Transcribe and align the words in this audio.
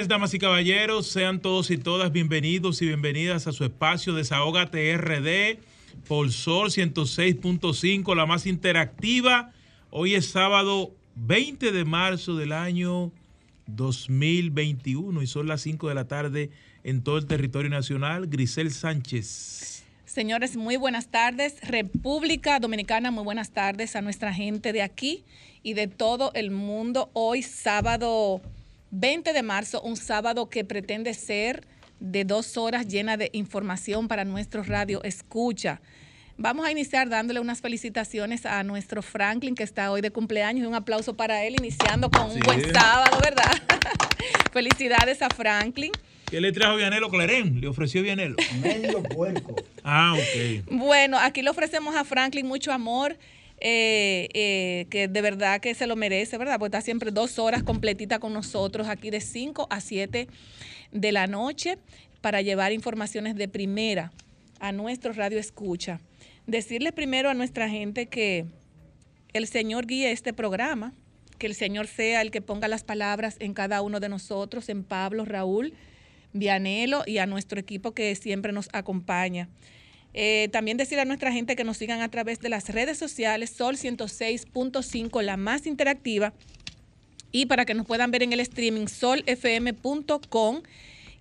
Damas 0.00 0.32
y 0.32 0.38
caballeros. 0.38 1.06
Sean 1.06 1.40
todos 1.40 1.70
y 1.70 1.76
todas 1.76 2.10
bienvenidos 2.12 2.80
y 2.80 2.86
bienvenidas 2.86 3.46
a 3.46 3.52
su 3.52 3.62
espacio 3.64 4.14
Desahógate 4.14 4.96
RD 4.96 5.58
por 6.08 6.32
Sol 6.32 6.70
106.5, 6.70 8.16
la 8.16 8.24
más 8.24 8.46
interactiva. 8.46 9.52
Hoy 9.90 10.14
es 10.14 10.30
sábado 10.30 10.92
20 11.16 11.72
de 11.72 11.84
marzo 11.84 12.36
del 12.36 12.52
año 12.52 13.12
2021 13.66 15.20
y 15.20 15.26
son 15.26 15.46
las 15.46 15.60
5 15.60 15.88
de 15.90 15.94
la 15.94 16.08
tarde 16.08 16.50
en 16.84 17.02
todo 17.02 17.18
el 17.18 17.26
territorio 17.26 17.70
nacional. 17.70 18.28
Grisel 18.28 18.70
Sánchez. 18.70 19.84
Señores, 20.06 20.56
muy 20.56 20.76
buenas 20.76 21.08
tardes. 21.08 21.60
República 21.60 22.58
Dominicana, 22.60 23.10
muy 23.10 23.24
buenas 23.24 23.50
tardes 23.50 23.94
a 23.94 24.00
nuestra 24.00 24.32
gente 24.32 24.72
de 24.72 24.80
aquí 24.80 25.24
y 25.62 25.74
de 25.74 25.86
todo 25.86 26.32
el 26.34 26.50
mundo. 26.50 27.10
Hoy 27.12 27.42
sábado 27.42 28.40
20 28.92 29.32
de 29.32 29.42
marzo, 29.42 29.80
un 29.80 29.96
sábado 29.96 30.50
que 30.50 30.64
pretende 30.64 31.14
ser 31.14 31.66
de 31.98 32.24
dos 32.24 32.58
horas 32.58 32.86
llena 32.86 33.16
de 33.16 33.30
información 33.32 34.06
para 34.06 34.26
nuestro 34.26 34.62
radio 34.62 35.02
escucha. 35.02 35.80
Vamos 36.36 36.66
a 36.66 36.70
iniciar 36.70 37.08
dándole 37.08 37.40
unas 37.40 37.62
felicitaciones 37.62 38.44
a 38.44 38.62
nuestro 38.64 39.00
Franklin 39.00 39.54
que 39.54 39.62
está 39.62 39.90
hoy 39.90 40.02
de 40.02 40.10
cumpleaños 40.10 40.64
y 40.64 40.66
un 40.66 40.74
aplauso 40.74 41.14
para 41.14 41.42
él, 41.44 41.56
iniciando 41.58 42.10
con 42.10 42.30
un 42.32 42.40
buen 42.40 42.70
sábado, 42.70 43.18
¿verdad? 43.22 43.62
Felicidades 44.52 45.22
a 45.22 45.30
Franklin. 45.30 45.92
¿Qué 46.26 46.42
le 46.42 46.52
trajo 46.52 46.76
Vianelo 46.76 47.08
Clarén? 47.08 47.62
¿Le 47.62 47.68
ofreció 47.68 48.02
Vianelo? 48.02 48.36
Medio 48.62 49.02
puerco. 49.04 49.56
Ah, 49.82 50.14
ok. 50.14 50.66
Bueno, 50.70 51.18
aquí 51.18 51.40
le 51.40 51.48
ofrecemos 51.48 51.96
a 51.96 52.04
Franklin 52.04 52.46
mucho 52.46 52.70
amor 52.72 53.16
eh, 53.64 54.28
eh, 54.34 54.86
que 54.90 55.06
de 55.06 55.22
verdad 55.22 55.60
que 55.60 55.72
se 55.74 55.86
lo 55.86 55.94
merece, 55.94 56.36
¿verdad? 56.36 56.58
Porque 56.58 56.76
está 56.76 56.80
siempre 56.80 57.12
dos 57.12 57.38
horas 57.38 57.62
completita 57.62 58.18
con 58.18 58.32
nosotros 58.32 58.88
aquí 58.88 59.10
de 59.10 59.20
5 59.20 59.68
a 59.70 59.80
7 59.80 60.26
de 60.90 61.12
la 61.12 61.28
noche 61.28 61.78
para 62.20 62.42
llevar 62.42 62.72
informaciones 62.72 63.36
de 63.36 63.46
primera 63.46 64.10
a 64.58 64.72
nuestro 64.72 65.12
radio 65.12 65.38
escucha. 65.38 66.00
Decirle 66.48 66.90
primero 66.90 67.30
a 67.30 67.34
nuestra 67.34 67.68
gente 67.68 68.06
que 68.06 68.46
el 69.32 69.46
Señor 69.46 69.86
guíe 69.86 70.10
este 70.10 70.32
programa, 70.32 70.92
que 71.38 71.46
el 71.46 71.54
Señor 71.54 71.86
sea 71.86 72.20
el 72.20 72.32
que 72.32 72.42
ponga 72.42 72.66
las 72.66 72.82
palabras 72.82 73.36
en 73.38 73.54
cada 73.54 73.80
uno 73.80 74.00
de 74.00 74.08
nosotros, 74.08 74.68
en 74.70 74.82
Pablo, 74.82 75.24
Raúl, 75.24 75.72
Vianelo 76.32 77.04
y 77.06 77.18
a 77.18 77.26
nuestro 77.26 77.60
equipo 77.60 77.92
que 77.92 78.12
siempre 78.16 78.52
nos 78.52 78.68
acompaña. 78.72 79.48
Eh, 80.14 80.48
también 80.52 80.76
decir 80.76 81.00
a 81.00 81.04
nuestra 81.04 81.32
gente 81.32 81.56
que 81.56 81.64
nos 81.64 81.78
sigan 81.78 82.02
a 82.02 82.10
través 82.10 82.40
de 82.40 82.48
las 82.48 82.68
redes 82.68 82.98
sociales, 82.98 83.50
Sol 83.50 83.76
106.5, 83.76 85.22
la 85.22 85.36
más 85.36 85.66
interactiva, 85.66 86.32
y 87.30 87.46
para 87.46 87.64
que 87.64 87.74
nos 87.74 87.86
puedan 87.86 88.10
ver 88.10 88.22
en 88.22 88.32
el 88.32 88.40
streaming, 88.40 88.86
solfm.com 88.86 90.62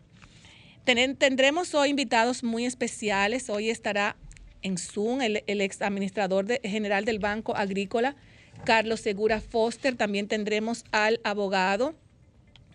tendremos 0.85 1.75
hoy 1.75 1.91
invitados 1.91 2.45
muy 2.45 2.67
especiales. 2.67 3.49
Hoy 3.49 3.71
estará 3.71 4.17
en 4.63 4.77
Zoom 4.77 5.23
el, 5.23 5.43
ex 5.47 5.81
administrador 5.81 6.47
general 6.63 7.05
del 7.07 7.19
Banco 7.19 7.57
Agrícola, 7.57 8.17
Carlos 8.65 9.01
Segura 9.01 9.41
Foster. 9.41 9.97
También 9.97 10.29
tendremos 10.29 10.85
al 10.93 11.21
abogado 11.25 11.95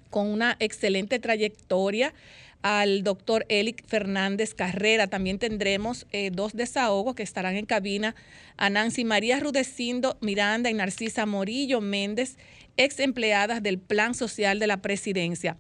con 0.10 0.28
una 0.28 0.58
excelente 0.60 1.20
trayectoria, 1.20 2.16
al 2.64 3.04
doctor 3.04 3.46
Elic 3.48 3.86
Fernández 3.86 4.56
Carrera. 4.56 5.06
También 5.06 5.38
tendremos 5.38 6.08
eh, 6.12 6.32
dos 6.34 6.54
desahogos 6.54 7.14
que 7.14 7.24
estarán 7.24 7.56
en 7.58 7.68
cabina, 7.68 8.16
a 8.58 8.72
Nancy 8.72 9.06
María 9.06 9.40
Rudecindo 9.40 10.18
Miranda 10.20 10.72
y 10.72 10.74
Narcisa 10.74 11.28
Morillo 11.28 11.80
Méndez, 11.80 12.38
ex 12.76 13.00
empleadas 13.00 13.62
del 13.62 13.78
Plan 13.78 14.16
Social 14.16 14.58
de 14.58 14.66
la 14.66 14.82
Presidencia. 14.82 15.58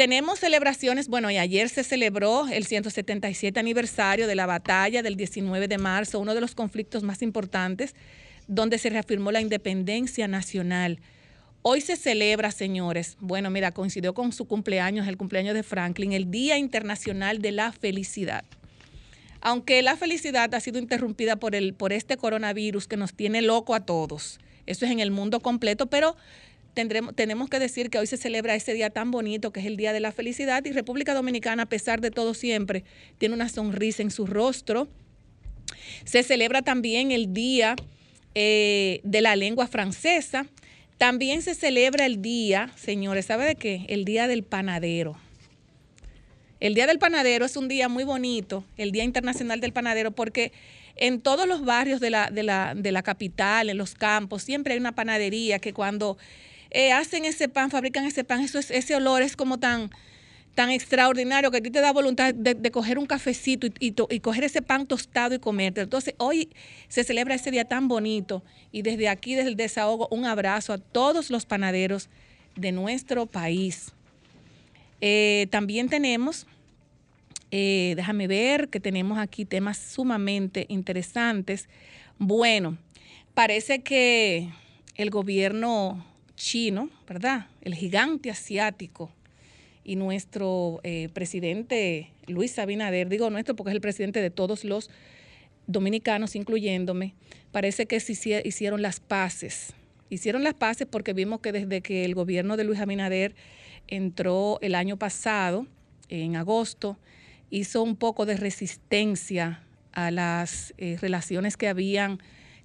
Tenemos 0.00 0.38
celebraciones, 0.38 1.08
bueno, 1.08 1.30
y 1.30 1.36
ayer 1.36 1.68
se 1.68 1.84
celebró 1.84 2.48
el 2.48 2.64
177 2.64 3.60
aniversario 3.60 4.26
de 4.26 4.34
la 4.34 4.46
batalla 4.46 5.02
del 5.02 5.14
19 5.14 5.68
de 5.68 5.76
marzo, 5.76 6.20
uno 6.20 6.34
de 6.34 6.40
los 6.40 6.54
conflictos 6.54 7.02
más 7.02 7.20
importantes, 7.20 7.94
donde 8.46 8.78
se 8.78 8.88
reafirmó 8.88 9.30
la 9.30 9.42
independencia 9.42 10.26
nacional. 10.26 11.00
Hoy 11.60 11.82
se 11.82 11.96
celebra, 11.96 12.50
señores, 12.50 13.18
bueno, 13.20 13.50
mira, 13.50 13.72
coincidió 13.72 14.14
con 14.14 14.32
su 14.32 14.46
cumpleaños, 14.46 15.06
el 15.06 15.18
cumpleaños 15.18 15.52
de 15.52 15.62
Franklin, 15.62 16.14
el 16.14 16.30
Día 16.30 16.56
Internacional 16.56 17.42
de 17.42 17.52
la 17.52 17.70
Felicidad. 17.70 18.44
Aunque 19.42 19.82
la 19.82 19.98
felicidad 19.98 20.54
ha 20.54 20.60
sido 20.60 20.78
interrumpida 20.78 21.36
por, 21.36 21.54
el, 21.54 21.74
por 21.74 21.92
este 21.92 22.16
coronavirus 22.16 22.88
que 22.88 22.96
nos 22.96 23.12
tiene 23.12 23.42
loco 23.42 23.74
a 23.74 23.84
todos, 23.84 24.40
eso 24.64 24.86
es 24.86 24.92
en 24.92 25.00
el 25.00 25.10
mundo 25.10 25.40
completo, 25.40 25.88
pero 25.88 26.16
tenemos 26.74 27.48
que 27.50 27.58
decir 27.58 27.90
que 27.90 27.98
hoy 27.98 28.06
se 28.06 28.16
celebra 28.16 28.54
ese 28.54 28.74
día 28.74 28.90
tan 28.90 29.10
bonito 29.10 29.52
que 29.52 29.60
es 29.60 29.66
el 29.66 29.76
Día 29.76 29.92
de 29.92 30.00
la 30.00 30.12
Felicidad 30.12 30.64
y 30.64 30.72
República 30.72 31.14
Dominicana, 31.14 31.64
a 31.64 31.66
pesar 31.66 32.00
de 32.00 32.10
todo 32.10 32.34
siempre, 32.34 32.84
tiene 33.18 33.34
una 33.34 33.48
sonrisa 33.48 34.02
en 34.02 34.10
su 34.10 34.26
rostro. 34.26 34.88
Se 36.04 36.22
celebra 36.22 36.62
también 36.62 37.10
el 37.10 37.32
Día 37.32 37.76
eh, 38.34 39.00
de 39.02 39.20
la 39.20 39.36
Lengua 39.36 39.66
Francesa. 39.66 40.46
También 40.98 41.42
se 41.42 41.54
celebra 41.54 42.06
el 42.06 42.20
día, 42.20 42.70
señores, 42.76 43.26
¿sabe 43.26 43.46
de 43.46 43.54
qué? 43.54 43.86
El 43.88 44.04
Día 44.04 44.28
del 44.28 44.42
Panadero. 44.42 45.16
El 46.60 46.74
Día 46.74 46.86
del 46.86 46.98
Panadero 46.98 47.46
es 47.46 47.56
un 47.56 47.68
día 47.68 47.88
muy 47.88 48.04
bonito, 48.04 48.64
el 48.76 48.92
Día 48.92 49.02
Internacional 49.02 49.60
del 49.60 49.72
Panadero, 49.72 50.10
porque 50.10 50.52
en 50.96 51.22
todos 51.22 51.48
los 51.48 51.64
barrios 51.64 52.00
de 52.00 52.10
la, 52.10 52.30
de 52.30 52.42
la, 52.42 52.74
de 52.76 52.92
la 52.92 53.02
capital, 53.02 53.70
en 53.70 53.78
los 53.78 53.94
campos, 53.94 54.42
siempre 54.42 54.74
hay 54.74 54.78
una 54.78 54.94
panadería 54.94 55.58
que 55.58 55.72
cuando 55.72 56.18
eh, 56.70 56.92
hacen 56.92 57.24
ese 57.24 57.48
pan, 57.48 57.70
fabrican 57.70 58.04
ese 58.04 58.24
pan, 58.24 58.40
eso 58.40 58.58
es, 58.58 58.70
ese 58.70 58.94
olor 58.94 59.22
es 59.22 59.36
como 59.36 59.58
tan, 59.58 59.90
tan 60.54 60.70
extraordinario 60.70 61.50
que 61.50 61.58
a 61.58 61.60
ti 61.60 61.70
te 61.70 61.80
da 61.80 61.92
voluntad 61.92 62.34
de, 62.34 62.70
coger 62.70 62.98
un 62.98 63.06
cafecito 63.06 63.66
y, 63.66 63.74
y, 63.80 64.20
coger 64.20 64.44
ese 64.44 64.62
pan 64.62 64.86
tostado 64.86 65.34
y 65.34 65.38
comerte. 65.38 65.80
Entonces, 65.80 66.14
hoy 66.18 66.50
se 66.88 67.04
celebra 67.04 67.34
ese 67.34 67.50
día 67.50 67.64
tan 67.64 67.88
bonito 67.88 68.42
y 68.72 68.82
desde 68.82 69.08
aquí, 69.08 69.34
desde 69.34 69.50
el 69.50 69.56
desahogo, 69.56 70.08
un 70.10 70.24
abrazo 70.26 70.72
a 70.72 70.78
todos 70.78 71.30
los 71.30 71.46
panaderos 71.46 72.08
de 72.56 72.72
nuestro 72.72 73.26
país. 73.26 73.92
Eh, 75.00 75.46
también 75.50 75.88
tenemos, 75.88 76.46
eh, 77.50 77.94
déjame 77.96 78.26
ver 78.26 78.68
que 78.68 78.80
tenemos 78.80 79.18
aquí 79.18 79.44
temas 79.44 79.78
sumamente 79.78 80.66
interesantes. 80.68 81.68
Bueno, 82.18 82.76
parece 83.34 83.82
que 83.82 84.50
el 84.96 85.10
gobierno 85.10 86.04
chino, 86.40 86.88
¿verdad? 87.06 87.48
El 87.60 87.74
gigante 87.74 88.30
asiático 88.30 89.12
y 89.84 89.96
nuestro 89.96 90.80
eh, 90.84 91.10
presidente 91.12 92.12
Luis 92.26 92.58
Abinader, 92.58 93.10
digo 93.10 93.28
nuestro 93.28 93.54
porque 93.54 93.70
es 93.70 93.74
el 93.74 93.82
presidente 93.82 94.22
de 94.22 94.30
todos 94.30 94.64
los 94.64 94.88
dominicanos, 95.66 96.34
incluyéndome, 96.36 97.14
parece 97.52 97.84
que 97.84 98.00
se 98.00 98.42
hicieron 98.42 98.80
las 98.80 99.00
paces. 99.00 99.74
Hicieron 100.08 100.42
las 100.42 100.54
paces 100.54 100.88
porque 100.90 101.12
vimos 101.12 101.40
que 101.40 101.52
desde 101.52 101.82
que 101.82 102.06
el 102.06 102.14
gobierno 102.14 102.56
de 102.56 102.64
Luis 102.64 102.80
Abinader 102.80 103.34
entró 103.86 104.58
el 104.62 104.74
año 104.74 104.96
pasado, 104.96 105.66
en 106.08 106.36
agosto, 106.36 106.96
hizo 107.50 107.82
un 107.82 107.96
poco 107.96 108.24
de 108.24 108.38
resistencia 108.38 109.62
a 109.92 110.10
las 110.10 110.72
eh, 110.78 110.96
relaciones 111.00 111.58
que 111.58 111.68
habían 111.68 112.18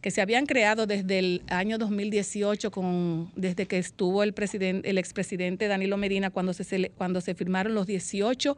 que 0.06 0.12
se 0.12 0.22
habían 0.22 0.46
creado 0.46 0.86
desde 0.86 1.18
el 1.18 1.42
año 1.48 1.80
2018, 1.80 2.70
con, 2.70 3.32
desde 3.36 3.66
que 3.66 3.80
estuvo 3.80 4.22
el, 4.22 4.36
presidente, 4.36 4.88
el 4.88 5.00
expresidente 5.00 5.68
Danilo 5.68 5.98
Medina, 5.98 6.30
cuando 6.30 6.54
se, 6.54 6.92
cuando 6.92 7.22
se 7.22 7.34
firmaron 7.34 7.74
los 7.74 7.88
18 7.88 8.56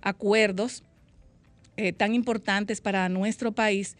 acuerdos 0.00 0.82
eh, 1.76 1.92
tan 1.92 2.12
importantes 2.12 2.80
para 2.80 3.08
nuestro 3.08 3.52
país, 3.52 3.96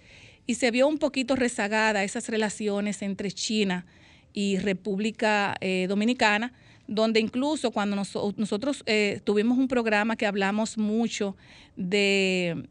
y 0.49 0.57
se 0.57 0.73
vio 0.73 0.89
un 0.89 0.99
poquito 0.99 1.37
rezagada 1.37 2.03
esas 2.03 2.29
relaciones 2.29 3.03
entre 3.03 3.31
China 3.31 3.87
y 4.33 4.59
República 4.59 5.55
eh, 5.61 5.87
Dominicana, 5.89 6.55
donde 6.89 7.21
incluso 7.21 7.71
cuando 7.71 7.95
nosotros 7.95 8.83
eh, 8.87 9.21
tuvimos 9.23 9.59
un 9.59 9.69
programa 9.69 10.17
que 10.17 10.27
hablamos 10.27 10.77
mucho 10.77 11.37
de 11.77 12.67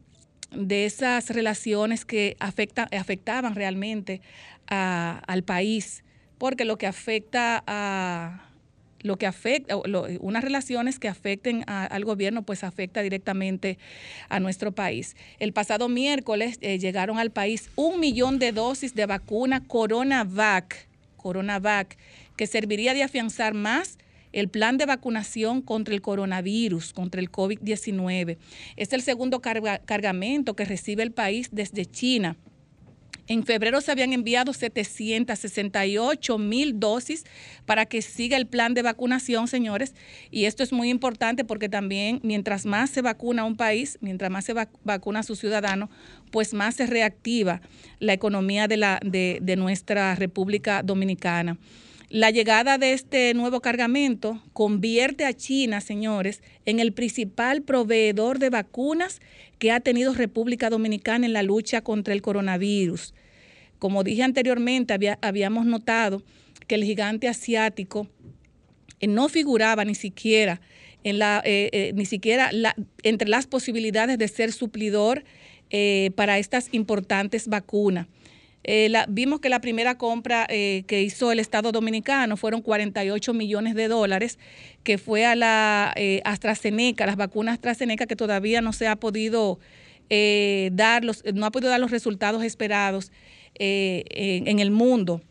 de 0.50 0.84
esas 0.84 1.30
relaciones 1.30 2.04
que 2.04 2.36
afecta, 2.40 2.88
afectaban 2.92 3.54
realmente 3.54 4.20
al 4.66 5.42
país, 5.42 6.04
porque 6.38 6.64
lo 6.64 6.78
que 6.78 6.86
afecta 6.86 7.62
a 7.66 8.46
lo 9.02 9.16
que 9.16 9.26
afecta, 9.26 9.76
unas 9.76 10.44
relaciones 10.44 10.98
que 10.98 11.08
afecten 11.08 11.64
al 11.66 12.04
gobierno, 12.04 12.42
pues 12.42 12.64
afecta 12.64 13.00
directamente 13.00 13.78
a 14.28 14.40
nuestro 14.40 14.72
país. 14.72 15.16
El 15.38 15.52
pasado 15.52 15.88
miércoles 15.88 16.58
eh, 16.60 16.78
llegaron 16.78 17.18
al 17.18 17.30
país 17.30 17.70
un 17.76 17.98
millón 17.98 18.38
de 18.38 18.52
dosis 18.52 18.94
de 18.94 19.06
vacuna 19.06 19.66
CoronaVac, 19.66 20.86
CoronaVac, 21.16 21.96
que 22.36 22.46
serviría 22.46 22.92
de 22.92 23.02
afianzar 23.02 23.54
más 23.54 23.98
el 24.32 24.48
plan 24.48 24.78
de 24.78 24.86
vacunación 24.86 25.62
contra 25.62 25.94
el 25.94 26.02
coronavirus, 26.02 26.92
contra 26.92 27.20
el 27.20 27.30
COVID-19. 27.30 28.38
Es 28.76 28.92
el 28.92 29.02
segundo 29.02 29.40
cargamento 29.40 30.54
que 30.54 30.64
recibe 30.64 31.02
el 31.02 31.12
país 31.12 31.48
desde 31.52 31.86
China. 31.86 32.36
En 33.30 33.44
febrero 33.44 33.80
se 33.80 33.92
habían 33.92 34.12
enviado 34.12 34.52
768 34.52 36.36
mil 36.36 36.80
dosis 36.80 37.24
para 37.64 37.86
que 37.86 38.02
siga 38.02 38.36
el 38.36 38.48
plan 38.48 38.74
de 38.74 38.82
vacunación, 38.82 39.46
señores. 39.46 39.94
Y 40.32 40.46
esto 40.46 40.64
es 40.64 40.72
muy 40.72 40.90
importante 40.90 41.44
porque 41.44 41.68
también 41.68 42.18
mientras 42.24 42.66
más 42.66 42.90
se 42.90 43.02
vacuna 43.02 43.44
un 43.44 43.56
país, 43.56 43.98
mientras 44.00 44.32
más 44.32 44.46
se 44.46 44.52
vacuna 44.82 45.20
a 45.20 45.22
sus 45.22 45.38
ciudadanos, 45.38 45.90
pues 46.32 46.54
más 46.54 46.74
se 46.74 46.86
reactiva 46.86 47.60
la 48.00 48.14
economía 48.14 48.66
de, 48.66 49.56
nuestra 49.56 50.16
República 50.16 50.82
Dominicana. 50.82 51.56
La 52.10 52.32
llegada 52.32 52.76
de 52.76 52.92
este 52.92 53.32
nuevo 53.34 53.60
cargamento 53.60 54.42
convierte 54.52 55.24
a 55.24 55.32
China, 55.32 55.80
señores, 55.80 56.42
en 56.66 56.80
el 56.80 56.92
principal 56.92 57.62
proveedor 57.62 58.40
de 58.40 58.50
vacunas 58.50 59.20
que 59.60 59.70
ha 59.70 59.78
tenido 59.78 60.12
República 60.12 60.70
Dominicana 60.70 61.24
en 61.24 61.32
la 61.32 61.44
lucha 61.44 61.82
contra 61.82 62.12
el 62.12 62.20
coronavirus. 62.20 63.14
Como 63.78 64.02
dije 64.02 64.24
anteriormente, 64.24 65.16
habíamos 65.22 65.66
notado 65.66 66.24
que 66.66 66.74
el 66.74 66.82
gigante 66.82 67.28
asiático 67.28 68.08
eh, 68.98 69.06
no 69.06 69.28
figuraba 69.28 69.84
ni 69.84 69.94
siquiera 69.94 70.60
eh, 71.04 71.12
eh, 71.44 71.92
ni 71.94 72.06
siquiera 72.06 72.50
entre 73.04 73.28
las 73.28 73.46
posibilidades 73.46 74.18
de 74.18 74.26
ser 74.26 74.50
suplidor 74.50 75.22
para 76.16 76.38
estas 76.40 76.70
importantes 76.72 77.46
vacunas. 77.46 78.08
Eh, 78.62 78.92
vimos 79.08 79.40
que 79.40 79.48
la 79.48 79.60
primera 79.60 79.96
compra 79.96 80.46
eh, 80.48 80.84
que 80.86 81.02
hizo 81.02 81.32
el 81.32 81.40
Estado 81.40 81.72
Dominicano 81.72 82.36
fueron 82.36 82.60
48 82.60 83.32
millones 83.32 83.74
de 83.74 83.88
dólares, 83.88 84.38
que 84.82 84.98
fue 84.98 85.24
a 85.24 85.34
la 85.34 85.92
eh, 85.96 86.20
AstraZeneca, 86.24 87.06
las 87.06 87.16
vacunas 87.16 87.54
AstraZeneca, 87.54 88.06
que 88.06 88.16
todavía 88.16 88.60
no 88.60 88.72
se 88.72 88.86
ha 88.86 88.96
podido 88.96 89.58
dar 90.72 91.04
los, 91.04 91.22
no 91.34 91.46
ha 91.46 91.52
podido 91.52 91.70
dar 91.70 91.78
los 91.78 91.92
resultados 91.92 92.42
esperados 92.42 93.12
en 93.54 94.58
el 94.58 94.72
mundo. 94.72 95.22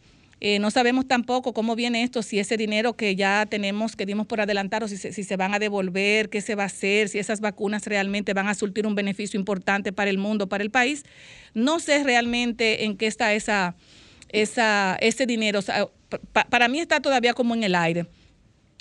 Eh, 0.41 0.59
no 0.59 0.71
sabemos 0.71 1.05
tampoco 1.07 1.53
cómo 1.53 1.75
viene 1.75 2.03
esto, 2.03 2.23
si 2.23 2.39
ese 2.39 2.55
dinero 2.55 2.93
que 2.93 3.15
ya 3.15 3.45
tenemos, 3.45 3.95
que 3.95 4.05
dimos 4.05 4.25
por 4.25 4.39
adelantar, 4.39 4.83
o 4.83 4.87
si 4.87 4.95
se, 4.95 5.11
si 5.11 5.23
se 5.23 5.35
van 5.35 5.53
a 5.53 5.59
devolver, 5.59 6.29
qué 6.29 6.39
se 6.39 6.55
va 6.55 6.63
a 6.63 6.67
hacer, 6.67 7.09
si 7.09 7.19
esas 7.19 7.41
vacunas 7.41 7.85
realmente 7.85 8.33
van 8.33 8.47
a 8.47 8.53
surtir 8.53 8.87
un 8.87 8.95
beneficio 8.95 9.37
importante 9.37 9.91
para 9.91 10.09
el 10.09 10.17
mundo, 10.17 10.47
para 10.47 10.63
el 10.63 10.71
país. 10.71 11.03
No 11.53 11.79
sé 11.79 12.03
realmente 12.03 12.85
en 12.85 12.95
qué 12.95 13.07
está 13.07 13.33
esa, 13.33 13.75
esa, 14.29 14.97
ese 15.01 15.25
dinero. 15.25 15.59
para 16.49 16.67
mí 16.69 16.79
está 16.79 17.01
todavía 17.01 17.33
como 17.33 17.53
en 17.53 17.63
el 17.63 17.75
aire. 17.75 18.05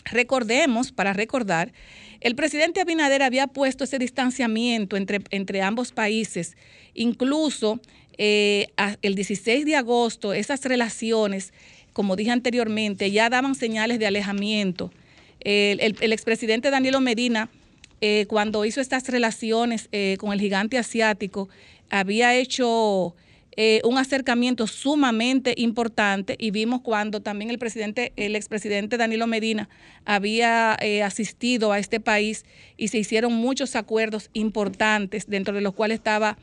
Recordemos, 0.05 0.93
para 0.93 1.13
recordar, 1.13 1.73
el 2.21 2.35
presidente 2.35 2.81
Abinader 2.81 3.23
había 3.23 3.47
puesto 3.47 3.85
ese 3.85 3.99
distanciamiento 3.99 4.97
entre, 4.97 5.21
entre 5.31 5.63
ambos 5.63 5.93
países, 5.93 6.57
incluso 6.95 7.81
eh, 8.19 8.67
el 9.03 9.15
16 9.15 9.65
de 9.65 9.77
agosto 9.77 10.33
esas 10.33 10.65
relaciones, 10.65 11.53
como 11.93 12.17
dije 12.17 12.33
anteriormente, 12.33 13.11
ya 13.13 13.31
daban 13.31 13.55
señales 13.55 14.01
de 14.01 14.07
alejamiento. 14.07 14.93
El, 15.41 16.13
expresidente 16.13 16.71
Danilo 16.71 17.01
Medina, 17.01 17.49
eh, 18.01 18.27
cuando 18.29 18.65
hizo 18.65 18.81
estas 18.81 19.09
relaciones 19.09 19.89
eh, 19.93 20.17
con 20.19 20.33
el 20.33 20.41
gigante 20.41 20.79
asiático, 20.79 21.49
había 21.91 22.35
hecho 22.35 23.15
un 23.83 23.99
acercamiento 23.99 24.69
sumamente 24.69 25.53
importante 25.57 26.37
y 26.39 26.53
vimos 26.53 26.81
cuando 26.81 27.23
también 27.23 27.51
el 27.51 27.59
presidente, 27.59 28.13
el 28.15 28.37
expresidente 28.37 28.97
Danilo 28.97 29.27
Medina 29.27 29.69
había 30.05 30.75
asistido 31.05 31.73
a 31.73 31.81
este 31.81 31.99
país 31.99 32.45
y 32.77 32.87
se 32.87 32.99
hicieron 32.99 33.33
muchos 33.33 33.75
acuerdos 33.75 34.31
importantes, 34.33 35.27
dentro 35.27 35.55
de 35.55 35.61
los 35.61 35.75
cuales 35.75 35.97
estaba 35.97 36.39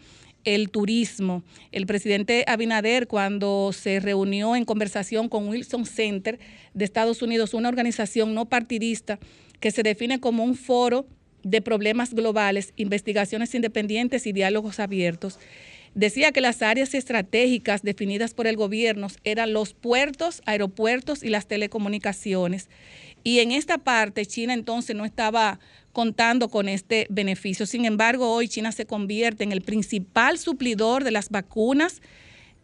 el 0.46 0.70
turismo. 0.70 1.44
El 1.72 1.86
presidente 1.86 2.46
Abinader, 2.48 3.08
cuando 3.08 3.72
se 3.74 4.00
reunió 4.00 4.56
en 4.56 4.66
conversación 4.66 5.28
con 5.28 5.50
Wilson 5.50 5.86
Center 5.86 6.40
de 6.74 6.86
Estados 6.86 7.22
Unidos, 7.22 7.54
una 7.54 7.70
organización 7.70 8.34
no 8.34 8.46
partidista 8.46 9.20
que 9.60 9.72
se 9.72 9.84
define 9.84 10.20
como 10.20 10.44
un 10.44 10.56
foro 10.56 11.08
de 11.44 11.62
problemas 11.62 12.14
globales, 12.14 12.74
investigaciones 12.76 13.54
independientes 13.54 14.26
y 14.26 14.34
diálogos 14.34 14.80
abiertos, 14.80 15.40
decía 15.94 16.32
que 16.32 16.42
las 16.42 16.62
áreas 16.62 16.94
estratégicas 16.94 17.84
definidas 17.84 18.34
por 18.34 18.48
el 18.48 18.58
gobierno 18.58 19.08
eran 19.24 19.54
los 19.54 19.74
puertos, 19.74 20.42
aeropuertos 20.46 21.24
y 21.24 21.30
las 21.30 21.48
telecomunicaciones. 21.48 22.70
Y 23.26 23.40
en 23.40 23.52
esta 23.52 23.80
parte 23.80 24.24
China 24.28 24.54
entonces 24.54 24.96
no 24.96 25.04
estaba 25.04 25.60
contando 25.94 26.48
con 26.48 26.70
este 26.70 27.08
beneficio. 27.10 27.66
Sin 27.66 27.86
embargo, 27.86 28.32
hoy 28.32 28.48
China 28.48 28.72
se 28.72 28.86
convierte 28.86 29.44
en 29.44 29.52
el 29.52 29.62
principal 29.62 30.38
suplidor 30.38 31.04
de 31.04 31.10
las 31.10 31.30
vacunas 31.30 32.04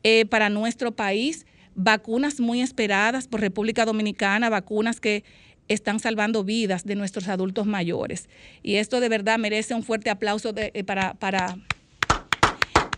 eh, 0.04 0.28
para 0.28 0.50
nuestro 0.50 0.92
país, 0.92 1.48
vacunas 1.74 2.40
muy 2.40 2.62
esperadas 2.62 3.28
por 3.28 3.42
República 3.42 3.86
Dominicana, 3.86 4.52
vacunas 4.52 5.00
que 5.00 5.24
están 5.68 6.00
salvando 6.00 6.44
vidas 6.44 6.86
de 6.86 6.94
nuestros 6.94 7.28
adultos 7.28 7.66
mayores. 7.66 8.30
Y 8.62 8.76
esto 8.76 9.00
de 9.00 9.10
verdad 9.10 9.40
merece 9.40 9.74
un 9.74 9.82
fuerte 9.82 10.12
aplauso 10.12 10.54
eh, 10.56 10.84
para, 10.84 11.16
para 11.16 11.58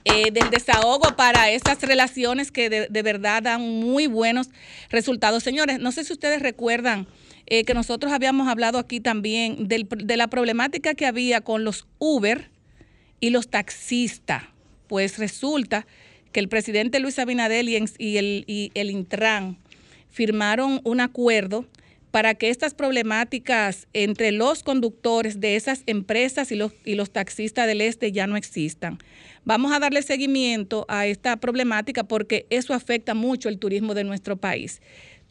eh, 0.04 0.32
del 0.32 0.50
desahogo 0.50 1.16
para 1.16 1.50
estas 1.50 1.82
relaciones 1.82 2.52
que 2.52 2.70
de, 2.70 2.88
de, 2.90 3.04
verdad 3.04 3.42
dan 3.42 3.62
muy 3.62 4.08
buenos 4.08 4.50
resultados. 4.90 5.44
Señores, 5.44 5.80
no 5.80 5.94
sé 5.94 6.04
si 6.04 6.12
ustedes 6.12 6.42
recuerdan 6.42 7.08
eh, 7.46 7.64
que 7.64 7.74
nosotros 7.74 8.12
habíamos 8.14 8.48
hablado 8.48 8.80
aquí 8.80 9.00
también 9.00 9.68
de 9.68 10.18
la 10.18 10.28
problemática 10.28 10.94
que 10.94 11.06
había 11.06 11.42
con 11.42 11.64
los 11.64 11.88
Uber 12.00 12.50
y 13.20 13.30
los 13.30 13.50
taxistas. 13.50 14.44
Pues 14.88 15.18
resulta 15.18 15.86
que 16.32 16.40
el 16.40 16.50
presidente 16.50 17.00
Luis 17.00 17.20
Abinadel 17.20 17.70
y, 17.70 18.18
el, 18.18 18.44
y 18.48 18.72
el 18.74 18.90
Intran 18.90 19.58
firmaron 20.10 20.82
un 20.84 21.00
acuerdo 21.02 21.66
para 22.12 22.36
que 22.36 22.50
estas 22.50 22.76
problemáticas 22.76 23.88
entre 23.94 24.32
los 24.32 24.62
conductores 24.62 25.40
de 25.40 25.56
esas 25.56 25.82
empresas 25.88 26.52
y 26.52 26.56
los, 26.56 26.72
y 26.86 26.94
los 26.94 27.12
taxistas 27.12 27.66
del 27.66 27.82
este 27.82 28.12
ya 28.12 28.28
no 28.28 28.38
existan. 28.38 29.00
Vamos 29.46 29.74
a 29.74 29.80
darle 29.80 30.04
seguimiento 30.04 30.86
a 30.90 31.08
esta 31.08 31.38
problemática 31.38 32.04
porque 32.04 32.46
eso 32.52 32.76
afecta 32.76 33.16
mucho 33.16 33.50
el 33.50 33.58
turismo 33.58 33.96
de 33.96 34.04
nuestro 34.04 34.38
país 34.38 34.80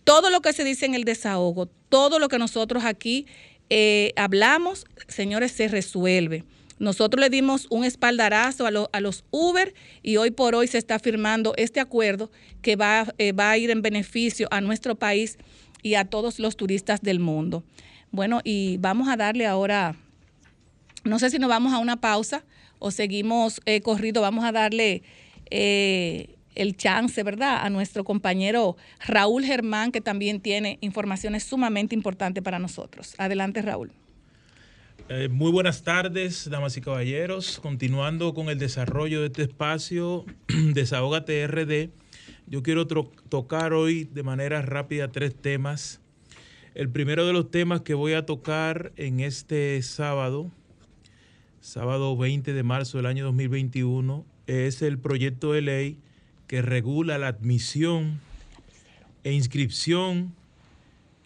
todo 0.05 0.31
lo 0.31 0.41
que 0.41 0.53
se 0.53 0.65
dice 0.65 0.87
en 0.87 0.95
el 0.95 1.05
desahogo, 1.05 1.67
todo 1.89 2.19
lo 2.19 2.29
que 2.29 2.39
nosotros 2.39 2.85
aquí 2.85 3.27
eh, 3.71 4.13
hablamos, 4.17 4.87
señores, 5.09 5.53
se 5.53 5.69
resuelve. 5.69 6.45
Nosotros 6.79 7.21
le 7.21 7.31
dimos 7.31 7.69
un 7.71 7.85
espaldarazo 7.85 8.67
a, 8.67 9.01
los 9.01 9.25
Uber 9.31 9.73
y 10.03 10.17
hoy 10.17 10.33
por 10.33 10.57
hoy 10.57 10.67
se 10.67 10.79
está 10.79 10.99
firmando 10.99 11.55
este 11.57 11.79
acuerdo 11.79 12.31
que 12.61 12.75
va, 12.75 13.07
eh, 13.19 13.33
va 13.33 13.51
a 13.51 13.59
ir 13.59 13.71
en 13.71 13.83
beneficio 13.83 14.49
a 14.51 14.61
nuestro 14.61 14.97
país 14.97 15.39
y 15.83 15.95
a 15.95 16.05
todos 16.05 16.41
los 16.41 16.57
turistas 16.57 17.01
del 17.01 17.21
mundo. 17.21 17.63
Bueno, 18.11 18.41
y 18.43 18.79
vamos 18.79 19.09
a 19.09 19.17
darle 19.17 19.47
ahora, 19.47 19.97
no 21.05 21.19
sé 21.21 21.31
si 21.31 21.39
nos 21.39 21.49
vamos 21.49 21.73
a 21.73 21.79
una 21.79 22.01
pausa 22.01 22.45
o 22.81 22.91
seguimos 22.91 23.61
eh, 23.65 23.81
corrido, 23.81 24.21
vamos 24.21 24.45
a 24.45 24.51
darle 24.51 25.03
el 26.55 26.77
chance, 26.77 27.23
¿verdad?, 27.23 27.65
a 27.65 27.71
nuestro 27.71 28.05
compañero 28.05 28.77
Raúl 29.07 29.45
Germán, 29.45 29.93
que 29.93 30.01
también 30.01 30.41
tiene 30.41 30.79
informaciones 30.81 31.45
sumamente 31.45 31.95
importantes 31.95 32.43
para 32.43 32.59
nosotros. 32.59 33.15
Adelante, 33.19 33.63
Raúl. 33.63 33.93
Eh, 35.09 35.29
muy 35.29 35.51
buenas 35.51 35.83
tardes, 35.83 36.49
damas 36.49 36.77
y 36.77 36.81
caballeros. 36.81 37.59
Continuando 37.61 38.35
con 38.35 38.49
el 38.49 38.59
desarrollo 38.59 39.21
de 39.21 39.27
este 39.27 39.43
espacio, 39.43 40.25
Desahógate 40.73 41.47
RD, 41.47 41.91
Yo 42.47 42.63
quiero 42.63 42.87
tocar 42.87 43.73
hoy 43.73 44.05
de 44.05 44.23
manera 44.23 44.63
rápida 44.63 45.11
tres 45.11 45.35
temas. 45.35 46.01
El 46.75 46.89
primero 46.89 47.27
de 47.27 47.33
los 47.33 47.51
temas 47.51 47.83
que 47.83 47.95
voy 47.95 48.15
a 48.15 48.25
tocar 48.25 48.93
en 48.97 49.21
este 49.21 49.83
sábado, 49.83 50.51
sábado 51.61 52.17
20 52.17 52.53
de 52.53 52.63
marzo 52.63 52.97
del 52.97 53.07
año 53.07 53.25
2021, 53.27 54.25
es 54.47 54.83
el 54.83 54.99
proyecto 54.99 55.53
de 55.53 55.63
ley 55.63 55.99
que 56.53 56.61
regula 56.61 57.17
la 57.17 57.29
admisión 57.29 58.21
e 59.25 59.33
inscripción 59.33 60.35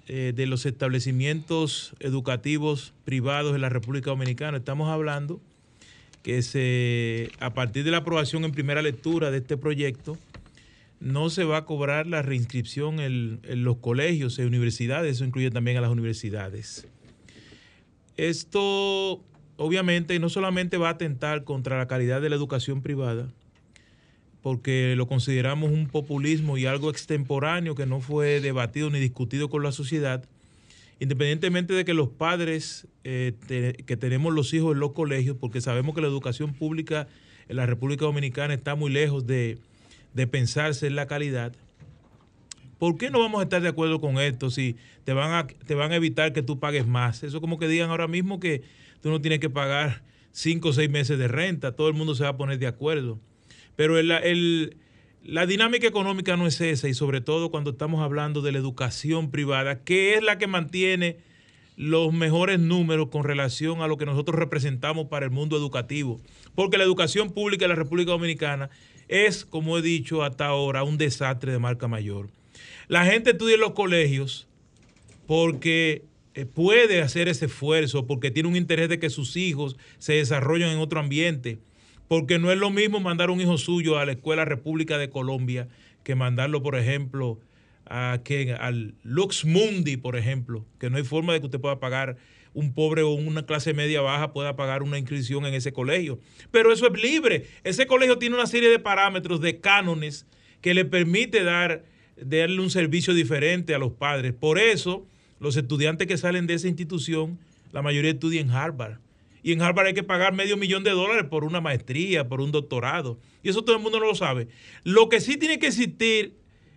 eh, 0.07 0.33
de 0.33 0.47
los 0.47 0.67
establecimientos 0.67 1.95
educativos 1.99 2.95
privados 3.05 3.57
en 3.57 3.61
la 3.61 3.69
República 3.69 4.11
Dominicana. 4.11 4.59
Estamos 4.59 4.89
hablando 4.89 5.41
que 6.23 6.43
se, 6.43 7.33
a 7.41 7.55
partir 7.55 7.83
de 7.83 7.91
la 7.91 7.97
aprobación 7.97 8.45
en 8.45 8.53
primera 8.53 8.83
lectura 8.83 9.33
de 9.33 9.39
este 9.39 9.57
proyecto, 9.57 10.17
no 11.01 11.29
se 11.29 11.43
va 11.43 11.57
a 11.57 11.65
cobrar 11.65 12.07
la 12.07 12.23
reinscripción 12.23 13.01
en, 13.01 13.41
los 13.65 13.79
colegios 13.79 14.39
y 14.39 14.43
universidades, 14.43 15.17
eso 15.17 15.25
incluye 15.25 15.51
también 15.51 15.77
a 15.77 15.81
las 15.81 15.91
universidades. 15.91 16.87
Esto 18.17 19.25
obviamente 19.57 20.21
no 20.21 20.29
solamente 20.29 20.77
va 20.77 20.91
a 20.91 20.93
atentar 20.93 21.43
contra 21.43 21.79
la 21.79 21.89
calidad 21.89 22.23
de 22.23 22.31
la 22.31 22.37
educación 22.37 22.81
privada, 22.81 23.27
porque 24.47 24.95
lo 24.97 25.09
consideramos 25.09 25.73
un 25.73 25.89
populismo 25.89 26.57
y 26.57 26.67
algo 26.67 26.89
extemporáneo 26.89 27.75
que 27.75 27.85
no 27.85 27.99
fue 27.99 28.41
debatido 28.41 28.91
ni 28.91 29.01
discutido 29.01 29.51
con 29.51 29.65
la 29.65 29.73
sociedad, 29.73 30.25
independientemente 31.01 31.75
de 31.75 31.85
que 31.85 31.95
los 31.95 32.11
padres 32.11 32.87
eh, 33.03 33.35
que 33.85 33.97
tenemos 33.97 34.33
los 34.33 34.55
hijos 34.55 34.75
en 34.75 34.79
los 34.79 34.93
colegios, 34.93 35.37
porque 35.37 35.61
sabemos 35.61 35.97
que 35.97 36.01
la 36.01 36.07
educación 36.07 36.55
pública 36.55 37.09
en 37.49 37.57
la 37.57 37.67
República 37.67 38.05
Dominicana 38.05 38.55
está 38.55 38.77
muy 38.77 38.93
lejos 38.93 39.27
de, 39.27 39.59
pensarse 40.31 40.87
en 40.87 40.95
la 40.95 41.09
calidad, 41.09 41.53
¿por 42.79 42.97
qué 42.99 43.11
no 43.11 43.19
vamos 43.19 43.41
a 43.41 43.43
estar 43.43 43.61
de 43.61 43.69
acuerdo 43.69 44.01
con 44.01 44.21
esto 44.21 44.51
si 44.51 44.77
te 45.03 45.13
van 45.13 45.33
a, 45.33 45.49
te 45.49 45.75
van 45.75 45.91
a 45.91 45.97
evitar 45.97 46.33
que 46.33 46.43
tú 46.43 46.61
pagues 46.61 46.87
más? 46.87 47.25
Eso 47.25 47.41
como 47.41 47.59
que 47.59 47.67
digan 47.67 47.91
ahora 47.91 48.07
mismo 48.07 48.39
que 48.39 48.63
tú 49.03 49.11
no 49.11 49.21
tienes 49.21 49.41
que 49.41 49.51
pagar 49.51 50.05
cinco 50.31 50.69
o 50.69 50.73
seis 50.73 50.89
meses 50.89 51.19
de 51.19 51.27
renta, 51.27 51.75
todo 51.75 51.89
el 51.89 51.95
mundo 51.95 52.15
se 52.15 52.23
va 52.23 52.29
a 52.29 52.37
poner 52.37 52.61
de 52.61 52.69
acuerdo. 52.69 53.19
Pero 53.77 54.03
la 54.03 55.47
dinámica 55.47 55.87
económica 55.87 56.37
no 56.37 56.47
es 56.47 56.61
esa 56.61 56.89
y 56.89 56.95
sobre 56.95 57.21
todo 57.21 57.51
cuando 57.51 57.71
estamos 57.71 58.03
hablando 58.03 58.43
de 58.43 58.53
la 58.53 58.59
educación 58.59 59.31
privada, 59.31 59.85
que 59.85 60.15
es 60.15 60.23
la 60.23 60.39
que 60.39 60.47
mantiene 60.47 61.19
los 61.77 62.13
mejores 62.13 62.59
números 62.59 63.09
con 63.11 63.23
relación 63.23 63.83
a 63.83 63.87
lo 63.87 63.99
que 63.99 64.07
nosotros 64.07 64.39
representamos 64.39 65.09
para 65.09 65.27
el 65.27 65.31
mundo 65.31 65.57
educativo. 65.57 66.21
Porque 66.55 66.79
la 66.79 66.85
educación 66.85 67.31
pública 67.33 67.67
en 67.67 67.71
la 67.71 67.75
República 67.75 68.13
Dominicana 68.13 68.71
es, 69.09 69.45
como 69.45 69.79
he 69.79 69.83
dicho 69.83 70.25
hasta 70.25 70.47
ahora, 70.47 70.83
un 70.83 70.99
desastre 70.99 71.53
de 71.53 71.59
marca 71.59 71.87
mayor. 71.87 72.31
La 72.89 73.05
gente 73.05 73.31
estudia 73.31 73.55
en 73.55 73.61
los 73.61 73.73
colegios 73.73 74.49
porque 75.27 76.05
eh, 76.35 76.47
puede 76.47 77.03
hacer 77.03 77.29
ese 77.29 77.47
esfuerzo, 77.47 78.07
porque 78.07 78.31
tiene 78.31 78.49
un 78.49 78.57
interés 78.57 78.89
de 78.89 78.99
que 78.99 79.11
sus 79.11 79.37
hijos 79.37 79.77
se 79.99 80.15
desarrollen 80.15 80.71
en 80.71 80.79
otro 80.79 80.99
ambiente 80.99 81.59
porque 82.09 82.39
no 82.39 82.53
es 82.53 82.59
lo 82.59 82.71
mismo 82.71 83.01
mandar 83.01 83.31
un 83.31 83.41
hijo 83.41 83.59
suyo 83.59 83.99
a 83.99 84.07
la 84.07 84.13
Escuela 84.13 84.45
República 84.45 84.99
de 84.99 85.11
Colombia 85.11 85.69
que 86.05 86.15
mandarlo, 86.15 86.63
por 86.63 86.77
ejemplo, 86.77 87.41
a 87.85 88.21
que, 88.25 88.53
al 88.53 88.95
Lux 89.03 89.45
Mundi, 89.45 89.97
por 89.97 90.17
ejemplo, 90.17 90.65
que 90.79 90.91
no 90.91 90.99
hay 90.99 91.05
forma 91.05 91.33
de 91.33 91.41
que 91.41 91.47
usted 91.47 91.61
pueda 91.61 91.81
pagar, 91.81 92.17
un 92.55 92.73
pobre 92.73 93.03
o 93.03 93.11
una 93.11 93.45
clase 93.45 93.75
media 93.75 94.01
baja 94.01 94.33
pueda 94.33 94.57
pagar 94.57 94.83
una 94.83 94.99
inscripción 94.99 95.45
en 95.45 95.53
ese 95.53 95.75
colegio. 95.75 96.19
Pero 96.51 96.73
eso 96.73 96.87
es 96.87 97.03
libre. 97.03 97.47
Ese 97.65 97.87
colegio 97.87 98.19
tiene 98.19 98.35
una 98.35 98.47
serie 98.47 98.71
de 98.71 98.79
parámetros, 98.79 99.43
de 99.43 99.61
cánones, 99.61 100.27
que 100.63 100.73
le 100.73 100.87
permite 100.87 101.45
dar, 101.45 101.85
darle 102.17 102.61
un 102.61 102.71
servicio 102.71 103.13
diferente 103.13 103.75
a 103.75 103.79
los 103.79 103.93
padres. 103.93 104.33
Por 104.33 104.59
eso, 104.59 105.07
los 105.39 105.57
estudiantes 105.57 106.07
que 106.07 106.17
salen 106.17 106.47
de 106.47 106.55
esa 106.55 106.69
institución, 106.69 107.39
la 107.73 107.83
mayoría 107.83 108.13
estudian 108.13 108.47
en 108.47 108.53
Harvard 108.53 109.01
y 109.47 109.53
en 109.53 109.63
Harvard 109.63 109.87
hay 109.87 109.95
que 109.95 110.03
pagar 110.03 110.35
medio 110.35 110.57
millón 110.57 110.83
de 110.83 110.91
dólares 110.91 111.27
por 111.31 111.45
una 111.45 111.61
maestría, 111.61 112.27
por 112.27 112.41
un 112.41 112.51
doctorado. 112.51 113.21
Y 113.45 113.49
eso 113.49 113.63
todo 113.63 113.77
el 113.77 113.83
mundo 113.83 114.01
no 114.01 114.07
lo 114.07 114.17
sabe. 114.17 114.49
Lo 114.83 115.09
que 115.09 115.21
sí 115.21 115.37
tiene 115.37 115.61
que 115.61 115.69
existir 115.69 116.35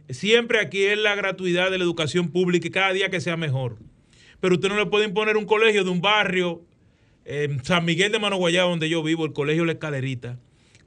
siempre 0.07 0.59
aquí 0.59 0.83
es 0.83 0.99
la 0.99 1.15
gratuidad 1.15 1.71
de 1.71 1.79
la 1.79 1.83
educación 1.83 2.29
pública 2.29 2.67
y 2.67 2.69
cada 2.69 2.93
día 2.93 3.09
que 3.09 3.21
sea 3.21 3.37
mejor. 3.37 3.79
Pero 4.39 4.53
usted 4.53 4.69
no 4.69 4.77
le 4.77 4.85
puede 4.85 5.05
imponer 5.05 5.35
un 5.35 5.45
colegio 5.45 5.83
de 5.83 5.89
un 5.89 5.99
barrio, 5.99 6.61
en 7.25 7.65
San 7.65 7.85
Miguel 7.85 8.11
de 8.11 8.19
Manoguayá, 8.19 8.61
donde 8.61 8.87
yo 8.87 9.01
vivo, 9.01 9.25
el 9.25 9.33
colegio 9.33 9.65
La 9.65 9.71
Escalerita. 9.71 10.37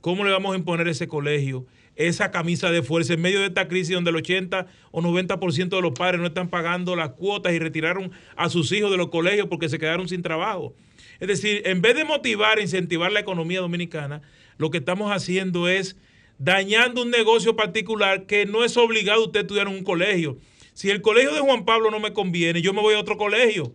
¿Cómo 0.01 0.25
le 0.25 0.31
vamos 0.31 0.55
a 0.55 0.59
imponer 0.59 0.87
ese 0.87 1.09
colegio? 1.09 1.67
esa 1.95 2.31
camisa 2.31 2.71
de 2.71 2.83
fuerza 2.83 3.13
en 3.13 3.21
medio 3.21 3.41
de 3.41 3.47
esta 3.47 3.69
crisis 3.69 3.95
donde 3.95 4.11
el 4.11 4.17
80 4.17 4.67
o 4.93 5.03
90% 5.03 5.69
de 5.69 5.83
los 5.83 5.93
padres 5.93 6.21
no 6.21 6.27
están 6.27 6.49
pagando 6.49 6.97
las 6.97 7.11
cuotas 7.11 7.53
y 7.53 7.59
retiraron 7.59 8.13
a 8.35 8.49
sus 8.49 8.73
hijos 8.73 8.91
de 8.91 8.97
los 8.97 9.09
colegios 9.09 9.49
porque 9.49 9.69
se 9.69 9.79
quedaron 9.79 10.09
sin 10.09 10.23
trabajo. 10.23 10.75
Es 11.23 11.29
decir, 11.29 11.63
en 11.67 11.83
vez 11.83 11.95
de 11.95 12.05
motivar 12.05 12.59
e 12.59 12.63
incentivar 12.63 13.13
la 13.13 13.21
economía 13.21 13.61
dominicana, 13.61 14.23
lo 14.59 14.73
que 14.73 14.79
estamos 14.79 15.13
haciendo 15.13 15.69
es 15.69 15.97
dañando 16.39 17.03
un 17.03 17.13
negocio 17.13 17.55
particular 17.55 18.27
que 18.27 18.45
no 18.45 18.65
es 18.65 18.77
obligado 18.77 19.27
usted 19.27 19.43
estudiar 19.43 19.69
en 19.69 19.75
un 19.75 19.85
colegio. 19.85 20.39
Si 20.73 20.91
el 20.91 21.01
colegio 21.01 21.33
de 21.33 21.39
Juan 21.39 21.65
Pablo 21.65 21.93
no 21.93 22.01
me 22.01 22.13
conviene, 22.13 22.61
yo 22.61 22.73
me 22.73 22.81
voy 22.81 22.95
a 22.95 22.99
otro 22.99 23.17
colegio, 23.19 23.73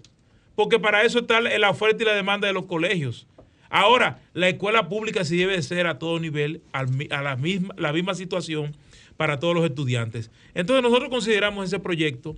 porque 0.55 0.77
para 0.77 1.03
eso 1.03 1.19
está 1.19 1.39
la 1.39 1.69
oferta 1.69 2.03
y 2.03 2.05
la 2.05 2.15
demanda 2.15 2.49
de 2.49 2.53
los 2.53 2.65
colegios. 2.65 3.27
Ahora, 3.69 4.21
la 4.33 4.49
escuela 4.49 4.89
pública 4.89 5.23
sí 5.23 5.37
debe 5.37 5.61
ser 5.61 5.87
a 5.87 5.99
todo 5.99 6.19
nivel, 6.19 6.61
a 6.73 6.83
la 6.83 7.37
misma 7.37 8.13
situación 8.13 8.75
para 9.15 9.39
todos 9.39 9.55
los 9.55 9.63
estudiantes. 9.63 10.31
Entonces 10.53 10.83
nosotros 10.83 11.09
consideramos 11.09 11.65
ese 11.65 11.79
proyecto, 11.79 12.35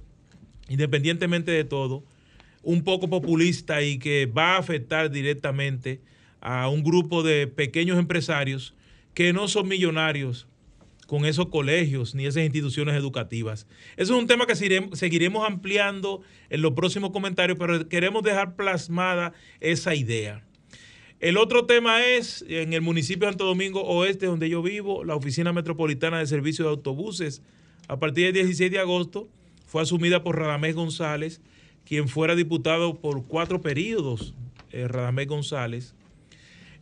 independientemente 0.68 1.50
de 1.50 1.64
todo, 1.64 2.04
un 2.64 2.84
poco 2.84 3.10
populista 3.10 3.82
y 3.82 4.00
que 4.00 4.26
va 4.26 4.56
a 4.56 4.60
afectar 4.60 5.12
directamente 5.12 6.02
a 6.42 6.70
un 6.70 6.84
grupo 6.84 7.24
de 7.24 7.48
pequeños 7.48 7.98
empresarios 7.98 8.74
que 9.14 9.34
no 9.34 9.48
son 9.48 9.68
millonarios 9.68 10.48
con 11.08 11.26
esos 11.26 11.48
colegios 11.48 12.14
ni 12.14 12.28
esas 12.28 12.44
instituciones 12.44 12.96
educativas. 12.96 13.66
Eso 13.98 14.14
es 14.14 14.22
un 14.22 14.28
tema 14.28 14.46
que 14.46 14.56
seguiremos 14.56 15.48
ampliando 15.48 16.22
en 16.50 16.62
los 16.62 16.74
próximos 16.74 17.10
comentarios, 17.10 17.58
pero 17.58 17.90
queremos 17.90 18.22
dejar 18.22 18.56
plasmada 18.56 19.34
esa 19.60 19.96
idea. 19.96 20.44
El 21.20 21.38
otro 21.38 21.66
tema 21.66 22.06
es 22.06 22.46
en 22.48 22.74
el 22.74 22.82
municipio 22.82 23.26
de 23.26 23.32
Santo 23.32 23.46
Domingo 23.46 23.82
Oeste, 23.82 24.28
donde 24.28 24.50
yo 24.50 24.62
vivo, 24.62 25.04
la 25.04 25.16
Oficina 25.16 25.52
Metropolitana 25.52 26.20
de 26.20 26.28
Servicios 26.28 26.68
de 26.68 26.70
Autobuses, 26.70 27.42
a 27.88 27.98
partir 27.98 28.26
del 28.26 28.34
16 28.46 28.72
de 28.72 28.80
agosto, 28.80 29.28
fue 29.66 29.82
asumida 29.82 30.24
por 30.24 30.38
Radamés 30.38 30.76
González, 30.76 31.42
quien 31.90 32.08
fuera 32.08 32.36
diputado 32.36 33.00
por 33.02 33.26
cuatro 33.26 33.64
periodos, 33.64 34.36
eh, 34.72 34.88
Radamés 34.88 35.26
González. 35.26 35.96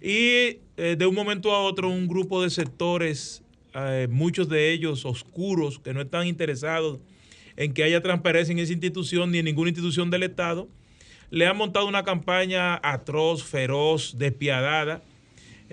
Y 0.02 0.60
eh, 0.76 0.98
de 0.98 1.06
un 1.06 1.16
momento 1.16 1.56
a 1.56 1.62
otro 1.62 1.90
un 1.90 2.10
grupo 2.10 2.44
de 2.44 2.50
sectores, 2.50 3.42
eh, 3.74 4.10
muchos 4.12 4.50
de 4.50 4.74
ellos 4.74 5.06
oscuros, 5.06 5.80
que 5.80 5.94
no 5.94 6.02
están 6.02 6.28
interesados 6.28 7.00
en 7.56 7.74
que 7.74 7.86
haya 7.86 8.02
transparencia 8.02 8.52
en 8.52 8.60
esa 8.60 8.74
institución 8.74 9.32
ni 9.32 9.38
en 9.38 9.46
ninguna 9.46 9.70
institución 9.70 10.10
del 10.10 10.24
Estado, 10.24 10.68
le 11.30 11.48
han 11.48 11.56
montado 11.56 11.88
una 11.88 12.04
campaña 12.04 12.78
atroz, 12.84 13.46
feroz, 13.46 14.18
despiadada. 14.18 15.02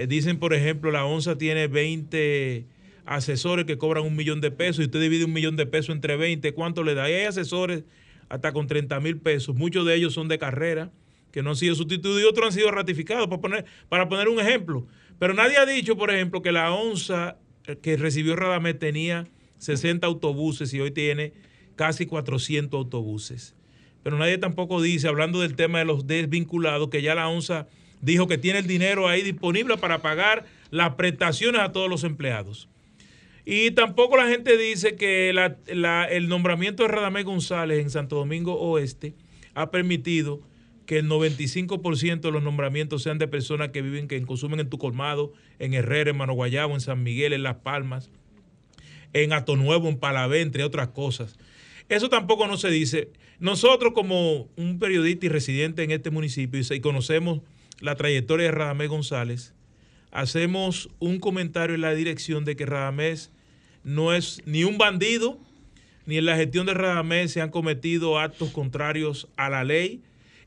dicen, 0.08 0.38
por 0.38 0.54
ejemplo, 0.54 0.92
la 0.92 1.06
ONSA 1.06 1.36
tiene 1.38 1.66
20 1.66 2.66
asesores 3.04 3.64
que 3.64 3.78
cobran 3.78 4.04
un 4.04 4.14
millón 4.14 4.40
de 4.40 4.52
pesos 4.52 4.78
y 4.78 4.84
usted 4.84 5.00
divide 5.00 5.24
un 5.24 5.32
millón 5.32 5.56
de 5.56 5.66
pesos 5.66 5.92
entre 5.92 6.16
20, 6.16 6.54
¿cuánto 6.54 6.84
le 6.84 6.94
da? 6.94 7.10
Y 7.10 7.14
hay 7.14 7.24
asesores 7.24 7.82
hasta 8.28 8.52
con 8.52 8.66
30 8.66 8.98
mil 9.00 9.18
pesos. 9.18 9.54
Muchos 9.54 9.86
de 9.86 9.94
ellos 9.94 10.14
son 10.14 10.28
de 10.28 10.38
carrera, 10.38 10.90
que 11.30 11.42
no 11.42 11.50
han 11.50 11.56
sido 11.56 11.74
sustituidos 11.74 12.22
y 12.22 12.24
otros 12.24 12.46
han 12.46 12.52
sido 12.52 12.70
ratificados, 12.70 13.26
para 13.28 13.40
poner, 13.40 13.64
para 13.88 14.08
poner 14.08 14.28
un 14.28 14.40
ejemplo. 14.40 14.86
Pero 15.18 15.34
nadie 15.34 15.56
ha 15.58 15.66
dicho, 15.66 15.96
por 15.96 16.10
ejemplo, 16.10 16.42
que 16.42 16.52
la 16.52 16.72
ONSA 16.72 17.36
eh, 17.66 17.76
que 17.80 17.96
recibió 17.96 18.36
Radamés 18.36 18.78
tenía 18.78 19.26
60 19.58 20.06
autobuses 20.06 20.72
y 20.74 20.80
hoy 20.80 20.90
tiene 20.90 21.32
casi 21.76 22.06
400 22.06 22.76
autobuses. 22.78 23.54
Pero 24.02 24.18
nadie 24.18 24.38
tampoco 24.38 24.82
dice, 24.82 25.08
hablando 25.08 25.40
del 25.40 25.56
tema 25.56 25.78
de 25.78 25.86
los 25.86 26.06
desvinculados, 26.06 26.90
que 26.90 27.02
ya 27.02 27.14
la 27.14 27.28
ONSA 27.28 27.68
dijo 28.00 28.28
que 28.28 28.36
tiene 28.36 28.58
el 28.58 28.66
dinero 28.66 29.08
ahí 29.08 29.22
disponible 29.22 29.78
para 29.78 30.02
pagar 30.02 30.44
las 30.70 30.94
prestaciones 30.94 31.62
a 31.62 31.72
todos 31.72 31.88
los 31.88 32.04
empleados. 32.04 32.68
Y 33.44 33.72
tampoco 33.72 34.16
la 34.16 34.28
gente 34.28 34.56
dice 34.56 34.96
que 34.96 35.30
el 35.30 36.28
nombramiento 36.28 36.82
de 36.82 36.88
Radamés 36.88 37.24
González 37.24 37.80
en 37.80 37.90
Santo 37.90 38.16
Domingo 38.16 38.54
Oeste 38.54 39.14
ha 39.54 39.70
permitido 39.70 40.40
que 40.86 40.98
el 40.98 41.08
95% 41.08 42.20
de 42.20 42.30
los 42.30 42.42
nombramientos 42.42 43.02
sean 43.02 43.18
de 43.18 43.28
personas 43.28 43.70
que 43.70 43.82
viven, 43.82 44.08
que 44.08 44.20
consumen 44.22 44.60
en 44.60 44.70
Tucolmado, 44.70 45.32
en 45.58 45.74
Herrera, 45.74 46.10
en 46.10 46.16
Mano 46.16 46.34
Guayabo, 46.34 46.74
en 46.74 46.80
San 46.80 47.02
Miguel, 47.02 47.32
en 47.32 47.42
Las 47.42 47.56
Palmas, 47.56 48.10
en 49.12 49.30
Nuevo, 49.58 49.88
en 49.88 49.98
Palavé, 49.98 50.40
entre 50.40 50.64
otras 50.64 50.88
cosas. 50.88 51.36
Eso 51.88 52.08
tampoco 52.08 52.46
no 52.46 52.56
se 52.56 52.70
dice. 52.70 53.12
Nosotros 53.38 53.92
como 53.94 54.48
un 54.56 54.78
periodista 54.78 55.26
y 55.26 55.28
residente 55.28 55.82
en 55.82 55.90
este 55.90 56.10
municipio 56.10 56.60
y 56.70 56.80
conocemos 56.80 57.40
la 57.80 57.94
trayectoria 57.94 58.46
de 58.46 58.52
Radamés 58.52 58.88
González, 58.88 59.54
hacemos 60.10 60.88
un 60.98 61.18
comentario 61.18 61.74
en 61.74 61.82
la 61.82 61.94
dirección 61.94 62.44
de 62.44 62.56
que 62.56 62.66
Radamés 62.66 63.32
no 63.84 64.14
es 64.14 64.42
ni 64.46 64.64
un 64.64 64.78
bandido, 64.78 65.38
ni 66.06 66.18
en 66.18 66.24
la 66.24 66.36
gestión 66.36 66.66
de 66.66 66.74
Radamés 66.74 67.32
se 67.32 67.40
han 67.40 67.50
cometido 67.50 68.18
actos 68.18 68.50
contrarios 68.50 69.28
a 69.36 69.48
la 69.48 69.64
ley. 69.64 70.02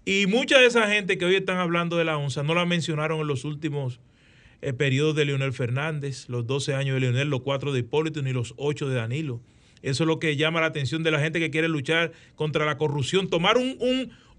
Y 0.05 0.25
mucha 0.27 0.59
de 0.59 0.65
esa 0.65 0.87
gente 0.87 1.17
que 1.17 1.25
hoy 1.25 1.35
están 1.35 1.57
hablando 1.57 1.97
de 1.97 2.05
la 2.05 2.17
ONSA 2.17 2.43
no 2.43 2.55
la 2.55 2.65
mencionaron 2.65 3.19
en 3.19 3.27
los 3.27 3.45
últimos 3.45 3.99
eh, 4.61 4.73
periodos 4.73 5.15
de 5.15 5.25
Leonel 5.25 5.53
Fernández, 5.53 6.29
los 6.29 6.47
12 6.47 6.73
años 6.73 6.95
de 6.95 7.01
Leonel, 7.01 7.29
los 7.29 7.41
4 7.41 7.71
de 7.71 7.79
Hipólito 7.79 8.21
ni 8.21 8.33
los 8.33 8.53
8 8.57 8.89
de 8.89 8.95
Danilo. 8.95 9.41
Eso 9.81 10.03
es 10.03 10.07
lo 10.07 10.19
que 10.19 10.35
llama 10.35 10.61
la 10.61 10.67
atención 10.67 11.03
de 11.03 11.11
la 11.11 11.19
gente 11.19 11.39
que 11.39 11.51
quiere 11.51 11.67
luchar 11.67 12.11
contra 12.35 12.65
la 12.65 12.77
corrupción, 12.77 13.29
tomar 13.29 13.57
un, 13.57 13.77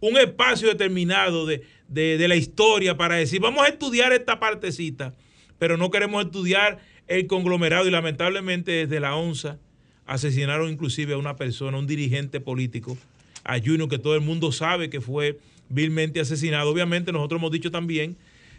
un, 0.01 0.17
espacio 0.17 0.69
determinado 0.69 1.47
de, 1.47 1.63
de 1.89 2.29
la 2.29 2.35
historia 2.35 2.97
para 2.97 3.15
decir, 3.17 3.41
vamos 3.41 3.65
a 3.65 3.69
estudiar 3.69 4.13
esta 4.13 4.41
partecita, 4.41 5.15
pero 5.59 5.77
no 5.77 5.91
queremos 5.91 6.25
estudiar 6.25 6.81
el 7.09 7.27
conglomerado 7.27 7.89
y 7.89 7.91
lamentablemente 7.91 8.71
desde 8.71 9.01
la 9.01 9.17
ONSA 9.17 9.59
asesinaron 10.07 10.71
inclusive 10.71 11.15
a 11.15 11.19
una 11.19 11.37
persona, 11.37 11.79
un 11.79 11.87
dirigente 11.87 12.41
político, 12.41 12.97
a 13.45 13.59
Junior, 13.59 13.89
que 13.89 13.99
todo 13.99 14.15
el 14.15 14.21
mundo 14.21 14.53
sabe 14.53 14.91
que 14.91 15.01
fue 15.01 15.39
vilmente 15.69 16.21
asesinado. 16.21 16.71
Obviamente 16.71 17.13
nosotros 17.13 17.41
hemos 17.41 17.53
dicho 17.53 17.71
también 17.71 18.17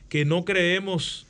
que 0.10 0.26
no 0.26 0.46
creemos 0.46 1.28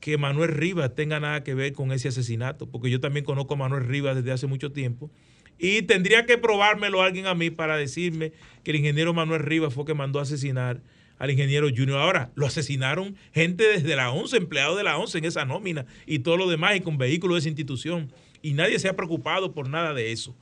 que 0.00 0.18
Manuel 0.18 0.50
Rivas 0.50 0.94
tenga 0.94 1.20
nada 1.20 1.44
que 1.44 1.54
ver 1.54 1.72
con 1.72 1.92
ese 1.92 2.08
asesinato, 2.08 2.66
porque 2.66 2.90
yo 2.90 3.00
también 3.00 3.24
conozco 3.24 3.54
a 3.54 3.56
Manuel 3.56 3.86
Rivas 3.86 4.16
desde 4.16 4.32
hace 4.32 4.46
mucho 4.46 4.72
tiempo. 4.72 5.10
Y 5.58 5.82
tendría 5.82 6.26
que 6.26 6.36
probármelo 6.36 7.00
alguien 7.02 7.26
a 7.26 7.34
mí 7.34 7.50
para 7.50 7.76
decirme 7.76 8.32
que 8.64 8.72
el 8.72 8.78
ingeniero 8.78 9.14
Manuel 9.14 9.42
Rivas 9.42 9.72
fue 9.72 9.84
que 9.84 9.94
mandó 9.94 10.18
a 10.18 10.22
asesinar 10.22 10.80
al 11.18 11.30
ingeniero 11.30 11.68
Junior. 11.68 11.98
Ahora, 11.98 12.30
lo 12.34 12.46
asesinaron 12.46 13.16
gente 13.32 13.64
desde 13.64 13.96
la 13.96 14.10
11, 14.10 14.36
empleados 14.36 14.76
de 14.76 14.84
la 14.84 14.98
11 14.98 15.18
en 15.18 15.24
esa 15.24 15.44
nómina 15.44 15.86
y 16.06 16.20
todo 16.20 16.36
lo 16.36 16.48
demás 16.48 16.76
y 16.76 16.80
con 16.80 16.98
vehículos 16.98 17.36
de 17.36 17.38
esa 17.40 17.48
institución. 17.48 18.12
Y 18.42 18.52
nadie 18.52 18.78
se 18.78 18.88
ha 18.88 18.96
preocupado 18.96 19.52
por 19.52 19.68
nada 19.68 19.94
de 19.94 20.12
eso. 20.12 20.34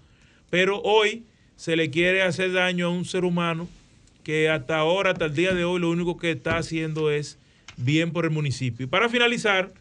Pero 0.51 0.81
hoy 0.83 1.25
se 1.57 1.77
le 1.77 1.91
quiere 1.91 2.23
hacer 2.23 2.53
daño 2.53 2.87
a 2.87 2.91
un 2.91 3.05
ser 3.05 3.25
humano 3.25 3.69
que 4.25 4.49
hasta 4.49 4.79
ahora, 4.79 5.13
hasta 5.13 5.27
el 5.27 5.35
día 5.35 5.55
de 5.55 5.65
hoy, 5.65 5.81
lo 5.81 5.91
único 5.91 6.17
que 6.17 6.31
está 6.31 6.57
haciendo 6.57 7.11
es 7.11 7.39
bien 7.77 8.13
por 8.13 8.25
el 8.25 8.31
municipio. 8.31 8.85
Y 8.85 8.89
para 8.89 9.09
finalizar, 9.09 9.73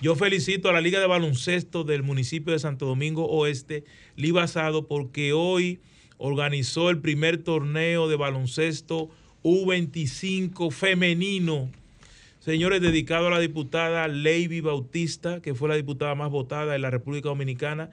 yo 0.00 0.16
felicito 0.16 0.68
a 0.68 0.72
la 0.72 0.80
Liga 0.80 1.00
de 1.00 1.06
Baloncesto 1.06 1.84
del 1.84 2.02
municipio 2.02 2.52
de 2.52 2.58
Santo 2.58 2.86
Domingo 2.86 3.26
Oeste, 3.26 3.84
Libasado, 4.16 4.86
porque 4.86 5.32
hoy 5.32 5.80
organizó 6.18 6.90
el 6.90 7.00
primer 7.00 7.42
torneo 7.42 8.08
de 8.08 8.16
baloncesto 8.16 9.10
U25 9.44 10.72
femenino. 10.72 11.70
Señores, 12.40 12.80
dedicado 12.80 13.28
a 13.28 13.30
la 13.30 13.38
diputada 13.38 14.08
Lady 14.08 14.60
Bautista, 14.60 15.40
que 15.40 15.54
fue 15.54 15.68
la 15.68 15.76
diputada 15.76 16.14
más 16.14 16.30
votada 16.30 16.74
en 16.74 16.82
la 16.82 16.90
República 16.90 17.28
Dominicana, 17.28 17.90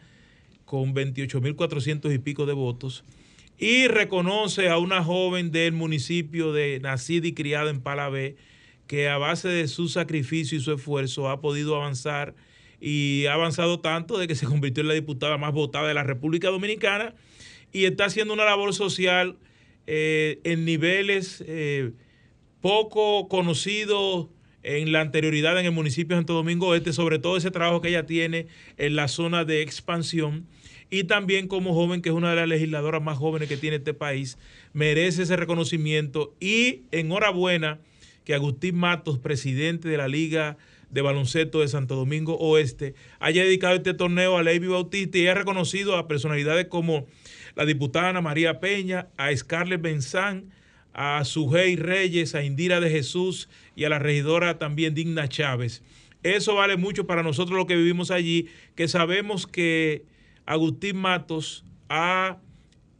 con 0.65 0.96
28.400 0.96 2.13
y 2.13 2.17
pico 2.20 2.46
de 2.46 2.53
votos. 2.53 3.03
Y 3.58 3.88
reconoce 3.88 4.70
a 4.70 4.77
una 4.77 5.03
joven 5.03 5.51
del 5.51 5.74
municipio 5.74 6.53
de 6.53 6.79
nacida 6.79 7.27
y 7.27 7.34
criada 7.34 7.70
en 7.70 7.81
Palabé, 7.81 8.38
que 8.88 9.10
a 9.10 9.17
base 9.17 9.50
de 9.50 9.67
su 9.67 9.89
sacrificio 9.89 10.58
y 10.58 10.62
su 10.62 10.74
esfuerzo 10.74 11.29
ha 11.29 11.41
podido 11.41 11.75
avanzar 11.75 12.34
y 12.79 13.25
ha 13.27 13.34
avanzado 13.34 13.79
tanto 13.79 14.17
de 14.17 14.27
que 14.27 14.36
se 14.36 14.46
convirtió 14.48 14.81
en 14.81 14.88
la 14.88 14.93
diputada 14.93 15.38
más 15.38 15.53
votada 15.53 15.88
de 15.88 15.93
la 15.93 16.03
República 16.03 16.50
Dominicana 16.50 17.13
y 17.72 17.86
está 17.86 18.05
haciendo 18.05 18.34
una 18.34 18.46
labor 18.46 18.74
social 18.74 19.38
eh, 19.88 20.40
en 20.44 20.66
niveles 20.66 21.44
eh, 21.48 21.92
poco 22.62 23.28
conocidos 23.28 24.28
en 24.64 24.92
la 24.92 25.02
anterioridad 25.02 25.60
en 25.60 25.66
el 25.66 25.72
municipio 25.72 26.16
de 26.16 26.20
Santo 26.20 26.34
Domingo 26.34 26.76
Este, 26.76 26.94
sobre 26.94 27.20
todo 27.20 27.38
ese 27.38 27.52
trabajo 27.52 27.82
que 27.82 27.90
ella 27.90 28.06
tiene 28.06 28.48
en 28.78 28.96
la 28.96 29.08
zona 29.08 29.44
de 29.46 29.62
expansión. 29.62 30.46
Y 30.90 31.06
también 31.06 31.48
como 31.48 31.74
joven, 31.74 32.02
que 32.02 32.10
es 32.10 32.16
una 32.16 32.32
de 32.32 32.36
las 32.36 32.50
legisladoras 32.50 33.02
más 33.02 33.18
jóvenes 33.18 33.48
que 33.48 33.56
tiene 33.56 33.78
este 33.78 33.94
país, 33.94 34.38
merece 34.74 35.24
ese 35.24 35.38
reconocimiento. 35.38 36.36
Y 36.40 36.82
enhorabuena 36.92 37.80
que 38.26 38.34
Agustín 38.34 38.76
Matos, 38.76 39.18
presidente 39.18 39.88
de 39.88 39.98
la 39.98 40.10
Liga 40.10 40.58
de 40.90 41.02
Baloncesto 41.02 41.62
de 41.62 41.70
Santo 41.70 41.96
Domingo 41.96 42.36
Oeste, 42.36 42.94
haya 43.20 43.44
dedicado 43.44 43.76
este 43.76 43.94
torneo 43.94 44.38
a 44.38 44.44
Levi 44.44 44.67
Bautista 44.67 45.17
y 45.17 45.22
haya 45.22 45.34
reconocido 45.34 45.96
a 45.96 46.10
personalidades 46.10 46.67
como 46.67 47.08
la 47.56 47.66
diputada 47.66 48.10
Ana 48.10 48.22
María 48.22 48.60
Peña, 48.60 49.08
a 49.18 49.36
Scarlett 49.36 49.82
Benzán, 49.82 50.52
a 50.94 51.24
Sujei 51.26 51.76
Reyes, 51.76 52.36
a 52.36 52.44
Indira 52.44 52.80
de 52.80 52.90
Jesús 52.90 53.50
y 53.76 53.86
a 53.86 53.90
la 53.90 54.00
regidora 54.00 54.58
también 54.58 54.94
Digna 54.94 55.28
Chávez. 55.28 55.84
Eso 56.24 56.56
vale 56.56 56.78
mucho 56.78 57.08
para 57.08 57.24
nosotros 57.24 57.58
los 57.58 57.66
que 57.66 57.76
vivimos 57.76 58.12
allí, 58.12 58.48
que 58.76 58.88
sabemos 58.88 59.48
que 59.48 60.06
Agustín 60.46 60.98
Matos 60.98 61.66
ha 61.90 62.38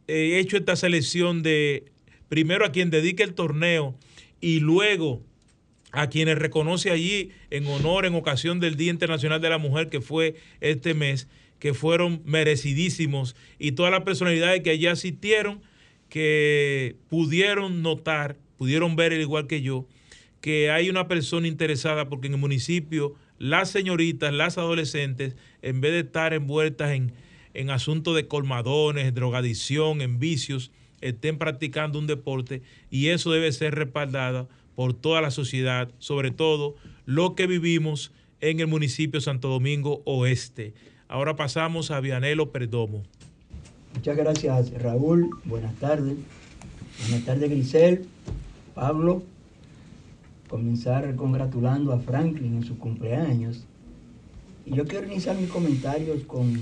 eh, 0.08 0.38
hecho 0.38 0.56
esta 0.56 0.74
selección 0.74 1.42
de 1.42 1.92
primero 2.28 2.64
a 2.64 2.72
quien 2.72 2.90
dedique 2.90 3.22
el 3.22 3.34
torneo 3.34 3.94
y 4.40 4.60
luego 4.60 5.22
a 5.92 6.08
quienes 6.08 6.38
reconoce 6.38 6.90
allí 6.90 7.30
en 7.50 7.66
honor, 7.66 8.06
en 8.06 8.14
ocasión 8.14 8.58
del 8.58 8.76
Día 8.76 8.90
Internacional 8.90 9.40
de 9.40 9.50
la 9.50 9.58
Mujer, 9.58 9.88
que 9.88 10.00
fue 10.00 10.36
este 10.60 10.94
mes 10.94 11.28
que 11.62 11.74
fueron 11.74 12.22
merecidísimos 12.24 13.36
y 13.56 13.70
todas 13.70 13.92
las 13.92 14.02
personalidades 14.02 14.62
que 14.62 14.70
allí 14.70 14.88
asistieron, 14.88 15.60
que 16.08 16.96
pudieron 17.08 17.82
notar, 17.82 18.36
pudieron 18.58 18.96
ver, 18.96 19.12
al 19.12 19.20
igual 19.20 19.46
que 19.46 19.62
yo, 19.62 19.86
que 20.40 20.72
hay 20.72 20.90
una 20.90 21.06
persona 21.06 21.46
interesada 21.46 22.08
porque 22.08 22.26
en 22.26 22.32
el 22.32 22.40
municipio 22.40 23.14
las 23.38 23.70
señoritas, 23.70 24.34
las 24.34 24.58
adolescentes, 24.58 25.36
en 25.62 25.80
vez 25.80 25.92
de 25.92 26.00
estar 26.00 26.34
envueltas 26.34 26.90
en, 26.90 27.12
en 27.54 27.70
asuntos 27.70 28.16
de 28.16 28.26
colmadones, 28.26 29.14
drogadicción, 29.14 30.00
en 30.00 30.18
vicios, 30.18 30.72
estén 31.00 31.38
practicando 31.38 32.00
un 32.00 32.08
deporte 32.08 32.62
y 32.90 33.10
eso 33.10 33.30
debe 33.30 33.52
ser 33.52 33.76
respaldado 33.76 34.48
por 34.74 34.94
toda 34.94 35.20
la 35.20 35.30
sociedad, 35.30 35.92
sobre 36.00 36.32
todo 36.32 36.74
lo 37.06 37.36
que 37.36 37.46
vivimos 37.46 38.10
en 38.40 38.58
el 38.58 38.66
municipio 38.66 39.20
Santo 39.20 39.46
Domingo 39.46 40.02
Oeste. 40.06 40.74
Ahora 41.12 41.36
pasamos 41.36 41.90
a 41.90 42.00
Vianelo 42.00 42.52
Perdomo. 42.52 43.02
Muchas 43.94 44.16
gracias, 44.16 44.72
Raúl. 44.82 45.28
Buenas 45.44 45.74
tardes. 45.74 46.16
Buenas 47.02 47.26
tardes, 47.26 47.50
Grisel, 47.50 48.06
Pablo. 48.74 49.22
Comenzar 50.48 51.14
congratulando 51.14 51.92
a 51.92 51.98
Franklin 51.98 52.54
en 52.54 52.64
su 52.64 52.78
cumpleaños. 52.78 53.66
Y 54.64 54.74
yo 54.74 54.86
quiero 54.86 55.06
iniciar 55.06 55.36
mis 55.36 55.50
comentarios 55.50 56.22
con 56.22 56.58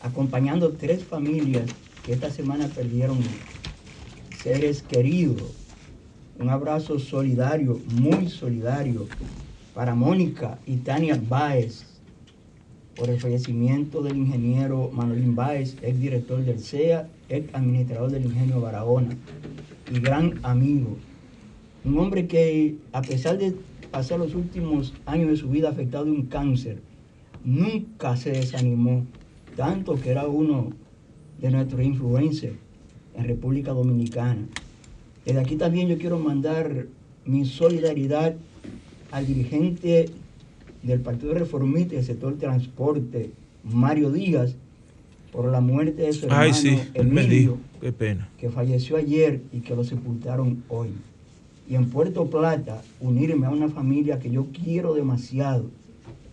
acompañando 0.00 0.72
tres 0.72 1.04
familias 1.04 1.68
que 2.06 2.14
esta 2.14 2.30
semana 2.30 2.68
perdieron 2.68 3.18
seres 4.42 4.80
queridos. 4.82 5.52
Un 6.38 6.48
abrazo 6.48 6.98
solidario, 6.98 7.78
muy 8.00 8.30
solidario, 8.30 9.08
para 9.74 9.94
Mónica 9.94 10.58
y 10.66 10.76
Tania 10.78 11.20
Báez, 11.28 11.91
por 12.96 13.08
el 13.08 13.20
fallecimiento 13.20 14.02
del 14.02 14.16
ingeniero 14.16 14.90
Manuel 14.92 15.30
Báez, 15.32 15.76
ex 15.82 16.00
director 16.00 16.44
del 16.44 16.60
CEA, 16.60 17.08
ex 17.28 17.54
administrador 17.54 18.10
del 18.10 18.24
ingenio 18.26 18.60
Barahona 18.60 19.16
y 19.90 20.00
gran 20.00 20.38
amigo. 20.42 20.96
Un 21.84 21.98
hombre 21.98 22.26
que, 22.26 22.76
a 22.92 23.02
pesar 23.02 23.38
de 23.38 23.54
pasar 23.90 24.18
los 24.18 24.34
últimos 24.34 24.94
años 25.06 25.30
de 25.30 25.36
su 25.36 25.48
vida 25.48 25.70
afectado 25.70 26.04
de 26.04 26.12
un 26.12 26.26
cáncer, 26.26 26.80
nunca 27.44 28.16
se 28.16 28.30
desanimó, 28.30 29.04
tanto 29.56 29.94
que 30.00 30.10
era 30.10 30.28
uno 30.28 30.70
de 31.40 31.50
nuestros 31.50 31.82
influencers 31.82 32.56
en 33.16 33.24
República 33.24 33.72
Dominicana. 33.72 34.46
Desde 35.24 35.40
aquí 35.40 35.56
también 35.56 35.88
yo 35.88 35.98
quiero 35.98 36.18
mandar 36.18 36.86
mi 37.24 37.44
solidaridad 37.44 38.34
al 39.10 39.26
dirigente 39.26 40.06
del 40.82 41.00
Partido 41.00 41.34
Reformista 41.34 41.94
y 41.94 41.96
del 41.98 42.06
sector 42.06 42.36
transporte, 42.38 43.30
Mario 43.64 44.10
Díaz, 44.10 44.56
por 45.32 45.50
la 45.50 45.60
muerte 45.60 46.02
de 46.02 46.12
su 46.12 46.26
hermano 46.26 46.54
Emilio, 46.94 47.58
Qué 47.80 47.92
pena. 47.92 48.28
que 48.38 48.50
falleció 48.50 48.96
ayer 48.96 49.40
y 49.52 49.60
que 49.60 49.74
lo 49.74 49.84
sepultaron 49.84 50.62
hoy. 50.68 50.90
Y 51.68 51.74
en 51.74 51.88
Puerto 51.88 52.26
Plata, 52.28 52.82
unirme 53.00 53.46
a 53.46 53.50
una 53.50 53.68
familia 53.68 54.18
que 54.18 54.30
yo 54.30 54.48
quiero 54.52 54.94
demasiado, 54.94 55.70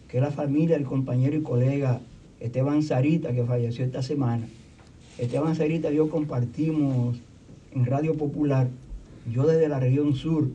que 0.09 0.17
es 0.17 0.23
la 0.23 0.31
familia 0.31 0.75
del 0.77 0.85
compañero 0.85 1.37
y 1.37 1.41
colega 1.41 2.01
Esteban 2.39 2.83
Sarita, 2.83 3.31
que 3.31 3.45
falleció 3.45 3.85
esta 3.85 4.01
semana. 4.01 4.47
Esteban 5.17 5.55
Sarita 5.55 5.91
y 5.91 5.95
yo 5.95 6.09
compartimos 6.09 7.17
en 7.73 7.85
Radio 7.85 8.15
Popular, 8.15 8.67
yo 9.31 9.45
desde 9.45 9.69
la 9.69 9.79
región 9.79 10.15
sur, 10.15 10.49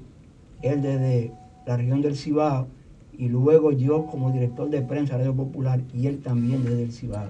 él 0.62 0.82
desde 0.82 1.30
la 1.66 1.76
región 1.76 2.02
del 2.02 2.16
Cibao, 2.16 2.66
y 3.18 3.28
luego 3.28 3.72
yo 3.72 4.06
como 4.06 4.30
director 4.30 4.70
de 4.70 4.82
prensa 4.82 5.16
Radio 5.16 5.34
Popular 5.34 5.80
y 5.92 6.06
él 6.06 6.20
también 6.20 6.64
desde 6.64 6.84
el 6.84 6.92
Cibao. 6.92 7.28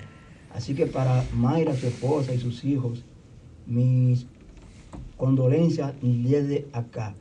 Así 0.55 0.75
que 0.75 0.87
para 0.87 1.25
Mayra, 1.35 1.75
su 1.75 1.87
esposa 1.87 2.33
y 2.33 2.38
sus 2.38 2.64
hijos, 2.64 3.05
mis 3.66 4.27
condolencias 5.16 5.94
desde 6.01 6.66
acá. 6.73 7.14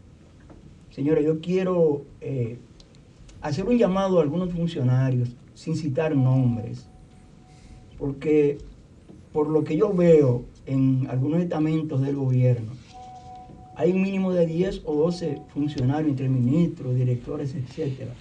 Señores, 0.91 1.25
yo 1.25 1.41
quiero 1.41 2.03
eh, 2.21 2.59
hacer 3.41 3.65
un 3.65 3.77
llamado 3.77 4.19
a 4.19 4.21
algunos 4.21 4.51
funcionarios, 4.51 5.35
sin 5.55 5.75
citar 5.75 6.15
nombres, 6.15 6.87
porque 7.97 8.59
por 9.31 9.49
lo 9.49 9.63
que 9.63 9.77
yo 9.77 9.91
veo 9.93 10.43
en 10.65 11.07
algunos 11.09 11.41
estamentos 11.41 12.01
del 12.01 12.15
gobierno, 12.15 12.71
hay 13.75 13.91
un 13.91 14.03
mínimo 14.03 14.31
de 14.31 14.45
10 14.45 14.83
o 14.85 14.95
12 14.95 15.41
funcionarios 15.53 16.11
entre 16.11 16.29
ministros, 16.29 16.93
directores, 16.93 17.55
etcétera, 17.55 18.13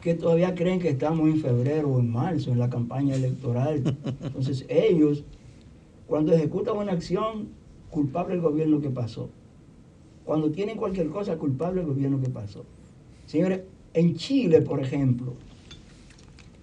que 0.00 0.14
todavía 0.14 0.54
creen 0.54 0.80
que 0.80 0.88
estamos 0.88 1.28
en 1.28 1.40
febrero 1.40 1.88
o 1.88 2.00
en 2.00 2.10
marzo 2.10 2.50
en 2.50 2.58
la 2.58 2.70
campaña 2.70 3.14
electoral. 3.14 3.82
Entonces 4.22 4.64
ellos, 4.68 5.24
cuando 6.06 6.32
ejecutan 6.32 6.76
una 6.76 6.92
acción, 6.92 7.48
culpable 7.90 8.34
el 8.34 8.40
gobierno 8.40 8.80
que 8.80 8.90
pasó. 8.90 9.28
Cuando 10.24 10.50
tienen 10.50 10.76
cualquier 10.76 11.08
cosa, 11.08 11.36
culpable 11.36 11.80
el 11.80 11.88
gobierno 11.88 12.20
que 12.20 12.30
pasó. 12.30 12.64
Señores, 13.26 13.60
en 13.94 14.16
Chile, 14.16 14.62
por 14.62 14.80
ejemplo, 14.80 15.34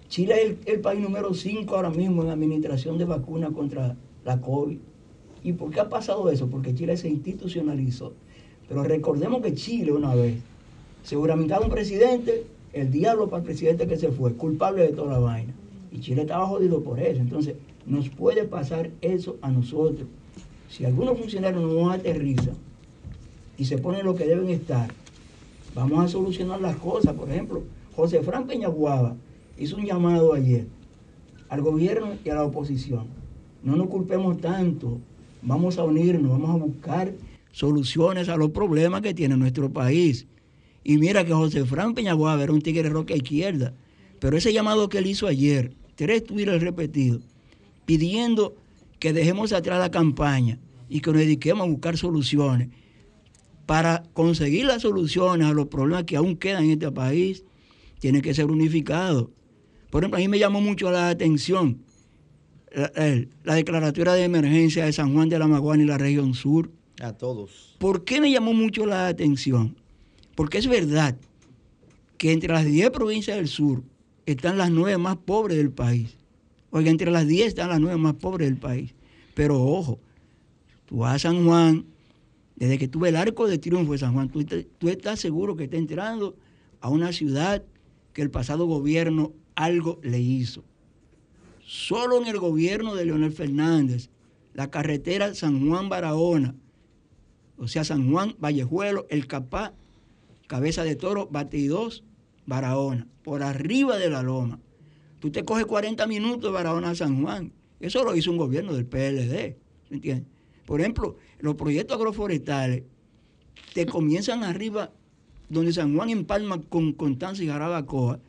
Chile 0.08 0.34
es 0.36 0.44
el, 0.50 0.58
el 0.66 0.80
país 0.80 1.00
número 1.00 1.34
5 1.34 1.76
ahora 1.76 1.90
mismo 1.90 2.22
en 2.22 2.30
administración 2.30 2.98
de 2.98 3.04
vacunas 3.04 3.52
contra 3.52 3.96
la 4.24 4.40
COVID. 4.40 4.78
¿Y 5.44 5.52
por 5.52 5.70
qué 5.70 5.80
ha 5.80 5.88
pasado 5.88 6.28
eso? 6.30 6.48
Porque 6.48 6.74
Chile 6.74 6.96
se 6.96 7.08
institucionalizó. 7.08 8.14
Pero 8.68 8.82
recordemos 8.82 9.42
que 9.42 9.54
Chile 9.54 9.92
una 9.92 10.14
vez 10.14 10.36
seguramente 11.02 11.54
un 11.62 11.70
presidente, 11.70 12.44
el 12.72 12.90
diablo 12.90 13.28
para 13.28 13.40
el 13.40 13.46
presidente 13.46 13.86
que 13.86 13.96
se 13.96 14.10
fue, 14.10 14.34
culpable 14.34 14.82
de 14.82 14.92
toda 14.92 15.12
la 15.12 15.18
vaina. 15.18 15.52
Y 15.90 16.00
Chile 16.00 16.22
estaba 16.22 16.46
jodido 16.46 16.82
por 16.82 17.00
eso. 17.00 17.20
Entonces, 17.20 17.56
nos 17.86 18.08
puede 18.08 18.44
pasar 18.44 18.90
eso 19.00 19.36
a 19.40 19.50
nosotros. 19.50 20.06
Si 20.68 20.84
algunos 20.84 21.18
funcionarios 21.18 21.62
no 21.62 21.90
aterrizan 21.90 22.54
y 23.56 23.64
se 23.64 23.78
ponen 23.78 24.04
lo 24.04 24.14
que 24.14 24.26
deben 24.26 24.48
estar, 24.50 24.90
vamos 25.74 26.04
a 26.04 26.08
solucionar 26.08 26.60
las 26.60 26.76
cosas. 26.76 27.14
Por 27.14 27.30
ejemplo, 27.30 27.62
José 27.96 28.22
Fran 28.22 28.46
Peñaguaba 28.46 29.16
hizo 29.58 29.76
un 29.76 29.86
llamado 29.86 30.34
ayer 30.34 30.66
al 31.48 31.62
gobierno 31.62 32.12
y 32.24 32.28
a 32.28 32.34
la 32.34 32.44
oposición. 32.44 33.06
No 33.62 33.76
nos 33.76 33.88
culpemos 33.88 34.38
tanto 34.40 34.98
vamos 35.42 35.78
a 35.78 35.84
unirnos, 35.84 36.30
vamos 36.30 36.50
a 36.50 36.64
buscar 36.64 37.14
soluciones 37.52 38.28
a 38.28 38.36
los 38.36 38.50
problemas 38.50 39.02
que 39.02 39.14
tiene 39.14 39.36
nuestro 39.36 39.70
país. 39.70 40.26
Y 40.88 40.96
mira 40.96 41.22
que 41.22 41.34
José 41.34 41.66
Fran 41.66 41.92
Peñaguaba 41.92 42.42
era 42.42 42.50
un 42.50 42.62
tigre 42.62 42.88
roca 42.88 43.14
izquierda, 43.14 43.74
pero 44.20 44.38
ese 44.38 44.54
llamado 44.54 44.88
que 44.88 44.96
él 44.96 45.06
hizo 45.06 45.26
ayer, 45.26 45.74
tres 45.96 46.24
twitters 46.24 46.62
repetidos, 46.62 47.20
pidiendo 47.84 48.56
que 48.98 49.12
dejemos 49.12 49.52
atrás 49.52 49.80
la 49.80 49.90
campaña 49.90 50.58
y 50.88 51.00
que 51.00 51.10
nos 51.10 51.20
dediquemos 51.20 51.66
a 51.66 51.70
buscar 51.70 51.98
soluciones 51.98 52.70
para 53.66 54.02
conseguir 54.14 54.64
las 54.64 54.80
soluciones 54.80 55.46
a 55.46 55.52
los 55.52 55.66
problemas 55.66 56.04
que 56.04 56.16
aún 56.16 56.36
quedan 56.36 56.64
en 56.64 56.70
este 56.70 56.90
país, 56.90 57.44
tiene 57.98 58.22
que 58.22 58.32
ser 58.32 58.46
unificado. 58.46 59.30
Por 59.90 60.02
ejemplo, 60.02 60.16
a 60.16 60.20
mí 60.20 60.28
me 60.28 60.38
llamó 60.38 60.62
mucho 60.62 60.90
la 60.90 61.10
atención 61.10 61.82
la, 63.44 63.54
declaratoria 63.56 64.14
de 64.14 64.24
emergencia 64.24 64.86
de 64.86 64.94
San 64.94 65.12
Juan 65.12 65.28
de 65.28 65.38
la 65.38 65.48
Maguana 65.48 65.82
y 65.82 65.86
la 65.86 65.98
región 65.98 66.32
sur. 66.32 66.70
A 66.98 67.12
todos. 67.12 67.76
¿Por 67.78 68.04
qué 68.04 68.22
me 68.22 68.30
llamó 68.30 68.54
mucho 68.54 68.86
la 68.86 69.06
atención? 69.06 69.76
Porque 70.38 70.58
es 70.58 70.68
verdad 70.68 71.16
que 72.16 72.30
entre 72.30 72.52
las 72.52 72.64
10 72.64 72.90
provincias 72.90 73.36
del 73.36 73.48
sur 73.48 73.82
están 74.24 74.56
las 74.56 74.70
nueve 74.70 74.96
más 74.96 75.16
pobres 75.16 75.56
del 75.58 75.72
país. 75.72 76.16
Oiga, 76.70 76.92
entre 76.92 77.10
las 77.10 77.26
10 77.26 77.48
están 77.48 77.70
las 77.70 77.80
nueve 77.80 77.96
más 77.96 78.14
pobres 78.14 78.48
del 78.48 78.56
país. 78.56 78.94
Pero 79.34 79.60
ojo, 79.60 79.98
tú 80.86 80.98
vas 80.98 81.16
a 81.16 81.18
San 81.18 81.44
Juan, 81.44 81.86
desde 82.54 82.78
que 82.78 82.86
tuve 82.86 83.08
el 83.08 83.16
arco 83.16 83.48
de 83.48 83.58
triunfo 83.58 83.90
de 83.90 83.98
San 83.98 84.12
Juan, 84.12 84.28
tú, 84.28 84.88
estás 84.88 85.18
seguro 85.18 85.56
que 85.56 85.64
estás 85.64 85.80
entrando 85.80 86.36
a 86.80 86.88
una 86.88 87.10
ciudad 87.10 87.64
que 88.12 88.22
el 88.22 88.30
pasado 88.30 88.66
gobierno 88.66 89.32
algo 89.56 89.98
le 90.04 90.20
hizo. 90.20 90.62
Solo 91.66 92.22
en 92.22 92.28
el 92.28 92.38
gobierno 92.38 92.94
de 92.94 93.06
Leonel 93.06 93.32
Fernández, 93.32 94.08
la 94.54 94.70
carretera 94.70 95.34
San 95.34 95.68
Juan 95.68 95.88
Barahona, 95.88 96.54
o 97.56 97.66
sea, 97.66 97.82
San 97.82 98.12
Juan 98.12 98.36
Vallejuelo, 98.38 99.04
El 99.10 99.26
Capá, 99.26 99.74
Cabeza 100.48 100.82
de 100.82 100.96
Toro, 100.96 101.28
22, 101.30 102.02
Barahona, 102.46 103.06
por 103.22 103.44
arriba 103.44 103.96
de 103.98 104.10
la 104.10 104.22
loma. 104.24 104.58
Tú 105.20 105.30
te 105.30 105.44
coges 105.44 105.66
40 105.66 106.06
minutos 106.06 106.50
de 106.50 106.50
Barahona 106.50 106.90
a 106.90 106.94
San 106.94 107.22
Juan. 107.22 107.52
Eso 107.78 108.02
lo 108.02 108.16
hizo 108.16 108.32
un 108.32 108.38
gobierno 108.38 108.72
del 108.72 108.86
PLD, 108.86 109.56
¿me 109.90 109.96
entiendes? 109.96 110.26
Por 110.66 110.80
ejemplo, 110.80 111.16
los 111.38 111.54
proyectos 111.54 111.96
agroforestales 111.96 112.82
te 113.74 113.86
comienzan 113.86 114.42
arriba 114.42 114.90
donde 115.48 115.72
San 115.72 115.94
Juan 115.94 116.10
empalma 116.10 116.60
con 116.60 116.92
Constanza 116.92 117.42
y 117.42 117.48
Jarabacoa 117.48 118.20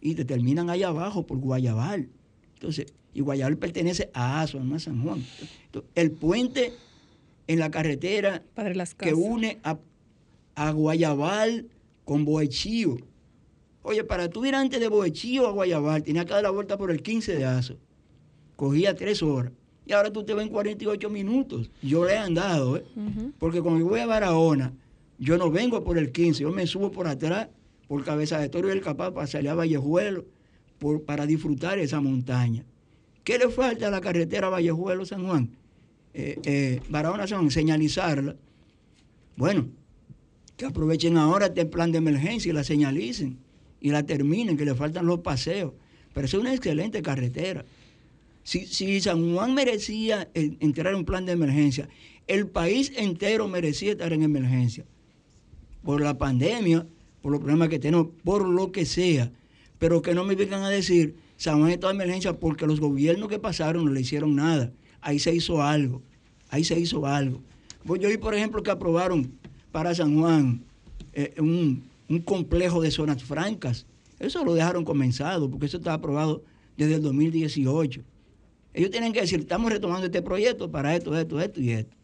y 0.00 0.14
te 0.14 0.24
terminan 0.24 0.70
allá 0.70 0.88
abajo 0.88 1.26
por 1.26 1.38
Guayabal. 1.38 2.08
Entonces, 2.54 2.86
y 3.14 3.20
Guayabal 3.20 3.58
pertenece 3.58 4.10
a 4.14 4.40
Aso, 4.40 4.60
no 4.60 4.76
a 4.76 4.78
San 4.78 5.02
Juan. 5.02 5.24
el 5.94 6.10
puente 6.12 6.72
en 7.46 7.58
la 7.58 7.70
carretera 7.70 8.42
que 8.98 9.14
une 9.14 9.58
a, 9.64 9.78
Guayabal 10.70 11.66
con 12.04 12.24
Boechío. 12.24 12.96
Oye, 13.82 14.04
para 14.04 14.30
tú 14.30 14.44
ir 14.46 14.54
antes 14.54 14.80
de 14.80 14.88
Boechío 14.88 15.46
a 15.46 15.50
Guayabal, 15.50 16.02
tenía 16.02 16.24
que 16.24 16.32
dar 16.32 16.42
la 16.42 16.50
vuelta 16.50 16.78
por 16.78 16.90
el 16.90 17.02
15 17.02 17.34
de 17.34 17.44
Aso. 17.44 17.76
Cogía 18.56 18.94
tres 18.94 19.22
horas. 19.22 19.52
Y 19.84 19.92
ahora 19.92 20.12
tú 20.12 20.24
te 20.24 20.34
ves 20.34 20.46
en 20.46 20.52
48 20.52 21.10
minutos. 21.10 21.70
Yo 21.82 22.04
le 22.04 22.12
he 22.12 22.18
andado, 22.18 22.76
¿eh? 22.76 22.84
Porque 23.38 23.60
cuando 23.60 23.80
yo 23.80 23.88
voy 23.88 24.00
a 24.00 24.06
Barahona, 24.06 24.72
yo 25.18 25.36
no 25.36 25.50
vengo 25.50 25.82
por 25.82 25.98
el 25.98 26.12
15, 26.12 26.42
yo 26.42 26.52
me 26.52 26.66
subo 26.66 26.92
por 26.92 27.08
atrás, 27.08 27.48
por 27.88 28.04
Cabeza 28.04 28.38
de 28.38 28.48
Toro 28.48 28.68
y 28.68 28.72
el 28.72 28.80
Capaz 28.80 29.10
para 29.10 29.26
salir 29.26 29.50
a 29.50 29.54
Vallejuelo 29.54 30.24
para 31.06 31.26
disfrutar 31.26 31.78
esa 31.78 32.00
montaña. 32.00 32.64
¿Qué 33.24 33.38
le 33.38 33.48
falta 33.48 33.88
a 33.88 33.90
la 33.90 34.00
carretera 34.00 34.48
Vallejuelo-San 34.48 35.26
Juan? 35.26 35.50
Eh, 36.14 36.38
eh, 36.44 36.80
Barahona 36.88 37.26
San 37.26 37.38
Juan, 37.38 37.50
señalizarla. 37.50 38.36
Bueno, 39.36 39.68
que 40.62 40.68
aprovechen 40.68 41.16
ahora 41.16 41.46
este 41.46 41.66
plan 41.66 41.92
de 41.92 41.98
emergencia 41.98 42.50
y 42.50 42.52
la 42.52 42.64
señalicen 42.64 43.38
y 43.80 43.90
la 43.90 44.04
terminen, 44.04 44.56
que 44.56 44.64
le 44.64 44.74
faltan 44.74 45.06
los 45.06 45.20
paseos. 45.20 45.72
Pero 46.14 46.26
es 46.26 46.34
una 46.34 46.54
excelente 46.54 47.02
carretera. 47.02 47.64
Si, 48.44 49.00
San 49.00 49.34
Juan 49.34 49.54
merecía 49.54 50.28
entrar 50.34 50.92
en 50.92 51.00
un 51.00 51.04
plan 51.04 51.26
de 51.26 51.32
emergencia, 51.32 51.88
el 52.26 52.46
país 52.46 52.92
entero 52.96 53.48
merecía 53.48 53.92
estar 53.92 54.12
en 54.12 54.22
emergencia. 54.22 54.84
Por 55.82 56.00
la 56.00 56.16
pandemia, 56.16 56.86
por 57.20 57.32
los 57.32 57.40
problemas 57.40 57.68
que 57.68 57.78
tenemos, 57.78 58.08
por 58.24 58.48
lo 58.48 58.72
que 58.72 58.84
sea 58.84 59.30
pero 59.82 60.00
que 60.00 60.14
no 60.14 60.22
me 60.22 60.36
vengan 60.36 60.62
a 60.62 60.68
decir, 60.68 61.16
San 61.36 61.58
Juan 61.58 61.72
está 61.72 61.88
de 61.88 61.94
emergencia 61.94 62.38
porque 62.38 62.68
los 62.68 62.78
gobiernos 62.78 63.28
que 63.28 63.40
pasaron 63.40 63.84
no 63.84 63.90
le 63.90 64.02
hicieron 64.02 64.36
nada. 64.36 64.70
Ahí 65.00 65.18
se 65.18 65.34
hizo 65.34 65.60
algo, 65.60 66.02
ahí 66.50 66.62
se 66.62 66.78
hizo 66.78 67.04
algo. 67.04 67.42
Pues 67.84 68.00
yo 68.00 68.08
vi, 68.08 68.16
por 68.16 68.32
ejemplo, 68.32 68.62
que 68.62 68.70
aprobaron 68.70 69.32
para 69.72 69.94
San 69.94 70.20
Juan 70.20 70.62
eh, 71.14 71.34
un, 71.38 71.90
complejo 72.24 72.82
de 72.82 72.90
zonas 72.90 73.24
francas. 73.24 73.86
Eso 74.18 74.44
lo 74.44 74.54
dejaron 74.54 74.84
comenzado, 74.84 75.50
porque 75.50 75.66
eso 75.66 75.78
está 75.78 75.94
aprobado 75.94 76.44
desde 76.76 76.96
el 76.96 77.02
2018. 77.02 78.02
Ellos 78.74 78.90
tienen 78.90 79.12
que 79.12 79.22
decir, 79.22 79.40
estamos 79.40 79.72
retomando 79.72 80.06
este 80.06 80.22
proyecto 80.22 80.70
para 80.70 80.94
esto, 80.94 81.18
esto, 81.18 81.40
esto 81.40 81.60
y 81.60 81.70
esto. 81.70 81.96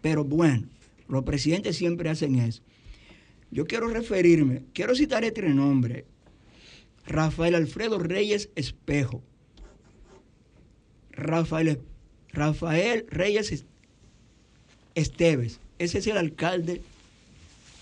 Pero 0.00 0.24
bueno, 0.24 0.66
los 1.06 1.22
presidentes 1.24 1.76
siempre 1.76 2.08
hacen 2.08 2.36
eso. 2.36 2.62
Yo 3.50 3.66
quiero 3.66 3.88
referirme, 3.88 4.62
quiero 4.72 4.94
citar 4.94 5.24
este 5.24 5.48
nombre, 5.48 6.06
Rafael 7.06 7.54
Alfredo 7.54 7.98
Reyes 7.98 8.50
Espejo. 8.54 9.22
Rafael, 11.12 11.80
Rafael 12.32 13.06
Reyes 13.10 13.64
Esteves. 14.94 15.60
Ese 15.80 15.96
es 15.96 16.06
el 16.08 16.18
alcalde 16.18 16.82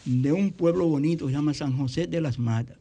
de 0.05 0.31
un 0.31 0.53
pueblo 0.53 0.87
bonito 0.87 1.27
que 1.27 1.33
se 1.33 1.37
llama 1.37 1.53
San 1.53 1.77
José 1.77 2.07
de 2.07 2.21
las 2.21 2.39
Matas. 2.39 2.77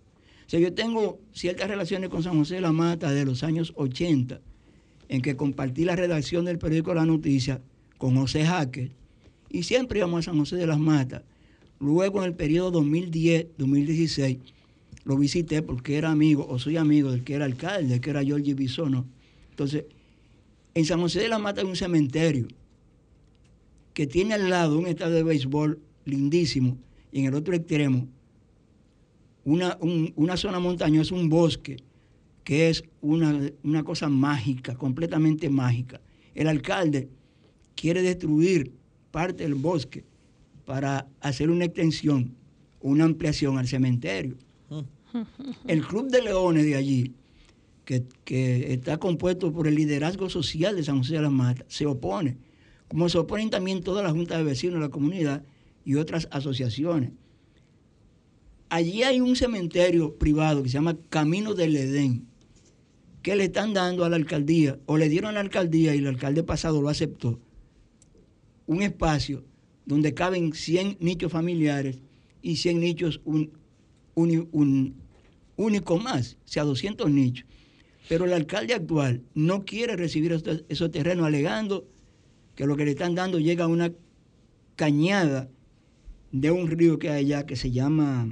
O 0.45 0.49
sea, 0.49 0.60
yo 0.60 0.71
tengo 0.73 1.17
ciertas 1.34 1.67
relaciones 1.67 2.12
con 2.12 2.21
San 2.21 2.38
José 2.38 2.56
de 2.56 2.62
las 2.62 2.71
Matas 2.71 3.15
de 3.15 3.25
los 3.25 3.43
años 3.43 3.73
80, 3.77 4.39
en 5.10 5.21
que 5.23 5.36
compartí 5.36 5.86
la 5.86 5.95
redacción 5.95 6.45
del 6.45 6.60
periódico 6.60 6.93
La 6.93 7.08
Noticia 7.08 7.62
con 7.97 8.15
José 8.15 8.45
Jaque, 8.45 8.91
y 9.49 9.63
siempre 9.63 9.97
íbamos 9.97 10.19
a 10.19 10.30
San 10.30 10.38
José 10.38 10.56
de 10.56 10.67
las 10.67 10.77
Matas. 10.77 11.23
Luego, 11.80 12.19
en 12.19 12.25
el 12.25 12.36
periodo 12.36 12.80
2010-2016, 12.80 14.38
lo 15.03 15.17
visité 15.17 15.63
porque 15.63 15.97
era 15.97 16.12
amigo, 16.12 16.45
o 16.47 16.60
soy 16.60 16.77
amigo 16.77 17.10
del 17.10 17.23
que 17.23 17.34
era 17.34 17.45
alcalde, 17.45 17.99
que 17.99 18.12
era 18.12 18.21
Giorgi 18.21 18.53
Bisono. 18.53 19.08
Entonces, 19.49 19.86
en 20.75 20.86
San 20.86 20.99
José 20.99 21.21
de 21.21 21.30
la 21.30 21.39
Mata 21.39 21.62
hay 21.62 21.67
un 21.67 21.75
cementerio 21.75 22.47
que 23.98 24.06
tiene 24.06 24.36
al 24.36 24.52
lado 24.52 24.78
un 24.78 24.86
estadio 24.86 25.16
de 25.16 25.24
béisbol 25.24 25.80
lindísimo 26.06 26.78
y 27.12 27.22
en 27.22 27.26
el 27.26 27.34
otro 27.34 27.56
extremo 27.56 28.08
una, 29.44 29.76
una 30.16 30.38
zona 30.38 30.60
montañosa, 30.60 31.16
un 31.16 31.30
bosque, 31.30 31.78
que 32.44 32.70
es 32.70 32.84
una, 33.02 33.50
una 33.64 33.84
cosa 33.84 34.08
mágica, 34.08 34.76
completamente 34.76 35.50
mágica. 35.50 36.00
El 36.36 36.48
alcalde 36.48 37.10
quiere 37.74 38.04
destruir 38.04 38.72
parte 39.10 39.42
del 39.42 39.56
bosque 39.56 40.06
para 40.64 41.08
hacer 41.20 41.50
una 41.50 41.66
extensión, 41.66 42.36
una 42.82 43.04
ampliación 43.04 43.58
al 43.58 43.68
cementerio. 43.68 44.38
El 45.66 45.88
Club 45.88 46.12
de 46.12 46.22
Leones 46.22 46.66
de 46.66 46.76
allí 46.76 47.14
que, 47.84 48.04
que 48.24 48.74
está 48.74 49.00
compuesto 49.00 49.52
por 49.52 49.68
el 49.68 49.74
liderazgo 49.74 50.30
social 50.30 50.76
de 50.76 50.84
San 50.84 51.00
José 51.00 51.16
de 51.16 51.22
la 51.24 51.32
Mata, 51.32 51.66
se 51.68 51.88
opone, 51.88 52.38
como 52.88 53.10
se 53.10 53.17
oponen 53.17 53.50
también 53.50 53.84
todas 53.84 54.04
las 54.04 54.13
juntas 54.13 54.38
de 54.38 54.43
vecinos 54.43 54.76
de 54.76 54.82
la 54.82 54.89
comunidad 54.89 55.43
y 55.86 55.95
otras 55.95 56.28
asociaciones. 56.32 57.12
Allí 58.69 59.04
hay 59.04 59.21
un 59.21 59.36
cementerio 59.36 60.15
privado 60.15 60.62
que 60.62 60.69
se 60.69 60.73
llama 60.73 60.97
Camino 61.10 61.54
del 61.54 61.76
Edén, 61.76 62.28
que 63.21 63.36
le 63.36 63.45
están 63.45 63.73
dando 63.73 64.04
a 64.04 64.10
la 64.10 64.17
alcaldía, 64.17 64.80
o 64.86 64.97
le 64.97 65.10
dieron 65.10 65.30
a 65.30 65.34
la 65.34 65.39
alcaldía 65.39 65.95
y 65.95 66.00
el 66.00 66.08
alcalde 66.08 66.43
pasado 66.43 66.82
lo 66.82 66.89
aceptó, 66.89 67.39
un 68.65 68.82
espacio 68.82 69.43
donde 69.86 70.13
caben 70.13 70.54
100 70.54 70.97
nichos 71.00 71.32
familiares 71.32 72.00
y 72.41 72.58
100 72.58 72.80
nichos 72.80 73.21
un, 73.23 73.52
único 75.56 75.97
más, 75.97 76.38
o 76.45 76.47
sea, 76.47 76.63
200 76.63 77.10
nichos. 77.10 77.45
Pero 78.10 78.26
el 78.26 78.34
alcalde 78.34 78.73
actual 78.73 79.21
no 79.34 79.63
quiere 79.65 79.95
recibir 79.95 80.34
esos, 80.69 80.91
terrenos 80.91 81.26
alegando 81.26 81.88
que 82.58 82.65
lo 82.65 82.76
que 82.76 82.86
le 82.86 82.91
están 82.91 83.13
dando 83.13 83.39
llega 83.39 83.65
a 83.65 83.67
una 83.67 83.93
cañada 84.76 85.48
de 86.32 86.50
un 86.50 86.67
río 86.67 86.98
que 86.98 87.10
hay 87.10 87.26
allá 87.26 87.46
que 87.46 87.56
se 87.56 87.70
llama, 87.70 88.28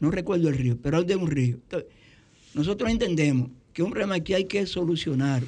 no 0.00 0.10
recuerdo 0.10 0.48
el 0.48 0.58
río, 0.58 0.76
pero 0.82 0.98
es 0.98 1.06
de 1.06 1.14
un 1.14 1.28
río. 1.28 1.60
nosotros 2.52 2.90
entendemos 2.90 3.48
que 3.72 3.84
un 3.84 3.92
problema 3.92 4.18
que 4.18 4.34
hay 4.34 4.44
que 4.46 4.66
solucionar, 4.66 5.44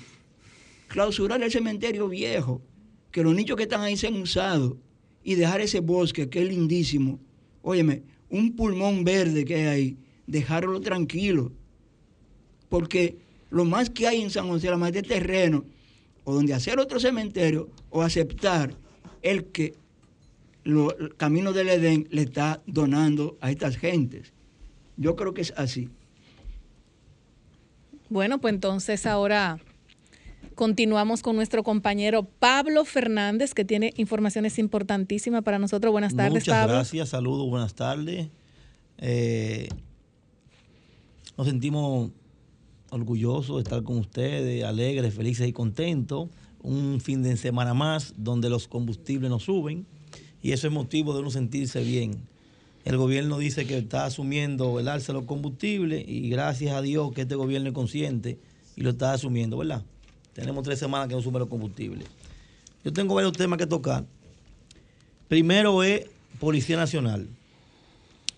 clausurar 0.86 1.42
el 1.42 1.50
cementerio 1.50 2.08
viejo, 2.08 2.62
que 3.10 3.24
los 3.24 3.34
nichos 3.34 3.56
que 3.56 3.64
están 3.64 3.80
ahí 3.80 3.96
sean 3.96 4.14
usados 4.14 4.76
y 5.24 5.34
dejar 5.34 5.60
ese 5.60 5.80
bosque 5.80 6.30
que 6.30 6.42
es 6.42 6.48
lindísimo, 6.48 7.18
óyeme, 7.62 8.04
un 8.30 8.54
pulmón 8.54 9.02
verde 9.02 9.44
que 9.44 9.56
hay 9.56 9.66
ahí, 9.66 9.96
dejarlo 10.28 10.80
tranquilo, 10.80 11.50
porque 12.68 13.18
lo 13.50 13.64
más 13.64 13.90
que 13.90 14.06
hay 14.06 14.22
en 14.22 14.30
San 14.30 14.46
José, 14.46 14.70
la 14.70 14.76
más 14.76 14.92
de 14.92 15.02
terreno, 15.02 15.64
o 16.24 16.34
donde 16.34 16.54
hacer 16.54 16.78
otro 16.78 17.00
cementerio, 17.00 17.68
o 17.90 18.02
aceptar 18.02 18.74
el 19.22 19.46
que 19.46 19.74
el 20.64 21.14
camino 21.16 21.52
del 21.52 21.68
Edén 21.68 22.06
le 22.10 22.22
está 22.22 22.62
donando 22.66 23.36
a 23.40 23.50
estas 23.50 23.76
gentes. 23.76 24.32
Yo 24.96 25.16
creo 25.16 25.34
que 25.34 25.42
es 25.42 25.52
así. 25.56 25.88
Bueno, 28.08 28.40
pues 28.40 28.54
entonces 28.54 29.06
ahora 29.06 29.58
continuamos 30.54 31.22
con 31.22 31.34
nuestro 31.34 31.62
compañero 31.62 32.24
Pablo 32.24 32.84
Fernández, 32.84 33.54
que 33.54 33.64
tiene 33.64 33.94
informaciones 33.96 34.58
importantísimas 34.58 35.42
para 35.42 35.58
nosotros. 35.58 35.90
Buenas 35.92 36.14
tardes, 36.14 36.34
Muchas 36.34 36.54
Pablo. 36.54 36.74
gracias, 36.74 37.08
saludos, 37.08 37.48
buenas 37.48 37.74
tardes. 37.74 38.28
Eh, 38.98 39.68
nos 41.36 41.46
sentimos 41.46 42.10
orgullosos 42.92 43.56
de 43.56 43.62
estar 43.62 43.82
con 43.82 43.98
ustedes, 43.98 44.64
alegres, 44.64 45.14
felices 45.14 45.48
y 45.48 45.52
contentos. 45.52 46.28
Un 46.62 47.00
fin 47.00 47.22
de 47.22 47.36
semana 47.36 47.74
más 47.74 48.14
donde 48.16 48.48
los 48.48 48.68
combustibles 48.68 49.28
no 49.30 49.40
suben 49.40 49.86
y 50.42 50.52
eso 50.52 50.66
es 50.66 50.72
motivo 50.72 51.14
de 51.14 51.20
uno 51.20 51.30
sentirse 51.30 51.82
bien. 51.82 52.20
El 52.84 52.96
gobierno 52.96 53.38
dice 53.38 53.66
que 53.66 53.78
está 53.78 54.04
asumiendo 54.04 54.78
el 54.78 54.88
alza 54.88 55.12
de 55.12 55.18
los 55.18 55.24
combustibles 55.26 56.04
y 56.06 56.28
gracias 56.28 56.74
a 56.74 56.82
Dios 56.82 57.12
que 57.12 57.22
este 57.22 57.34
gobierno 57.34 57.68
es 57.68 57.74
consciente 57.74 58.38
y 58.76 58.82
lo 58.82 58.90
está 58.90 59.12
asumiendo, 59.12 59.56
¿verdad? 59.56 59.84
Tenemos 60.34 60.62
tres 60.64 60.78
semanas 60.78 61.08
que 61.08 61.14
no 61.14 61.22
suben 61.22 61.40
los 61.40 61.48
combustibles. 61.48 62.06
Yo 62.84 62.92
tengo 62.92 63.14
varios 63.14 63.32
temas 63.32 63.58
que 63.58 63.66
tocar. 63.66 64.04
Primero 65.28 65.82
es 65.82 66.06
Policía 66.38 66.76
Nacional. 66.76 67.28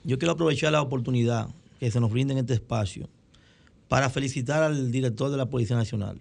Yo 0.04 0.18
quiero 0.18 0.32
aprovechar 0.32 0.72
la 0.72 0.82
oportunidad 0.82 1.48
que 1.80 1.90
se 1.90 2.00
nos 2.00 2.10
brinda 2.10 2.32
en 2.32 2.38
este 2.38 2.54
espacio 2.54 3.08
para 3.88 4.10
felicitar 4.10 4.62
al 4.62 4.90
director 4.90 5.30
de 5.30 5.36
la 5.36 5.46
Policía 5.46 5.76
Nacional, 5.76 6.20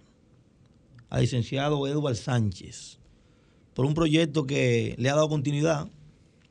al 1.10 1.20
licenciado 1.20 1.86
Eduardo 1.86 2.14
Sánchez, 2.14 2.98
por 3.74 3.86
un 3.86 3.94
proyecto 3.94 4.46
que 4.46 4.94
le 4.98 5.10
ha 5.10 5.14
dado 5.14 5.28
continuidad 5.28 5.88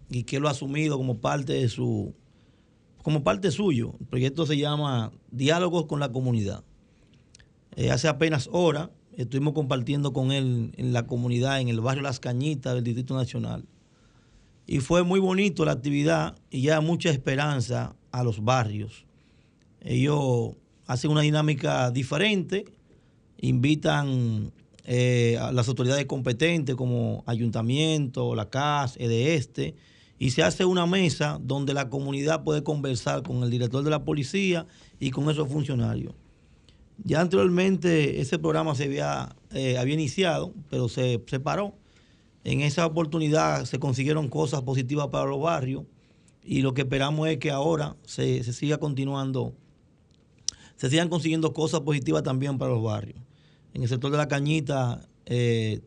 y 0.10 0.24
que 0.24 0.40
lo 0.40 0.48
ha 0.48 0.52
asumido 0.52 0.98
como 0.98 1.18
parte 1.18 1.54
de 1.54 1.70
su 1.70 2.14
como 3.02 3.24
parte 3.24 3.52
suyo. 3.52 3.96
El 4.00 4.06
proyecto 4.08 4.46
se 4.46 4.58
llama 4.58 5.12
Diálogos 5.30 5.86
con 5.86 6.00
la 6.00 6.12
Comunidad. 6.12 6.64
Eh, 7.76 7.92
hace 7.92 8.08
apenas 8.08 8.50
horas 8.52 8.90
estuvimos 9.18 9.54
compartiendo 9.54 10.14
con 10.14 10.32
él 10.32 10.74
en 10.78 10.94
la 10.94 11.06
comunidad, 11.06 11.60
en 11.60 11.70
el 11.70 11.82
barrio 11.82 12.02
Las 12.02 12.20
Cañitas 12.20 12.76
del 12.76 12.84
Distrito 12.84 13.16
Nacional. 13.16 13.66
Y 14.66 14.80
fue 14.80 15.04
muy 15.04 15.20
bonito 15.20 15.66
la 15.66 15.74
actividad 15.74 16.38
y 16.50 16.62
ya 16.62 16.80
mucha 16.80 17.10
esperanza 17.10 17.96
a 18.12 18.24
los 18.24 18.44
barrios. 18.44 19.06
Ellos 19.82 20.54
hacen 20.88 21.12
una 21.12 21.22
dinámica 21.22 21.92
diferente, 21.92 22.66
invitan 23.38 24.52
eh, 24.86 25.38
a 25.40 25.52
las 25.52 25.68
autoridades 25.68 26.06
competentes 26.06 26.76
como 26.76 27.24
ayuntamiento, 27.26 28.36
la 28.36 28.50
CAS, 28.50 28.96
EDESTE, 28.98 29.76
y 30.20 30.32
se 30.32 30.44
hace 30.44 30.66
una 30.66 30.86
mesa 30.86 31.40
donde 31.42 31.74
la 31.74 31.90
comunidad 31.90 32.44
puede 32.44 32.64
conversar 32.64 33.24
con 33.24 33.44
el 33.44 33.50
director 33.50 33.84
de 33.84 33.90
la 33.90 34.04
policía 34.04 34.66
y 35.00 35.12
con 35.12 35.30
esos 35.30 35.50
funcionarios. 35.50 36.14
Ya 37.04 37.22
anteriormente 37.22 38.22
ese 38.22 38.40
programa 38.40 38.76
se 38.76 38.86
había, 38.86 39.36
eh, 39.52 39.78
había 39.78 39.96
iniciado, 39.96 40.54
pero 40.70 40.88
se, 40.88 41.22
se 41.26 41.40
paró. 41.40 41.76
En 42.44 42.62
esa 42.62 42.86
oportunidad 42.86 43.66
se 43.66 43.80
consiguieron 43.80 44.30
cosas 44.30 44.62
positivas 44.62 45.08
para 45.08 45.26
los 45.26 45.42
barrios 45.42 45.84
y 46.44 46.62
lo 46.62 46.74
que 46.74 46.82
esperamos 46.82 47.28
es 47.30 47.38
que 47.38 47.52
ahora 47.52 47.96
se, 48.04 48.44
siga 48.44 48.78
continuando, 48.78 49.56
se 50.84 50.90
sigan 50.90 51.08
consiguiendo 51.08 51.54
cosas 51.54 51.80
positivas 51.80 52.24
también 52.24 52.58
para 52.58 52.74
los 52.74 52.84
barrios. 52.84 53.18
En 53.74 53.84
el 53.84 53.88
sector 53.88 54.12
de 54.12 54.18
la 54.18 54.28
cañita 54.28 55.08
eh, 55.26 55.80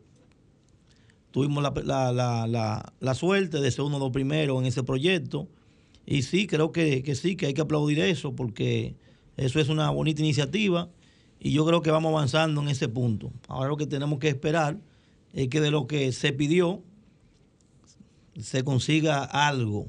tuvimos 1.29 1.61
la, 1.61 3.13
suerte 3.13 3.61
de 3.61 3.69
ser 3.69 3.81
uno 3.81 3.97
de 3.97 4.05
los 4.05 4.11
primeros 4.11 4.59
en 4.59 4.65
ese 4.65 4.81
proyecto 4.81 5.47
y 6.03 6.23
sí, 6.23 6.47
creo 6.47 6.71
que, 6.71 7.03
que 7.03 7.13
sí, 7.13 7.35
que 7.35 7.45
hay 7.45 7.53
que 7.53 7.61
aplaudir 7.61 7.99
eso 7.99 8.35
porque 8.35 8.95
eso 9.35 9.59
es 9.59 9.69
una 9.69 9.91
bonita 9.91 10.23
iniciativa 10.23 10.89
y 11.39 11.51
yo 11.51 11.63
creo 11.63 11.83
que 11.83 11.91
vamos 11.91 12.09
avanzando 12.11 12.59
en 12.63 12.69
ese 12.69 12.89
punto. 12.89 13.31
Ahora 13.47 13.69
lo 13.69 13.77
que 13.77 13.85
tenemos 13.85 14.17
que 14.17 14.29
esperar 14.29 14.79
es 15.31 15.47
que 15.49 15.61
de 15.61 15.69
lo 15.69 15.85
que 15.85 16.11
se 16.11 16.33
pidió 16.33 16.81
se 18.41 18.63
consiga 18.63 19.23
algo. 19.23 19.85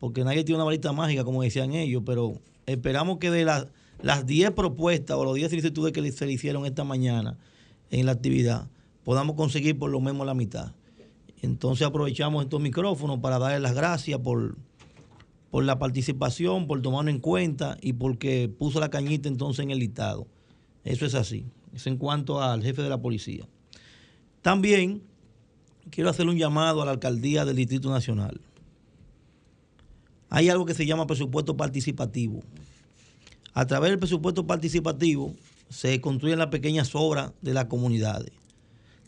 Porque 0.00 0.24
nadie 0.24 0.42
tiene 0.42 0.56
una 0.56 0.64
varita 0.64 0.90
mágica, 0.90 1.22
como 1.22 1.44
decían 1.44 1.74
ellos, 1.74 2.02
pero 2.04 2.40
esperamos 2.66 3.18
que 3.18 3.30
de 3.30 3.44
las 4.04 4.26
10 4.26 4.50
propuestas 4.50 5.16
o 5.16 5.24
los 5.24 5.34
10 5.34 5.48
solicitudes 5.48 5.94
que 5.94 6.12
se 6.12 6.26
le 6.26 6.32
hicieron 6.32 6.66
esta 6.66 6.84
mañana 6.84 7.38
en 7.90 8.04
la 8.04 8.12
actividad, 8.12 8.68
podamos 9.02 9.34
conseguir 9.34 9.78
por 9.78 9.90
lo 9.90 9.98
menos 9.98 10.26
la 10.26 10.34
mitad. 10.34 10.72
Entonces 11.40 11.86
aprovechamos 11.86 12.44
estos 12.44 12.60
micrófonos 12.60 13.20
para 13.20 13.38
darle 13.38 13.60
las 13.60 13.74
gracias 13.74 14.20
por, 14.20 14.58
por 15.50 15.64
la 15.64 15.78
participación, 15.78 16.66
por 16.66 16.82
tomarlo 16.82 17.10
en 17.10 17.18
cuenta 17.18 17.78
y 17.80 17.94
porque 17.94 18.50
puso 18.50 18.78
la 18.78 18.90
cañita 18.90 19.26
entonces 19.26 19.64
en 19.64 19.70
el 19.70 19.78
listado. 19.78 20.26
Eso 20.84 21.06
es 21.06 21.14
así. 21.14 21.46
Eso 21.74 21.88
en 21.88 21.96
cuanto 21.96 22.42
al 22.42 22.62
jefe 22.62 22.82
de 22.82 22.90
la 22.90 23.00
policía. 23.00 23.46
También 24.42 25.02
quiero 25.88 26.10
hacer 26.10 26.26
un 26.26 26.36
llamado 26.36 26.82
a 26.82 26.84
la 26.84 26.90
alcaldía 26.90 27.46
del 27.46 27.56
Distrito 27.56 27.88
Nacional. 27.88 28.38
Hay 30.28 30.50
algo 30.50 30.66
que 30.66 30.74
se 30.74 30.84
llama 30.84 31.06
presupuesto 31.06 31.56
participativo. 31.56 32.42
A 33.54 33.66
través 33.66 33.90
del 33.90 33.98
presupuesto 33.98 34.46
participativo 34.46 35.34
se 35.68 36.00
construyen 36.00 36.38
las 36.38 36.48
pequeñas 36.48 36.94
obras 36.94 37.32
de 37.40 37.54
las 37.54 37.66
comunidades. 37.66 38.32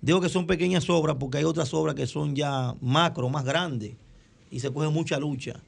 Digo 0.00 0.20
que 0.20 0.28
son 0.28 0.46
pequeñas 0.46 0.88
obras 0.88 1.16
porque 1.18 1.38
hay 1.38 1.44
otras 1.44 1.74
obras 1.74 1.94
que 1.94 2.06
son 2.06 2.35
ya 2.35 2.74
macro, 2.80 3.28
más 3.28 3.44
grandes, 3.44 3.96
y 4.50 4.61
se 4.61 4.72
coge 4.72 4.88
mucha 4.88 5.18
lucha. 5.18 5.61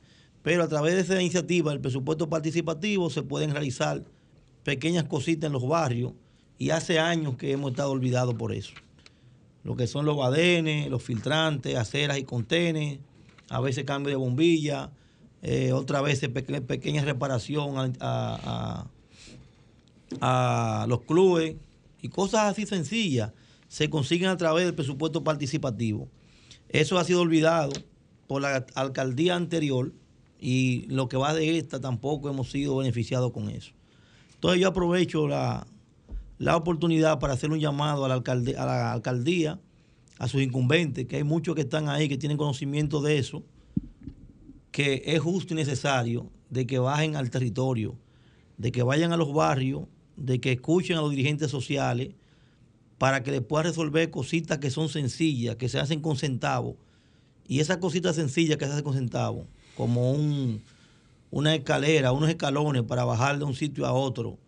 Pero 0.42 0.62
a 0.62 0.68
través 0.68 0.94
de 0.94 1.00
esa 1.00 1.20
iniciativa, 1.20 1.72
el 1.72 1.80
presupuesto 1.80 2.28
participativo, 2.28 3.10
se 3.10 3.22
pueden 3.22 3.50
realizar 3.50 4.04
pequeñas 4.64 5.04
cositas 5.04 5.48
en 5.48 5.52
los 5.52 5.66
barrios 5.66 6.12
y 6.56 6.70
hace 6.70 6.98
años 6.98 7.36
que 7.36 7.52
hemos 7.52 7.72
estado 7.72 7.90
olvidados 7.90 8.34
por 8.34 8.52
eso 8.54 8.72
lo 9.68 9.76
que 9.76 9.86
son 9.86 10.06
los 10.06 10.16
badenes, 10.16 10.88
los 10.88 11.02
filtrantes, 11.02 11.76
aceras 11.76 12.16
y 12.16 12.24
contenes, 12.24 13.00
a 13.50 13.60
veces 13.60 13.84
cambio 13.84 14.10
de 14.10 14.16
bombilla, 14.16 14.90
eh, 15.42 15.72
otra 15.72 16.01
vez 16.01 16.20
pequeña 16.20 17.05
reparación 17.05 17.96
a, 18.01 18.87
los 20.88 21.03
clubes 21.03 21.57
y 22.01 22.09
cosas 22.09 22.51
así 22.51 22.66
sencillas 22.66 23.33
se 23.68 23.90
consiguen 23.90 24.31
a 24.31 24.37
través 24.37 24.64
del 24.64 24.74
presupuesto 24.74 25.22
participativo. 25.22 26.09
Eso 26.70 26.98
ha 26.98 27.05
sido 27.05 27.20
olvidado 27.20 27.72
por 28.27 28.42
la 28.42 28.66
alcaldía 28.74 29.37
anterior 29.37 29.92
y 30.40 30.87
lo 30.88 31.09
que 31.09 31.16
va 31.16 31.35
de 31.35 31.59
esta 31.59 31.81
tampoco 31.81 32.29
hemos 32.31 32.51
sido 32.51 32.77
beneficiados 32.77 33.33
con 33.33 33.51
eso. 33.51 33.72
Entonces 34.35 34.61
yo 34.61 34.68
aprovecho 34.68 35.29
la, 35.29 35.66
la 36.38 36.57
oportunidad 36.57 37.18
para 37.18 37.35
hacer 37.35 37.51
un 37.51 37.61
llamado 37.61 38.05
a 38.05 38.09
la, 38.09 38.14
a 38.14 38.66
la 38.66 38.92
alcaldía, 38.92 39.61
a 40.18 40.29
sus 40.29 40.42
incumbentes, 40.42 41.07
que 41.07 41.16
hay 41.16 41.24
muchos 41.24 41.55
que 41.55 41.62
están 41.62 41.88
ahí, 41.88 42.09
que 42.09 42.16
tienen 42.16 42.38
conocimiento 42.38 43.01
de 43.01 43.18
eso, 43.18 43.44
que 44.70 45.02
es 45.07 45.20
justo 45.20 45.54
y 45.54 45.57
necesario 45.57 46.31
de 46.50 46.66
que 46.66 46.78
bajen 46.78 47.16
al 47.16 47.31
territorio, 47.31 47.96
de 48.57 48.72
que 48.72 48.83
vayan 48.83 49.12
a 49.12 49.16
los 49.16 49.33
barrios, 49.33 49.85
de 50.16 50.40
que 50.40 50.52
escuchen 50.52 50.96
a 50.96 51.00
los 51.00 51.11
dirigentes 51.11 51.50
sociales 51.50 52.14
para 52.98 53.22
que 53.22 53.31
les 53.31 53.40
puedan 53.40 53.66
resolver 53.66 54.11
cositas 54.11 54.59
que 54.59 54.70
son 54.70 54.88
sencillas, 54.88 55.57
que 55.57 55.68
se 55.68 55.78
hacen 55.78 56.00
con 56.00 56.16
centavos. 56.16 56.76
Y 57.46 57.61
esas 57.61 57.78
cositas 57.78 58.16
sencillas 58.16 58.59
que 58.59 58.66
se 58.66 58.72
hacen 58.72 58.85
con 58.85 58.94
centavos, 58.94 59.46
como 59.76 60.12
un, 60.12 60.61
una 61.31 61.54
escalera, 61.54 62.12
unos 62.12 62.28
escalones 62.28 62.83
para 62.83 63.04
bajar 63.04 63.38
de 63.38 63.44
un 63.44 63.54
sitio 63.54 63.87
a 63.87 63.92
otro, 63.92 64.38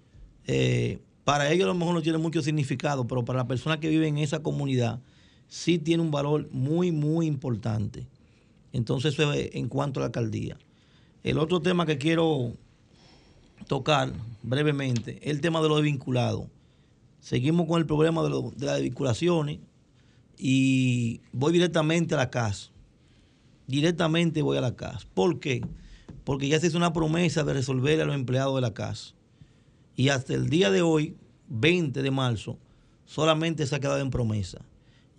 eh, 0.46 0.98
para 1.24 1.50
ellos 1.52 1.64
a 1.64 1.68
lo 1.68 1.74
mejor 1.74 1.94
no 1.94 2.02
tiene 2.02 2.18
mucho 2.18 2.42
significado, 2.42 3.06
pero 3.06 3.24
para 3.24 3.38
la 3.38 3.46
persona 3.46 3.78
que 3.78 3.88
vive 3.88 4.08
en 4.08 4.18
esa 4.18 4.42
comunidad 4.42 5.00
sí 5.46 5.78
tiene 5.78 6.02
un 6.02 6.10
valor 6.10 6.48
muy, 6.50 6.90
muy 6.90 7.26
importante. 7.26 8.06
Entonces, 8.72 9.14
eso 9.14 9.32
es 9.32 9.50
en 9.54 9.68
cuanto 9.68 10.00
a 10.00 10.02
la 10.02 10.06
alcaldía. 10.06 10.56
El 11.22 11.38
otro 11.38 11.60
tema 11.60 11.86
que 11.86 11.98
quiero 11.98 12.54
tocar 13.66 14.12
brevemente 14.42 15.18
es 15.22 15.30
el 15.30 15.40
tema 15.40 15.60
de 15.60 15.68
los 15.68 15.78
desvinculados. 15.78 16.46
Seguimos 17.20 17.66
con 17.66 17.78
el 17.78 17.86
problema 17.86 18.22
de, 18.22 18.30
las 18.30 18.76
desvinculaciones 18.76 19.58
y 20.38 21.20
voy 21.32 21.52
directamente 21.52 22.14
a 22.14 22.18
la 22.18 22.30
casa. 22.30 22.70
Directamente 23.66 24.42
voy 24.42 24.56
a 24.56 24.62
la 24.62 24.74
casa. 24.74 25.06
¿Por 25.14 25.38
qué? 25.38 25.60
Porque 26.24 26.48
ya 26.48 26.58
se 26.58 26.68
hizo 26.68 26.78
una 26.78 26.92
promesa 26.92 27.44
de 27.44 27.52
resolver 27.52 28.00
a 28.00 28.06
los 28.06 28.14
empleados 28.14 28.54
de 28.54 28.62
la 28.62 28.72
casa. 28.72 29.14
Y 29.96 30.08
hasta 30.08 30.32
el 30.32 30.48
día 30.48 30.70
de 30.70 30.80
hoy, 30.80 31.16
20 31.48 32.02
de 32.02 32.10
marzo, 32.10 32.58
solamente 33.04 33.66
se 33.66 33.76
ha 33.76 33.80
quedado 33.80 33.98
en 33.98 34.10
promesa. 34.10 34.60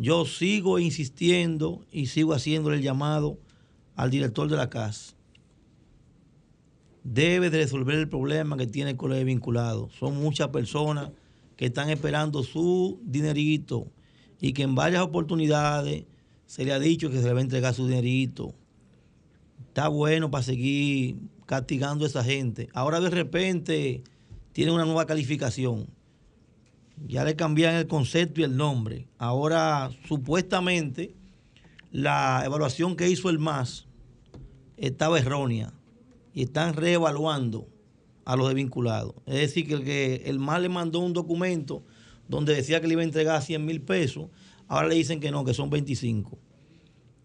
Yo 0.01 0.25
sigo 0.25 0.79
insistiendo 0.79 1.85
y 1.91 2.07
sigo 2.07 2.33
haciéndole 2.33 2.77
el 2.77 2.81
llamado 2.81 3.37
al 3.95 4.09
director 4.09 4.49
de 4.49 4.57
la 4.57 4.67
casa. 4.67 5.13
Debe 7.03 7.51
de 7.51 7.59
resolver 7.59 7.99
el 7.99 8.09
problema 8.09 8.57
que 8.57 8.65
tiene 8.65 8.97
con 8.97 9.11
los 9.11 9.23
vinculados. 9.23 9.93
Son 9.93 10.19
muchas 10.19 10.47
personas 10.47 11.11
que 11.55 11.67
están 11.67 11.91
esperando 11.91 12.41
su 12.41 12.99
dinerito 13.03 13.91
y 14.39 14.53
que 14.53 14.63
en 14.63 14.73
varias 14.73 15.03
oportunidades 15.03 16.05
se 16.47 16.65
le 16.65 16.73
ha 16.73 16.79
dicho 16.79 17.11
que 17.11 17.19
se 17.21 17.27
le 17.27 17.33
va 17.33 17.39
a 17.39 17.43
entregar 17.43 17.75
su 17.75 17.85
dinerito. 17.85 18.55
Está 19.67 19.87
bueno 19.87 20.31
para 20.31 20.43
seguir 20.43 21.17
castigando 21.45 22.05
a 22.05 22.07
esa 22.07 22.23
gente. 22.23 22.69
Ahora 22.73 23.01
de 23.01 23.11
repente 23.11 24.01
tiene 24.51 24.71
una 24.71 24.85
nueva 24.85 25.05
calificación. 25.05 25.85
Ya 27.07 27.23
le 27.23 27.35
cambian 27.35 27.75
el 27.75 27.87
concepto 27.87 28.41
y 28.41 28.43
el 28.43 28.55
nombre. 28.55 29.07
Ahora 29.17 29.89
supuestamente 30.07 31.15
la 31.91 32.43
evaluación 32.45 32.95
que 32.95 33.09
hizo 33.09 33.29
el 33.29 33.39
MAS 33.39 33.87
estaba 34.77 35.19
errónea 35.19 35.73
y 36.33 36.43
están 36.43 36.73
reevaluando 36.73 37.67
a 38.25 38.35
los 38.35 38.47
desvinculados. 38.47 39.13
Es 39.25 39.35
decir, 39.35 39.67
que 39.67 39.73
el, 39.73 39.83
que 39.83 40.15
el 40.25 40.39
MAS 40.39 40.61
le 40.61 40.69
mandó 40.69 40.99
un 40.99 41.13
documento 41.13 41.83
donde 42.27 42.55
decía 42.55 42.79
que 42.79 42.87
le 42.87 42.93
iba 42.93 43.01
a 43.01 43.05
entregar 43.05 43.41
100 43.41 43.65
mil 43.65 43.81
pesos, 43.81 44.27
ahora 44.67 44.87
le 44.87 44.95
dicen 44.95 45.19
que 45.19 45.31
no, 45.31 45.43
que 45.43 45.53
son 45.53 45.69
25. 45.69 46.37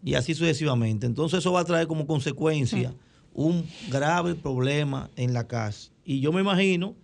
Y 0.03 0.15
así 0.15 0.33
sucesivamente. 0.35 1.05
Entonces 1.05 1.39
eso 1.39 1.53
va 1.53 1.61
a 1.61 1.65
traer 1.65 1.87
como 1.87 2.05
consecuencia 2.05 2.93
un 3.33 3.65
grave 3.89 4.35
problema 4.35 5.09
en 5.15 5.33
la 5.33 5.47
casa. 5.47 5.91
Y 6.03 6.19
yo 6.19 6.33
me 6.33 6.41
imagino 6.41 6.95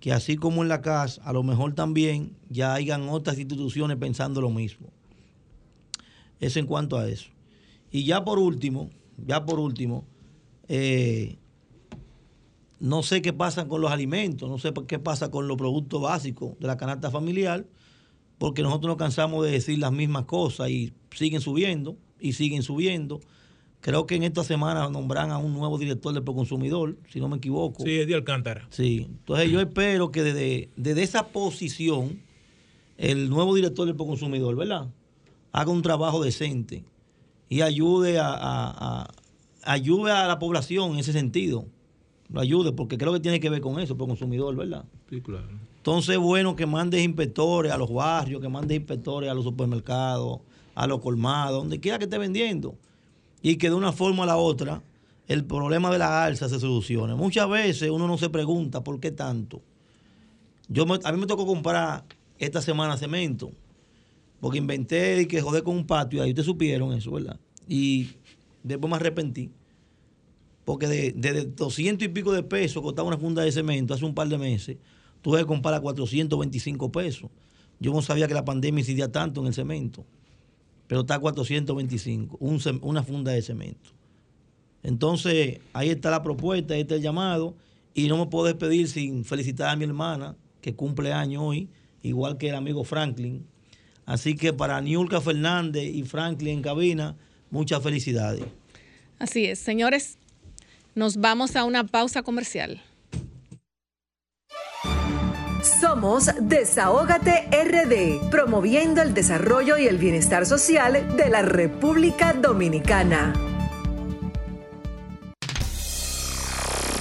que 0.00 0.12
así 0.12 0.36
como 0.36 0.62
en 0.62 0.68
la 0.68 0.80
casa, 0.80 1.22
a 1.22 1.32
lo 1.32 1.42
mejor 1.42 1.74
también 1.74 2.36
ya 2.48 2.74
hayan 2.74 3.08
otras 3.08 3.38
instituciones 3.38 3.98
pensando 3.98 4.40
lo 4.40 4.50
mismo. 4.50 4.88
Eso 6.40 6.58
en 6.58 6.66
cuanto 6.66 6.96
a 6.96 7.06
eso. 7.06 7.30
Y 7.90 8.04
ya 8.04 8.24
por 8.24 8.38
último, 8.38 8.90
ya 9.18 9.44
por 9.44 9.60
último, 9.60 10.06
eh, 10.68 11.36
no 12.78 13.02
sé 13.02 13.20
qué 13.20 13.34
pasa 13.34 13.68
con 13.68 13.82
los 13.82 13.92
alimentos, 13.92 14.48
no 14.48 14.56
sé 14.58 14.72
qué 14.86 14.98
pasa 14.98 15.30
con 15.30 15.46
los 15.46 15.58
productos 15.58 16.00
básicos 16.00 16.58
de 16.58 16.66
la 16.66 16.78
canasta 16.78 17.10
familiar, 17.10 17.66
porque 18.38 18.62
nosotros 18.62 18.88
nos 18.88 18.96
cansamos 18.96 19.44
de 19.44 19.52
decir 19.52 19.78
las 19.78 19.92
mismas 19.92 20.24
cosas 20.24 20.70
y 20.70 20.94
siguen 21.14 21.42
subiendo 21.42 21.98
y 22.18 22.32
siguen 22.32 22.62
subiendo. 22.62 23.20
Creo 23.80 24.06
que 24.06 24.14
en 24.14 24.24
esta 24.24 24.44
semana 24.44 24.88
nombran 24.90 25.30
a 25.30 25.38
un 25.38 25.54
nuevo 25.54 25.78
director 25.78 26.12
del 26.12 26.22
Proconsumidor, 26.22 26.98
si 27.08 27.18
no 27.18 27.28
me 27.28 27.38
equivoco. 27.38 27.82
Sí, 27.82 27.98
es 27.98 28.06
de 28.06 28.14
Alcántara. 28.14 28.66
Sí, 28.70 29.06
entonces 29.08 29.50
yo 29.50 29.60
espero 29.60 30.10
que 30.10 30.22
desde, 30.22 30.68
desde 30.76 31.02
esa 31.02 31.28
posición 31.28 32.20
el 32.98 33.30
nuevo 33.30 33.54
director 33.54 33.86
del 33.86 33.96
Proconsumidor, 33.96 34.54
¿verdad? 34.54 34.88
Haga 35.52 35.70
un 35.70 35.80
trabajo 35.80 36.22
decente 36.22 36.84
y 37.48 37.62
ayude 37.62 38.18
a, 38.18 38.28
a, 38.28 39.02
a, 39.02 39.10
ayude 39.64 40.12
a 40.12 40.28
la 40.28 40.38
población 40.38 40.92
en 40.92 40.98
ese 40.98 41.12
sentido. 41.12 41.64
Lo 42.28 42.40
ayude, 42.40 42.72
porque 42.72 42.98
creo 42.98 43.14
que 43.14 43.20
tiene 43.20 43.40
que 43.40 43.48
ver 43.48 43.62
con 43.62 43.80
eso, 43.80 43.96
por 43.96 44.06
consumidor, 44.06 44.54
¿verdad? 44.54 44.84
Sí, 45.08 45.22
claro. 45.22 45.48
Entonces, 45.78 46.18
bueno, 46.18 46.54
que 46.54 46.66
mande 46.66 47.02
inspectores 47.02 47.72
a 47.72 47.78
los 47.78 47.90
barrios, 47.90 48.42
que 48.42 48.48
mande 48.50 48.74
inspectores 48.74 49.30
a 49.30 49.34
los 49.34 49.44
supermercados, 49.44 50.40
a 50.74 50.86
los 50.86 51.00
colmados, 51.00 51.62
donde 51.62 51.80
quiera 51.80 51.98
que 51.98 52.04
esté 52.04 52.18
vendiendo 52.18 52.76
y 53.42 53.56
que 53.56 53.68
de 53.68 53.74
una 53.74 53.92
forma 53.92 54.24
a 54.24 54.26
la 54.26 54.36
otra 54.36 54.82
el 55.26 55.44
problema 55.44 55.90
de 55.90 55.98
la 55.98 56.24
alza 56.24 56.48
se 56.48 56.58
solucione. 56.58 57.14
Muchas 57.14 57.48
veces 57.48 57.90
uno 57.90 58.08
no 58.08 58.18
se 58.18 58.28
pregunta 58.30 58.82
por 58.82 58.98
qué 58.98 59.12
tanto. 59.12 59.62
Yo 60.68 60.84
a 61.04 61.12
mí 61.12 61.18
me 61.20 61.26
tocó 61.26 61.46
comprar 61.46 62.04
esta 62.38 62.60
semana 62.60 62.96
cemento, 62.96 63.52
porque 64.40 64.58
inventé 64.58 65.22
y 65.22 65.26
que 65.26 65.40
joder 65.40 65.62
con 65.62 65.76
un 65.76 65.86
patio, 65.86 66.22
ahí 66.22 66.30
ustedes 66.30 66.46
supieron 66.46 66.92
eso, 66.92 67.12
¿verdad? 67.12 67.38
Y 67.68 68.10
después 68.62 68.90
me 68.90 68.96
arrepentí, 68.96 69.50
porque 70.64 70.88
de, 70.88 71.12
de 71.12 71.44
200 71.44 72.06
y 72.06 72.08
pico 72.08 72.32
de 72.32 72.42
pesos 72.42 72.82
costaba 72.82 73.08
una 73.08 73.18
funda 73.18 73.42
de 73.42 73.52
cemento 73.52 73.94
hace 73.94 74.04
un 74.04 74.14
par 74.14 74.28
de 74.28 74.38
meses, 74.38 74.78
tuve 75.22 75.38
que 75.38 75.46
comprar 75.46 75.74
a 75.74 75.80
425 75.80 76.90
pesos. 76.90 77.30
Yo 77.78 77.92
no 77.92 78.02
sabía 78.02 78.26
que 78.26 78.34
la 78.34 78.44
pandemia 78.44 78.80
incidía 78.80 79.10
tanto 79.10 79.40
en 79.40 79.46
el 79.48 79.54
cemento 79.54 80.04
pero 80.90 81.02
está 81.02 81.14
a 81.14 81.18
425, 81.20 82.36
una 82.82 83.04
funda 83.04 83.30
de 83.30 83.42
cemento. 83.42 83.90
Entonces, 84.82 85.60
ahí 85.72 85.88
está 85.88 86.10
la 86.10 86.20
propuesta, 86.20 86.74
ahí 86.74 86.80
está 86.80 86.96
el 86.96 87.00
llamado, 87.00 87.54
y 87.94 88.08
no 88.08 88.18
me 88.18 88.26
puedo 88.26 88.46
despedir 88.46 88.88
sin 88.88 89.24
felicitar 89.24 89.68
a 89.68 89.76
mi 89.76 89.84
hermana, 89.84 90.34
que 90.60 90.74
cumple 90.74 91.12
año 91.12 91.46
hoy, 91.46 91.68
igual 92.02 92.38
que 92.38 92.48
el 92.48 92.56
amigo 92.56 92.82
Franklin. 92.82 93.46
Así 94.04 94.34
que 94.34 94.52
para 94.52 94.80
Niulka 94.80 95.20
Fernández 95.20 95.94
y 95.94 96.02
Franklin 96.02 96.54
en 96.54 96.62
cabina, 96.62 97.16
muchas 97.52 97.80
felicidades. 97.84 98.46
Así 99.20 99.46
es, 99.46 99.60
señores, 99.60 100.18
nos 100.96 101.18
vamos 101.18 101.54
a 101.54 101.62
una 101.62 101.86
pausa 101.86 102.24
comercial. 102.24 102.82
Somos 105.90 106.30
Desahógate 106.40 107.48
RD, 107.50 108.30
promoviendo 108.30 109.02
el 109.02 109.12
desarrollo 109.12 109.76
y 109.76 109.88
el 109.88 109.98
bienestar 109.98 110.46
social 110.46 111.16
de 111.16 111.28
la 111.28 111.42
República 111.42 112.32
Dominicana. 112.32 113.32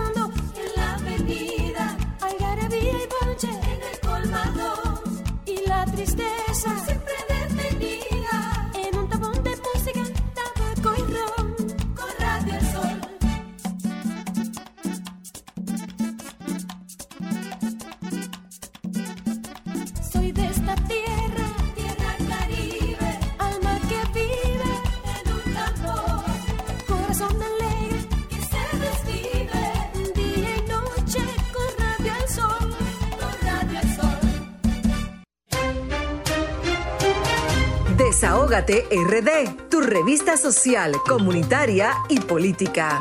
Desahógate 38.51 38.85
RD, 38.91 39.69
tu 39.69 39.79
revista 39.79 40.35
social, 40.35 40.91
comunitaria 41.07 41.93
y 42.09 42.19
política. 42.19 42.99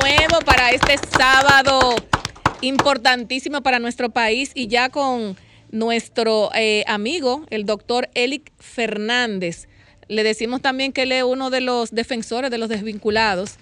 Nuevo 0.00 0.38
para 0.46 0.70
este 0.70 0.96
sábado, 0.96 1.96
importantísimo 2.62 3.62
para 3.62 3.78
nuestro 3.78 4.08
país 4.08 4.52
y 4.54 4.68
ya 4.68 4.88
con 4.88 5.36
nuestro 5.70 6.48
eh, 6.54 6.82
amigo, 6.86 7.44
el 7.50 7.66
doctor 7.66 8.08
Elic 8.14 8.50
Fernández. 8.58 9.68
Le 10.08 10.22
decimos 10.22 10.62
también 10.62 10.94
que 10.94 11.02
él 11.02 11.12
es 11.12 11.24
uno 11.24 11.50
de 11.50 11.60
los 11.60 11.90
defensores 11.90 12.50
de 12.50 12.56
los 12.56 12.70
desvinculados. 12.70 13.58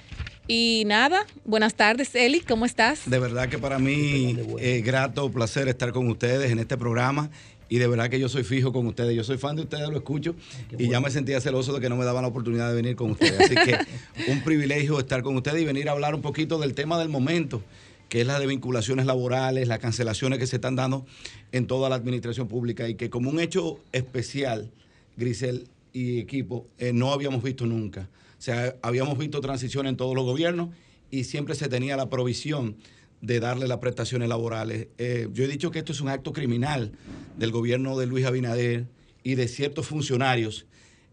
Y 0.47 0.85
nada, 0.87 1.27
buenas 1.45 1.75
tardes, 1.75 2.15
Eli, 2.15 2.41
¿cómo 2.41 2.65
estás? 2.65 3.09
De 3.11 3.19
verdad 3.19 3.49
que 3.49 3.59
para 3.59 3.79
mí 3.79 4.37
es 4.61 4.85
grato, 4.85 5.33
placer 5.33 5.67
estar 5.67 5.93
con 5.93 6.09
ustedes 6.09 6.53
en 6.53 6.61
este 6.61 6.77
programa. 6.77 7.31
Y 7.73 7.79
de 7.79 7.87
verdad 7.87 8.11
que 8.11 8.21
yo 8.21 8.29
soy 8.29 8.45
fijo 8.45 8.71
con 8.71 8.87
ustedes. 8.87 9.17
Yo 9.17 9.25
soy 9.25 9.39
fan 9.39 9.57
de 9.57 9.63
ustedes, 9.63 9.89
lo 9.89 9.97
escucho. 9.97 10.35
y 10.77 10.91
ya 10.91 11.01
me 11.01 11.11
sentía 11.11 11.41
celoso 11.41 11.73
de 11.73 11.81
que 11.81 11.89
no 11.89 11.97
me 11.97 12.05
daban 12.05 12.21
la 12.21 12.29
oportunidad 12.29 12.69
de 12.69 12.75
venir 12.75 12.97
con 12.97 13.13
ustedes. 13.13 13.41
Así 13.41 13.55
que 13.55 13.79
un 14.31 14.43
privilegio 14.43 14.99
estar 14.99 15.23
con 15.23 15.37
ustedes 15.37 15.63
y 15.63 15.65
venir 15.65 15.89
a 15.89 15.93
hablar 15.93 16.15
un 16.15 16.21
poquito 16.21 16.59
del 16.59 16.75
tema 16.75 16.99
del 16.99 17.09
momento, 17.09 17.63
que 18.11 18.21
es 18.21 18.27
la 18.27 18.39
de 18.39 18.47
vinculaciones 18.47 19.07
laborales, 19.07 19.69
las 19.69 19.79
cancelaciones 19.79 20.39
que 20.39 20.47
se 20.47 20.57
están 20.57 20.77
dando 20.77 21.07
en 21.51 21.67
toda 21.67 21.89
la 21.89 21.95
administración 21.95 22.47
pública. 22.47 22.91
Y 22.91 22.95
que 22.97 23.09
como 23.09 23.31
un 23.31 23.41
hecho 23.41 23.81
especial, 23.93 24.71
Grisel 25.17 25.67
y 25.95 26.19
equipo, 26.19 26.67
eh, 26.77 26.93
no 26.93 27.11
habíamos 27.11 27.43
visto 27.43 27.65
nunca. 27.65 28.07
O 28.39 28.43
sea, 28.43 28.77
habíamos 28.83 29.17
visto 29.17 29.41
transición 29.41 29.87
en 29.87 29.97
todos 29.97 30.15
los 30.15 30.27
gobiernos 30.27 30.69
y 31.11 31.25
siempre 31.25 31.55
se 31.55 31.71
tenía 31.71 31.97
la 31.97 32.11
provisión 32.11 32.77
de 33.23 33.41
darle 33.41 33.69
las 33.69 33.79
prestaciones 33.79 34.29
laborales. 34.29 34.89
Eh, 34.99 35.29
yo 35.33 35.45
he 35.45 35.49
dicho 35.49 35.71
que 35.71 35.79
esto 35.79 35.93
es 35.93 36.01
un 36.01 36.09
acto 36.09 36.33
criminal 36.33 36.93
del 37.39 37.53
gobierno 37.53 37.97
de 37.97 38.07
Luis 38.07 38.27
Abinader 38.27 38.89
y 39.23 39.37
de 39.37 39.49
ciertos 39.49 39.87
funcionarios 39.87 40.67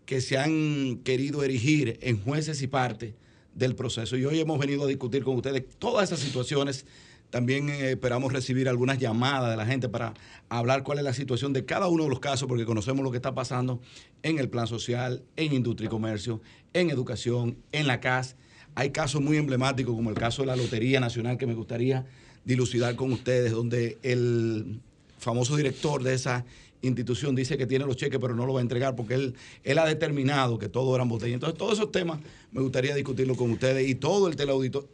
que 0.05 0.19
se 0.19 0.39
han 0.39 0.97
querido 1.03 1.43
erigir 1.43 1.99
en 2.01 2.19
jueces 2.19 2.63
y 2.63 2.67
partes 2.67 3.13
del 3.53 3.75
proceso. 3.75 4.17
Y 4.17 4.25
hoy 4.25 4.39
hemos 4.39 4.57
venido 4.57 4.85
a 4.85 4.87
discutir 4.87 5.23
con 5.23 5.35
ustedes 5.35 5.63
todas 5.77 6.09
esas 6.11 6.19
situaciones. 6.19 6.87
También 7.29 7.69
eh, 7.69 7.91
esperamos 7.91 8.33
recibir 8.33 8.67
algunas 8.67 8.97
llamadas 8.97 9.51
de 9.51 9.57
la 9.57 9.67
gente 9.67 9.87
para 9.87 10.15
hablar 10.49 10.81
cuál 10.81 10.97
es 10.97 11.03
la 11.03 11.13
situación 11.13 11.53
de 11.53 11.63
cada 11.63 11.87
uno 11.89 12.05
de 12.05 12.09
los 12.09 12.19
casos, 12.19 12.47
porque 12.47 12.65
conocemos 12.65 13.03
lo 13.03 13.11
que 13.11 13.17
está 13.17 13.35
pasando 13.35 13.81
en 14.23 14.39
el 14.39 14.49
plan 14.49 14.65
social, 14.65 15.21
en 15.35 15.53
industria 15.53 15.85
y 15.85 15.89
comercio, 15.89 16.41
en 16.73 16.89
educación, 16.89 17.57
en 17.71 17.85
la 17.85 17.99
CAS. 17.99 18.35
Hay 18.75 18.91
casos 18.91 19.21
muy 19.21 19.37
emblemáticos 19.37 19.95
como 19.95 20.09
el 20.09 20.15
caso 20.15 20.41
de 20.41 20.47
la 20.47 20.55
Lotería 20.55 20.99
Nacional 20.99 21.37
que 21.37 21.45
me 21.45 21.53
gustaría 21.53 22.05
dilucidar 22.45 22.95
con 22.95 23.11
ustedes, 23.11 23.51
donde 23.51 23.97
el 24.03 24.79
famoso 25.17 25.55
director 25.55 26.03
de 26.03 26.13
esa 26.13 26.45
institución 26.81 27.35
dice 27.35 27.57
que 27.57 27.67
tiene 27.67 27.85
los 27.85 27.97
cheques 27.97 28.19
pero 28.21 28.33
no 28.35 28.45
lo 28.45 28.53
va 28.53 28.61
a 28.61 28.61
entregar 28.61 28.95
porque 28.95 29.13
él, 29.13 29.35
él 29.65 29.77
ha 29.79 29.85
determinado 29.85 30.57
que 30.57 30.69
todo 30.69 30.95
eran 30.95 31.09
botellas. 31.09 31.35
Entonces 31.35 31.57
todos 31.57 31.73
esos 31.73 31.91
temas 31.91 32.19
me 32.51 32.61
gustaría 32.61 32.95
discutirlo 32.95 33.35
con 33.35 33.51
ustedes 33.51 33.87
y 33.87 33.95
todo 33.95 34.27
el 34.27 34.35
teleauditorio 34.35 34.89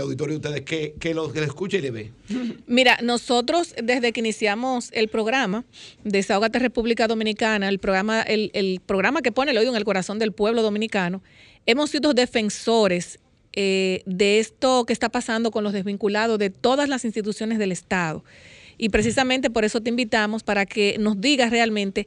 auditorio 0.00 0.38
de 0.38 0.48
ustedes 0.48 0.64
que, 0.64 0.94
que 0.98 1.14
lo 1.14 1.32
que 1.32 1.40
le 1.40 1.46
escuche 1.46 1.78
y 1.78 1.82
le 1.82 1.90
ve. 1.90 2.12
Mira, 2.66 2.98
nosotros 3.02 3.74
desde 3.82 4.12
que 4.12 4.20
iniciamos 4.20 4.90
el 4.92 5.08
programa 5.08 5.64
Desahogate 6.04 6.58
República 6.58 7.06
Dominicana, 7.08 7.68
el 7.68 7.78
programa, 7.78 8.22
el, 8.22 8.50
el 8.54 8.80
programa 8.84 9.22
que 9.22 9.32
pone 9.32 9.50
el 9.50 9.58
oído 9.58 9.70
en 9.70 9.76
el 9.76 9.84
corazón 9.84 10.18
del 10.18 10.32
pueblo 10.32 10.62
dominicano, 10.62 11.22
hemos 11.66 11.90
sido 11.90 12.14
defensores 12.14 13.18
eh, 13.54 14.02
de 14.06 14.38
esto 14.38 14.84
que 14.86 14.92
está 14.92 15.10
pasando 15.10 15.50
con 15.50 15.62
los 15.62 15.72
desvinculados 15.72 16.38
de 16.38 16.50
todas 16.50 16.88
las 16.88 17.04
instituciones 17.04 17.58
del 17.58 17.72
Estado. 17.72 18.24
Y 18.78 18.88
precisamente 18.88 19.50
por 19.50 19.64
eso 19.64 19.80
te 19.80 19.90
invitamos 19.90 20.42
para 20.42 20.64
que 20.66 20.96
nos 20.98 21.20
digas 21.20 21.50
realmente 21.50 22.06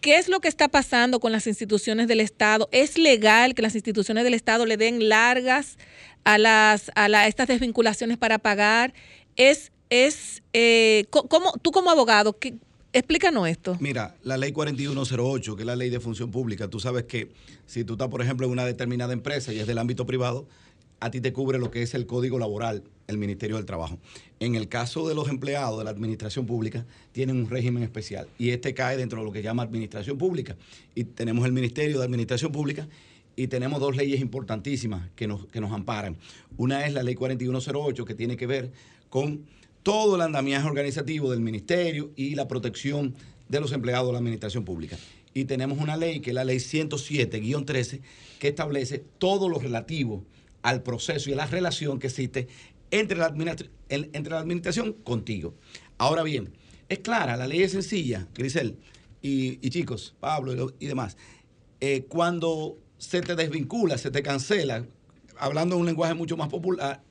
qué 0.00 0.16
es 0.16 0.28
lo 0.28 0.40
que 0.40 0.48
está 0.48 0.68
pasando 0.68 1.18
con 1.18 1.32
las 1.32 1.46
instituciones 1.46 2.06
del 2.06 2.20
Estado. 2.20 2.68
¿Es 2.70 2.98
legal 2.98 3.54
que 3.54 3.62
las 3.62 3.74
instituciones 3.74 4.24
del 4.24 4.34
Estado 4.34 4.64
le 4.64 4.76
den 4.76 5.08
largas 5.08 5.76
a, 6.24 6.38
las, 6.38 6.92
a, 6.94 7.26
estas 7.26 7.48
desvinculaciones 7.48 8.16
para 8.16 8.38
pagar? 8.38 8.94
¿Es, 9.34 9.72
es 9.90 10.42
eh, 10.52 11.06
tú 11.62 11.72
como 11.72 11.90
abogado, 11.90 12.38
¿qué, 12.38 12.54
Explícanos 12.96 13.46
esto. 13.46 13.76
Mira, 13.78 14.16
la 14.22 14.38
ley 14.38 14.52
4108, 14.52 15.54
que 15.54 15.62
es 15.64 15.66
la 15.66 15.76
ley 15.76 15.90
de 15.90 16.00
función 16.00 16.30
pública, 16.30 16.68
tú 16.68 16.80
sabes 16.80 17.04
que 17.04 17.30
si 17.66 17.84
tú 17.84 17.92
estás, 17.92 18.08
por 18.08 18.22
ejemplo, 18.22 18.46
en 18.46 18.52
una 18.52 18.64
determinada 18.64 19.12
empresa 19.12 19.52
y 19.52 19.58
es 19.58 19.66
del 19.66 19.76
ámbito 19.76 20.06
privado, 20.06 20.48
a 20.98 21.10
ti 21.10 21.20
te 21.20 21.34
cubre 21.34 21.58
lo 21.58 21.70
que 21.70 21.82
es 21.82 21.92
el 21.92 22.06
código 22.06 22.38
laboral, 22.38 22.84
el 23.06 23.18
Ministerio 23.18 23.56
del 23.56 23.66
Trabajo. 23.66 23.98
En 24.40 24.54
el 24.54 24.70
caso 24.70 25.06
de 25.06 25.14
los 25.14 25.28
empleados 25.28 25.76
de 25.76 25.84
la 25.84 25.90
administración 25.90 26.46
pública, 26.46 26.86
tienen 27.12 27.36
un 27.36 27.50
régimen 27.50 27.82
especial 27.82 28.28
y 28.38 28.48
este 28.48 28.72
cae 28.72 28.96
dentro 28.96 29.18
de 29.18 29.26
lo 29.26 29.32
que 29.32 29.42
llama 29.42 29.62
administración 29.62 30.16
pública. 30.16 30.56
Y 30.94 31.04
tenemos 31.04 31.44
el 31.44 31.52
Ministerio 31.52 31.98
de 31.98 32.04
Administración 32.06 32.50
Pública 32.50 32.88
y 33.36 33.48
tenemos 33.48 33.78
dos 33.78 33.94
leyes 33.94 34.22
importantísimas 34.22 35.10
que 35.14 35.26
nos, 35.26 35.44
que 35.48 35.60
nos 35.60 35.70
amparan. 35.70 36.16
Una 36.56 36.86
es 36.86 36.94
la 36.94 37.02
ley 37.02 37.14
4108, 37.14 38.06
que 38.06 38.14
tiene 38.14 38.38
que 38.38 38.46
ver 38.46 38.72
con 39.10 39.44
todo 39.86 40.16
el 40.16 40.22
andamiaje 40.22 40.66
organizativo 40.66 41.30
del 41.30 41.38
ministerio 41.38 42.10
y 42.16 42.34
la 42.34 42.48
protección 42.48 43.14
de 43.48 43.60
los 43.60 43.70
empleados 43.70 44.08
de 44.08 44.14
la 44.14 44.18
administración 44.18 44.64
pública. 44.64 44.98
Y 45.32 45.44
tenemos 45.44 45.78
una 45.78 45.96
ley, 45.96 46.18
que 46.18 46.30
es 46.30 46.34
la 46.34 46.42
ley 46.42 46.56
107-13, 46.56 48.00
que 48.40 48.48
establece 48.48 49.04
todo 49.18 49.48
lo 49.48 49.60
relativo 49.60 50.24
al 50.62 50.82
proceso 50.82 51.30
y 51.30 51.34
a 51.34 51.36
la 51.36 51.46
relación 51.46 52.00
que 52.00 52.08
existe 52.08 52.48
entre 52.90 53.16
la, 53.16 53.32
entre 53.88 54.30
la 54.32 54.40
administración 54.40 54.92
contigo. 54.92 55.54
Ahora 55.98 56.24
bien, 56.24 56.52
es 56.88 56.98
clara, 56.98 57.36
la 57.36 57.46
ley 57.46 57.62
es 57.62 57.70
sencilla, 57.70 58.26
Grisel 58.34 58.78
y, 59.22 59.70
chicos, 59.70 60.16
Pablo 60.18 60.74
y, 60.80 60.86
demás. 60.86 61.16
Eh, 61.80 62.06
cuando 62.08 62.76
se 62.98 63.20
te 63.20 63.36
desvincula, 63.36 63.98
se 63.98 64.10
te 64.10 64.20
cancela, 64.20 64.84
hablando 65.38 65.76
en 65.76 65.82
un 65.82 65.86
lenguaje 65.86 66.14
mucho 66.14 66.36
más 66.36 66.48
popular, 66.48 67.04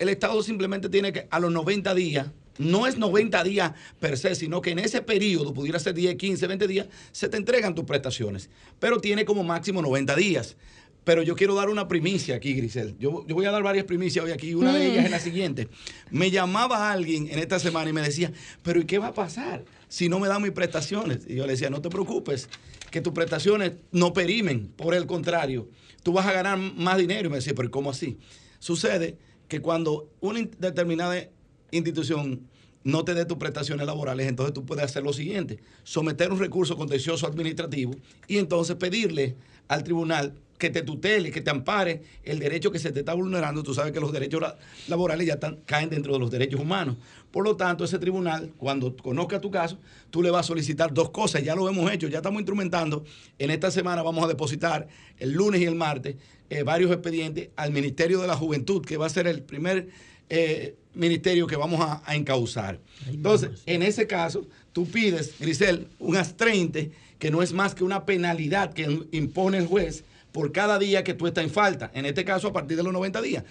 el 0.00 0.08
Estado 0.08 0.42
simplemente 0.42 0.88
tiene 0.88 1.12
que, 1.12 1.28
a 1.30 1.38
los 1.38 1.52
90 1.52 1.94
días, 1.94 2.26
no 2.56 2.86
es 2.86 2.96
90 2.96 3.44
días 3.44 3.72
per 4.00 4.16
se, 4.16 4.34
sino 4.34 4.62
que 4.62 4.70
en 4.70 4.78
ese 4.78 5.02
periodo, 5.02 5.52
pudiera 5.52 5.78
ser 5.78 5.94
10, 5.94 6.16
15, 6.16 6.46
20 6.46 6.66
días, 6.66 6.86
se 7.12 7.28
te 7.28 7.36
entregan 7.36 7.74
tus 7.74 7.84
prestaciones. 7.84 8.48
Pero 8.78 8.98
tiene 8.98 9.26
como 9.26 9.44
máximo 9.44 9.82
90 9.82 10.16
días. 10.16 10.56
Pero 11.04 11.22
yo 11.22 11.36
quiero 11.36 11.54
dar 11.54 11.68
una 11.68 11.86
primicia 11.86 12.36
aquí, 12.36 12.54
Grisel. 12.54 12.96
Yo, 12.98 13.24
voy 13.28 13.44
a 13.44 13.50
dar 13.50 13.62
varias 13.62 13.84
primicias 13.84 14.24
hoy 14.24 14.32
aquí. 14.32 14.54
Una 14.54 14.74
de 14.74 14.86
ellas 14.86 15.04
es 15.04 15.10
la 15.10 15.20
siguiente. 15.20 15.68
Me 16.10 16.30
llamaba 16.30 16.90
alguien 16.90 17.28
en 17.30 17.38
esta 17.38 17.58
semana 17.58 17.90
y 17.90 17.92
me 17.92 18.02
decía, 18.02 18.32
pero 18.62 18.80
¿y 18.80 18.84
qué 18.84 18.98
va 18.98 19.08
a 19.08 19.14
pasar 19.14 19.64
si 19.88 20.08
no 20.08 20.18
me 20.18 20.28
dan 20.28 20.42
mis 20.42 20.52
prestaciones? 20.52 21.20
Y 21.26 21.36
yo 21.36 21.46
le 21.46 21.52
decía, 21.52 21.68
no 21.68 21.82
te 21.82 21.90
preocupes, 21.90 22.48
que 22.90 23.02
tus 23.02 23.12
prestaciones 23.12 23.72
no 23.92 24.14
perimen. 24.14 24.68
Por 24.76 24.94
el 24.94 25.06
contrario, 25.06 25.68
tú 26.02 26.14
vas 26.14 26.26
a 26.26 26.32
ganar 26.32 26.56
más 26.58 26.96
dinero. 26.96 27.28
Y 27.28 27.30
me 27.30 27.36
decía, 27.36 27.54
pero 27.54 27.70
¿cómo 27.70 27.90
así? 27.90 28.18
Sucede 28.58 29.16
que 29.50 29.60
cuando 29.60 30.08
una 30.20 30.48
determinada 30.58 31.28
institución 31.72 32.48
no 32.84 33.04
te 33.04 33.14
dé 33.14 33.26
tus 33.26 33.36
prestaciones 33.36 33.84
laborales, 33.84 34.28
entonces 34.28 34.54
tú 34.54 34.64
puedes 34.64 34.84
hacer 34.84 35.02
lo 35.02 35.12
siguiente, 35.12 35.58
someter 35.82 36.30
un 36.32 36.38
recurso 36.38 36.76
contencioso 36.76 37.26
administrativo 37.26 37.92
y 38.28 38.38
entonces 38.38 38.76
pedirle 38.76 39.34
al 39.66 39.82
tribunal 39.82 40.34
que 40.60 40.70
te 40.70 40.82
tutele, 40.82 41.32
que 41.32 41.40
te 41.40 41.50
ampare 41.50 42.02
el 42.22 42.38
derecho 42.38 42.70
que 42.70 42.78
se 42.78 42.92
te 42.92 43.00
está 43.00 43.14
vulnerando. 43.14 43.64
Tú 43.64 43.74
sabes 43.74 43.90
que 43.90 43.98
los 43.98 44.12
derechos 44.12 44.42
laborales 44.86 45.26
ya 45.26 45.34
están, 45.34 45.56
caen 45.66 45.90
dentro 45.90 46.12
de 46.12 46.20
los 46.20 46.30
derechos 46.30 46.60
humanos. 46.60 46.96
Por 47.32 47.44
lo 47.44 47.56
tanto, 47.56 47.82
ese 47.82 47.98
tribunal, 47.98 48.52
cuando 48.56 48.94
conozca 48.96 49.40
tu 49.40 49.50
caso, 49.50 49.78
tú 50.10 50.22
le 50.22 50.30
vas 50.30 50.46
a 50.46 50.48
solicitar 50.48 50.94
dos 50.94 51.10
cosas. 51.10 51.42
Ya 51.42 51.56
lo 51.56 51.68
hemos 51.68 51.90
hecho, 51.90 52.06
ya 52.06 52.18
estamos 52.18 52.40
instrumentando. 52.40 53.04
En 53.38 53.50
esta 53.50 53.70
semana 53.70 54.02
vamos 54.02 54.22
a 54.22 54.28
depositar 54.28 54.86
el 55.18 55.32
lunes 55.32 55.60
y 55.60 55.64
el 55.64 55.74
martes 55.74 56.16
eh, 56.50 56.62
varios 56.62 56.92
expedientes 56.92 57.48
al 57.56 57.72
Ministerio 57.72 58.20
de 58.20 58.26
la 58.26 58.36
Juventud, 58.36 58.84
que 58.84 58.96
va 58.96 59.06
a 59.06 59.10
ser 59.10 59.26
el 59.26 59.42
primer 59.42 59.88
eh, 60.28 60.74
ministerio 60.94 61.46
que 61.46 61.56
vamos 61.56 61.80
a, 61.80 62.02
a 62.04 62.14
encauzar. 62.14 62.78
Entonces, 63.08 63.62
en 63.66 63.82
ese 63.82 64.06
caso, 64.06 64.46
tú 64.72 64.86
pides, 64.86 65.34
Grisel, 65.40 65.86
un 65.98 66.16
astrente 66.16 66.92
que 67.18 67.30
no 67.30 67.42
es 67.42 67.52
más 67.52 67.74
que 67.74 67.84
una 67.84 68.04
penalidad 68.04 68.72
que 68.74 69.06
impone 69.12 69.58
el 69.58 69.66
juez 69.66 70.04
por 70.32 70.52
cada 70.52 70.78
día 70.78 71.04
que 71.04 71.14
tú 71.14 71.26
estás 71.26 71.44
en 71.44 71.50
falta. 71.50 71.90
En 71.94 72.06
este 72.06 72.24
caso, 72.24 72.48
a 72.48 72.52
partir 72.52 72.76
de 72.76 72.82
los 72.82 72.92
90 72.92 73.22
días. 73.22 73.44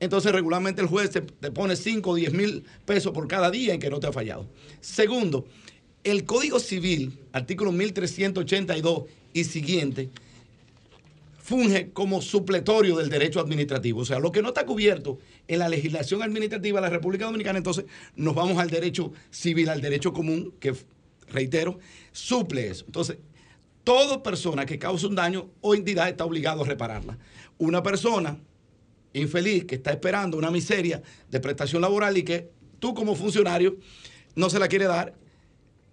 Entonces, 0.00 0.32
regularmente 0.32 0.80
el 0.80 0.88
juez 0.88 1.10
te, 1.10 1.22
pone 1.22 1.76
5 1.76 2.10
o 2.10 2.14
10 2.14 2.32
mil 2.32 2.64
pesos 2.86 3.12
por 3.12 3.28
cada 3.28 3.50
día 3.50 3.74
en 3.74 3.80
que 3.80 3.90
no 3.90 4.00
te 4.00 4.06
ha 4.06 4.12
fallado. 4.12 4.48
Segundo, 4.80 5.46
el 6.04 6.24
Código 6.24 6.58
Civil, 6.58 7.18
artículo 7.32 7.70
1382 7.70 9.04
y 9.34 9.44
siguiente, 9.44 10.08
funge 11.50 11.90
como 11.90 12.22
supletorio 12.22 12.96
del 12.96 13.10
derecho 13.10 13.40
administrativo. 13.40 14.00
O 14.00 14.04
sea, 14.06 14.18
lo 14.20 14.32
que 14.32 14.40
no 14.40 14.48
está 14.48 14.64
cubierto 14.64 15.18
en 15.48 15.58
la 15.58 15.68
legislación 15.68 16.22
administrativa 16.22 16.80
de 16.80 16.86
la 16.86 16.90
República 16.90 17.26
Dominicana, 17.26 17.58
entonces 17.58 17.84
nos 18.16 18.34
vamos 18.34 18.58
al 18.58 18.70
derecho 18.70 19.12
civil, 19.30 19.68
al 19.68 19.82
derecho 19.82 20.12
común, 20.12 20.54
que, 20.60 20.74
reitero, 21.28 21.78
suple 22.12 22.68
eso. 22.68 22.84
Entonces, 22.86 23.18
toda 23.84 24.22
persona 24.22 24.66
que 24.66 24.78
cause 24.78 25.06
un 25.06 25.14
daño 25.14 25.50
o 25.60 25.74
entidad 25.74 26.08
está 26.08 26.24
obligado 26.24 26.62
a 26.62 26.66
repararla. 26.66 27.18
Una 27.58 27.82
persona 27.82 28.38
infeliz 29.12 29.64
que 29.64 29.74
está 29.76 29.90
esperando 29.90 30.36
una 30.36 30.50
miseria 30.50 31.02
de 31.30 31.40
prestación 31.40 31.82
laboral 31.82 32.16
y 32.16 32.22
que 32.22 32.50
tú 32.78 32.94
como 32.94 33.14
funcionario 33.14 33.76
no 34.36 34.48
se 34.50 34.58
la 34.58 34.68
quiere 34.68 34.84
dar, 34.86 35.14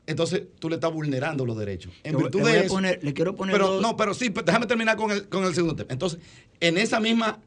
entonces 0.05 0.43
tú 0.59 0.69
le 0.69 0.75
estás 0.75 0.93
vulnerando 0.93 1.45
los 1.45 1.57
derechos. 1.57 1.91
En 2.03 2.17
virtud 2.17 2.41
le 2.43 2.51
de 2.51 2.59
eso. 2.65 2.75
poner- 2.75 2.99
le 3.03 3.13
quiero 3.13 3.35
poner 3.35 3.53
Pero 3.53 3.67
dos- 3.73 3.81
no, 3.81 3.97
pero 3.97 4.13
sí, 4.13 4.29
pues, 4.29 4.45
déjame 4.45 4.67
terminar 4.67 4.95
con 4.95 5.11
el, 5.11 5.27
con 5.27 5.43
el 5.43 5.53
segundo 5.53 5.75
tema. 5.75 5.91
Entonces, 5.91 6.19
en 6.59 6.77
esa 6.77 6.99
misma 6.99 7.39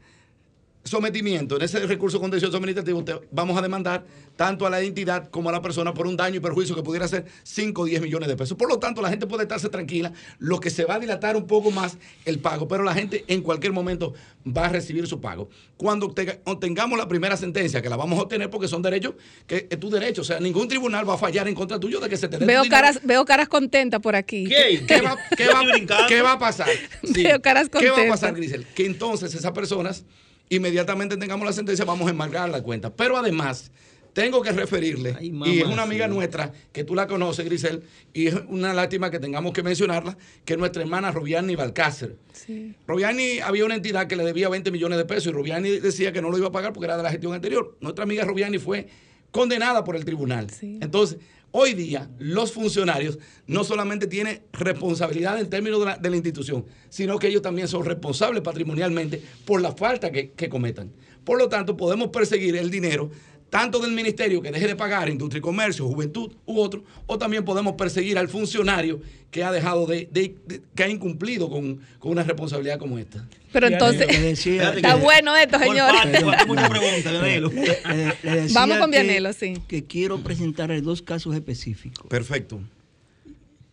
sometimiento, 0.85 1.57
en 1.57 1.63
ese 1.63 1.79
recurso 1.87 2.19
contencioso 2.21 2.57
administrativo, 2.57 3.05
te 3.05 3.15
vamos 3.31 3.57
a 3.59 3.63
demandar 3.63 4.05
tanto 4.37 4.67
a 4.67 4.71
la 4.71 4.81
entidad 4.81 5.29
como 5.29 5.51
a 5.51 5.53
la 5.53 5.61
persona 5.61 5.93
por 5.93 6.07
un 6.07 6.17
daño 6.17 6.37
y 6.37 6.41
perjuicio 6.41 6.75
que 6.75 6.83
pudiera 6.83 7.07
ser 7.07 7.27
5 7.43 7.83
o 7.83 7.85
10 7.85 8.01
millones 8.01 8.29
de 8.29 8.37
pesos. 8.37 8.57
Por 8.57 8.69
lo 8.69 8.79
tanto, 8.79 9.03
la 9.03 9.11
gente 9.11 9.27
puede 9.27 9.43
estarse 9.43 9.69
tranquila, 9.69 10.13
lo 10.39 10.59
que 10.61 10.71
se 10.71 10.85
va 10.87 10.95
a 10.95 10.99
dilatar 10.99 11.37
un 11.37 11.47
poco 11.47 11.71
más 11.71 11.99
el 12.25 12.39
pago, 12.39 12.67
pero 12.67 12.83
la 12.83 12.95
gente 12.95 13.25
en 13.29 13.43
cualquier 13.43 13.73
momento 13.73 14.15
va 14.47 14.67
a 14.67 14.69
recibir 14.71 15.07
su 15.07 15.21
pago. 15.21 15.51
Cuando 15.77 16.07
obtenga- 16.09 16.39
obtengamos 16.45 16.99
la 16.99 17.07
primera 17.09 17.37
sentencia, 17.37 17.83
que 17.83 17.91
la 17.91 17.97
vamos 17.97 18.19
a 18.19 18.23
obtener 18.23 18.49
porque 18.49 18.67
son 18.67 18.81
derechos, 18.81 19.15
que 19.47 19.67
es 19.71 19.79
tu 19.79 19.91
derecho, 19.91 20.23
o 20.23 20.25
sea, 20.25 20.41
ningún 20.41 20.67
tribunal 20.69 21.07
va 21.09 21.15
a 21.15 21.19
fallar 21.19 21.47
en 21.47 21.55
contra 21.55 21.79
tuyo 21.79 22.01
de 22.01 22.09
que 22.09 22.17
se 22.17 22.29
te 22.29 22.39
dé 22.39 22.47
Veo 22.47 22.63
caras, 22.71 23.01
veo 23.05 23.25
caras 23.27 23.49
contentas 23.49 24.01
por 24.01 24.17
aquí. 24.17 24.45
¿Qué? 24.45 24.83
¿Qué 24.89 25.03
va, 25.03 25.19
qué 25.37 25.47
va- 25.49 26.07
qué 26.09 26.23
va 26.23 26.33
a 26.33 26.39
pasar? 26.39 26.69
Veo 27.03 27.43
caras 27.43 27.69
¿Qué 27.69 27.79
va 27.79 27.85
a 27.85 27.89
contentas. 27.97 28.21
pasar, 28.21 28.35
Grisel? 28.35 28.67
Que 28.75 28.87
entonces 28.87 29.35
esas 29.35 29.53
personas, 29.53 30.05
inmediatamente 30.51 31.17
tengamos 31.17 31.47
la 31.47 31.55
sentencia, 31.55 31.87
vamos 31.87 32.07
a 32.07 32.11
enmarcar 32.11 32.51
la 32.51 32.63
cuenta. 32.63 32.95
Pero 32.95 33.17
además, 33.17 33.71
tengo 34.13 34.43
que 34.43 34.51
referirle, 34.53 35.17
y 35.21 35.61
es 35.61 35.67
una 35.67 35.83
amiga 35.83 36.09
nuestra, 36.09 36.53
que 36.73 36.85
tú 36.85 36.95
la 36.95 37.07
conoces, 37.07 37.45
Grisel, 37.45 37.85
y 38.13 38.27
es 38.27 38.35
una 38.49 38.75
lástima 38.75 39.11
que 39.11 39.21
tengamos 39.21 39.53
que 39.53 39.63
mencionarla, 39.63 40.19
que 40.45 40.55
es 40.55 40.59
nuestra 40.59 40.83
hermana 40.83 41.13
Robiani 41.13 41.55
Balcácer. 41.55 42.17
Sí. 42.33 42.75
Robiani 42.87 43.39
había 43.39 43.65
una 43.65 43.77
entidad 43.77 44.09
que 44.09 44.17
le 44.17 44.25
debía 44.25 44.49
20 44.49 44.71
millones 44.73 44.99
de 44.99 45.05
pesos 45.05 45.29
y 45.29 45.31
Robiani 45.31 45.79
decía 45.79 46.13
que 46.13 46.21
no 46.21 46.31
lo 46.31 46.39
iba 46.39 46.49
a 46.49 46.53
pagar 46.53 46.73
porque 46.73 46.87
era 46.87 46.97
de 46.97 47.05
la 47.05 47.11
gestión 47.11 47.33
anterior. 47.33 47.77
Nuestra 47.81 48.03
amiga 48.03 48.25
Robiani 48.25 48.59
fue 48.59 48.89
condenada 49.31 49.85
por 49.85 49.95
el 49.95 50.05
tribunal. 50.05 50.49
Entonces, 50.61 51.19
hoy 51.53 51.75
día 51.75 52.09
los 52.19 52.53
funcionarios 52.53 53.19
no 53.47 53.65
solamente 53.65 54.07
tienen 54.07 54.43
responsabilidad 54.53 55.41
en 55.41 55.51
términos 55.51 55.81
de 55.81 55.87
la, 55.87 55.97
de 55.97 56.11
la 56.11 56.17
institución, 56.17 56.65
sino 56.89 57.19
que 57.19 57.29
ellos 57.29 57.43
también 57.43 57.69
son 57.69 57.85
responsables 57.85 58.43
patrimonialmente 58.43 59.23
por 59.45 59.61
la 59.61 59.73
falta 59.73 60.11
que, 60.11 60.31
que 60.33 60.49
cometan. 60.49 60.93
Por 61.25 61.39
lo 61.39 61.49
tanto, 61.49 61.77
podemos 61.77 62.09
perseguir 62.09 62.57
el 62.57 62.71
dinero 62.71 63.11
tanto 63.51 63.81
del 63.81 63.91
ministerio 63.93 64.41
que 64.41 64.51
deje 64.53 64.69
de 64.69 64.77
pagar 64.77 65.09
industria 65.09 65.39
y 65.39 65.43
comercio, 65.43 65.87
juventud 65.89 66.33
u 66.47 66.61
otro, 66.61 66.85
o 67.07 67.19
también 67.19 67.45
podemos 67.45 67.75
perseguir 67.75 68.17
al 68.17 68.29
funcionario 68.29 69.01
que 69.31 69.43
ha 69.45 69.51
dejado 69.53 69.87
de, 69.87 70.09
de- 70.11 70.35
de- 70.47 70.63
que 70.75 70.83
ha 70.85 70.89
incumplido 70.89 71.51
con, 71.51 71.81
con 71.99 72.13
una 72.13 72.23
responsabilidad 72.23 72.79
como 72.79 72.99
esta. 72.99 73.29
Pero 73.53 73.67
entonces, 73.67 74.07
decía- 74.23 74.73
está 74.77 74.95
bueno 74.95 75.37
esto, 75.37 75.59
decía 78.23 78.55
Vamos 78.55 78.79
con 78.79 78.91
Vianelo, 78.91 79.33
sí. 79.33 79.55
Que 79.69 79.85
quiero 79.85 80.19
presentarle 80.23 80.81
dos 80.81 81.03
casos 81.03 81.35
específicos. 81.35 82.07
Perfecto. 82.09 82.61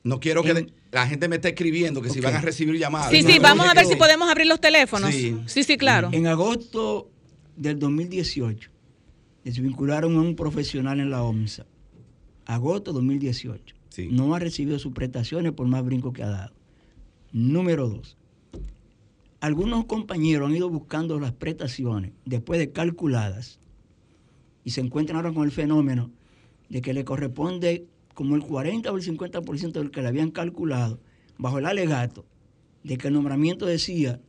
No 0.03 0.19
quiero 0.19 0.41
que 0.41 0.67
la 0.91 1.05
gente 1.07 1.27
me 1.27 1.35
esté 1.35 1.49
escribiendo 1.49 2.01
que 2.01 2.09
si 2.09 2.21
van 2.21 2.35
a 2.35 2.41
recibir 2.41 2.77
llamadas. 2.79 3.11
Sí, 3.11 3.21
No, 3.23 3.29
sí, 3.29 3.35
no, 3.37 3.43
vamos 3.43 3.67
a 3.67 3.73
ver 3.73 3.85
si 3.85 3.95
podemos 3.95 4.29
abrir 4.29 4.47
los 4.47 4.61
teléfonos. 4.61 5.13
Sí. 5.13 5.35
Sí, 5.45 5.63
sí, 5.63 5.77
claro. 5.77 6.09
En 6.13 6.27
agosto 6.27 7.09
del 7.57 7.77
2018, 7.77 8.69
desvincularon 9.47 10.17
a 10.17 10.21
un 10.21 10.35
profesional 10.35 10.99
en 10.99 11.09
la 11.09 11.23
OMSA. 11.23 11.65
Agosto 12.45 12.91
2018. 12.91 13.75
No 14.11 14.35
ha 14.35 14.39
recibido 14.39 14.77
sus 14.77 14.91
prestaciones 14.91 15.53
por 15.53 15.67
más 15.67 15.85
brinco 15.85 16.11
que 16.11 16.21
ha 16.21 16.27
dado. 16.27 16.53
Número 17.31 17.87
dos. 17.87 18.17
Algunos 19.39 19.85
compañeros 19.85 20.49
han 20.49 20.55
ido 20.55 20.69
buscando 20.69 21.17
las 21.17 21.31
prestaciones 21.31 22.11
después 22.25 22.59
de 22.59 22.73
calculadas 22.73 23.59
y 24.65 24.71
se 24.71 24.81
encuentran 24.81 25.15
ahora 25.15 25.31
con 25.31 25.45
el 25.45 25.51
fenómeno 25.51 26.11
de 26.67 26.81
que 26.81 26.93
le 26.93 27.05
corresponde 27.05 27.87
como 28.15 28.35
el 28.35 28.41
40 28.41 28.91
o 28.91 28.97
el 28.97 29.03
50% 29.03 29.71
del 29.71 29.91
que 29.91 30.01
le 30.01 30.09
habían 30.09 30.31
calculado 30.31 30.99
bajo 31.37 31.59
el 31.59 31.65
alegato 31.67 32.25
de 32.83 32.97
que 32.97 33.07
el 33.07 33.13
nombramiento 33.13 33.65
decía 33.65 34.19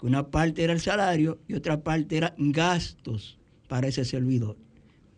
que 0.00 0.06
una 0.06 0.30
parte 0.30 0.64
era 0.64 0.72
el 0.72 0.80
salario 0.80 1.38
y 1.46 1.54
otra 1.54 1.82
parte 1.82 2.16
era 2.16 2.34
gastos 2.38 3.38
para 3.68 3.88
ese 3.88 4.04
servidor. 4.04 4.56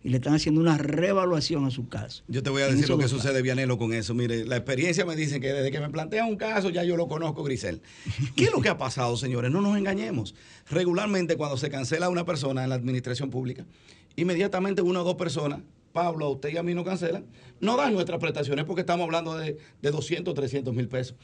Y 0.03 0.11
le 0.11 0.19
están 0.19 0.35
haciendo 0.35 0.61
una 0.61 0.79
reevaluación 0.79 1.65
a 1.65 1.71
su 1.71 1.89
caso. 1.89 2.23
Yo 2.29 2.43
te 2.43 2.51
voy 2.51 2.63
a 2.63 2.69
En 2.69 2.75
decir 2.75 2.89
lo 2.89 2.99
que 2.99 3.09
sucede, 3.09 3.43
Vianelo, 3.43 3.79
con 3.79 3.93
eso. 3.93 4.15
Mire, 4.15 4.45
la 4.45 4.57
experiencia 4.57 5.05
me 5.05 5.17
dice 5.17 5.41
que 5.41 5.53
desde 5.53 5.73
que 5.73 5.81
me 5.81 5.91
plantean 5.91 6.29
un 6.29 6.37
caso 6.37 6.71
ya 6.71 6.85
yo 6.85 6.97
lo 6.97 7.09
conozco, 7.09 7.43
Grisel. 7.43 7.83
¿Qué 8.37 8.45
es 8.45 8.53
lo 8.53 8.61
que 8.61 8.69
ha 8.69 8.79
pasado, 8.79 9.17
señores? 9.17 9.51
No 9.51 9.61
nos 9.61 9.77
engañemos. 9.77 10.37
Regularmente 10.71 11.37
cuando 11.37 11.57
se 11.57 11.69
cancela 11.69 12.09
una 12.09 12.25
persona 12.25 12.63
en 12.63 12.71
la 12.71 12.77
administración 12.77 13.31
pública, 13.31 13.67
inmediatamente 14.15 14.83
una 14.83 15.03
o 15.03 15.05
dos 15.05 15.17
personas, 15.17 15.61
Pablo, 15.93 16.27
a 16.27 16.31
usted 16.31 16.51
y 16.51 16.57
a 16.57 16.63
mí 16.63 16.75
nos 16.75 16.85
cancelan, 16.85 17.27
no 17.61 17.77
dan 17.77 17.93
nuestras 17.93 18.21
prestaciones 18.21 18.65
porque 18.67 18.83
estamos 18.83 19.05
hablando 19.05 19.37
de, 19.37 19.59
de 19.83 19.91
200, 19.91 20.33
300 20.33 20.73
mil 20.75 20.87
pesos. 20.87 21.17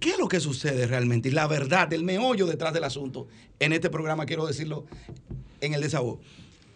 ¿Qué 0.00 0.10
es 0.10 0.18
lo 0.18 0.26
que 0.26 0.40
sucede 0.40 0.88
realmente? 0.88 1.28
Y 1.28 1.32
la 1.32 1.46
verdad, 1.46 1.92
el 1.92 2.02
meollo 2.02 2.46
detrás 2.46 2.74
del 2.74 2.82
asunto, 2.82 3.28
en 3.60 3.72
este 3.72 3.88
programa 3.88 4.26
quiero 4.26 4.46
decirlo 4.46 4.86
en 5.60 5.74
el 5.74 5.80
desahogo, 5.80 6.20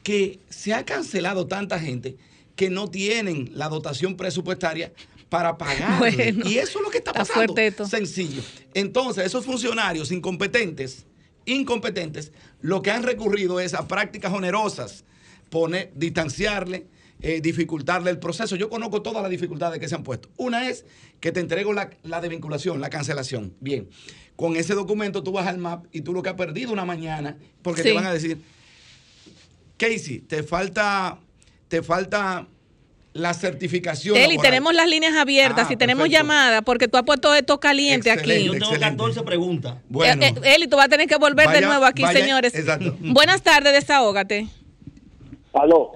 que 0.03 0.38
se 0.48 0.72
ha 0.74 0.84
cancelado 0.84 1.46
tanta 1.46 1.78
gente 1.78 2.16
que 2.57 2.70
no 2.70 2.88
tienen 2.88 3.51
la 3.55 3.68
dotación 3.68 4.16
presupuestaria 4.16 4.92
para 5.28 5.57
pagar. 5.57 5.98
Bueno, 5.98 6.48
y 6.48 6.59
eso 6.59 6.78
es 6.78 6.84
lo 6.84 6.90
que 6.90 6.98
está 6.98 7.12
está 7.12 7.24
pasando. 7.24 7.55
esto. 7.57 7.86
Sencillo. 7.86 8.42
Entonces, 8.74 9.24
esos 9.24 9.44
funcionarios 9.44 10.11
incompetentes, 10.11 11.07
incompetentes, 11.46 12.32
lo 12.61 12.82
que 12.82 12.90
han 12.90 13.03
recurrido 13.03 13.61
es 13.61 13.74
a 13.74 13.88
prácticas 13.88 14.32
onerosas, 14.32 15.05
poner, 15.48 15.92
distanciarle, 15.94 16.86
eh, 17.22 17.40
dificultarle 17.40 18.11
el 18.11 18.18
proceso. 18.18 18.57
Yo 18.57 18.68
conozco 18.68 19.03
todas 19.03 19.22
las 19.22 19.30
dificultades 19.30 19.78
que 19.78 19.88
se 19.88 19.94
han 19.94 20.03
puesto. 20.03 20.28
Una 20.36 20.68
es 20.68 20.84
que 21.20 21.32
te 21.32 21.40
entrego 21.40 21.72
la, 21.72 21.90
la 22.03 22.20
desvinculación, 22.20 22.80
la 22.80 22.90
cancelación. 22.90 23.55
Bien, 23.61 23.88
con 24.36 24.57
ese 24.57 24.74
documento 24.74 25.22
tú 25.22 25.32
vas 25.32 25.46
al 25.46 25.59
MAP 25.59 25.84
y 25.92 26.01
tú 26.01 26.12
lo 26.12 26.22
que 26.22 26.30
has 26.30 26.34
perdido 26.34 26.72
una 26.72 26.84
mañana, 26.84 27.36
porque 27.62 27.82
te 27.82 27.92
van 27.92 28.07
a 28.07 28.12
decir, 28.12 28.38
Casey, 29.81 30.18
te 30.20 30.43
falta, 30.43 31.18
te 31.68 31.83
falta 31.83 32.47
la 33.14 33.33
certificación. 33.35 34.14
Eli, 34.16 34.35
laboral. 34.37 34.43
tenemos 34.43 34.74
las 34.74 34.87
líneas 34.89 35.16
abiertas. 35.16 35.64
Ah, 35.64 35.68
si 35.68 35.76
tenemos 35.76 36.03
perfecto. 36.05 36.22
llamadas, 36.22 36.62
porque 36.64 36.87
tú 36.87 36.99
has 36.99 37.03
puesto 37.05 37.35
esto 37.35 37.59
caliente 37.59 38.11
Excelente, 38.12 38.35
aquí. 38.35 38.45
Yo 38.47 38.53
tengo 38.53 38.66
excelente. 38.74 38.97
14 38.99 39.22
preguntas. 39.22 39.76
Bueno. 39.89 40.22
Eh, 40.22 40.35
eh, 40.45 40.55
Eli, 40.55 40.68
tú 40.68 40.76
vas 40.76 40.87
a 40.87 40.89
tener 40.91 41.09
que 41.09 41.16
volver 41.16 41.49
de 41.49 41.62
nuevo 41.62 41.85
aquí, 41.87 42.03
vaya- 42.03 42.20
señores. 42.20 42.55
exacto. 42.55 42.95
Buenas 43.01 43.43
tardes, 43.43 43.72
desahógate. 43.72 44.47
Aló. 45.55 45.93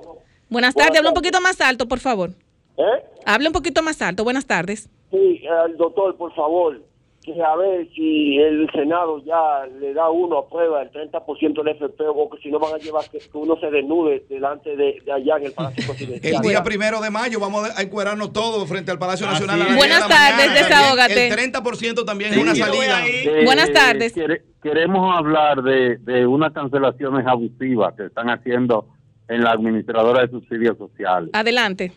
Buenas 0.48 0.74
tardes, 0.74 0.96
habla 0.98 1.10
un 1.10 1.14
poquito 1.14 1.40
más 1.40 1.60
alto, 1.60 1.86
por 1.86 2.00
favor. 2.00 2.30
¿Eh? 2.76 2.82
Hable 3.26 3.48
un 3.48 3.52
poquito 3.52 3.82
más 3.82 4.00
alto. 4.02 4.24
Buenas 4.24 4.46
tardes. 4.46 4.88
Sí, 5.10 5.42
al 5.46 5.76
doctor, 5.76 6.16
por 6.16 6.34
favor, 6.34 6.82
que 7.24 7.42
a 7.42 7.56
ver 7.56 7.88
si 7.94 8.36
el 8.38 8.68
Senado 8.72 9.22
ya 9.24 9.66
le 9.80 9.94
da 9.94 10.10
uno 10.10 10.38
a 10.38 10.48
prueba 10.48 10.82
el 10.82 10.90
30% 10.90 11.54
del 11.62 11.68
FP 11.68 12.04
o 12.06 12.28
que 12.30 12.38
si 12.42 12.50
no 12.50 12.58
van 12.58 12.74
a 12.74 12.78
llevar 12.78 13.04
que 13.10 13.18
uno 13.32 13.56
se 13.58 13.70
desnude 13.70 14.24
delante 14.28 14.76
de, 14.76 15.00
de 15.04 15.12
allá 15.12 15.36
en 15.38 15.44
el 15.46 15.52
Palacio 15.52 15.84
Presidencial. 15.86 16.34
El 16.44 16.48
día 16.50 16.62
primero 16.62 17.00
de 17.00 17.10
mayo 17.10 17.40
vamos 17.40 17.68
a 17.76 17.82
encuerarnos 17.82 18.32
todos 18.32 18.68
frente 18.68 18.90
al 18.90 18.98
Palacio 18.98 19.26
Nacional. 19.26 19.62
a 19.62 19.64
las 19.64 19.76
Buenas 19.76 19.98
10 19.98 20.08
de 20.08 20.14
la 20.14 20.20
tardes, 20.20 20.46
mañana. 20.48 20.68
desahógate. 20.68 21.26
El 21.28 21.52
30% 21.52 22.04
también 22.04 22.32
es 22.34 22.38
una 22.38 22.54
salida. 22.54 23.06
Eh, 23.06 23.42
Buenas 23.44 23.72
tardes. 23.72 24.14
quere- 24.14 24.42
queremos 24.62 25.16
hablar 25.16 25.62
de, 25.62 25.96
de 25.98 26.26
unas 26.26 26.52
cancelaciones 26.52 27.26
abusivas 27.26 27.94
que 27.94 28.06
están 28.06 28.28
haciendo 28.30 28.86
en 29.28 29.42
la 29.42 29.52
administradora 29.52 30.22
de 30.22 30.28
subsidios 30.28 30.76
sociales. 30.78 31.30
Adelante. 31.32 31.92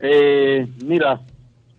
Eh, 0.00 0.66
mira, 0.84 1.20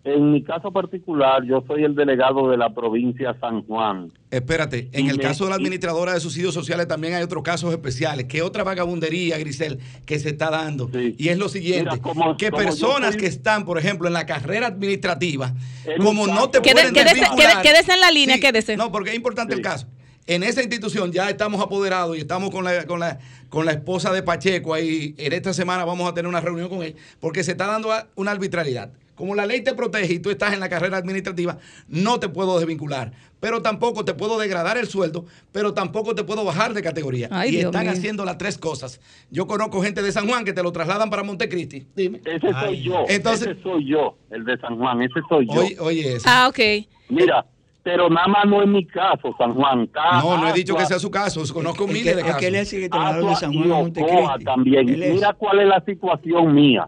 en 0.03 0.31
mi 0.31 0.43
caso 0.43 0.71
particular, 0.71 1.43
yo 1.43 1.63
soy 1.67 1.83
el 1.83 1.93
delegado 1.93 2.49
de 2.49 2.57
la 2.57 2.73
provincia 2.73 3.35
San 3.41 3.63
Juan. 3.63 4.11
Espérate, 4.31 4.89
en 4.93 5.05
Y 5.07 5.09
el 5.09 5.17
me- 5.17 5.23
caso 5.23 5.43
de 5.43 5.49
la 5.49 5.57
administradora 5.57 6.13
de 6.13 6.19
subsidios 6.19 6.53
sociales 6.53 6.87
también 6.87 7.13
hay 7.15 7.23
otros 7.23 7.43
casos 7.43 7.71
especiales. 7.73 8.25
¿Qué 8.25 8.41
otra 8.41 8.63
vagabundería, 8.63 9.37
Grisel, 9.37 9.79
que 10.05 10.17
se 10.19 10.29
está 10.29 10.49
dando? 10.49 10.89
Y 11.17 11.27
es 11.29 11.37
lo 11.37 11.49
siguiente, 11.49 11.91
Mira, 11.91 12.01
como- 12.01 12.37
que 12.37 12.49
como 12.49 12.63
personas 12.63 13.11
soy- 13.13 13.21
que 13.21 13.27
están, 13.27 13.65
por 13.65 13.77
ejemplo, 13.77 14.07
en 14.07 14.13
la 14.13 14.25
carrera 14.25 14.67
administrativa, 14.67 15.53
como 15.97 16.27
no 16.27 16.49
te 16.49 16.59
Quede- 16.61 16.73
pueden 16.73 16.93
quédese- 16.93 17.15
desvincular- 17.15 17.61
quédese 17.61 17.93
en 17.93 17.99
la 17.99 18.11
línea, 18.11 18.35
Sí, 18.35 18.41
quédese. 18.41 18.77
No, 18.77 18.91
porque 18.91 19.09
es 19.11 19.15
importante 19.15 19.53
el 19.53 19.61
caso. 19.61 19.87
En 20.27 20.43
esa 20.43 20.61
institución 20.61 21.11
ya 21.11 21.27
estamos 21.29 21.59
apoderados 21.59 22.15
y 22.15 22.19
estamos 22.21 22.51
con 22.51 22.63
la, 22.63 22.85
con 22.85 22.99
la, 22.99 23.17
con 23.49 23.65
la 23.65 23.71
esposa 23.71 24.13
de 24.13 24.21
Pacheco 24.21 24.75
ahí. 24.75 25.15
En 25.17 25.33
esta 25.33 25.53
semana 25.53 25.83
vamos 25.85 26.07
a 26.07 26.13
tener 26.13 26.29
una 26.29 26.39
reunión 26.39 26.69
con 26.69 26.83
él 26.83 26.95
porque 27.19 27.43
se 27.43 27.51
está 27.53 27.65
dando 27.65 27.89
una 28.15 28.29
arbitrariedad. 28.31 28.91
Como 29.19 29.35
la 29.35 29.45
ley 29.45 29.59
te 29.61 29.73
protege 29.73 30.13
y 30.13 30.19
tú 30.19 30.29
estás 30.29 30.53
en 30.53 30.61
la 30.61 30.69
carrera 30.69 30.95
administrativa, 30.95 31.57
no 31.89 32.21
te 32.21 32.29
puedo 32.29 32.57
desvincular. 32.57 33.11
Pero 33.41 33.61
tampoco 33.61 34.05
te 34.05 34.13
puedo 34.13 34.39
degradar 34.39 34.77
el 34.77 34.87
sueldo, 34.87 35.25
pero 35.51 35.73
tampoco 35.73 36.15
te 36.15 36.23
puedo 36.23 36.45
bajar 36.45 36.73
de 36.73 36.81
categoría. 36.81 37.27
Ay, 37.29 37.49
y 37.49 37.51
Dios 37.57 37.65
están 37.65 37.83
mío. 37.83 37.91
haciendo 37.91 38.23
las 38.23 38.37
tres 38.37 38.57
cosas. 38.57 39.01
Yo 39.29 39.45
conozco 39.45 39.81
gente 39.81 40.01
de 40.01 40.13
San 40.13 40.25
Juan 40.25 40.45
que 40.45 40.53
te 40.53 40.63
lo 40.63 40.71
trasladan 40.71 41.09
para 41.09 41.23
Montecristi. 41.23 41.85
Dime. 41.97 42.21
Ese 42.23 42.49
soy 42.49 42.81
yo. 42.81 43.03
Entonces- 43.09 43.49
ese 43.49 43.61
soy 43.61 43.85
yo, 43.89 44.15
el 44.31 44.45
de 44.45 44.57
San 44.57 44.77
Juan. 44.77 45.01
Ese 45.01 45.19
soy 45.27 45.47
yo. 45.53 45.59
Oye, 45.59 45.75
oye 45.81 46.15
eso. 46.15 46.25
Ah, 46.25 46.47
ok. 46.47 46.87
Mira, 47.09 47.45
pero 47.83 48.09
nada 48.09 48.27
más 48.29 48.45
no 48.45 48.61
es 48.61 48.69
mi 48.69 48.87
caso, 48.87 49.35
San 49.37 49.53
Juan. 49.53 49.89
No, 50.23 50.37
no 50.37 50.47
he 50.47 50.53
dicho 50.53 50.75
que 50.77 50.85
sea 50.85 50.97
su 50.99 51.11
caso. 51.11 51.43
Conozco 51.53 51.87
miles 51.87 52.15
de 52.15 52.23
que 52.23 52.29
casos. 52.29 52.43
es 52.43 52.53
el 52.53 52.65
secretario 52.65 53.05
de 53.05 53.17
Asua 53.19 53.35
San 53.35 53.53
y 53.53 53.57
Juan 53.57 53.67
de 53.67 53.73
Ocoa 53.73 53.81
Montecristi. 54.13 54.45
también. 54.45 54.85
Mira 55.13 55.33
cuál 55.33 55.59
es 55.59 55.67
la 55.67 55.83
situación 55.85 56.53
mía. 56.53 56.87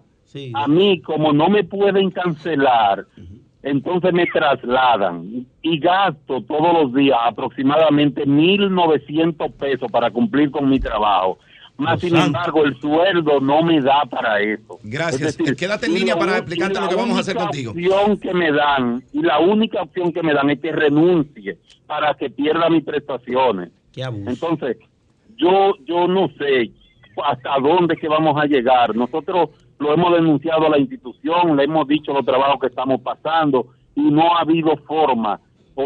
A 0.53 0.67
mí, 0.67 1.01
como 1.01 1.33
no 1.33 1.49
me 1.49 1.63
pueden 1.63 2.11
cancelar, 2.11 3.05
entonces 3.63 4.13
me 4.13 4.25
trasladan 4.25 5.45
y 5.61 5.79
gasto 5.79 6.41
todos 6.41 6.73
los 6.73 6.93
días 6.93 7.17
aproximadamente 7.23 8.25
1.900 8.25 9.51
pesos 9.53 9.91
para 9.91 10.09
cumplir 10.11 10.49
con 10.51 10.69
mi 10.69 10.79
trabajo. 10.79 11.37
Más 11.77 11.99
sin 11.99 12.15
embargo, 12.15 12.63
el 12.63 12.79
sueldo 12.79 13.39
no 13.39 13.63
me 13.63 13.81
da 13.81 14.03
para 14.09 14.39
eso. 14.39 14.79
Gracias. 14.83 15.21
Es 15.21 15.37
decir, 15.37 15.55
Quédate 15.55 15.87
en 15.87 15.95
línea 15.95 16.13
la 16.13 16.19
para 16.19 16.37
explicarte 16.37 16.75
lo 16.75 16.81
la 16.81 16.89
que 16.89 16.95
vamos 16.95 17.17
a 17.17 17.21
hacer 17.21 17.35
contigo. 17.35 17.71
opción 17.71 18.17
que 18.17 18.33
me 18.33 18.51
dan, 18.51 19.03
y 19.11 19.21
la 19.21 19.39
única 19.39 19.81
opción 19.81 20.11
que 20.11 20.21
me 20.21 20.33
dan 20.33 20.49
es 20.51 20.59
que 20.59 20.71
renuncie 20.71 21.57
para 21.87 22.13
que 22.13 22.29
pierda 22.29 22.69
mis 22.69 22.83
prestaciones. 22.83 23.71
Entonces, 23.95 24.77
yo, 25.37 25.73
yo 25.85 26.07
no 26.07 26.29
sé 26.37 26.71
hasta 27.25 27.59
dónde 27.59 27.97
que 27.97 28.07
vamos 28.07 28.39
a 28.41 28.45
llegar. 28.45 28.95
Nosotros 28.95 29.49
lo 29.81 29.93
hemos 29.93 30.13
denunciado 30.13 30.67
a 30.67 30.69
la 30.69 30.77
institución, 30.77 31.57
le 31.57 31.63
hemos 31.63 31.87
dicho 31.87 32.13
los 32.13 32.23
trabajos 32.23 32.59
que 32.61 32.67
estamos 32.67 33.01
pasando 33.01 33.65
y 33.95 34.01
no 34.01 34.35
ha 34.35 34.41
habido 34.41 34.77
forma 34.87 35.39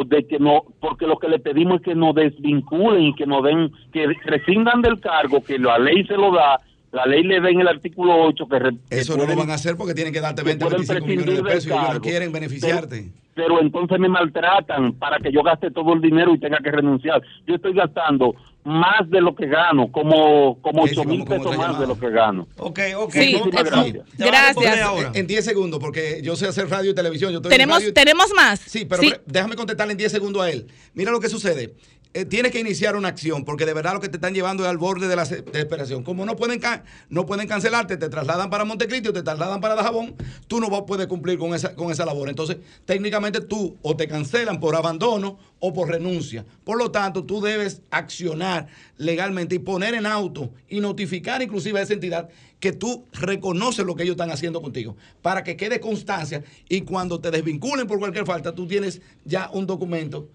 de 0.06 0.28
que 0.28 0.38
no, 0.38 0.64
porque 0.82 1.08
lo 1.08 1.18
que 1.18 1.30
le 1.30 1.39
pedimos 1.39 1.78
es 1.78 1.82
que 1.84 1.96
nos 1.96 2.14
desvinculen 2.14 3.04
y 3.04 3.16
que 3.16 3.26
nos 3.26 3.43
den, 3.43 3.72
que 3.93 4.08
rescindan 4.26 4.82
del 4.82 5.00
cargo, 5.00 5.41
que 5.41 5.58
la 5.58 5.80
ley 5.80 6.04
se 6.06 6.18
lo 6.18 6.34
da, 6.34 6.60
la 6.96 7.06
ley 7.06 7.24
le 7.24 7.39
da 7.41 7.50
en 7.50 7.60
el 7.62 7.68
artículo 7.68 8.16
8 8.26 8.48
que... 8.48 8.58
Eso 8.98 9.16
no 9.18 9.26
lo 9.26 9.36
van 9.36 9.52
a 9.52 9.56
hacer 9.56 9.76
porque 9.76 9.93
tienen 9.93 10.14
que 10.14 10.22
darte 10.22 10.41
que 10.41 10.48
20, 10.48 10.66
pueden 10.66 10.78
25 10.88 11.06
millones 11.08 11.36
de 11.36 11.43
pesos 11.43 11.66
y 11.68 11.70
ellos 11.74 11.93
no 11.93 12.02
quieren 12.02 12.32
beneficiarte. 12.32 13.12
pero 13.36 13.62
entonces 13.62 14.00
me 14.00 14.08
maltratan 14.10 14.93
para 14.93 15.20
que 15.20 15.32
yo 15.32 15.43
gaste 15.43 15.70
todo 15.72 15.93
el 15.93 16.02
dinero 16.02 16.34
y 16.34 16.39
tenga 16.39 16.58
que 16.64 16.72
renunciar. 16.72 17.22
Yo 17.46 17.56
estoy 17.56 17.74
gastando 17.74 18.34
más 18.64 19.08
de 19.12 19.22
lo 19.22 19.36
que 19.36 19.46
gano, 19.46 19.91
como, 19.91 20.60
como 20.62 20.86
Eso, 20.88 21.02
8 21.02 21.10
mil 21.10 21.24
pesos 21.26 21.56
más 21.56 21.80
de 21.80 21.86
lo 21.86 22.00
que 22.00 22.10
gano. 22.10 22.48
Ok, 22.58 22.80
ok. 22.98 23.12
Sí, 23.12 23.36
gracias. 23.52 24.06
Gracias. 24.18 25.06
En- 25.14 25.16
En 25.18 25.28
10 25.28 25.46
segundos, 25.46 25.80
porque 25.80 26.22
yo 26.24 26.36
sé 26.36 26.48
hacer 26.48 26.68
radio 26.70 26.91
y 26.91 26.96
televisión. 26.96 27.32
Yo 27.32 27.38
estoy 27.38 27.50
en 27.52 27.58
Tenemos, 27.58 27.78
radio 27.78 27.89
y- 27.89 27.93
tenemos 27.93 28.32
más. 28.36 28.60
Sí, 28.62 28.86
pero 28.86 29.04
Sí. 29.04 29.14
déjame 29.28 29.56
contestarle 29.56 29.91
en 29.91 29.98
10 29.98 30.12
segundos 30.12 30.41
a 30.41 30.50
él. 30.50 30.66
Mira 30.93 31.12
lo 31.12 31.20
que 31.20 31.30
sucede. 31.30 31.74
Eh, 32.18 32.24
tienes 32.24 32.53
que 32.53 32.61
iniciar 32.61 32.95
una 32.95 33.09
acción 33.09 33.43
porque 33.43 33.66
de 33.66 33.74
verdad 33.74 33.93
lo 33.93 33.99
que 33.99 34.07
te 34.07 34.16
están 34.16 34.34
llevando 34.34 34.63
es 34.63 34.70
al 34.70 34.78
borde 34.78 35.09
de 35.09 35.18
la 35.18 35.26
se- 35.26 35.41
desesperación. 35.41 36.01
Como 36.01 36.26
no 36.26 36.38
pueden, 36.38 36.61
no 37.09 37.26
pueden 37.26 37.45
cancelarte, 37.45 37.97
te 37.97 38.07
trasladan 38.07 38.49
para 38.49 38.63
Montecristi 38.63 39.09
o 39.09 39.11
te 39.11 39.22
trasladan 39.22 39.59
para 39.59 39.76
Dajabón, 39.76 40.16
tú 40.47 40.61
no 40.61 40.70
poder 40.86 41.09
cumplir 41.09 41.38
con 41.38 41.53
esa, 41.53 41.76
con 41.76 41.91
esa 41.91 42.05
labor. 42.05 42.30
Entonces, 42.30 42.55
técnicamente 42.86 43.41
tú 43.41 43.76
o 43.82 43.97
te 43.97 44.07
cancelan 44.07 44.61
por 44.61 44.78
abandono 44.78 45.38
o 45.59 45.74
por 45.74 45.89
renuncia. 45.89 46.45
Por 46.63 46.78
lo 46.78 46.89
tanto, 46.89 47.26
tú 47.26 47.41
debes 47.41 47.82
accionar 47.91 48.68
legalmente 48.95 49.55
y 49.55 49.59
poner 49.59 49.93
en 49.93 50.05
auto 50.05 50.53
y 50.70 50.80
notificar 50.80 51.41
inclusive 51.41 51.82
a 51.82 51.84
esa 51.84 51.95
entidad 51.95 52.30
que 52.61 52.72
tú 52.72 53.03
reconoces 53.11 53.86
lo 53.86 53.93
que 53.93 54.03
ellos 54.03 54.13
están 54.13 54.32
haciendo 54.32 54.61
contigo, 54.61 54.95
para 55.22 55.43
que 55.43 55.57
quede 55.57 55.82
constancia 55.82 56.45
y 56.70 56.80
cuando 56.82 57.20
te 57.20 57.30
desvinculen 57.30 57.88
por 57.88 57.99
cualquier 57.99 58.26
falta, 58.26 58.55
tú 58.55 58.66
tienes 58.68 59.01
ya 59.26 59.49
un 59.51 59.68
documento 59.68 60.30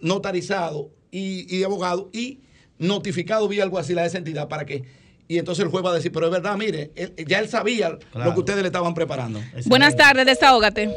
notarizado 0.00 0.88
y, 1.10 1.54
y 1.56 1.62
abogado 1.64 2.10
y 2.12 2.40
notificado 2.78 3.48
vía 3.48 3.62
algo 3.62 3.78
así 3.78 3.96
a 3.98 4.04
esa 4.04 4.18
entidad 4.18 4.48
para 4.48 4.64
que 4.66 4.84
y 5.30 5.36
entonces 5.38 5.62
el 5.64 5.70
juez 5.70 5.84
va 5.84 5.90
a 5.90 5.94
decir, 5.94 6.10
pero 6.10 6.26
es 6.26 6.32
verdad, 6.32 6.56
mire, 6.56 6.90
él- 6.94 7.12
ya 7.26 7.38
él 7.40 7.48
sabía 7.50 7.90
lo 8.14 8.32
que 8.34 8.40
ustedes 8.40 8.60
le 8.62 8.68
estaban 8.68 8.94
preparando. 8.94 9.38
Buenas 9.66 9.94
tardes, 9.94 10.24
desahógate. 10.24 10.90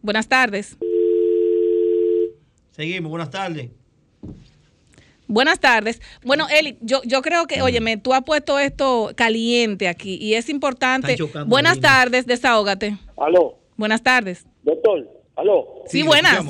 Buenas 0.00 0.28
tardes. 0.28 0.76
Seguimos, 2.72 3.10
buenas 3.10 3.30
tardes. 3.30 3.70
Buenas 5.26 5.58
tardes. 5.60 6.00
Bueno, 6.24 6.46
Eli, 6.48 6.78
yo, 6.80 7.02
yo 7.04 7.20
creo 7.20 7.46
que, 7.46 7.60
óyeme, 7.60 7.96
tú 7.98 8.14
has 8.14 8.22
puesto 8.22 8.58
esto 8.58 9.10
caliente 9.14 9.88
aquí 9.88 10.14
y 10.20 10.34
es 10.34 10.48
importante. 10.48 11.16
Buenas 11.46 11.80
tardes, 11.80 12.26
desahógate. 12.26 12.96
Aló, 13.16 13.58
Buenas 13.76 14.02
tardes. 14.02 14.46
doctor, 14.62 15.06
aló. 15.36 15.82
Sí, 15.86 16.02
buenas. 16.02 16.44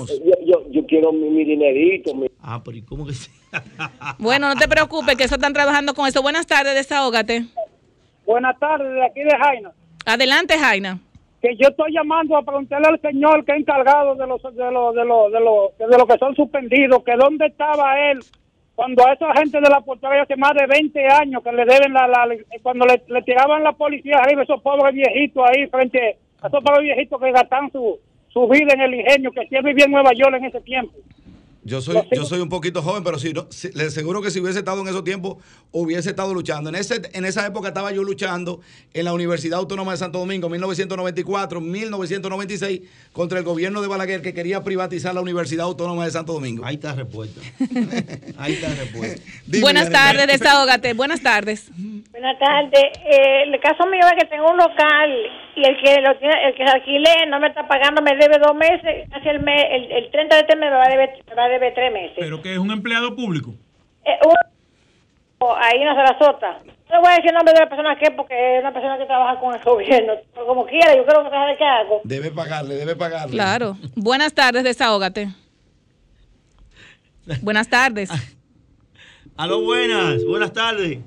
Yo 0.46 0.67
quiero 0.88 1.12
mi, 1.12 1.30
mi 1.30 1.44
dinerito. 1.44 2.14
Mi... 2.14 2.26
Ah, 2.42 2.60
pero 2.64 2.76
¿y 2.76 2.82
cómo 2.82 3.06
que 3.06 3.12
sí? 3.12 3.30
Bueno, 4.18 4.48
no 4.48 4.56
te 4.56 4.68
preocupes, 4.68 5.16
que 5.16 5.24
eso 5.24 5.36
están 5.36 5.52
trabajando 5.52 5.94
con 5.94 6.08
eso. 6.08 6.22
Buenas 6.22 6.46
tardes, 6.46 6.74
desahógate. 6.74 7.44
Buenas 8.26 8.58
tardes, 8.58 8.92
de 8.92 9.06
aquí 9.06 9.20
de 9.20 9.38
Jaina. 9.38 9.72
Adelante, 10.04 10.58
Jaina. 10.58 10.98
Que 11.40 11.54
yo 11.56 11.68
estoy 11.68 11.92
llamando 11.92 12.36
a 12.36 12.42
preguntarle 12.42 12.88
al 12.88 13.00
señor 13.00 13.44
que 13.44 13.52
es 13.52 13.58
encargado 13.58 14.16
de 14.16 14.26
los 14.26 14.42
de 14.42 14.72
los 14.72 14.94
de 14.94 15.04
los 15.04 15.32
de 15.32 15.40
los 15.40 15.78
de 15.78 15.98
los 15.98 16.06
que 16.08 16.18
son 16.18 16.34
suspendidos, 16.34 17.04
que 17.04 17.14
dónde 17.16 17.46
estaba 17.46 18.10
él 18.10 18.18
cuando 18.78 19.04
a 19.06 19.12
esa 19.12 19.32
gente 19.34 19.60
de 19.60 19.68
la 19.68 19.80
portería 19.80 20.22
hace 20.22 20.36
más 20.36 20.54
de 20.54 20.66
20 20.66 21.06
años 21.06 21.42
que 21.42 21.50
le 21.50 21.64
deben 21.64 21.92
la, 21.92 22.06
la 22.06 22.28
cuando 22.62 22.86
le, 22.86 23.02
le 23.08 23.22
tiraban 23.22 23.64
la 23.64 23.72
policía 23.72 24.18
arriba 24.18 24.44
esos 24.44 24.62
pobres 24.62 24.94
viejitos 24.94 25.44
ahí 25.48 25.66
frente 25.66 26.16
a 26.40 26.46
esos 26.46 26.62
pobres 26.62 26.82
viejitos 26.82 27.20
que 27.20 27.32
gastan 27.32 27.72
su 27.72 27.98
su 28.32 28.46
vida 28.48 28.72
en 28.74 28.80
el 28.80 28.94
ingenio, 28.94 29.30
que 29.32 29.46
siempre 29.48 29.72
vivía 29.72 29.84
en 29.86 29.92
Nueva 29.92 30.12
York 30.14 30.34
en 30.36 30.44
ese 30.46 30.60
tiempo. 30.60 30.94
Yo 31.64 31.82
soy, 31.82 31.98
yo 32.12 32.24
soy 32.24 32.40
un 32.40 32.48
poquito 32.48 32.80
joven, 32.80 33.04
pero 33.04 33.18
si 33.18 33.34
no, 33.34 33.46
si- 33.50 33.70
le 33.72 33.84
aseguro 33.84 34.22
que 34.22 34.30
si 34.30 34.40
hubiese 34.40 34.60
estado 34.60 34.80
en 34.80 34.88
esos 34.88 35.04
tiempos, 35.04 35.36
hubiese 35.70 36.08
estado 36.10 36.32
luchando. 36.32 36.70
En, 36.70 36.76
ese, 36.76 37.02
en 37.12 37.26
esa 37.26 37.46
época 37.46 37.68
estaba 37.68 37.92
yo 37.92 38.02
luchando 38.04 38.60
en 38.94 39.04
la 39.04 39.12
Universidad 39.12 39.58
Autónoma 39.58 39.92
de 39.92 39.98
Santo 39.98 40.18
Domingo, 40.18 40.48
1994, 40.48 41.60
1996, 41.60 42.80
contra 43.12 43.38
el 43.38 43.44
gobierno 43.44 43.82
de 43.82 43.88
Balaguer 43.88 44.22
que 44.22 44.32
quería 44.32 44.62
privatizar 44.64 45.14
la 45.14 45.20
Universidad 45.20 45.66
Autónoma 45.66 46.06
de 46.06 46.10
Santo 46.12 46.32
Domingo. 46.32 46.64
Ahí 46.64 46.76
está 46.76 46.90
la 46.90 47.02
respuesta. 47.02 47.40
Ahí 48.38 48.54
está 48.54 48.68
la 48.70 48.74
respuesta. 48.76 49.22
Buenas 49.60 49.90
tardes, 49.90 50.26
desahógate. 50.26 50.94
Buenas 50.94 51.20
tardes. 51.20 51.70
Buenas 52.10 52.38
tardes. 52.38 52.82
Eh, 53.04 53.42
el 53.52 53.60
caso 53.60 53.84
mío 53.90 54.06
es 54.16 54.22
que 54.24 54.28
tengo 54.30 54.50
un 54.50 54.56
local 54.56 55.10
y 55.58 55.64
el 55.64 55.76
que 55.82 56.00
lo 56.00 56.16
tiene, 56.18 56.34
el 56.48 56.54
que 56.54 56.64
se 56.66 56.70
alquilé 56.72 57.26
no 57.28 57.40
me 57.40 57.48
está 57.48 57.66
pagando, 57.66 58.00
me 58.02 58.16
debe 58.16 58.38
dos 58.38 58.54
meses, 58.54 59.08
casi 59.10 59.28
el 59.28 59.40
mes, 59.40 59.62
el, 59.70 59.90
el 59.92 60.10
30 60.10 60.34
de 60.34 60.40
este 60.42 60.56
mes 60.56 60.70
me 60.70 60.76
va 60.76 60.84
a 60.84 60.88
deber, 60.88 61.10
me 61.28 61.34
va 61.34 61.44
a 61.44 61.48
deber 61.48 61.74
tres 61.74 61.92
meses. 61.92 62.16
Pero 62.18 62.40
que 62.42 62.52
es 62.52 62.58
un 62.58 62.70
empleado 62.70 63.14
público. 63.16 63.54
Eh, 64.04 64.18
un- 64.24 65.48
ahí 65.60 65.84
no 65.84 65.94
se 65.94 66.00
la 66.02 66.18
sota. 66.18 66.60
No 66.90 66.94
le 66.96 67.00
voy 67.00 67.08
a 67.12 67.16
decir 67.16 67.28
el 67.30 67.34
nombre 67.34 67.52
de 67.54 67.60
la 67.60 67.68
persona 67.68 67.96
que 67.98 68.04
es 68.06 68.10
porque 68.12 68.56
es 68.56 68.60
una 68.62 68.72
persona 68.72 68.96
que 68.98 69.04
trabaja 69.06 69.38
con 69.40 69.54
el 69.54 69.60
gobierno. 69.64 70.14
Pero 70.32 70.46
como 70.46 70.66
quiera, 70.66 70.96
yo 70.96 71.04
creo 71.04 71.22
que 71.24 71.30
sabe 71.30 71.56
qué 71.58 71.64
hago. 71.64 72.00
Debe 72.04 72.30
pagarle, 72.30 72.74
debe 72.76 72.96
pagarle. 72.96 73.32
Claro. 73.32 73.76
Buenas 73.94 74.32
tardes, 74.32 74.64
desahógate. 74.64 75.28
Buenas 77.42 77.68
tardes. 77.68 78.10
Aló, 79.36 79.60
buenas, 79.62 80.24
buenas 80.24 80.52
tardes. 80.52 80.98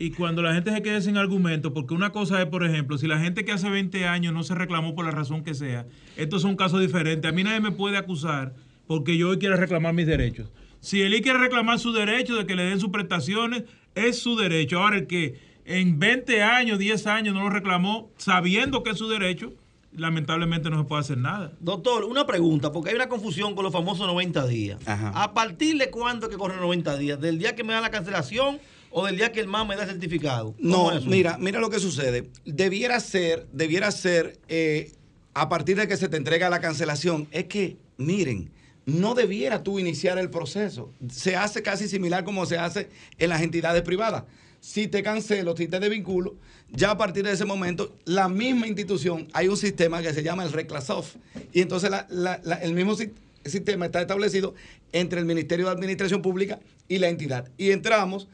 Y 0.00 0.12
cuando 0.12 0.40
la 0.40 0.54
gente 0.54 0.72
se 0.72 0.80
quede 0.80 1.02
sin 1.02 1.18
argumento, 1.18 1.74
porque 1.74 1.92
una 1.92 2.10
cosa 2.10 2.40
es, 2.40 2.46
por 2.46 2.64
ejemplo, 2.64 2.96
si 2.96 3.06
la 3.06 3.20
gente 3.20 3.44
que 3.44 3.52
hace 3.52 3.68
20 3.68 4.06
años 4.06 4.32
no 4.32 4.42
se 4.42 4.54
reclamó 4.54 4.94
por 4.94 5.04
la 5.04 5.10
razón 5.10 5.44
que 5.44 5.52
sea, 5.52 5.84
esto 6.16 6.38
es 6.38 6.44
un 6.44 6.56
caso 6.56 6.78
diferente. 6.78 7.28
A 7.28 7.32
mí 7.32 7.44
nadie 7.44 7.60
me 7.60 7.70
puede 7.70 7.98
acusar 7.98 8.54
porque 8.86 9.18
yo 9.18 9.28
hoy 9.28 9.36
quiero 9.36 9.56
reclamar 9.56 9.92
mis 9.92 10.06
derechos. 10.06 10.48
Si 10.80 11.02
él 11.02 11.20
quiere 11.20 11.38
reclamar 11.38 11.78
su 11.78 11.92
derecho 11.92 12.34
de 12.34 12.46
que 12.46 12.56
le 12.56 12.62
den 12.62 12.80
sus 12.80 12.88
prestaciones, 12.88 13.64
es 13.94 14.18
su 14.18 14.38
derecho. 14.38 14.78
Ahora, 14.78 14.96
el 14.96 15.06
que 15.06 15.38
en 15.66 15.98
20 15.98 16.42
años, 16.44 16.78
10 16.78 17.06
años 17.06 17.34
no 17.34 17.42
lo 17.42 17.50
reclamó 17.50 18.10
sabiendo 18.16 18.82
que 18.82 18.92
es 18.92 18.96
su 18.96 19.06
derecho, 19.06 19.52
lamentablemente 19.94 20.70
no 20.70 20.78
se 20.78 20.84
puede 20.84 21.00
hacer 21.00 21.18
nada. 21.18 21.52
Doctor, 21.60 22.06
una 22.06 22.26
pregunta, 22.26 22.72
porque 22.72 22.88
hay 22.88 22.96
una 22.96 23.10
confusión 23.10 23.54
con 23.54 23.64
los 23.64 23.72
famosos 23.74 24.06
90 24.06 24.46
días. 24.46 24.80
¿A 24.86 25.34
partir 25.34 25.76
de 25.76 25.90
cuándo 25.90 26.30
que 26.30 26.38
corren 26.38 26.58
90 26.58 26.96
días? 26.96 27.20
¿Del 27.20 27.38
día 27.38 27.54
que 27.54 27.64
me 27.64 27.74
da 27.74 27.82
la 27.82 27.90
cancelación 27.90 28.60
o 28.90 29.06
del 29.06 29.16
día 29.16 29.32
que 29.32 29.40
el 29.40 29.46
MAM 29.46 29.68
me 29.68 29.76
da 29.76 29.86
certificado? 29.86 30.54
¿Cómo 30.60 30.90
No, 30.90 30.92
es 30.92 31.04
mira, 31.06 31.36
mira 31.38 31.60
lo 31.60 31.70
que 31.70 31.78
sucede. 31.78 32.30
Debiera 32.44 32.98
ser, 33.00 33.46
debiera 33.52 33.90
ser 33.90 34.38
eh, 34.48 34.92
a 35.34 35.48
partir 35.48 35.76
de 35.76 35.86
que 35.88 35.96
se 35.96 36.08
te 36.08 36.16
entrega 36.16 36.50
la 36.50 36.60
cancelación. 36.60 37.28
Es 37.30 37.44
que, 37.44 37.76
miren, 37.96 38.50
no 38.86 39.14
debiera 39.14 39.62
tú 39.62 39.78
iniciar 39.78 40.18
el 40.18 40.30
proceso. 40.30 40.92
Se 41.08 41.36
hace 41.36 41.62
casi 41.62 41.88
similar 41.88 42.24
como 42.24 42.46
se 42.46 42.58
hace 42.58 42.88
en 43.18 43.28
las 43.28 43.42
entidades 43.42 43.82
privadas. 43.82 44.24
Si 44.60 44.88
te 44.88 45.02
cancelo, 45.02 45.56
si 45.56 45.68
te 45.68 45.80
desvinculo, 45.80 46.34
ya 46.70 46.90
a 46.90 46.98
partir 46.98 47.24
de 47.24 47.32
ese 47.32 47.44
momento, 47.46 47.96
la 48.04 48.28
misma 48.28 48.66
institución, 48.66 49.28
hay 49.32 49.48
un 49.48 49.56
sistema 49.56 50.02
que 50.02 50.12
se 50.12 50.22
llama 50.22 50.44
el 50.44 50.52
Reclasof. 50.52 51.14
Y 51.52 51.62
entonces 51.62 51.90
la- 51.90 52.06
la- 52.10 52.40
la- 52.44 52.56
el 52.56 52.74
mismo 52.74 52.94
si- 52.94 53.10
sistema 53.44 53.86
está 53.86 54.02
establecido 54.02 54.54
entre 54.92 55.20
el 55.20 55.24
Ministerio 55.26 55.66
de 55.66 55.72
Administración 55.72 56.20
Pública 56.20 56.58
y 56.88 56.98
la 56.98 57.08
entidad. 57.08 57.48
Y 57.56 57.70
entramos, 57.70 58.28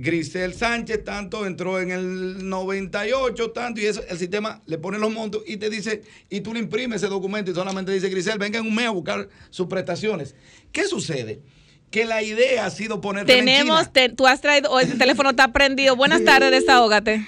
Grisel 0.00 0.54
Sánchez 0.54 1.02
tanto 1.02 1.44
entró 1.44 1.80
en 1.80 1.90
el 1.90 2.48
98 2.48 3.50
tanto 3.50 3.80
y 3.80 3.86
eso 3.86 4.00
el 4.08 4.16
sistema 4.16 4.62
le 4.64 4.78
pone 4.78 4.96
los 4.96 5.12
montos 5.12 5.42
y 5.44 5.56
te 5.56 5.68
dice 5.68 6.02
y 6.30 6.40
tú 6.40 6.54
le 6.54 6.60
imprimes 6.60 7.02
ese 7.02 7.10
documento 7.10 7.50
y 7.50 7.54
solamente 7.54 7.90
dice 7.90 8.08
Grisel 8.08 8.38
venga 8.38 8.60
en 8.60 8.66
un 8.66 8.74
mes 8.76 8.86
a 8.86 8.90
buscar 8.90 9.28
sus 9.50 9.66
prestaciones. 9.66 10.36
¿Qué 10.70 10.84
sucede? 10.84 11.42
Que 11.90 12.04
la 12.04 12.22
idea 12.22 12.64
ha 12.66 12.70
sido 12.70 13.00
poner 13.00 13.26
Tenemos, 13.26 13.92
te- 13.92 14.08
tú 14.08 14.28
has 14.28 14.40
traído, 14.40 14.70
hoy 14.70 14.84
el 14.84 14.98
teléfono 14.98 15.30
está 15.30 15.52
prendido. 15.52 15.96
Buenas 15.96 16.24
tardes, 16.24 16.52
desahógate. 16.52 17.26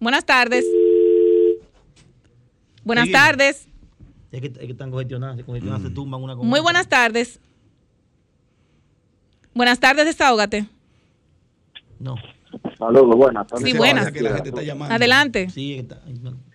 Buenas 0.00 0.24
tardes. 0.24 0.64
Buenas 2.82 3.10
tardes. 3.12 3.68
Es 4.32 4.40
que, 4.40 4.46
es 4.48 4.58
que 4.58 4.72
están 4.72 4.90
congestionadas, 4.90 5.36
se 5.36 5.44
se 5.44 5.90
tumban 5.90 6.20
una 6.20 6.34
con 6.34 6.48
Muy 6.48 6.58
buenas 6.58 6.88
tardes. 6.88 7.38
Buenas 9.54 9.78
tardes, 9.78 10.04
desahógate. 10.04 10.66
No. 12.02 12.16
Saludos, 12.78 13.16
buenas. 13.16 13.46
Sí, 13.62 13.76
buenas. 13.76 14.12
Adelante. 14.90 15.48
Sí, 15.50 15.74
está, 15.74 16.00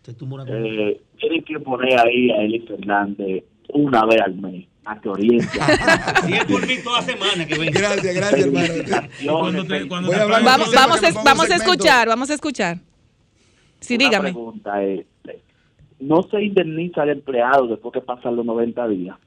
se 0.04 0.14
tumbó 0.14 0.36
una 0.36 0.45
Eh, 0.48 1.02
tienen 1.18 1.43
que 1.43 1.60
poner 1.60 2.00
ahí 2.00 2.30
a 2.32 2.41
Eli 2.43 2.60
Fernández 2.68 3.43
una 3.70 4.06
vez 4.06 4.22
al 4.22 4.36
mes 4.36 4.66
a 4.86 5.00
que 5.00 5.10
oriente. 5.10 5.48
Si 6.26 6.34
es 6.34 6.45
por 6.45 6.68
mí 6.68 6.76
toda 6.84 7.02
semana 7.02 7.45
que 7.45 7.58
venga. 7.58 7.80
Gracias, 7.80 8.16
gracias, 8.16 8.45
hermano. 8.45 8.74
Vamos, 10.43 10.74
vamos, 10.74 11.04
a, 11.04 11.24
vamos 11.24 11.50
a 11.50 11.56
escuchar, 11.56 12.08
vamos 12.08 12.30
a 12.30 12.34
escuchar. 12.34 12.78
Sí, 13.80 13.95
Una 13.95 14.06
dígame. 14.06 14.32
pregunta 14.34 14.84
es, 14.84 15.06
¿no 16.00 16.24
se 16.24 16.43
indemniza 16.43 17.04
al 17.04 17.10
empleado 17.10 17.68
después 17.68 17.93
que 17.93 18.02
pasan 18.02 18.36
los 18.36 18.45
90 18.45 18.88
días? 18.89 19.18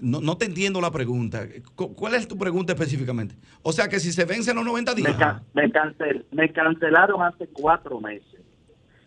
No, 0.00 0.20
no 0.20 0.36
te 0.36 0.46
entiendo 0.46 0.80
la 0.80 0.90
pregunta. 0.90 1.46
Cu- 1.76 1.94
¿Cuál 1.94 2.14
es 2.14 2.26
tu 2.26 2.36
pregunta 2.36 2.72
específicamente? 2.72 3.34
O 3.62 3.72
sea, 3.72 3.88
que 3.88 4.00
si 4.00 4.12
se 4.12 4.24
vencen 4.24 4.56
los 4.56 4.64
90 4.64 4.94
días. 4.94 5.12
Me, 5.12 5.16
ca- 5.18 5.42
me, 5.54 5.62
cancel- 5.70 6.24
me 6.32 6.52
cancelaron 6.52 7.22
hace 7.22 7.46
cuatro 7.48 8.00
meses. 8.00 8.28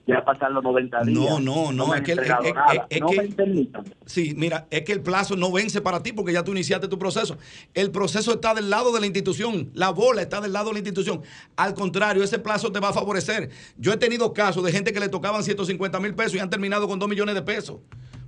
Ya 0.08 0.24
pasan 0.24 0.54
los 0.54 0.64
90 0.64 1.04
días. 1.04 1.20
No, 1.20 1.42
no, 1.42 1.74
no, 1.74 1.94
es 1.94 2.00
que, 2.02 2.14
el- 2.14 2.20
entregado 2.20 2.46
es- 2.46 2.54
nada. 2.56 2.74
es- 2.74 2.82
es 2.90 3.02
no 3.02 3.08
que- 3.08 3.18
me 3.18 3.26
indemnizan. 3.26 3.84
sí, 4.06 4.34
mira, 4.38 4.66
es 4.72 4.84
que 4.84 4.94
el 4.94 5.02
plazo 5.02 5.36
no 5.36 5.52
vence 5.52 5.82
para 5.82 6.02
ti 6.02 6.14
porque 6.14 6.32
ya 6.32 6.46
tú 6.46 6.54
iniciaste 6.54 6.88
tu 6.88 6.98
proceso. 6.98 7.38
El 7.74 7.92
proceso 7.92 8.32
está 8.36 8.54
del 8.54 8.70
lado 8.70 8.94
de 8.94 9.02
la 9.02 9.06
institución, 9.06 9.70
la 9.74 9.90
bola 9.90 10.22
está 10.22 10.40
del 10.40 10.54
lado 10.54 10.68
de 10.70 10.74
la 10.76 10.80
institución. 10.80 11.22
Al 11.58 11.74
contrario, 11.74 12.24
ese 12.24 12.40
plazo 12.40 12.72
te 12.72 12.80
va 12.80 12.90
a 12.90 12.94
favorecer. 12.94 13.50
Yo 13.78 13.92
he 13.92 13.98
tenido 13.98 14.32
casos 14.32 14.64
de 14.64 14.72
gente 14.72 14.94
que 14.94 15.02
le 15.02 15.10
tocaban 15.10 15.44
150 15.44 16.00
mil 16.00 16.16
pesos 16.16 16.36
y 16.36 16.40
han 16.40 16.50
terminado 16.50 16.88
con 16.88 16.98
2 16.98 17.10
millones 17.10 17.36
de 17.36 17.42
pesos. 17.42 17.76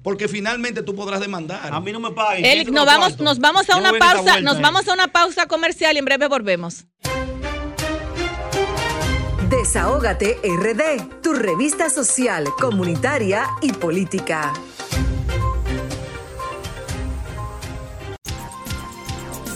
Porque 0.04 0.28
finalmente 0.28 0.84
tú 0.84 0.96
podrás 0.96 1.20
demandar. 1.20 1.74
A 1.74 1.80
mí 1.80 1.92
no 1.92 2.00
me 2.00 2.12
paguen. 2.12 2.46
Eric, 2.46 2.70
nos 2.70 2.86
vamos, 2.86 3.20
nos 3.20 3.40
vamos 3.40 3.70
a 3.70 3.78
una 3.78 3.94
pausa, 3.94 4.42
nos 4.42 4.62
vamos 4.62 4.88
a 4.88 4.94
una 4.94 5.08
pausa 5.08 5.48
comercial 5.48 5.96
y 5.96 6.00
en 6.00 6.06
breve 6.06 6.28
volvemos. 6.28 6.86
Desahógate 9.50 10.40
RD, 10.44 11.22
tu 11.22 11.34
revista 11.34 11.90
social, 11.90 12.46
comunitaria 12.60 13.48
y 13.62 13.74
política. 13.74 14.54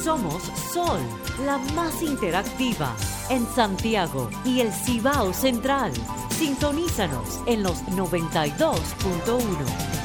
Somos 0.03 0.43
Sol, 0.73 0.99
la 1.45 1.57
más 1.75 2.01
interactiva 2.01 2.93
en 3.29 3.47
Santiago 3.55 4.29
y 4.43 4.59
el 4.59 4.73
Cibao 4.73 5.33
Central. 5.33 5.93
Sintonízanos 6.37 7.39
en 7.45 7.63
los 7.63 7.81
92.1. 7.85 10.02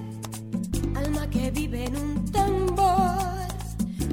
alma 0.94 1.28
que 1.28 1.50
vive 1.50 1.86
en 1.86 1.96
un 1.96 2.30
tambor, 2.30 3.18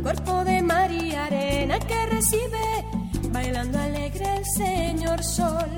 cuerpo 0.01 0.43
de 0.43 0.63
mar 0.63 0.89
arena 0.89 1.77
que 1.77 2.05
recibe, 2.07 2.83
bailando 3.31 3.77
alegre 3.77 4.37
el 4.37 4.45
señor 4.45 5.23
sol, 5.23 5.69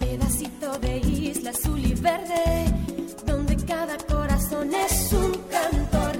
pedacito 0.00 0.76
de 0.80 0.98
isla 0.98 1.50
azul 1.50 1.78
y 1.78 1.94
verde, 1.94 2.64
donde 3.24 3.57
cada 3.68 3.98
corazón 3.98 4.72
es 4.74 5.12
un 5.12 5.32
cantor, 5.50 6.16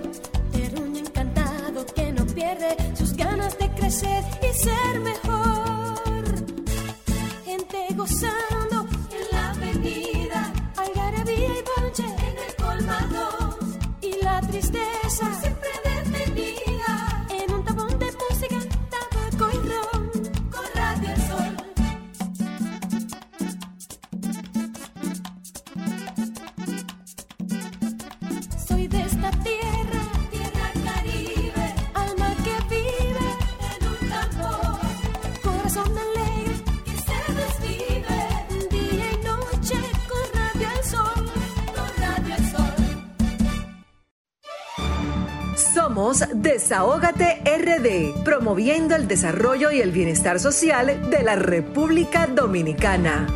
terruño 0.53 0.99
encantado 0.99 1.87
que 1.95 2.13
no 2.13 2.27
pierde 2.27 2.77
sus 2.95 3.15
ganas 3.15 3.59
de 3.59 3.71
crecer 3.71 4.23
y 4.43 4.55
ser 4.55 5.01
mejor. 5.01 6.25
Gente 7.47 7.87
gozando 7.97 8.48
Somos 46.09 46.25
Desahógate 46.43 47.43
RD, 47.45 48.25
promoviendo 48.25 48.97
el 48.97 49.07
desarrollo 49.09 49.71
y 49.71 49.83
el 49.83 49.93
bienestar 49.93 50.41
social 50.41 51.11
de 51.11 51.23
la 51.23 51.37
República 51.37 52.27
Dominicana. 52.27 53.27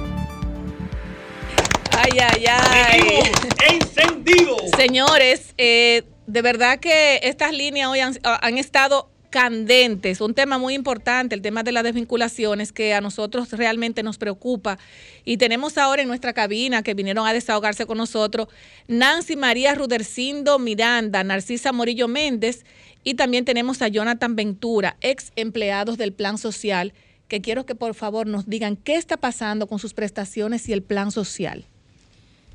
Ay, 1.90 2.18
ay, 2.18 2.44
ay. 2.48 3.22
¡Encendido! 3.68 4.56
Señores, 4.74 5.52
eh, 5.58 6.04
de 6.26 6.40
verdad 6.40 6.78
que 6.78 7.20
estas 7.24 7.52
líneas 7.52 7.90
hoy 7.90 8.00
han, 8.00 8.18
han 8.22 8.56
estado 8.56 9.11
candentes, 9.32 10.20
un 10.20 10.34
tema 10.34 10.58
muy 10.58 10.74
importante, 10.74 11.34
el 11.34 11.42
tema 11.42 11.64
de 11.64 11.72
las 11.72 11.82
desvinculaciones 11.82 12.70
que 12.70 12.92
a 12.94 13.00
nosotros 13.00 13.50
realmente 13.50 14.04
nos 14.04 14.18
preocupa. 14.18 14.78
Y 15.24 15.38
tenemos 15.38 15.78
ahora 15.78 16.02
en 16.02 16.08
nuestra 16.08 16.34
cabina 16.34 16.82
que 16.82 16.94
vinieron 16.94 17.26
a 17.26 17.32
desahogarse 17.32 17.86
con 17.86 17.98
nosotros 17.98 18.48
Nancy 18.86 19.34
María 19.34 19.74
Rudercindo 19.74 20.58
Miranda, 20.60 21.24
Narcisa 21.24 21.72
Morillo 21.72 22.06
Méndez 22.08 22.64
y 23.02 23.14
también 23.14 23.44
tenemos 23.46 23.80
a 23.82 23.88
Jonathan 23.88 24.36
Ventura, 24.36 24.96
ex 25.00 25.32
empleados 25.34 25.96
del 25.96 26.12
Plan 26.12 26.36
Social, 26.36 26.92
que 27.26 27.40
quiero 27.40 27.64
que 27.64 27.74
por 27.74 27.94
favor 27.94 28.26
nos 28.26 28.48
digan 28.48 28.76
qué 28.76 28.96
está 28.96 29.16
pasando 29.16 29.66
con 29.66 29.78
sus 29.78 29.94
prestaciones 29.94 30.68
y 30.68 30.74
el 30.74 30.82
Plan 30.82 31.10
Social. 31.10 31.64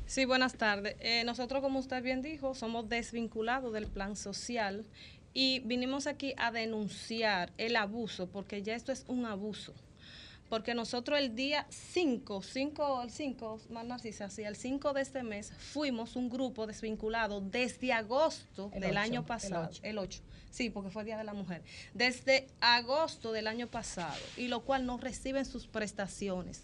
Sí, 0.06 0.24
buenas 0.24 0.54
tardes. 0.54 0.96
Eh, 1.00 1.22
nosotros, 1.24 1.60
como 1.60 1.80
usted 1.80 2.02
bien 2.02 2.22
dijo, 2.22 2.54
somos 2.54 2.88
desvinculados 2.88 3.74
del 3.74 3.86
plan 3.86 4.16
social 4.16 4.86
y 5.34 5.60
vinimos 5.60 6.06
aquí 6.06 6.34
a 6.36 6.50
denunciar 6.50 7.52
el 7.58 7.76
abuso, 7.76 8.28
porque 8.28 8.62
ya 8.62 8.74
esto 8.74 8.92
es 8.92 9.04
un 9.08 9.26
abuso. 9.26 9.74
Porque 10.48 10.72
nosotros 10.72 11.18
el 11.18 11.34
día 11.34 11.66
5, 11.68 12.42
5, 12.42 13.02
el 13.02 13.10
5, 13.10 13.60
más 13.70 13.84
Narcisa, 13.84 14.30
sí, 14.30 14.44
el 14.44 14.56
5 14.56 14.94
de 14.94 15.02
este 15.02 15.22
mes, 15.22 15.52
fuimos 15.58 16.16
un 16.16 16.30
grupo 16.30 16.66
desvinculado 16.66 17.42
desde 17.42 17.92
agosto 17.92 18.70
El 18.72 18.80
del 18.80 18.92
ocho, 18.92 19.00
año 19.00 19.26
pasado. 19.26 19.70
El 19.82 19.98
8. 19.98 20.22
Sí, 20.50 20.70
porque 20.70 20.90
fue 20.90 21.04
Día 21.04 21.18
de 21.18 21.24
la 21.24 21.34
Mujer. 21.34 21.62
Desde 21.92 22.46
agosto 22.60 23.32
del 23.32 23.46
año 23.46 23.66
pasado, 23.66 24.16
y 24.38 24.48
lo 24.48 24.64
cual 24.64 24.86
no 24.86 24.96
reciben 24.96 25.44
sus 25.44 25.66
prestaciones. 25.66 26.62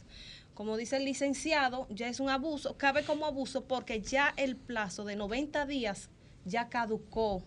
Como 0.55 0.77
dice 0.77 0.97
el 0.97 1.05
licenciado, 1.05 1.87
ya 1.91 2.09
es 2.09 2.21
un 2.21 2.31
abuso, 2.31 2.79
cabe 2.79 3.05
como 3.05 3.27
abuso 3.27 3.65
porque 3.65 4.01
ya 4.01 4.33
el 4.37 4.57
plazo 4.57 5.05
de 5.05 5.17
90 5.17 5.67
días 5.67 6.09
ya 6.45 6.69
caducó. 6.69 7.43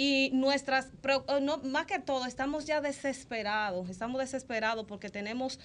Y 0.00 0.30
nuestras, 0.32 0.86
eh, 0.86 1.40
no, 1.42 1.58
más 1.58 1.86
que 1.86 1.98
todo, 1.98 2.24
estamos 2.24 2.66
ya 2.66 2.80
desesperados, 2.80 3.90
estamos 3.90 4.20
desesperados 4.20 4.86
porque 4.86 5.08
tenemos, 5.08 5.58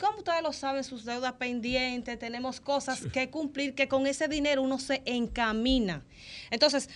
como 0.00 0.20
ustedes 0.20 0.42
lo 0.42 0.54
saben, 0.54 0.82
sus 0.84 1.04
deudas 1.04 1.34
pendientes, 1.34 2.18
tenemos 2.18 2.62
cosas 2.62 3.02
que 3.12 3.28
cumplir, 3.28 3.74
que 3.74 3.88
con 3.88 4.06
ese 4.06 4.26
dinero 4.26 4.62
uno 4.62 4.78
se 4.78 5.02
encamina. 5.04 6.02
Entonces, 6.50 6.88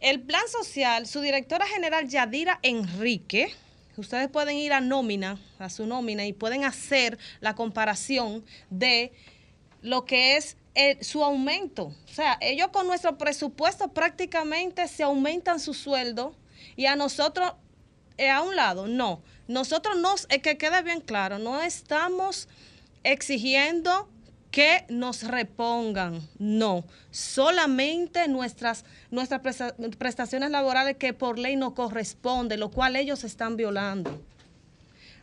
el 0.00 0.20
plan 0.20 0.46
social, 0.46 1.06
su 1.06 1.22
directora 1.22 1.66
general 1.66 2.06
Yadira 2.06 2.58
Enrique, 2.60 3.54
ustedes 3.96 4.28
pueden 4.28 4.58
ir 4.58 4.74
a 4.74 4.82
nómina, 4.82 5.40
a 5.58 5.70
su 5.70 5.86
nómina, 5.86 6.26
y 6.26 6.34
pueden 6.34 6.64
hacer 6.64 7.18
la 7.40 7.54
comparación 7.54 8.44
de 8.68 9.10
lo 9.80 10.04
que 10.04 10.36
es 10.36 10.58
eh, 10.74 11.02
su 11.02 11.22
aumento. 11.24 11.84
O 11.84 12.12
sea, 12.12 12.38
ellos 12.40 12.68
con 12.68 12.86
nuestro 12.86 13.16
presupuesto 13.18 13.88
prácticamente 13.88 14.88
se 14.88 15.02
aumentan 15.02 15.60
su 15.60 15.74
sueldo 15.74 16.34
y 16.76 16.86
a 16.86 16.96
nosotros, 16.96 17.52
eh, 18.18 18.30
a 18.30 18.42
un 18.42 18.56
lado, 18.56 18.86
no. 18.86 19.20
Nosotros 19.46 19.96
nos, 19.98 20.26
eh, 20.30 20.40
que 20.40 20.56
quede 20.56 20.82
bien 20.82 21.00
claro, 21.00 21.38
no 21.38 21.60
estamos 21.62 22.48
exigiendo 23.02 24.08
que 24.50 24.84
nos 24.88 25.24
repongan, 25.24 26.20
no, 26.38 26.84
solamente 27.10 28.28
nuestras, 28.28 28.84
nuestras 29.10 29.40
presta- 29.42 29.74
prestaciones 29.98 30.50
laborales 30.50 30.96
que 30.96 31.12
por 31.12 31.40
ley 31.40 31.56
no 31.56 31.74
corresponde, 31.74 32.56
lo 32.56 32.70
cual 32.70 32.94
ellos 32.94 33.24
están 33.24 33.56
violando. 33.56 34.22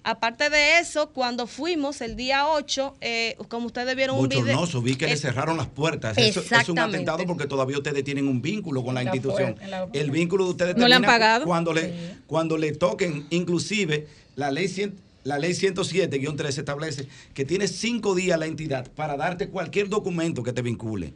Aparte 0.04 0.50
de 0.50 0.80
eso, 0.80 1.10
cuando 1.10 1.46
fuimos 1.46 2.02
el 2.02 2.16
día 2.16 2.48
8, 2.48 2.96
eh, 3.02 3.36
como 3.50 3.68
ustedes 3.68 3.96
vieron 3.96 4.18
un 4.18 4.28
video... 4.28 4.42
Bochornoso, 4.44 4.82
vi 4.82 4.96
que 4.96 5.06
le 5.06 5.14
eh, 5.14 5.18
cerraron 5.18 5.58
las 5.58 5.68
puertas. 5.68 6.18
Eso, 6.18 6.40
es 6.42 6.70
un 6.70 6.80
atentado 6.80 7.24
porque 7.28 7.46
todavía 7.46 7.78
ustedes 7.78 8.04
tienen 8.04 8.28
un 8.28 8.42
vínculo 8.42 8.84
con 8.84 8.96
la 8.96 9.04
La 9.04 9.14
institución. 9.16 9.54
puerta, 9.54 9.68
la- 9.68 9.88
El 9.94 10.10
vínculo 10.10 10.46
de 10.46 10.50
ustedes 10.52 10.76
¿No 10.78 10.88
le 10.88 10.96
han 10.96 11.04
pagado? 11.04 11.46
Cuando 11.46 11.72
le, 11.72 11.94
cuando 12.26 12.58
le 12.58 12.72
toquen, 12.72 13.28
inclusive, 13.30 14.08
la 14.36 14.50
ley 14.52 14.68
100 14.68 14.96
la 15.24 15.38
ley 15.38 15.52
107-3 15.52 16.58
establece 16.58 17.08
que 17.36 17.46
tienes 17.46 17.74
cinco 17.76 18.16
días 18.16 18.40
la 18.40 18.48
entidad 18.48 18.88
para 18.96 19.16
darte 19.18 19.50
cualquier 19.50 19.88
documento 19.88 20.42
que 20.42 20.52
te 20.52 20.64
vincule. 20.64 21.14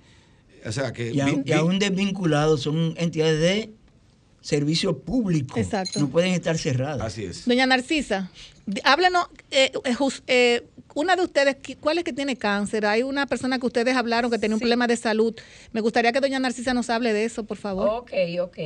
O 0.63 0.71
sea 0.71 0.93
que 0.93 1.11
Y, 1.11 1.19
aún- 1.21 1.43
vi- 1.43 1.49
y 1.49 1.53
aún 1.53 1.79
desvinculados 1.79 2.61
son 2.61 2.93
entidades 2.97 3.39
de 3.41 3.71
servicio 4.41 4.99
público. 4.99 5.57
Exacto. 5.59 5.99
No 5.99 6.07
pueden 6.09 6.33
estar 6.33 6.55
cerradas. 6.59 7.01
Así 7.01 7.23
es. 7.25 7.45
Doña 7.47 7.65
Narcisa, 7.65 8.29
háblanos, 8.83 9.27
eh, 9.51 9.71
eh, 9.83 9.95
eh, 10.27 10.67
una 10.93 11.15
de 11.15 11.23
ustedes, 11.23 11.57
¿cuál 11.81 11.97
es 11.97 12.03
que 12.03 12.13
tiene 12.13 12.37
cáncer? 12.37 12.85
Hay 12.85 13.03
una 13.03 13.25
persona 13.27 13.59
que 13.59 13.65
ustedes 13.65 13.95
hablaron 13.95 14.31
que 14.31 14.39
tenía 14.39 14.55
un 14.55 14.59
problema 14.59 14.87
de 14.87 14.95
salud. 14.95 15.35
Me 15.73 15.81
gustaría 15.81 16.11
que 16.13 16.21
doña 16.21 16.39
Narcisa 16.39 16.73
nos 16.73 16.89
hable 16.89 17.11
de 17.11 17.25
eso, 17.25 17.43
por 17.43 17.57
favor. 17.57 17.89
Ok, 17.89 18.11
ok. 18.41 18.57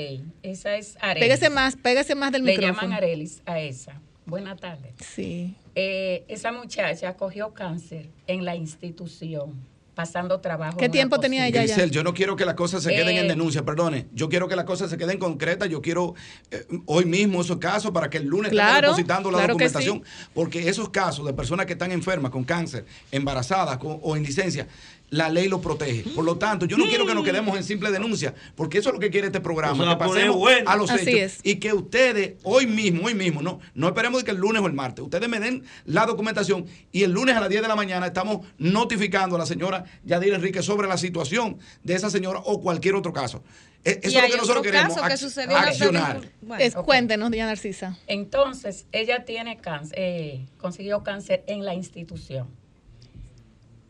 Esa 0.43 0.75
es 0.75 0.95
Arelis. 1.01 1.23
Pégase 1.23 1.49
más, 1.49 1.75
pégase 1.75 2.15
más 2.15 2.31
del 2.31 2.43
Le 2.43 2.51
micrófono. 2.51 2.81
llaman 2.81 2.93
Arelis 2.97 3.41
a 3.45 3.59
esa. 3.59 3.99
Buenas 4.25 4.59
tardes. 4.59 4.93
Sí. 4.99 5.55
Eh, 5.73 6.23
esa 6.27 6.51
muchacha 6.51 7.15
cogió 7.15 7.53
cáncer 7.55 8.09
en 8.27 8.45
la 8.45 8.55
institución, 8.55 9.55
pasando 9.99 10.39
trabajo. 10.39 10.77
¿Qué 10.77 10.87
tiempo 10.87 11.19
tenía 11.19 11.45
ella? 11.45 11.61
Grisel, 11.63 11.91
yo 11.91 12.05
no 12.05 12.13
quiero 12.13 12.37
que 12.37 12.45
las 12.45 12.55
cosas 12.55 12.81
se 12.81 12.89
queden 12.89 13.17
Eh, 13.17 13.19
en 13.19 13.27
denuncia, 13.27 13.65
perdone. 13.65 14.07
Yo 14.13 14.29
quiero 14.29 14.47
que 14.47 14.55
las 14.55 14.63
cosas 14.63 14.89
se 14.89 14.97
queden 14.97 15.17
concretas. 15.19 15.67
Yo 15.67 15.81
quiero 15.81 16.15
eh, 16.51 16.65
hoy 16.85 17.03
mismo 17.03 17.41
esos 17.41 17.57
casos 17.57 17.91
para 17.91 18.09
que 18.09 18.17
el 18.17 18.25
lunes 18.25 18.49
Claro, 18.49 18.87
depositando 18.91 19.29
la 19.29 19.39
claro 19.39 19.53
documentación. 19.55 20.01
Porque 20.33 20.69
esos 20.69 20.87
casos 20.87 21.25
de 21.25 21.33
personas 21.33 21.65
que 21.65 21.73
están 21.73 21.91
enfermas 21.91 22.31
con 22.31 22.45
cáncer, 22.45 22.85
embarazadas 23.11 23.77
con- 23.77 23.99
o 24.01 24.15
en 24.15 24.23
licencia, 24.23 24.69
la 25.09 25.29
ley 25.29 25.47
los 25.47 25.59
protege. 25.61 26.03
Por 26.11 26.23
lo 26.25 26.37
tanto, 26.37 26.65
yo 26.65 26.77
no 26.77 26.85
quiero 26.87 27.05
que 27.05 27.13
nos 27.15 27.23
quedemos 27.23 27.57
en 27.57 27.63
simple 27.63 27.91
denuncia, 27.91 28.33
porque 28.55 28.77
eso 28.77 28.89
es 28.89 28.93
lo 28.93 28.99
que 28.99 29.09
quiere 29.09 29.27
este 29.27 29.41
programa. 29.41 29.89
Que 29.89 29.95
pasemos 29.97 30.35
bueno. 30.37 30.69
a 30.69 30.75
los 30.75 30.89
Así 30.91 31.09
hechos 31.09 31.37
es. 31.37 31.39
y 31.43 31.55
que 31.55 31.73
ustedes 31.73 32.33
hoy 32.43 32.67
mismo, 32.67 33.05
hoy 33.07 33.15
mismo, 33.15 33.41
no, 33.41 33.59
no 33.73 33.87
esperemos 33.87 34.21
de 34.21 34.25
que 34.25 34.31
el 34.31 34.37
lunes 34.37 34.61
o 34.61 34.67
el 34.67 34.73
martes, 34.73 35.03
ustedes 35.03 35.27
me 35.29 35.39
den 35.39 35.63
la 35.85 36.05
documentación 36.05 36.65
y 36.91 37.03
el 37.03 37.11
lunes 37.11 37.35
a 37.35 37.39
las 37.41 37.49
10 37.49 37.61
de 37.63 37.67
la 37.67 37.75
mañana 37.75 38.05
estamos 38.07 38.45
notificando 38.57 39.35
a 39.35 39.39
la 39.39 39.45
señora 39.45 39.85
Yadir 40.05 40.33
Enrique 40.33 40.61
sobre 40.61 40.87
la 40.87 40.97
situación 40.97 41.57
de 41.83 41.95
esa 41.95 42.09
señora 42.09 42.39
o 42.45 42.61
cualquier 42.61 42.95
otro 42.95 43.11
caso. 43.13 43.43
E- 43.83 43.99
Eso 44.03 44.07
Y 44.07 44.07
es 44.07 44.13
lo 44.13 44.19
hay 44.19 44.31
que 44.31 44.37
nosotros 44.37 44.57
otro 44.57 44.71
queremos, 44.71 44.93
caso 44.95 45.07
que 45.07 45.17
sucedió 45.17 45.55
en 45.57 45.63
la 45.63 45.69
accionar. 45.69 46.21
Bueno, 46.41 46.63
Es-. 46.63 46.75
Cuéntenos, 46.75 47.31
doña 47.31 47.45
Narcisa. 47.45 47.97
Entonces, 48.07 48.85
ella 48.91 49.23
tiene 49.25 49.57
cáncer, 49.57 49.95
eh, 49.97 50.45
consiguió 50.57 51.01
cáncer 51.03 51.43
en 51.47 51.63
la 51.63 51.73
institución. 51.73 52.47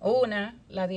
Una, 0.02 0.56
la, 0.70 0.88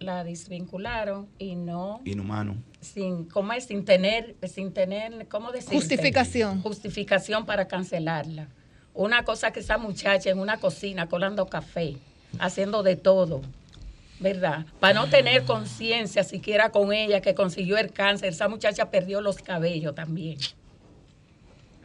la 0.00 0.24
desvincularon 0.24 1.28
y 1.38 1.56
no, 1.56 2.02
Inhumano. 2.04 2.56
sin, 2.80 3.24
¿cómo 3.24 3.54
es? 3.54 3.64
Sin 3.64 3.86
tener, 3.86 4.36
sin 4.46 4.74
tener, 4.74 5.26
¿cómo 5.28 5.52
decir? 5.52 5.72
Justificación. 5.72 6.60
Justificación 6.60 7.46
para 7.46 7.66
cancelarla. 7.66 8.48
Una 8.92 9.24
cosa 9.24 9.52
que 9.52 9.60
esa 9.60 9.78
muchacha 9.78 10.28
en 10.28 10.38
una 10.38 10.58
cocina 10.58 11.08
colando 11.08 11.46
café, 11.46 11.96
haciendo 12.38 12.82
de 12.82 12.96
todo, 12.96 13.40
¿verdad? 14.18 14.66
Para 14.80 14.92
no 14.92 15.08
tener 15.08 15.44
conciencia 15.44 16.22
siquiera 16.22 16.70
con 16.70 16.92
ella 16.92 17.22
que 17.22 17.34
consiguió 17.34 17.78
el 17.78 17.90
cáncer, 17.90 18.30
esa 18.30 18.48
muchacha 18.48 18.90
perdió 18.90 19.22
los 19.22 19.36
cabellos 19.38 19.94
también. 19.94 20.36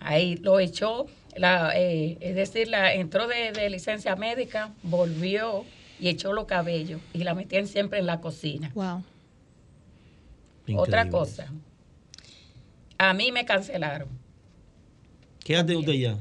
Ahí 0.02 0.36
lo 0.36 0.60
echó, 0.60 1.06
la, 1.38 1.72
eh, 1.76 2.18
es 2.20 2.36
decir, 2.36 2.68
la, 2.68 2.94
entró 2.94 3.28
de, 3.28 3.54
de 3.54 3.70
licencia 3.70 4.18
médica, 4.18 4.74
volvió 4.84 5.64
y 6.00 6.10
echó 6.10 6.34
los 6.34 6.46
cabellos 6.46 7.02
y 7.14 7.20
la 7.24 7.34
metían 7.34 7.68
siempre 7.68 8.00
en 8.00 8.06
la 8.06 8.22
cocina. 8.22 8.72
Wow. 8.76 9.04
Otra 10.78 11.02
Increíble. 11.06 11.12
cosa, 11.12 11.52
a 12.98 13.14
mí 13.14 13.32
me 13.32 13.46
cancelaron. 13.46 14.10
¿Qué 15.43 15.54
edad 15.54 15.66
tiene 15.66 15.80
usted 15.80 15.93
ya? 15.93 16.18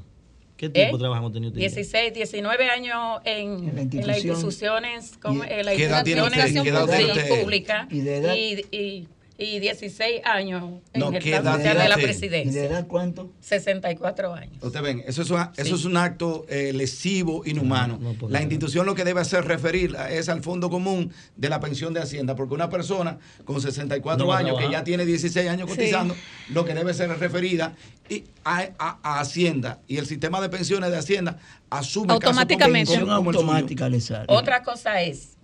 ¿Qué 0.56 0.68
tiempo 0.68 0.96
¿Eh? 0.96 0.98
de 0.98 1.02
trabajo 1.02 1.30
tenido 1.32 1.48
usted? 1.50 1.60
ya? 1.62 1.68
16, 1.68 2.12
19 2.14 2.68
años 2.70 3.20
en, 3.24 3.68
En 3.70 3.74
la 3.76 3.82
en 3.82 4.06
las 4.06 4.24
instituciones, 4.24 5.16
como, 5.20 5.44
¿Y 5.44 5.48
en 5.48 5.64
las 5.66 5.74
qué 5.76 5.84
edad 5.84 6.04
tiene 6.04 6.22
usted? 6.22 6.46
instituciones 6.46 6.62
¿Qué 6.62 6.68
edad 6.68 6.86
tiene 6.98 7.14
sí, 7.14 7.20
usted? 7.20 7.42
públicas 7.42 7.86
¿Y 7.90 8.00
de 8.00 8.16
edad? 8.18 8.34
y, 8.36 8.76
y, 8.76 9.08
y 9.36 9.58
16 9.58 10.20
años 10.24 10.62
en 10.92 11.00
No, 11.00 11.08
el 11.08 11.18
¿qué 11.18 11.30
plan 11.30 11.42
edad 11.42 11.58
de 11.58 11.74
la? 11.74 11.86
¿Y 11.86 12.00
de 12.00 12.02
presidencia. 12.04 12.64
edad 12.64 12.86
cuánto? 12.86 13.32
64 13.40 14.32
años. 14.32 14.62
Usted 14.62 14.80
ven, 14.80 15.02
eso 15.06 15.22
es, 15.22 15.30
una- 15.30 15.52
eso 15.56 15.74
es 15.74 15.84
un 15.84 15.96
acto 15.96 16.46
eh, 16.48 16.72
lesivo, 16.72 17.42
inhumano. 17.44 17.98
No, 18.00 18.12
no 18.12 18.18
puede 18.18 18.32
la 18.32 18.40
institución 18.42 18.86
lo 18.86 18.94
que 18.94 19.02
debe 19.04 19.20
hacer 19.20 19.44
referir 19.44 19.96
a- 19.96 20.08
es 20.10 20.28
al 20.28 20.40
fondo 20.42 20.70
común 20.70 21.10
de 21.36 21.48
la 21.48 21.58
pensión 21.58 21.92
de 21.92 22.00
Hacienda, 22.00 22.36
porque 22.36 22.54
una 22.54 22.70
persona 22.70 23.18
con 23.44 23.60
64 23.60 24.24
No 24.24 24.28
va 24.30 24.36
a 24.36 24.38
años 24.38 24.56
que 24.58 24.70
ya 24.70 24.84
tiene 24.84 25.04
16 25.04 25.48
años 25.48 25.68
Sí. 25.68 25.76
cotizando, 25.78 26.14
lo 26.50 26.64
que 26.64 26.74
debe 26.74 26.94
ser 26.94 27.08
referida 27.18 27.74
y 28.08 28.24
a, 28.44 28.68
a- 28.78 28.98
a 29.02 29.20
Hacienda 29.20 29.80
y 29.88 29.96
el 29.96 30.06
sistema 30.06 30.40
de 30.40 30.48
pensiones 30.48 30.92
de 30.92 30.96
Hacienda 30.98 31.38
asume 31.70 32.12
Automáticamente. 32.12 32.92
Pensión 32.92 33.08
como 33.12 33.30
automática 33.30 33.88
le 33.88 34.00
sale. 34.00 34.26
Otra 34.28 34.62
cosa 34.62 35.00
es, 35.02 35.36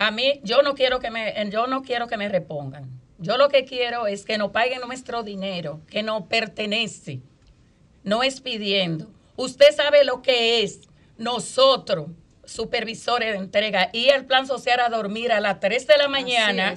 a 0.00 0.10
mí 0.10 0.40
yo 0.42 0.62
no 0.62 0.74
quiero 0.74 0.98
que 0.98 1.12
me, 1.12 1.32
yo 1.52 1.68
no 1.68 1.82
quiero 1.82 2.08
que 2.08 2.16
me 2.16 2.28
repongan. 2.28 3.00
Yo 3.22 3.36
lo 3.38 3.48
que 3.48 3.64
quiero 3.64 4.06
es 4.06 4.24
que 4.24 4.36
nos 4.38 4.50
paguen 4.50 4.80
nuestro 4.80 5.22
dinero, 5.22 5.80
que 5.90 6.02
nos 6.02 6.24
pertenece. 6.26 7.20
No 8.04 8.22
es 8.22 8.40
pidiendo. 8.40 9.08
Usted 9.36 9.74
sabe 9.74 10.04
lo 10.04 10.22
que 10.22 10.62
es 10.62 10.80
nosotros, 11.18 12.08
supervisores 12.44 13.32
de 13.32 13.38
entrega, 13.38 13.90
y 13.92 14.08
el 14.08 14.24
plan 14.24 14.46
social 14.46 14.80
a 14.80 14.88
dormir 14.88 15.32
a 15.32 15.40
las 15.40 15.60
3 15.60 15.86
de 15.86 15.96
la 15.96 16.08
mañana 16.08 16.74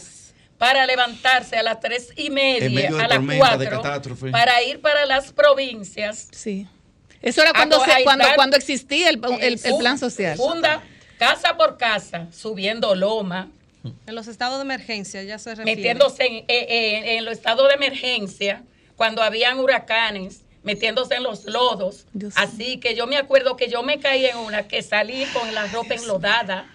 para 0.57 0.85
levantarse 0.85 1.57
a 1.57 1.63
las 1.63 1.79
3 1.81 2.13
y 2.15 2.29
media, 2.29 2.65
En 2.67 2.73
medio 2.75 2.95
de 2.97 3.03
a 3.03 3.07
las 3.07 3.17
tormenta, 3.17 3.57
de 3.57 3.65
4, 3.69 3.81
catástrofe. 3.81 4.31
para 4.31 4.63
ir 4.63 4.79
para 4.81 5.05
las 5.05 5.33
provincias. 5.33 6.27
Sí. 6.31 6.67
Eso 7.21 7.41
era 7.41 7.51
cuando, 7.53 7.83
se- 7.83 8.03
cuando, 8.03 8.25
cuando 8.35 8.55
existía 8.55 9.09
el, 9.09 9.19
el- 9.41 9.59
el 9.63 9.77
plan 9.79 9.97
social. 9.97 10.37
Funda 10.37 10.83
casa 11.17 11.57
por 11.57 11.77
casa, 11.77 12.27
subiendo 12.31 12.93
loma, 12.93 13.49
En 14.07 14.15
los 14.15 14.27
estados 14.27 14.57
de 14.57 14.63
emergencia 14.63 15.23
ya 15.23 15.38
se 15.39 15.55
refiere. 15.55 15.75
metiéndose 15.75 16.25
en, 16.25 16.33
eh, 16.33 16.45
eh, 16.47 17.17
en 17.17 17.25
los 17.25 17.33
estados 17.33 17.67
de 17.67 17.75
emergencia, 17.75 18.63
cuando 18.95 19.21
habían 19.21 19.59
huracanes, 19.59 20.41
metiéndose 20.63 21.15
en 21.15 21.23
los 21.23 21.45
lodos. 21.45 22.07
Dios 22.13 22.33
Así 22.36 22.77
que 22.79 22.95
yo 22.95 23.07
me 23.07 23.17
acuerdo 23.17 23.55
que 23.55 23.69
yo 23.69 23.83
me 23.83 23.99
caí 23.99 24.25
en 24.25 24.38
una 24.38 24.67
que 24.67 24.81
salí 24.81 25.25
con 25.27 25.53
la 25.53 25.67
ropa 25.67 25.93
enlodada. 25.93 26.67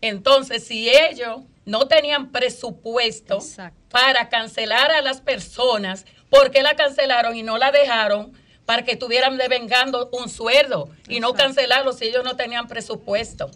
Entonces, 0.00 0.64
si 0.64 0.88
ellos 0.88 1.42
no 1.66 1.86
tenían 1.86 2.32
presupuesto 2.32 3.36
Exacto. 3.36 3.78
para 3.90 4.30
cancelar 4.30 4.90
a 4.90 5.02
las 5.02 5.20
personas, 5.20 6.06
¿por 6.30 6.50
qué 6.50 6.62
la 6.62 6.76
cancelaron 6.76 7.36
y 7.36 7.42
no 7.42 7.58
la 7.58 7.70
dejaron 7.70 8.32
para 8.64 8.84
que 8.84 8.92
estuvieran 8.92 9.36
devengando 9.36 10.08
un 10.12 10.30
sueldo 10.30 10.88
y 11.08 11.20
no 11.20 11.34
cancelarlo 11.34 11.92
si 11.92 12.06
ellos 12.06 12.24
no 12.24 12.36
tenían 12.36 12.68
presupuesto? 12.68 13.50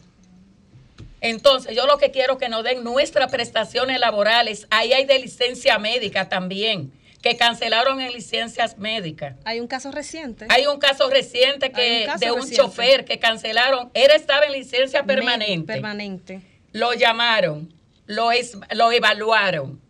Entonces, 1.23 1.75
yo 1.75 1.87
lo 1.87 1.99
que 1.99 2.11
quiero 2.11 2.37
que 2.37 2.49
nos 2.49 2.65
den 2.65 2.83
nuestras 2.83 3.31
prestaciones 3.31 3.99
laborales. 4.01 4.67
Ahí 4.71 4.93
hay 4.93 5.05
de 5.05 5.21
licencia 5.21 5.79
médica 5.79 6.29
también, 6.29 6.93
que 7.23 7.37
cancelaron 7.37 8.01
en 8.01 8.13
licencias 8.13 8.77
médicas. 8.77 9.37
Hay 9.45 9.61
un 9.61 9.69
caso 9.69 9.93
reciente. 9.93 10.47
Hay 10.49 10.67
un 10.67 10.79
caso 10.79 11.09
reciente 11.09 11.71
que 11.71 12.01
un 12.01 12.07
caso 12.07 12.25
de 12.25 12.33
un 12.33 12.41
reciente. 12.41 12.63
chofer 12.63 13.05
que 13.05 13.21
cancelaron. 13.21 13.91
Él 13.95 14.11
estaba 14.15 14.47
en 14.47 14.53
licencia 14.53 15.05
permanente. 15.05 15.73
Permanente. 15.73 16.41
Lo 16.73 16.93
llamaron, 16.93 17.73
lo, 18.07 18.33
es, 18.33 18.59
lo 18.73 18.91
evaluaron. 18.91 19.81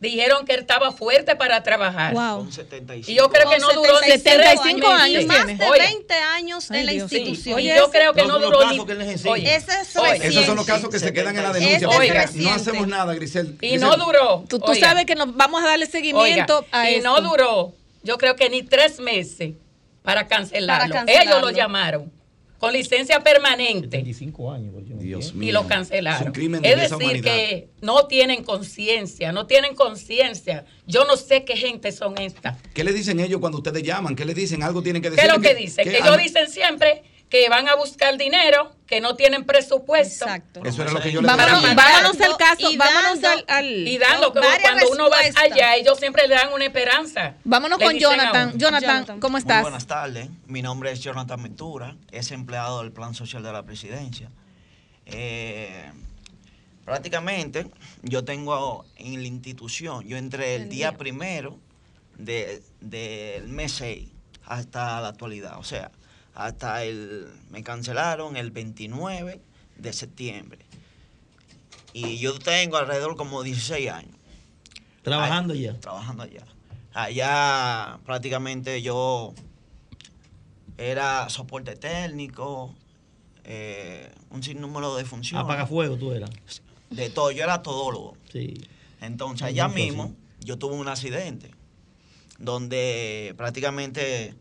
Dijeron 0.00 0.46
que 0.46 0.54
él 0.54 0.60
estaba 0.60 0.92
fuerte 0.92 1.36
para 1.36 1.62
trabajar. 1.62 2.14
Wow. 2.14 2.48
Y 3.06 3.14
yo 3.14 3.28
creo 3.28 3.50
que 3.50 3.58
no 3.58 3.70
duró 3.74 4.00
ni 4.00 4.12
75 4.12 4.80
tres 4.80 5.00
años 5.00 5.22
Y 5.22 5.26
más 5.26 5.46
de 5.46 5.64
Oye, 5.66 5.78
20 5.78 6.14
años 6.14 6.70
Ay, 6.70 6.80
en 6.80 6.86
la 6.86 6.92
institución. 6.94 7.60
y 7.60 7.66
yo 7.68 7.90
creo 7.90 8.14
que 8.14 8.24
no 8.24 8.38
duró 8.38 8.66
ni... 8.70 8.86
que 8.86 8.94
les 8.94 9.08
enseñan. 9.08 9.34
Oye, 9.34 9.54
Ese 9.54 9.72
es 9.82 9.96
oye, 9.96 10.12
reciente. 10.12 10.28
Esos 10.28 10.46
son 10.46 10.56
los 10.56 10.64
casos 10.64 10.88
que 10.88 10.98
se 10.98 11.12
quedan 11.12 11.36
en 11.36 11.42
la 11.42 11.52
denuncia. 11.52 11.86
Este 11.86 12.18
es 12.18 12.34
no 12.36 12.50
hacemos 12.50 12.88
nada, 12.88 13.14
Grisel. 13.14 13.58
Y 13.60 13.76
no 13.76 13.94
duró. 13.98 14.44
Tú, 14.48 14.58
tú 14.58 14.72
Oiga, 14.72 14.88
sabes 14.88 15.04
que 15.04 15.14
nos 15.14 15.36
vamos 15.36 15.62
a 15.62 15.66
darle 15.66 15.84
seguimiento 15.84 16.60
oiga, 16.60 16.66
a 16.80 16.90
y 16.90 16.94
esto. 16.94 17.08
no 17.08 17.20
duró, 17.20 17.74
yo 18.02 18.16
creo 18.16 18.36
que 18.36 18.48
ni 18.48 18.62
tres 18.62 19.00
meses 19.00 19.52
para 20.02 20.26
cancelarlo. 20.26 20.94
Para 20.94 21.04
cancelarlo. 21.04 21.30
Ellos 21.30 21.42
lo 21.42 21.50
llamaron 21.50 22.19
con 22.60 22.72
licencia 22.74 23.20
permanente 23.24 23.88
25 23.96 24.52
años. 24.52 24.72
porque 24.74 24.90
yo 24.90 24.94
no 24.96 25.00
Dios 25.02 25.34
mío. 25.34 25.48
y 25.48 25.52
lo 25.52 25.62
Es 25.62 25.66
cancelaron. 25.66 26.26
un 26.28 26.32
crimen 26.32 26.60
de 26.62 26.68
Es 26.70 26.76
decir, 26.76 26.94
humanidad. 26.96 27.24
que 27.34 27.68
no 27.80 28.06
tienen 28.06 28.44
conciencia, 28.44 29.32
no 29.32 29.46
tienen 29.46 29.74
conciencia. 29.74 30.66
Yo 30.86 31.04
no 31.06 31.16
sé 31.16 31.44
qué 31.44 31.56
gente 31.56 31.90
son 31.90 32.18
estas. 32.18 32.58
¿Qué 32.74 32.84
le 32.84 32.92
dicen 32.92 33.18
ellos 33.18 33.40
cuando 33.40 33.58
ustedes 33.58 33.82
llaman? 33.82 34.14
¿Qué 34.14 34.24
les 34.24 34.36
dicen? 34.36 34.62
Algo 34.62 34.82
tienen 34.82 35.00
que 35.02 35.08
¿Qué 35.08 35.16
decir. 35.16 35.30
es 35.30 35.36
lo 35.36 35.42
que 35.42 35.54
dicen? 35.54 35.84
Que 35.88 35.96
ellos 35.98 36.18
dicen 36.18 36.48
siempre 36.48 37.02
que 37.30 37.48
van 37.48 37.68
a 37.68 37.76
buscar 37.76 38.18
dinero, 38.18 38.74
que 38.88 39.00
no 39.00 39.14
tienen 39.14 39.44
presupuesto. 39.44 40.24
Exacto. 40.24 40.62
Eso 40.64 40.82
era 40.82 40.90
lo 40.90 41.00
que 41.00 41.12
yo 41.12 41.20
le 41.22 41.28
Vámonos, 41.28 41.62
decía. 41.62 41.74
vámonos 41.76 42.20
al 42.20 42.36
caso, 42.36 42.70
y 42.70 42.76
vámonos 42.76 43.20
dando- 43.20 43.44
al, 43.46 43.56
al- 43.64 43.88
Y 43.88 43.98
dando, 43.98 44.32
como 44.32 44.48
Varias 44.48 44.62
cuando 44.62 44.90
uno 44.90 45.08
va 45.08 45.18
allá, 45.40 45.76
ellos 45.76 45.96
siempre 46.00 46.26
le 46.26 46.34
dan 46.34 46.52
una 46.52 46.64
esperanza. 46.64 47.36
Vámonos 47.44 47.78
Le 47.78 47.84
con 47.84 47.96
Jonathan. 47.98 48.58
Jonathan, 48.58 49.20
¿cómo 49.20 49.32
Muy 49.32 49.38
estás? 49.42 49.62
buenas 49.62 49.86
tardes. 49.86 50.28
Mi 50.48 50.60
nombre 50.60 50.90
es 50.90 51.00
Jonathan 51.00 51.40
Ventura, 51.40 51.96
es 52.10 52.32
empleado 52.32 52.82
del 52.82 52.90
Plan 52.90 53.14
Social 53.14 53.44
de 53.44 53.52
la 53.52 53.62
Presidencia. 53.62 54.28
Eh, 55.06 55.88
prácticamente, 56.84 57.66
yo 58.02 58.24
tengo 58.24 58.84
en 58.96 59.22
la 59.22 59.28
institución, 59.28 60.04
yo 60.06 60.16
entré 60.16 60.56
el 60.56 60.68
día 60.68 60.96
primero 60.96 61.58
de- 62.18 62.60
del 62.80 63.46
mes 63.48 63.70
6 63.72 64.08
hasta 64.46 65.00
la 65.00 65.08
actualidad. 65.08 65.58
O 65.58 65.64
sea, 65.64 65.92
hasta 66.40 66.84
el. 66.84 67.28
Me 67.50 67.62
cancelaron 67.62 68.36
el 68.36 68.50
29 68.50 69.40
de 69.76 69.92
septiembre. 69.92 70.64
Y 71.92 72.18
yo 72.18 72.38
tengo 72.38 72.76
alrededor 72.76 73.16
como 73.16 73.42
16 73.42 73.90
años. 73.90 74.16
Trabajando 75.02 75.54
ya. 75.54 75.78
Trabajando 75.80 76.22
allá. 76.22 76.44
Allá 76.92 77.98
prácticamente 78.04 78.80
yo 78.80 79.34
era 80.78 81.28
soporte 81.28 81.76
técnico, 81.76 82.74
eh, 83.44 84.10
un 84.30 84.42
sinnúmero 84.42 84.96
de 84.96 85.04
funciones. 85.04 85.44
Apagafuego 85.44 85.96
tú 85.96 86.12
eras. 86.12 86.30
De 86.88 87.10
todo, 87.10 87.30
yo 87.32 87.44
era 87.44 87.62
todólogo. 87.62 88.16
Sí. 88.32 88.54
Entonces, 89.00 89.42
Es 89.42 89.52
allá 89.52 89.68
mismo, 89.68 90.14
yo 90.40 90.58
tuve 90.58 90.74
un 90.74 90.88
accidente 90.88 91.50
donde 92.38 93.34
prácticamente 93.36 94.34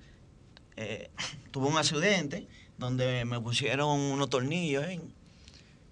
eh, 0.81 1.09
tuve 1.51 1.67
un 1.67 1.77
accidente 1.77 2.47
donde 2.77 3.25
me 3.25 3.41
pusieron 3.41 3.99
unos 3.99 4.29
tornillos 4.29 4.85
¿eh? 4.85 5.01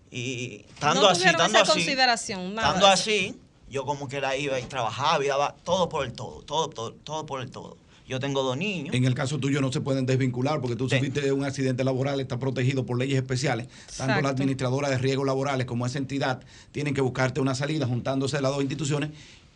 y 0.09 0.65
estando 0.69 1.01
no 1.01 1.09
así, 1.09 1.25
estando 1.25 1.45
esa 1.45 1.61
así, 1.63 1.71
consideración, 1.73 2.55
nada. 2.55 2.69
estando 2.69 2.87
así, 2.87 3.37
yo 3.69 3.83
como 3.83 4.07
que 4.07 4.15
era 4.15 4.37
iba 4.37 4.57
y 4.57 4.63
trabajaba 4.63 5.21
y 5.25 5.27
daba 5.27 5.55
todo 5.65 5.89
por 5.89 6.05
el 6.05 6.13
todo, 6.13 6.41
todo, 6.43 6.69
todo, 6.69 6.93
todo 6.93 7.25
por 7.25 7.41
el 7.41 7.51
todo. 7.51 7.75
Yo 8.07 8.21
tengo 8.21 8.41
dos 8.41 8.55
niños. 8.55 8.95
En 8.95 9.03
el 9.03 9.13
caso 9.13 9.37
tuyo 9.37 9.59
no 9.59 9.69
se 9.73 9.81
pueden 9.81 10.05
desvincular 10.05 10.61
porque 10.61 10.77
tú 10.77 10.87
sufriste 10.87 11.33
un 11.33 11.43
accidente 11.43 11.83
laboral, 11.83 12.21
está 12.21 12.39
protegido 12.39 12.85
por 12.85 12.97
leyes 12.97 13.17
especiales. 13.17 13.67
Tanto 13.97 14.21
la 14.21 14.29
administradora 14.29 14.89
de 14.89 14.97
riesgos 14.97 15.25
laborales 15.25 15.67
como 15.67 15.85
esa 15.85 15.97
entidad 15.97 16.39
tienen 16.71 16.93
que 16.93 17.01
buscarte 17.01 17.41
una 17.41 17.53
salida 17.53 17.85
juntándose 17.85 18.39
las 18.41 18.53
dos 18.53 18.61
instituciones. 18.61 19.09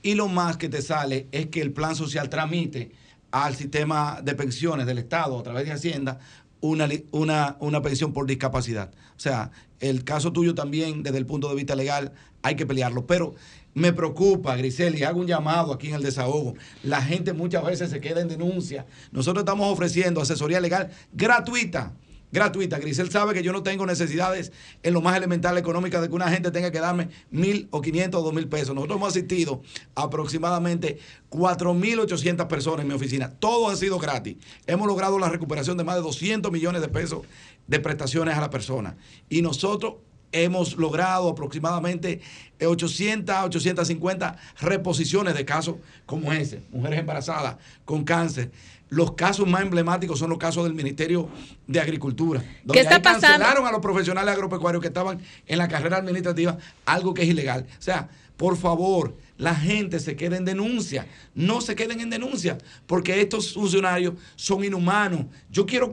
Y 0.04 0.16
lo 0.16 0.28
más 0.28 0.58
que 0.58 0.68
te 0.68 0.82
sale 0.82 1.28
es 1.32 1.48
que 1.48 1.62
el 1.62 1.72
plan 1.72 1.96
social 1.96 2.30
tramite 2.30 2.92
al 3.32 3.56
sistema 3.56 4.20
de 4.22 4.36
pensiones 4.36 4.86
del 4.86 4.98
Estado 4.98 5.40
a 5.40 5.44
través 5.44 5.66
de 5.66 5.72
Hacienda 5.72 6.20
una, 6.62 6.88
una, 7.12 7.58
una 7.60 7.82
pensión 7.82 8.14
por 8.14 8.28
discapacidad. 8.28 8.92
O 9.16 9.20
sea, 9.20 9.52
el 9.80 10.04
caso 10.04 10.32
tuyo 10.32 10.56
también 10.56 11.04
desde 11.04 11.18
el 11.18 11.26
punto 11.26 11.50
de 11.50 11.56
vista 11.56 11.76
legal 11.76 12.14
hay 12.44 12.56
que 12.56 12.66
pelearlo. 12.66 13.06
Pero 13.08 13.36
me 13.74 13.94
preocupa, 13.94 14.56
Grisel, 14.56 14.98
y 14.98 15.04
hago 15.04 15.20
un 15.20 15.28
llamado 15.28 15.74
aquí 15.74 15.88
en 15.88 15.96
el 15.96 16.04
desahogo. 16.04 16.56
La 16.84 17.02
gente 17.02 17.34
muchas 17.34 17.66
veces 17.66 17.90
se 17.90 18.00
queda 18.00 18.22
en 18.22 18.28
denuncia. 18.28 18.86
Nosotros 19.12 19.42
estamos 19.42 19.72
ofreciendo 19.72 20.22
asesoría 20.22 20.60
legal 20.60 20.92
gratuita. 21.14 21.94
Gratuita. 22.32 22.80
Grisel 22.80 23.12
sabe 23.12 23.34
que 23.34 23.44
yo 23.44 23.52
no 23.52 23.64
tengo 23.64 23.86
necesidades 23.86 24.52
en 24.84 24.94
lo 24.94 25.02
más 25.02 25.18
elemental 25.18 25.58
económica 25.58 26.00
de 26.00 26.08
que 26.08 26.16
una 26.16 26.30
gente 26.30 26.52
tenga 26.52 26.72
que 26.72 26.80
darme 26.80 27.10
mil 27.30 27.68
o 27.72 27.82
quinientos 27.82 28.22
o 28.22 28.24
dos 28.24 28.34
mil 28.34 28.48
pesos. 28.48 28.74
Nosotros 28.74 28.98
hemos 28.98 29.10
asistido 29.10 29.62
a 29.96 30.04
aproximadamente 30.04 31.00
cuatro 31.30 31.74
mil 31.74 32.00
ochocientas 32.00 32.48
personas 32.48 32.82
en 32.82 32.88
mi 32.88 32.94
oficina. 32.94 33.30
Todo 33.30 33.70
ha 33.70 33.76
sido 33.76 34.00
gratis. 34.00 34.38
Hemos 34.66 34.88
logrado 34.88 35.20
la 35.20 35.30
recuperación 35.30 35.78
de 35.78 35.84
más 35.84 35.96
de 35.96 36.02
200 36.02 36.52
millones 36.52 36.82
de 36.82 36.88
pesos 36.88 37.22
de 37.68 37.80
prestaciones 37.80 38.36
a 38.36 38.42
la 38.42 38.50
persona. 38.50 38.96
Y 39.30 39.42
nosotros 39.42 39.96
hemos 40.32 40.78
logrado 40.78 41.30
aproximadamente 41.30 42.22
eh, 42.60 42.66
800, 42.66 43.36
850 43.46 44.38
reposiciones 44.62 45.34
de 45.34 45.46
casos 45.46 45.76
como 46.06 46.32
ese, 46.32 46.62
mujeres 46.72 47.00
embarazadas 47.00 47.58
con 47.86 48.04
cáncer. 48.04 48.52
Los 48.92 49.14
casos 49.14 49.48
más 49.48 49.62
emblemáticos 49.62 50.20
son 50.20 50.30
los 50.30 50.38
casos 50.38 50.66
del 50.66 50.74
Ministerio 50.74 51.30
de 51.66 51.80
Agricultura, 51.80 52.44
donde 52.66 52.82
está 52.82 52.96
ahí 52.96 53.02
pasando? 53.02 53.28
cancelaron 53.28 53.66
a 53.66 53.72
los 53.72 53.80
profesionales 53.80 54.34
agropecuarios 54.34 54.82
que 54.82 54.90
estaban 54.90 55.22
en 55.48 55.58
la 55.58 55.70
carrera 55.70 55.96
administrativa, 55.96 56.58
algo 56.86 57.14
que 57.14 57.22
es 57.24 57.30
ilegal. 57.30 57.66
O 57.80 57.82
sea, 57.82 58.10
por 58.36 58.58
favor, 58.58 59.16
la 59.38 59.56
gente 59.56 59.98
se 60.02 60.18
quede 60.18 60.36
en 60.36 60.44
denuncia, 60.44 61.08
no 61.34 61.62
se 61.62 61.74
queden 61.74 62.02
en 62.02 62.10
denuncia, 62.10 62.58
porque 62.86 63.22
estos 63.22 63.54
funcionarios 63.54 64.16
son 64.36 64.62
inhumanos. 64.66 65.26
Yo 65.50 65.66
quiero 65.66 65.90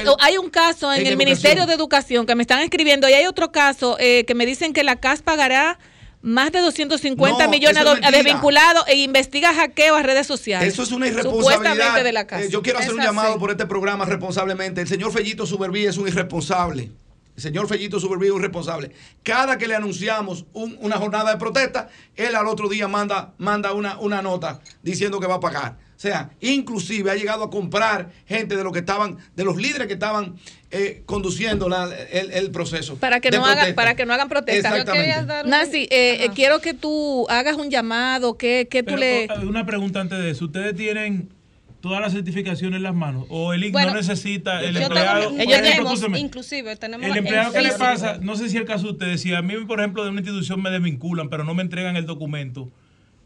Grisel- 0.00 0.16
hay 0.18 0.38
un 0.38 0.48
caso 0.48 0.90
en, 0.94 1.00
en 1.02 1.06
el 1.08 1.12
educación. 1.12 1.18
Ministerio 1.28 1.66
de 1.66 1.74
Educación 1.74 2.24
que 2.24 2.34
me 2.34 2.42
están 2.42 2.60
escribiendo 2.60 3.06
y 3.06 3.12
hay 3.12 3.26
otro 3.26 3.52
caso 3.52 3.98
eh, 4.00 4.24
que 4.24 4.34
me 4.34 4.46
dicen 4.46 4.72
que 4.72 4.82
la 4.82 4.96
CAS 4.96 5.20
pagará 5.20 5.78
más 6.22 6.52
de 6.52 6.60
250 6.60 7.44
No, 7.44 7.50
millones 7.50 7.84
de 7.84 8.10
desvinculados 8.12 8.84
e 8.86 8.96
investiga 8.96 9.52
hackeo 9.52 9.96
a 9.96 10.02
redes 10.02 10.26
sociales. 10.26 10.72
Eso 10.72 10.82
es 10.84 10.92
una 10.92 11.06
irresponsabilidad. 11.08 12.02
de 12.02 12.12
la 12.12 12.26
CAS. 12.26 12.42
Eh, 12.44 12.48
yo 12.50 12.62
quiero 12.62 12.78
hacer 12.78 12.90
Es 12.90 12.94
un 12.94 13.00
así. 13.00 13.08
llamado 13.08 13.38
por 13.38 13.50
este 13.50 13.66
programa 13.66 14.04
responsablemente. 14.04 14.80
El 14.80 14.88
señor 14.88 15.12
Fellito 15.12 15.46
Suberví 15.46 15.84
es 15.84 15.96
un 15.98 16.08
irresponsable. 16.08 16.90
El 17.34 17.42
señor 17.42 17.66
Fellito 17.66 17.98
Suberví 17.98 18.26
es 18.26 18.32
un 18.32 18.38
irresponsable. 18.40 18.92
Cada 19.22 19.56
que 19.58 19.66
le 19.66 19.74
anunciamos 19.74 20.44
un- 20.52 20.76
una 20.80 20.96
jornada 20.98 21.30
de 21.32 21.38
protesta, 21.38 21.88
él 22.14 22.34
al 22.36 22.46
otro 22.46 22.68
día 22.68 22.88
manda, 22.88 23.32
manda 23.38 23.72
una, 23.72 23.98
una 23.98 24.20
nota 24.22 24.60
diciendo 24.82 25.18
que 25.18 25.26
va 25.26 25.36
a 25.36 25.40
pagar. 25.40 25.78
O 25.96 26.00
sea, 26.02 26.30
inclusive 26.40 27.10
ha 27.10 27.14
llegado 27.14 27.44
a 27.44 27.50
comprar 27.50 28.10
gente 28.26 28.56
de 28.56 28.64
los 28.64 28.72
que 28.72 28.80
estaban, 28.80 29.18
de 29.36 29.44
los 29.44 29.56
líderes 29.56 29.86
que 29.86 29.92
estaban 29.94 30.34
eh, 30.72 31.02
conduciendo 31.06 31.68
la- 31.68 31.90
el, 32.10 32.32
el 32.32 32.50
proceso. 32.50 32.96
Para 32.96 33.20
que, 33.20 33.30
de 33.30 33.36
no 33.38 33.44
hagan, 33.46 33.74
para 33.74 33.94
que 33.94 34.06
no 34.06 34.14
hagan 34.14 34.28
protesta. 34.28 34.70
Exactamente. 34.76 35.48
Nancy, 35.48 35.82
eh, 35.90 36.24
eh, 36.24 36.30
quiero 36.34 36.60
que 36.60 36.74
tú 36.74 37.26
hagas 37.28 37.56
un 37.56 37.70
llamado, 37.70 38.36
que, 38.38 38.66
que 38.70 38.82
tú 38.82 38.94
Pero, 38.94 38.98
le... 38.98 39.28
o- 39.46 39.48
una 39.48 39.66
pregunta 39.66 40.00
antes 40.00 40.18
de 40.18 40.30
eso. 40.30 40.46
¿Ustedes 40.46 40.74
tienen 40.74 41.28
todas 41.82 42.00
las 42.00 42.12
certificaciones 42.12 42.78
en 42.78 42.82
las 42.84 42.94
manos? 42.94 43.26
¿O 43.28 43.52
el 43.52 43.64
IC 43.64 43.72
Bueno, 43.72 43.90
no 43.90 43.96
necesita, 43.96 44.60
el 44.62 44.76
empleado? 44.76 45.28
tengo- 45.28 45.42
ellos 45.42 45.52
ejemplo, 45.52 45.68
tenemos, 45.70 45.92
escúchame, 45.94 46.18
inclusive 46.20 46.76
tenemos 46.76 47.06
el 47.06 47.16
empleado 47.16 47.52
que 47.52 47.60
le 47.62 47.72
pasa, 47.72 48.18
no 48.22 48.36
sé 48.36 48.48
si 48.48 48.56
el 48.56 48.64
caso 48.64 48.84
de 48.86 48.92
ustedes, 48.92 49.20
si 49.20 49.34
a 49.34 49.42
mí, 49.42 49.54
por 49.66 49.80
ejemplo, 49.80 50.04
de 50.04 50.10
una 50.10 50.20
institución 50.20 50.62
me 50.62 50.70
desvinculan, 50.70 51.28
pero 51.28 51.44
no 51.44 51.54
me 51.54 51.62
entregan 51.62 51.96
el 51.96 52.06
documento, 52.06 52.70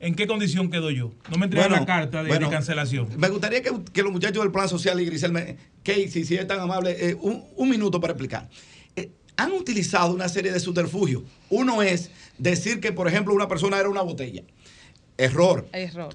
¿en 0.06 0.14
qué 0.14 0.26
condición 0.26 0.70
quedo 0.70 0.90
yo? 0.90 1.12
No 1.30 1.38
me 1.38 1.46
entregan 1.46 1.70
Bueno, 1.70 1.80
la 1.82 1.86
carta 1.86 2.22
de, 2.22 2.28
bueno, 2.28 2.46
de 2.46 2.54
cancelación. 2.54 3.08
Me 3.18 3.28
gustaría 3.28 3.62
que, 3.62 3.72
que 3.92 4.02
los 4.02 4.12
muchachos 4.12 4.42
del 4.42 4.52
Plan 4.52 4.68
Social 4.68 5.00
y 5.00 5.04
Grisel, 5.04 5.32
me, 5.32 5.56
Casey, 5.82 6.24
si 6.24 6.34
es 6.34 6.46
tan 6.46 6.60
amable, 6.60 6.96
eh, 6.98 7.14
un, 7.20 7.44
un 7.56 7.68
minuto 7.68 8.00
para 8.00 8.12
explicar. 8.12 8.48
Eh, 8.94 9.10
han 9.36 9.52
utilizado 9.52 10.14
una 10.14 10.28
serie 10.28 10.52
de 10.52 10.60
subterfugios. 10.60 11.22
Uno 11.50 11.82
es 11.82 12.10
decir 12.38 12.80
que, 12.80 12.92
por 12.92 13.08
ejemplo, 13.08 13.34
una 13.34 13.48
persona 13.48 13.78
era 13.78 13.88
una 13.88 14.02
botella. 14.02 14.42
Error. 15.18 15.66
Error. 15.72 16.14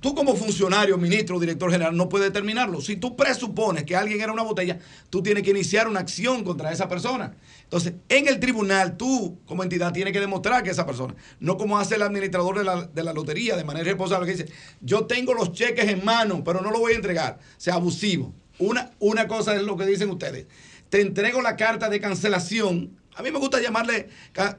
Tú 0.00 0.14
como 0.14 0.34
funcionario, 0.34 0.96
ministro, 0.96 1.38
director 1.38 1.70
general, 1.70 1.94
no 1.94 2.08
puedes 2.08 2.28
determinarlo. 2.28 2.80
Si 2.80 2.96
tú 2.96 3.16
presupones 3.16 3.84
que 3.84 3.94
alguien 3.94 4.18
era 4.22 4.32
una 4.32 4.42
botella, 4.42 4.78
tú 5.10 5.22
tienes 5.22 5.42
que 5.42 5.50
iniciar 5.50 5.88
una 5.88 6.00
acción 6.00 6.42
contra 6.42 6.72
esa 6.72 6.88
persona. 6.88 7.36
Entonces, 7.64 7.92
en 8.08 8.26
el 8.26 8.40
tribunal, 8.40 8.96
tú 8.96 9.38
como 9.44 9.62
entidad 9.62 9.92
tienes 9.92 10.14
que 10.14 10.20
demostrar 10.20 10.62
que 10.62 10.70
esa 10.70 10.86
persona, 10.86 11.14
no 11.38 11.58
como 11.58 11.78
hace 11.78 11.96
el 11.96 12.02
administrador 12.02 12.56
de 12.56 12.64
la, 12.64 12.84
de 12.86 13.04
la 13.04 13.12
lotería 13.12 13.56
de 13.56 13.64
manera 13.64 13.84
responsable, 13.84 14.26
que 14.26 14.42
dice, 14.42 14.52
yo 14.80 15.04
tengo 15.04 15.34
los 15.34 15.52
cheques 15.52 15.86
en 15.90 16.02
mano, 16.02 16.42
pero 16.44 16.62
no 16.62 16.70
lo 16.70 16.78
voy 16.78 16.94
a 16.94 16.96
entregar. 16.96 17.38
O 17.38 17.60
sea, 17.60 17.74
abusivo. 17.74 18.32
Una, 18.58 18.92
una 19.00 19.28
cosa 19.28 19.54
es 19.54 19.62
lo 19.62 19.76
que 19.76 19.84
dicen 19.84 20.08
ustedes. 20.08 20.46
Te 20.88 21.02
entrego 21.02 21.42
la 21.42 21.56
carta 21.56 21.90
de 21.90 22.00
cancelación. 22.00 22.96
A 23.16 23.22
mí 23.22 23.30
me 23.30 23.38
gusta 23.38 23.60
llamarle 23.60 24.08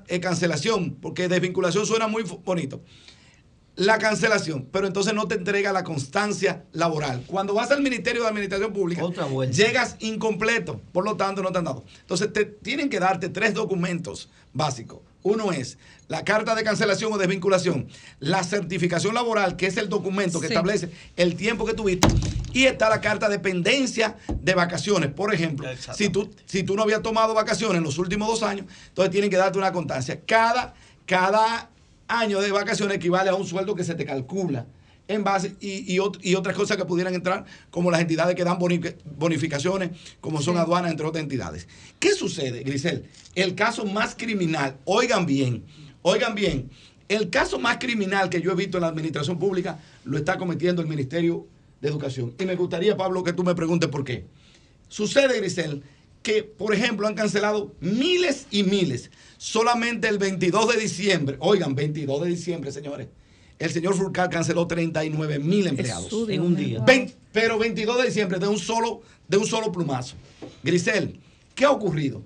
eh, 0.07 0.19
cancelación, 0.19 0.97
porque 1.01 1.27
desvinculación 1.27 1.87
suena 1.87 2.07
muy 2.07 2.21
bonito 2.21 2.83
la 3.75 3.97
cancelación, 3.97 4.67
pero 4.71 4.85
entonces 4.85 5.13
no 5.13 5.27
te 5.27 5.35
entrega 5.35 5.71
la 5.71 5.83
constancia 5.83 6.65
laboral. 6.73 7.23
Cuando 7.25 7.53
vas 7.53 7.71
al 7.71 7.81
Ministerio 7.81 8.21
de 8.23 8.27
Administración 8.27 8.73
Pública, 8.73 9.01
llegas 9.51 9.95
incompleto, 9.99 10.81
por 10.91 11.05
lo 11.05 11.15
tanto 11.15 11.41
no 11.41 11.51
te 11.51 11.57
han 11.59 11.63
dado. 11.65 11.83
Entonces 12.01 12.31
te 12.33 12.45
tienen 12.45 12.89
que 12.89 12.99
darte 12.99 13.29
tres 13.29 13.53
documentos 13.53 14.29
básicos. 14.53 14.99
Uno 15.23 15.51
es 15.51 15.77
la 16.07 16.23
carta 16.25 16.55
de 16.55 16.63
cancelación 16.63 17.13
o 17.13 17.17
desvinculación, 17.17 17.87
la 18.19 18.43
certificación 18.43 19.13
laboral, 19.13 19.55
que 19.55 19.67
es 19.67 19.77
el 19.77 19.87
documento 19.87 20.39
que 20.41 20.47
Sí. 20.47 20.53
establece 20.53 20.89
el 21.15 21.35
tiempo 21.35 21.65
que 21.65 21.73
tuviste, 21.73 22.07
y 22.53 22.65
está 22.65 22.89
la 22.89 22.99
carta 23.01 23.29
de 23.29 23.39
pendencia 23.39 24.17
de 24.33 24.53
vacaciones. 24.55 25.11
Por 25.13 25.33
ejemplo, 25.33 25.69
si 25.95 26.09
tú, 26.09 26.29
si 26.45 26.63
tú 26.63 26.75
no 26.75 26.83
habías 26.83 27.01
tomado 27.03 27.33
vacaciones 27.33 27.77
en 27.77 27.83
los 27.83 27.97
últimos 27.99 28.27
dos 28.27 28.43
años, 28.43 28.65
entonces 28.89 29.11
tienen 29.11 29.29
que 29.29 29.37
darte 29.37 29.57
una 29.57 29.71
constancia. 29.71 30.19
Cada, 30.25 30.73
cada 31.05 31.69
año 32.11 32.41
de 32.41 32.51
vacaciones 32.51 32.97
equivale 32.97 33.29
a 33.29 33.35
un 33.35 33.45
sueldo 33.45 33.75
que 33.75 33.83
se 33.83 33.95
te 33.95 34.05
calcula 34.05 34.67
en 35.07 35.23
base 35.23 35.55
y, 35.59 35.95
y, 35.95 35.99
y 36.21 36.35
otras 36.35 36.55
cosas 36.55 36.77
que 36.77 36.85
pudieran 36.85 37.13
entrar, 37.13 37.45
como 37.69 37.91
las 37.91 38.01
entidades 38.01 38.35
que 38.35 38.43
dan 38.43 38.57
boni- 38.57 38.95
bonificaciones, 39.17 39.91
como 40.21 40.41
son 40.41 40.57
aduanas, 40.57 40.91
entre 40.91 41.05
otras 41.05 41.23
entidades. 41.23 41.67
¿Qué 41.99 42.13
sucede, 42.13 42.63
Grisel? 42.63 43.05
El 43.35 43.55
caso 43.55 43.85
más 43.85 44.15
criminal, 44.15 44.77
oigan 44.85 45.25
bien, 45.25 45.65
oigan 46.01 46.35
bien, 46.35 46.69
el 47.09 47.29
caso 47.29 47.59
más 47.59 47.77
criminal 47.77 48.29
que 48.29 48.41
yo 48.41 48.51
he 48.51 48.55
visto 48.55 48.77
en 48.77 48.81
la 48.81 48.87
administración 48.87 49.37
pública 49.37 49.79
lo 50.05 50.17
está 50.17 50.37
cometiendo 50.37 50.81
el 50.81 50.87
Ministerio 50.87 51.45
de 51.81 51.89
Educación. 51.89 52.33
Y 52.39 52.45
me 52.45 52.55
gustaría, 52.55 52.95
Pablo, 52.95 53.23
que 53.23 53.33
tú 53.33 53.43
me 53.43 53.55
preguntes 53.55 53.89
por 53.89 54.05
qué. 54.05 54.27
Sucede, 54.87 55.39
Grisel, 55.39 55.83
que, 56.23 56.43
por 56.43 56.73
ejemplo, 56.73 57.07
han 57.07 57.15
cancelado 57.15 57.75
miles 57.79 58.47
y 58.51 58.63
miles. 58.63 59.09
Solamente 59.37 60.07
el 60.07 60.17
22 60.17 60.75
de 60.75 60.79
diciembre, 60.79 61.37
oigan, 61.39 61.73
22 61.73 62.23
de 62.23 62.29
diciembre, 62.29 62.71
señores, 62.71 63.07
el 63.61 63.71
señor 63.71 63.95
Furcal 63.95 64.29
canceló 64.29 64.65
39 64.65 65.39
mil 65.39 65.67
empleados. 65.67 66.05
Jesús, 66.05 66.29
En 66.29 66.41
un 66.41 66.55
día. 66.55 66.83
Pero 67.31 67.57
22 67.59 67.97
de 67.99 68.05
diciembre 68.07 68.39
de 68.39 68.47
un 68.47 68.57
solo, 68.57 69.01
de 69.27 69.37
un 69.37 69.45
solo 69.45 69.71
plumazo. 69.71 70.15
Grisel, 70.63 71.19
¿qué 71.53 71.65
ha 71.65 71.71
ocurrido? 71.71 72.23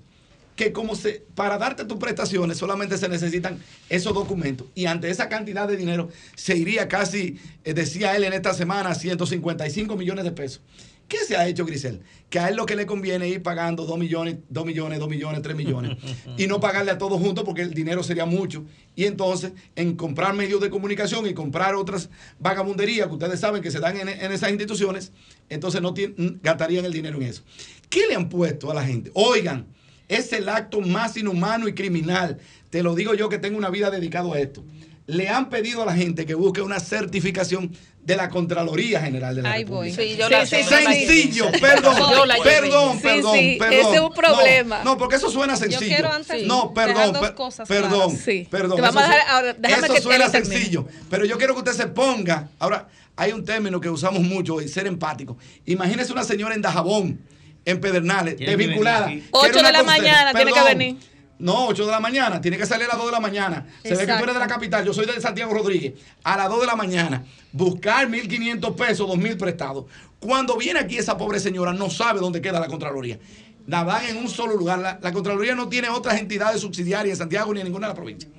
Que 0.56 0.72
como 0.72 0.96
se, 0.96 1.26
para 1.36 1.58
darte 1.58 1.84
tus 1.84 1.98
prestaciones 1.98 2.58
solamente 2.58 2.98
se 2.98 3.10
necesitan 3.10 3.60
esos 3.90 4.14
documentos 4.14 4.68
y 4.74 4.86
ante 4.86 5.10
esa 5.10 5.28
cantidad 5.28 5.68
de 5.68 5.76
dinero 5.76 6.08
se 6.36 6.56
iría 6.56 6.88
casi, 6.88 7.38
eh, 7.66 7.74
decía 7.74 8.16
él 8.16 8.24
en 8.24 8.32
esta 8.32 8.54
semana, 8.54 8.96
155 8.96 9.98
millones 9.98 10.24
de 10.24 10.32
pesos. 10.32 10.62
¿Qué 11.08 11.18
se 11.20 11.38
ha 11.38 11.48
hecho, 11.48 11.66
Grisel? 11.66 12.02
Que 12.30 12.40
a 12.40 12.50
él 12.50 12.56
lo 12.56 12.66
que 12.66 12.76
le 12.76 12.86
conviene 12.86 13.28
es 13.28 13.36
ir 13.36 13.44
pagando 13.44 13.86
2 13.86 14.00
millones, 14.00 14.38
2 14.50 14.66
millones, 14.66 15.00
2 15.00 15.08
millones, 15.08 15.42
3 15.42 15.56
millones 15.56 15.98
y 16.38 16.48
no 16.48 16.60
pagarle 16.60 16.92
a 16.92 16.98
todos 16.98 17.20
juntos 17.20 17.44
porque 17.44 17.62
el 17.62 17.74
dinero 17.74 18.02
sería 18.02 18.26
mucho. 18.26 18.66
Y 18.96 19.06
entonces, 19.06 19.54
en 19.76 19.96
comprar 19.96 20.34
medios 20.34 20.62
de 20.62 20.70
comunicación 20.70 21.28
y 21.28 21.34
comprar 21.34 21.76
otras 21.76 22.10
vagabunderías 22.40 23.08
que 23.08 23.14
ustedes 23.14 23.40
saben 23.40 23.62
que 23.62 23.70
se 23.70 23.80
dan 23.80 23.98
en, 23.98 24.10
en 24.10 24.32
esas 24.32 24.50
instituciones, 24.50 25.12
entonces 25.50 25.82
no 25.82 25.94
gastarían 26.42 26.86
el 26.86 26.94
dinero 26.94 27.18
en 27.18 27.24
eso. 27.24 27.44
¿Qué 27.90 28.08
le 28.08 28.16
han 28.16 28.28
puesto 28.28 28.72
a 28.72 28.74
la 28.74 28.84
gente? 28.84 29.12
Oigan, 29.14 29.68
es 30.08 30.34
el 30.34 30.50
acto 30.50 30.82
más 30.82 31.18
inhumano 31.18 31.68
y 31.68 31.74
criminal. 31.74 32.40
Te 32.70 32.84
lo 32.84 32.96
digo 32.96 33.14
yo 33.14 33.30
que 33.30 33.38
tengo 33.38 33.58
una 33.58 33.70
vida 33.70 33.90
dedicado 33.90 34.34
a 34.34 34.40
esto. 34.40 34.64
Le 35.08 35.30
han 35.30 35.50
pedido 35.50 35.84
a 35.84 35.86
la 35.86 35.94
gente 35.96 36.26
que 36.26 36.34
busque 36.34 36.62
una 36.62 36.80
certificación 36.80 37.72
de 38.04 38.16
la 38.16 38.30
Contraloría 38.30 39.02
General 39.02 39.36
de 39.36 39.42
la 39.44 39.52
Ahí 39.52 39.64
voy. 39.64 39.90
República. 39.92 40.02
Sí, 40.14 40.18
yo 40.18 40.30
la- 40.30 40.46
Sí, 40.46 40.64
Sencillo, 40.64 41.52
perdón, 41.60 41.96
Yo 41.98 42.26
la 42.26 42.38
llevé. 42.38 42.50
perdón, 42.50 42.94
Sí, 42.98 43.00
perdón, 43.04 43.36
sí, 43.38 43.56
perdón. 43.60 43.80
ese 43.80 43.96
es 43.96 44.02
un 44.02 44.14
problema. 44.14 44.78
No, 44.80 44.84
no, 44.92 44.98
porque 44.98 45.16
eso 45.16 45.30
suena 45.30 45.54
Yo 45.54 45.60
sencillo. 45.60 45.88
quiero 45.88 46.12
antes 46.12 46.46
no, 46.48 46.72
dejar 46.76 46.94
perdón, 46.94 47.14
dos 47.14 47.22
per- 47.22 47.34
cosas 47.36 47.68
perdón, 47.68 48.18
perdón. 48.50 48.76
Te 48.78 48.82
vamos 48.82 48.96
eso 48.96 49.00
a 49.00 49.08
dejar- 49.14 49.28
su- 49.28 49.32
ahora, 49.36 49.54
déjame 49.58 49.86
eso 49.88 49.94
que 49.96 50.02
suena 50.02 50.30
sencillo, 50.30 50.88
pero 51.10 51.26
yo 51.26 51.38
quiero 51.38 51.54
que 51.54 51.60
usted 51.60 51.74
se 51.74 51.88
ponga. 51.88 52.50
Ahora, 52.60 52.88
hay 53.16 53.32
un 53.32 53.44
término 53.46 53.80
que 53.82 53.90
usamos 53.90 54.22
mucho 54.22 54.62
y 54.62 54.68
ser 54.68 54.86
empático. 54.88 55.38
Imagínese 55.66 56.12
una 56.14 56.24
señora 56.24 56.54
en 56.56 56.62
Dajabón, 56.62 57.20
en 57.64 57.80
Pedernales, 57.82 58.38
desvinculada. 58.38 59.12
Ocho 59.32 59.62
de 59.64 59.72
la 59.72 59.84
mañana 59.84 60.34
tiene 60.34 60.52
que 60.52 60.64
venir. 60.64 60.98
No, 61.38 61.68
8 61.68 61.86
de 61.86 61.92
la 61.92 62.00
mañana. 62.00 62.40
Tiene 62.40 62.58
que 62.58 62.66
salir 62.66 62.86
a 62.86 62.90
las 62.90 62.98
2 62.98 63.08
de 63.08 63.12
la 63.12 63.20
mañana. 63.20 63.66
Se 63.84 63.96
ve 63.96 64.06
que 64.06 64.14
tú 64.14 64.24
eres 64.24 64.34
de 64.34 64.40
la 64.40 64.48
capital. 64.48 64.86
Yo 64.86 64.94
soy 64.94 65.06
de 65.06 65.20
Santiago 65.20 65.54
Rodríguez. 65.54 65.94
A 66.24 66.38
las 66.38 66.50
2 66.50 66.62
de 66.62 66.68
la 66.68 66.76
mañana. 66.76 67.26
Buscar 67.52 68.08
1.500 68.08 68.76
pesos, 68.76 69.10
2.000 69.10 69.38
prestados. 69.38 69.86
Cuando 70.20 70.58
viene 70.58 70.80
aquí 70.80 70.98
esa 70.98 71.18
pobre 71.18 71.40
señora, 71.40 71.74
no 71.74 71.90
sabe 71.90 72.20
dónde 72.20 72.42
queda 72.42 72.60
la 72.60 72.68
Contraloría. 72.68 73.20
La 73.68 73.84
dan 73.84 74.06
en 74.06 74.18
un 74.18 74.30
solo 74.30 74.56
lugar. 74.56 74.80
La, 74.80 75.00
la 75.02 75.12
Contraloría 75.12 75.56
no 75.56 75.68
tiene 75.68 75.90
otras 75.90 76.20
entidades 76.20 76.62
subsidiarias 76.62 77.14
en 77.14 77.18
Santiago 77.18 77.54
ni 77.54 77.60
en 77.60 77.66
ninguna 77.66 77.88
de 77.88 77.92
las 77.92 77.98
provincias. 77.98 78.32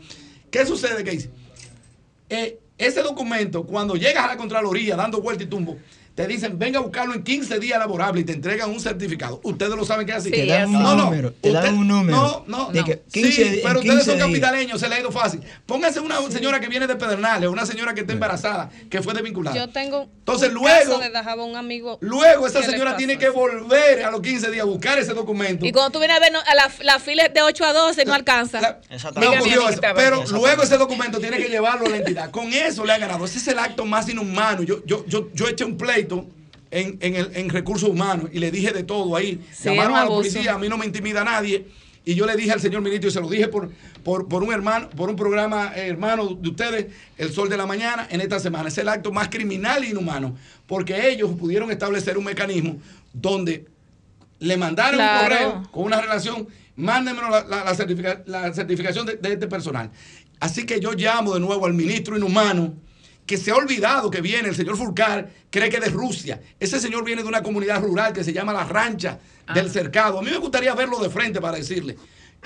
¿Qué 0.50 0.64
sucede, 0.64 1.02
dice? 1.02 1.30
Eh, 2.28 2.58
ese 2.78 3.02
documento, 3.02 3.64
cuando 3.64 3.94
llegas 3.94 4.24
a 4.24 4.28
la 4.28 4.36
Contraloría 4.36 4.96
dando 4.96 5.20
vuelta 5.20 5.44
y 5.44 5.46
tumbo, 5.46 5.78
te 6.16 6.26
dicen, 6.26 6.58
venga 6.58 6.78
a 6.78 6.82
buscarlo 6.82 7.14
en 7.14 7.22
15 7.22 7.60
días 7.60 7.78
laborables 7.78 8.22
y 8.22 8.26
te 8.26 8.32
entregan 8.32 8.70
un 8.70 8.80
certificado. 8.80 9.38
Ustedes 9.44 9.76
lo 9.76 9.84
saben 9.84 10.06
que 10.06 10.12
es 10.12 10.18
así. 10.18 10.30
Te 10.30 10.46
dan 10.46 10.74
un 10.74 10.82
no, 10.82 10.96
no. 10.96 11.04
número, 11.04 11.32
te 11.40 11.52
dan 11.52 11.76
un 11.76 11.86
número. 11.86 12.16
No, 12.16 12.44
no, 12.46 12.72
De 12.72 12.80
no. 12.80 12.84
que 12.86 13.02
15 13.12 13.30
sí, 13.32 13.60
pero 13.62 13.80
ustedes 13.80 13.96
15 13.98 14.04
son 14.04 14.16
días. 14.16 14.26
capitaleños, 14.28 14.80
se 14.80 14.88
le 14.88 14.94
ha 14.96 15.00
ido 15.00 15.12
fácil. 15.12 15.40
Pónganse 15.66 16.00
una 16.00 16.16
señora 16.30 16.58
que 16.58 16.68
viene 16.68 16.86
de 16.86 16.96
Pedernales, 16.96 17.48
una 17.50 17.66
señora 17.66 17.92
que 17.94 18.00
está 18.00 18.14
embarazada, 18.14 18.70
que 18.90 19.02
fue 19.02 19.12
desvinculada. 19.14 19.54
Yo 19.56 19.68
tengo 19.68 20.08
Entonces, 20.18 20.48
un 20.48 20.54
luego- 20.54 20.90
caso 20.90 20.98
de 20.98 21.10
Dajabón, 21.10 21.50
un 21.50 21.56
amigo. 21.56 21.98
Luego 22.00 22.46
esa 22.46 22.62
señora 22.62 22.96
tiene 22.96 23.18
que 23.18 23.28
volver 23.28 24.02
a 24.02 24.10
los 24.10 24.22
15 24.22 24.50
días 24.50 24.62
a 24.62 24.66
buscar 24.66 24.98
ese 24.98 25.12
documento. 25.12 25.66
Y 25.66 25.70
cuando 25.72 25.90
tú 25.92 25.98
vienes 25.98 26.16
a 26.16 26.20
ver, 26.20 26.32
no, 26.32 26.40
a 26.40 26.54
la, 26.54 26.70
la 26.82 26.98
fila 26.98 27.26
es 27.26 27.34
de 27.34 27.42
8 27.42 27.64
a 27.64 27.72
12 27.74 28.04
no 28.06 28.14
alcanza. 28.14 28.78
No 29.20 29.30
ocurrió 29.32 29.68
eso, 29.68 29.80
pero 29.94 30.24
luego 30.30 30.62
ese 30.62 30.78
documento 30.78 31.18
tiene 31.18 31.36
que 31.36 31.48
llevarlo 31.48 31.86
a 31.86 31.90
la 31.90 31.96
entidad. 31.98 32.30
Con 32.30 32.52
eso 32.54 32.84
le 32.86 32.94
han 32.94 33.00
ganado. 33.00 33.24
Ese 33.26 33.36
es 33.38 33.48
el 33.48 33.58
acto 33.58 33.84
más 33.84 34.08
inhumano. 34.08 34.62
Yo, 34.62 34.84
yo, 34.86 35.04
yo, 35.06 35.28
yo 35.34 35.48
eché 35.48 35.64
un 35.64 35.76
en, 36.70 36.98
en, 37.00 37.14
el, 37.16 37.30
en 37.34 37.48
recursos 37.50 37.88
humanos 37.88 38.30
y 38.32 38.38
le 38.38 38.50
dije 38.50 38.72
de 38.72 38.82
todo 38.82 39.14
ahí. 39.16 39.40
Sí, 39.52 39.68
Llamaron 39.68 39.96
a 39.96 40.02
la 40.04 40.06
policía, 40.08 40.54
a 40.54 40.58
mí 40.58 40.68
no 40.68 40.76
me 40.78 40.86
intimida 40.86 41.24
nadie. 41.24 41.66
Y 42.04 42.14
yo 42.14 42.24
le 42.24 42.36
dije 42.36 42.52
al 42.52 42.60
señor 42.60 42.82
ministro, 42.82 43.08
y 43.08 43.12
se 43.12 43.20
lo 43.20 43.28
dije 43.28 43.48
por, 43.48 43.68
por, 44.04 44.28
por 44.28 44.44
un 44.44 44.52
hermano, 44.52 44.88
por 44.90 45.10
un 45.10 45.16
programa 45.16 45.72
eh, 45.74 45.88
hermano 45.88 46.34
de 46.40 46.48
ustedes, 46.50 46.86
El 47.18 47.32
Sol 47.32 47.48
de 47.48 47.56
la 47.56 47.66
Mañana, 47.66 48.06
en 48.10 48.20
esta 48.20 48.38
semana. 48.38 48.68
Es 48.68 48.78
el 48.78 48.88
acto 48.88 49.10
más 49.12 49.28
criminal 49.28 49.82
e 49.82 49.88
inhumano. 49.88 50.36
Porque 50.68 51.10
ellos 51.10 51.32
pudieron 51.32 51.70
establecer 51.72 52.16
un 52.16 52.24
mecanismo 52.24 52.78
donde 53.12 53.66
le 54.38 54.56
mandaron 54.56 54.96
Claro. 55.00 55.18
un 55.18 55.28
correo 55.28 55.72
con 55.72 55.84
una 55.84 56.00
relación, 56.00 56.46
mándenmelo 56.76 57.28
la, 57.30 57.44
la- 57.44 57.64
la 57.64 57.74
certifica- 57.74 58.22
la 58.26 58.52
certificación 58.54 59.04
de, 59.06 59.16
de 59.16 59.32
este 59.32 59.48
personal. 59.48 59.90
Así 60.38 60.64
que 60.66 60.78
yo 60.78 60.92
llamo 60.92 61.34
de 61.34 61.40
nuevo 61.40 61.66
al 61.66 61.74
ministro 61.74 62.16
inhumano 62.16 62.74
que 63.26 63.36
se 63.36 63.50
ha 63.50 63.56
olvidado 63.56 64.10
que 64.10 64.20
viene 64.20 64.48
el 64.48 64.54
señor 64.54 64.76
Fulcar, 64.76 65.28
cree 65.50 65.68
que 65.68 65.76
es 65.76 65.84
de 65.84 65.90
Rusia. 65.90 66.40
Ese 66.60 66.78
señor 66.78 67.04
viene 67.04 67.22
de 67.22 67.28
una 67.28 67.42
comunidad 67.42 67.82
rural 67.82 68.12
que 68.12 68.22
se 68.22 68.32
llama 68.32 68.52
La 68.52 68.64
Rancha 68.64 69.18
del 69.52 69.68
Cercado. 69.70 70.20
A 70.20 70.22
mí 70.22 70.30
me 70.30 70.38
gustaría 70.38 70.74
verlo 70.74 71.00
de 71.00 71.10
frente 71.10 71.40
para 71.40 71.56
decirle, 71.56 71.96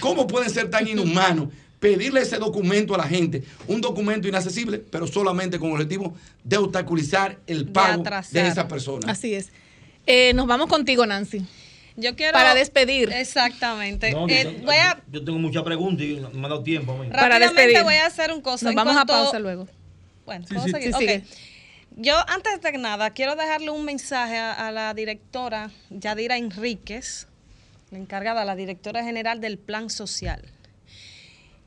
¿cómo 0.01 0.27
pueden 0.27 0.49
ser 0.51 0.71
tan 0.71 0.89
inhumanos? 0.89 1.49
Pedirle 1.79 2.21
ese 2.21 2.37
documento 2.37 2.95
a 2.95 2.99
la 2.99 3.05
gente, 3.05 3.43
un 3.67 3.81
documento 3.81 4.29
inaccesible, 4.29 4.79
pero 4.79 5.07
solamente 5.07 5.59
con 5.59 5.69
el 5.71 5.77
objetivo 5.77 6.15
de 6.45 6.59
obstaculizar 6.59 7.39
el 7.47 7.69
pago 7.69 7.95
de, 7.95 8.01
atrasar. 8.01 8.47
esa 8.47 8.69
persona. 8.69 9.11
Así 9.11 9.35
es. 9.35 9.51
Eh, 10.07 10.33
nos 10.35 10.47
vamos 10.47 10.69
contigo, 10.69 11.07
Nancy. 11.07 11.43
Yo 11.97 12.17
quiero. 12.17 12.35
Para 12.35 12.55
despedir. 12.55 13.11
Exactamente. 13.13 14.13
No, 14.13 14.29
yo, 14.29 14.35
Eh, 14.35 14.45
tengo, 14.45 14.67
voy 14.67 14.77
a. 14.77 15.03
yo 15.11 15.25
tengo 15.25 15.39
muchas 15.39 15.63
preguntas 15.63 16.07
y 16.07 16.17
no 16.17 16.31
me 16.31 16.47
ha 16.47 16.51
dado 16.51 16.63
tiempo. 16.63 16.93
a 16.93 16.97
mí. 16.99 17.09
Rápidamente 17.11 17.83
voy 17.83 17.95
a 17.95 18.07
hacer 18.07 18.31
un 18.31 18.43
cosa. 18.43 18.67
Nos 18.67 18.73
en 18.73 18.77
vamos 18.77 18.97
a 18.97 19.07
pausa 19.07 19.39
luego. 19.39 19.67
Bueno, 20.31 20.47
Sí, 20.47 20.55
¿puedo 20.55 20.67
sí. 20.67 20.73
seguir? 20.73 20.89
Sí, 20.91 20.95
Ok. 20.95 21.01
sigue. 21.01 21.25
Yo, 21.97 22.15
antes 22.29 22.61
de 22.61 22.79
nada, 22.79 23.11
quiero 23.11 23.35
dejarle 23.35 23.71
un 23.71 23.85
mensaje 23.85 24.39
a, 24.39 24.53
a 24.69 24.71
la 24.71 24.95
directora 24.95 25.73
Yadira 25.91 26.37
Enríquez, 26.37 27.27
la 27.91 27.99
encargada, 27.99 28.45
la 28.45 28.55
directora 28.55 29.03
general 29.03 29.41
del 29.41 29.59
Plan 29.59 29.91
Social. 29.91 30.41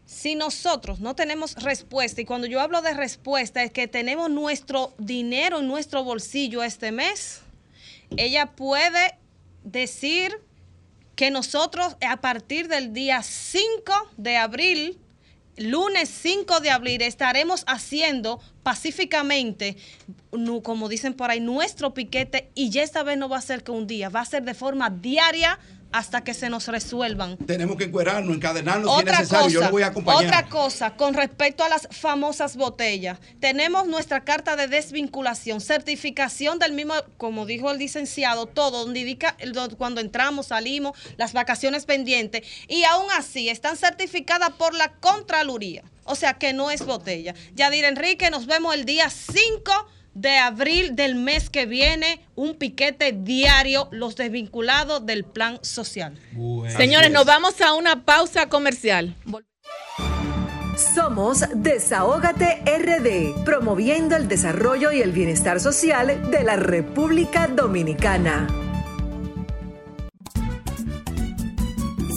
Si 0.05 0.35
nosotros 0.35 1.01
no 1.01 1.13
tenemos 1.13 1.55
respuesta, 1.55 2.21
y 2.21 2.25
cuando 2.25 2.47
yo 2.47 2.61
hablo 2.61 2.81
de 2.81 2.93
respuesta 2.93 3.63
es 3.63 3.71
que 3.71 3.89
tenemos 3.89 4.29
nuestro 4.29 4.93
dinero 4.97 5.59
en 5.59 5.67
nuestro 5.67 6.05
bolsillo 6.05 6.63
este 6.63 6.93
mes, 6.93 7.41
ella 8.15 8.45
puede 8.45 9.15
decir 9.65 10.31
que 11.17 11.31
nosotros 11.31 11.97
a 12.07 12.21
partir 12.21 12.69
del 12.69 12.93
día 12.93 13.21
5 13.23 13.93
de 14.15 14.37
abril, 14.37 14.97
lunes 15.57 16.09
5 16.09 16.59
de 16.59 16.71
abril, 16.71 17.01
estaremos 17.01 17.63
haciendo 17.67 18.39
pacíficamente, 18.63 19.77
como 20.63 20.89
dicen 20.89 21.13
por 21.13 21.31
ahí, 21.31 21.39
nuestro 21.39 21.93
piquete 21.93 22.49
y 22.55 22.69
ya 22.69 22.83
esta 22.83 23.03
vez 23.03 23.17
no 23.17 23.29
va 23.29 23.37
a 23.37 23.41
ser 23.41 23.63
que 23.63 23.71
un 23.71 23.87
día, 23.87 24.09
va 24.09 24.21
a 24.21 24.25
ser 24.25 24.43
de 24.43 24.53
forma 24.53 24.89
diaria 24.89 25.59
hasta 25.93 26.23
que 26.23 26.33
se 26.33 26.49
nos 26.49 26.67
resuelvan. 26.67 27.37
Tenemos 27.37 27.77
que 27.77 27.85
encuerarnos, 27.85 28.35
encadenarnos 28.35 28.91
si 28.93 28.99
es 28.99 29.05
necesario. 29.05 29.45
cosa, 29.45 29.53
Yo 29.53 29.61
lo 29.61 29.71
voy 29.71 29.83
a 29.83 29.87
acompañar. 29.87 30.25
otra 30.25 30.49
cosa, 30.49 30.95
con 30.95 31.13
respecto 31.13 31.63
a 31.63 31.69
las 31.69 31.87
famosas 31.91 32.57
botellas, 32.57 33.19
tenemos 33.39 33.87
nuestra 33.87 34.23
carta 34.23 34.55
de 34.55 34.67
desvinculación, 34.67 35.61
certificación 35.61 36.57
del 36.57 36.73
mismo, 36.73 36.95
como 37.17 37.45
dijo 37.45 37.71
el 37.71 37.77
licenciado, 37.77 38.47
todo, 38.47 38.85
donde 38.85 39.01
indica 39.01 39.37
cuando 39.77 40.01
entramos, 40.01 40.47
salimos, 40.47 40.97
las 41.17 41.33
vacaciones 41.33 41.85
pendientes, 41.85 42.45
y 42.67 42.83
aún 42.85 43.05
así 43.15 43.49
están 43.49 43.77
certificadas 43.77 44.49
por 44.51 44.73
la 44.73 44.93
Contraloría, 44.93 45.83
o 46.05 46.15
sea 46.15 46.33
que 46.33 46.53
no 46.53 46.71
es 46.71 46.83
botella. 46.85 47.35
Yadir 47.53 47.85
Enrique, 47.85 48.31
nos 48.31 48.47
vemos 48.47 48.73
el 48.73 48.85
día 48.85 49.11
5 49.11 49.87
de 50.13 50.37
abril 50.37 50.95
del 50.95 51.15
mes 51.15 51.49
que 51.49 51.65
viene, 51.65 52.25
un 52.35 52.55
piquete 52.55 53.11
diario, 53.11 53.87
los 53.91 54.15
desvinculados 54.15 55.05
del 55.05 55.23
plan 55.23 55.59
social. 55.61 56.19
Señores, 56.77 57.11
nos 57.11 57.25
vamos 57.25 57.59
a 57.61 57.73
una 57.73 58.05
pausa 58.05 58.47
comercial. 58.49 59.15
Somos 60.95 61.45
Desahógate 61.55 62.63
RD, 62.65 63.43
promoviendo 63.43 64.15
el 64.15 64.27
desarrollo 64.27 64.91
y 64.91 65.01
el 65.01 65.11
bienestar 65.11 65.59
social 65.59 66.31
de 66.31 66.43
la 66.43 66.55
República 66.55 67.47
Dominicana. 67.47 68.47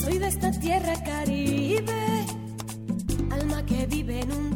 Soy 0.02 0.18
de 0.18 0.28
esta 0.28 0.51
tierra 0.52 0.94
caribe, 1.05 2.24
alma 3.31 3.64
que 3.66 3.86
vive 3.86 4.20
en 4.20 4.32
un 4.32 4.56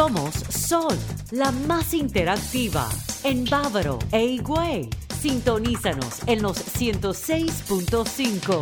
Somos 0.00 0.32
Sol, 0.48 0.96
la 1.30 1.52
más 1.52 1.92
interactiva 1.92 2.88
en 3.22 3.44
Bávaro 3.44 3.98
e 4.10 4.24
Higüey. 4.24 4.88
Sintonízanos 5.20 6.26
en 6.26 6.40
los 6.40 6.56
106.5. 6.56 8.58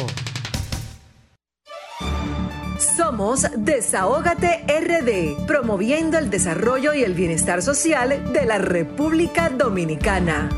Somos 2.96 3.46
Desahógate 3.56 4.64
RD, 4.66 5.46
promoviendo 5.46 6.18
el 6.18 6.28
desarrollo 6.28 6.92
y 6.92 7.04
el 7.04 7.14
bienestar 7.14 7.62
social 7.62 8.32
de 8.32 8.44
la 8.44 8.58
República 8.58 9.48
Dominicana. 9.48 10.48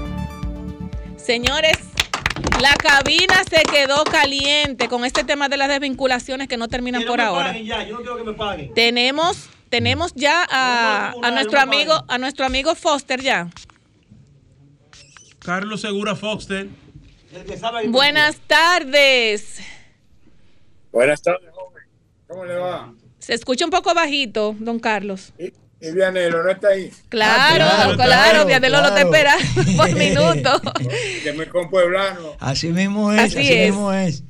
Señores, 1.18 1.76
la 2.58 2.74
cabina 2.76 3.44
se 3.44 3.64
quedó 3.64 4.02
caliente 4.04 4.88
con 4.88 5.04
este 5.04 5.24
tema 5.24 5.50
de 5.50 5.58
las 5.58 5.68
desvinculaciones 5.68 6.48
que 6.48 6.56
no 6.56 6.68
terminan 6.68 7.02
no 7.02 7.06
por 7.06 7.18
me 7.18 7.24
ahora. 7.24 7.48
paguen 7.48 7.66
ya, 7.66 7.84
yo 7.84 7.96
no 7.96 7.98
quiero 7.98 8.16
que 8.16 8.24
me 8.24 8.32
paguen. 8.32 8.72
Tenemos, 8.72 9.50
tenemos 9.70 10.12
ya 10.14 10.46
a, 10.50 11.30
nuestro 11.32 11.60
amigo, 11.60 12.04
a 12.08 12.18
nuestro 12.18 12.44
amigo 12.44 12.74
Foster 12.74 13.22
ya. 13.22 13.48
Carlos 15.38 15.80
Segura 15.80 16.14
Foster. 16.14 16.68
El 17.32 17.44
que 17.44 17.56
sabe 17.56 17.88
Buenas 17.88 18.36
tardes. 18.46 19.60
Buenas 20.92 21.22
tardes, 21.22 21.48
joven. 21.54 21.84
¿Cómo 22.26 22.44
le 22.44 22.56
va? 22.56 22.92
Se 23.20 23.34
escucha 23.34 23.64
un 23.64 23.70
poco 23.70 23.94
bajito, 23.94 24.54
don 24.58 24.80
Carlos. 24.80 25.32
Y 25.38 25.92
Vianelo, 25.92 26.42
¿no 26.42 26.50
está 26.50 26.68
ahí? 26.68 26.90
Claro, 27.08 27.54
claro, 27.56 27.94
claro, 27.94 27.96
claro, 27.96 28.46
Vianelo 28.46 28.82
lo 28.82 28.92
te 28.92 29.00
espera 29.02 29.36
por 29.76 29.90
minuto. 29.94 30.60
Que 31.22 31.32
me 31.32 31.46
compueblano. 31.48 32.34
Así 32.40 32.68
mismo 32.68 33.12
es, 33.12 33.20
Así 33.20 33.38
así, 33.38 33.52
es. 33.52 33.66
mismo 33.70 33.92
es. 33.92 34.24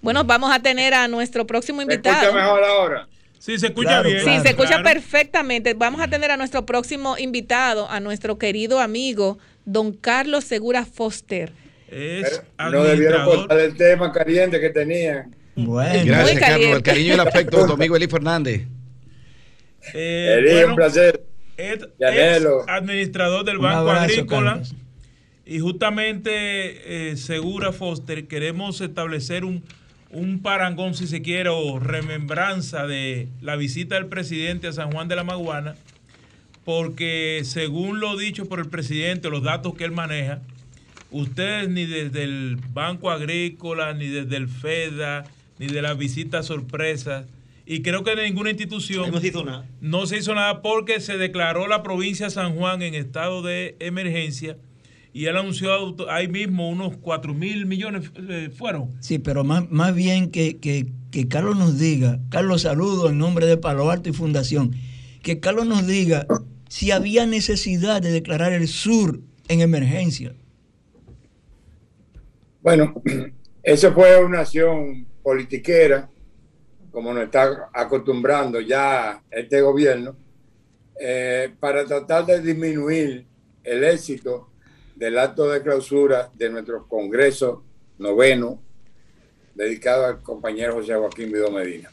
Bueno, 0.00 0.24
vamos 0.24 0.52
a 0.54 0.60
tener 0.60 0.94
a 0.94 1.08
nuestro 1.08 1.46
próximo 1.46 1.78
¿Me 1.84 1.94
escucha 1.94 2.10
invitado. 2.10 2.34
mejor 2.34 2.64
ahora? 2.64 3.08
Sí, 3.44 3.58
se 3.58 3.66
escucha 3.66 3.88
Claro, 3.90 4.08
bien. 4.08 4.20
Sí, 4.20 4.24
claro, 4.24 4.42
se 4.42 4.48
escucha 4.48 4.68
claro. 4.68 4.84
perfectamente. 4.84 5.74
Vamos 5.74 6.00
a 6.00 6.08
tener 6.08 6.30
a 6.30 6.38
nuestro 6.38 6.64
próximo 6.64 7.18
invitado, 7.18 7.90
a 7.90 8.00
nuestro 8.00 8.38
querido 8.38 8.80
amigo, 8.80 9.36
don 9.66 9.92
Carlos 9.92 10.44
Segura 10.44 10.86
Foster. 10.86 11.52
Es 11.88 12.42
No 12.58 12.84
debieron 12.84 13.26
cortar 13.26 13.60
el 13.60 13.76
tema 13.76 14.10
caliente 14.12 14.58
que 14.58 14.70
tenían. 14.70 15.36
Bueno, 15.56 16.06
Gracias, 16.06 16.40
Carlos. 16.40 16.76
El 16.76 16.82
cariño 16.82 17.08
y 17.08 17.10
el 17.10 17.20
afecto 17.20 17.58
de 17.60 17.66
tu 17.66 17.72
amigo 17.74 17.94
Eli 17.96 18.06
Fernández. 18.06 18.62
Eh, 19.92 20.36
Eli, 20.38 20.52
bueno, 20.52 20.68
un 20.68 20.76
placer. 20.76 21.22
es, 21.58 21.86
administrador 22.66 23.44
del 23.44 23.58
Banco 23.58 23.90
abrazo, 23.90 24.04
Agrícola. 24.04 24.50
Carlos. 24.52 24.74
Y 25.44 25.58
justamente, 25.58 27.10
eh, 27.10 27.16
Segura 27.18 27.72
Foster, 27.72 28.26
queremos 28.26 28.80
establecer 28.80 29.44
un, 29.44 29.62
un 30.14 30.40
parangón, 30.40 30.94
si 30.94 31.06
se 31.06 31.20
quiere, 31.22 31.50
o 31.50 31.78
remembranza 31.78 32.86
de 32.86 33.28
la 33.42 33.56
visita 33.56 33.96
del 33.96 34.06
presidente 34.06 34.68
a 34.68 34.72
San 34.72 34.92
Juan 34.92 35.08
de 35.08 35.16
la 35.16 35.24
Maguana, 35.24 35.74
porque 36.64 37.42
según 37.44 38.00
lo 38.00 38.16
dicho 38.16 38.46
por 38.48 38.58
el 38.60 38.68
presidente, 38.68 39.28
los 39.28 39.42
datos 39.42 39.74
que 39.74 39.84
él 39.84 39.92
maneja, 39.92 40.40
ustedes 41.10 41.68
ni 41.68 41.84
desde 41.84 42.22
el 42.22 42.58
Banco 42.72 43.10
Agrícola, 43.10 43.92
ni 43.92 44.06
desde 44.06 44.36
el 44.36 44.48
FEDA, 44.48 45.24
ni 45.58 45.66
de 45.66 45.82
las 45.82 45.98
visitas 45.98 46.46
sorpresas, 46.46 47.26
y 47.66 47.82
creo 47.82 48.04
que 48.04 48.14
de 48.14 48.24
ninguna 48.24 48.50
institución 48.50 49.10
No 49.10 49.20
se 49.20 49.28
hizo 49.28 49.44
nada. 49.44 49.64
no 49.80 50.06
se 50.06 50.18
hizo 50.18 50.34
nada 50.34 50.60
porque 50.60 51.00
se 51.00 51.16
declaró 51.16 51.66
la 51.66 51.82
provincia 51.82 52.26
de 52.26 52.30
San 52.30 52.56
Juan 52.56 52.82
en 52.82 52.94
estado 52.94 53.42
de 53.42 53.76
emergencia 53.80 54.56
y 55.14 55.26
él 55.26 55.36
anunció 55.36 55.72
auto- 55.72 56.10
ahí 56.10 56.28
mismo 56.28 56.68
unos 56.68 56.96
4 56.98 57.32
mil 57.32 57.64
millones 57.66 58.10
eh, 58.28 58.50
fueron. 58.54 58.90
Sí, 59.00 59.18
pero 59.18 59.44
más, 59.44 59.70
más 59.70 59.94
bien 59.94 60.30
que, 60.30 60.58
que- 60.58 60.88
que 61.10 61.28
Carlos 61.28 61.56
nos 61.56 61.78
diga, 61.78 62.18
Carlos 62.28 62.62
saludo 62.62 63.08
en 63.08 63.18
nombre 63.18 63.46
de 63.46 63.56
Palo 63.56 63.90
Alto 63.90 64.08
y 64.10 64.12
Fundación, 64.12 64.72
que 65.22 65.38
Carlos 65.38 65.66
nos 65.66 65.86
diga 65.86 66.26
si 66.68 66.90
había 66.90 67.24
necesidad 67.26 68.02
de 68.02 68.10
declarar 68.10 68.52
el 68.52 68.66
sur 68.66 69.20
en 69.48 69.60
emergencia. 69.60 70.34
Bueno, 72.62 72.94
eso 73.62 73.92
fue 73.92 74.22
una 74.24 74.40
acción 74.40 75.06
politiquera, 75.22 76.08
como 76.90 77.12
nos 77.12 77.24
está 77.24 77.70
acostumbrando 77.72 78.60
ya 78.60 79.22
este 79.30 79.60
gobierno, 79.60 80.16
eh, 81.00 81.52
para 81.60 81.84
tratar 81.84 82.26
de 82.26 82.40
disminuir 82.40 83.26
el 83.62 83.84
éxito 83.84 84.48
del 84.94 85.18
acto 85.18 85.48
de 85.50 85.62
clausura 85.62 86.30
de 86.34 86.50
nuestro 86.50 86.86
Congreso 86.86 87.64
noveno, 87.98 88.62
dedicado 89.54 90.06
al 90.06 90.22
compañero 90.22 90.74
José 90.74 90.94
Joaquín 90.94 91.32
Vido 91.32 91.50
Medina. 91.50 91.90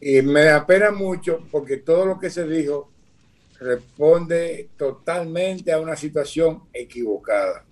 Y 0.00 0.22
me 0.22 0.48
apena 0.48 0.90
mucho 0.90 1.46
porque 1.50 1.78
todo 1.78 2.06
lo 2.06 2.18
que 2.18 2.30
se 2.30 2.46
dijo 2.46 2.90
responde 3.60 4.70
totalmente 4.76 5.72
a 5.72 5.80
una 5.80 5.96
situación 5.96 6.64
equivocada. 6.72 7.64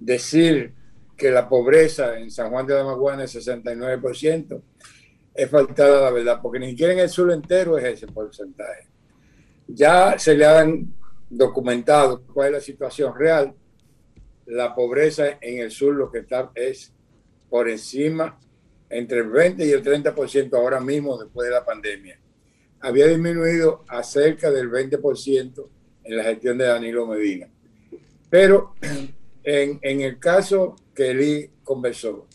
Decir 0.00 0.74
que 1.16 1.30
la 1.30 1.48
pobreza 1.48 2.18
en 2.18 2.30
San 2.30 2.50
Juan 2.50 2.66
de 2.66 2.74
la 2.74 2.84
Maguana 2.84 3.24
es 3.24 3.36
69% 3.36 4.62
es 5.34 5.48
faltada 5.48 6.02
la 6.02 6.10
verdad, 6.10 6.40
porque 6.42 6.58
ni 6.58 6.70
siquiera 6.70 6.92
en 6.92 6.98
el 7.00 7.08
sur 7.08 7.30
entero 7.30 7.78
es 7.78 7.84
ese 7.84 8.06
porcentaje. 8.06 8.88
Ya 9.68 10.18
se 10.18 10.34
le 10.34 10.44
han 10.44 10.92
documentado 11.30 12.22
cuál 12.26 12.48
es 12.48 12.52
la 12.54 12.60
situación 12.60 13.14
real. 13.16 13.54
La 14.46 14.74
pobreza 14.74 15.38
en 15.40 15.58
el 15.58 15.70
sur 15.70 15.94
lo 15.94 16.10
que 16.10 16.18
está 16.18 16.50
es 16.54 16.92
por 17.48 17.68
encima 17.68 18.38
entre 18.88 19.20
el 19.20 19.30
20 19.30 19.64
y 19.64 19.70
el 19.70 19.82
30% 19.82 20.52
ahora 20.54 20.80
mismo 20.80 21.16
después 21.16 21.48
de 21.48 21.54
la 21.54 21.64
pandemia. 21.64 22.20
Había 22.80 23.06
disminuido 23.06 23.84
a 23.88 24.02
cerca 24.02 24.50
del 24.50 24.70
20% 24.70 25.68
en 26.04 26.16
la 26.16 26.24
gestión 26.24 26.58
de 26.58 26.64
Danilo 26.64 27.06
Medina. 27.06 27.48
Pero 28.28 28.74
en, 29.44 29.78
en 29.82 30.00
el 30.00 30.18
caso 30.18 30.76
que 30.94 31.10
Eli 31.10 31.50
conversó, 31.62 32.26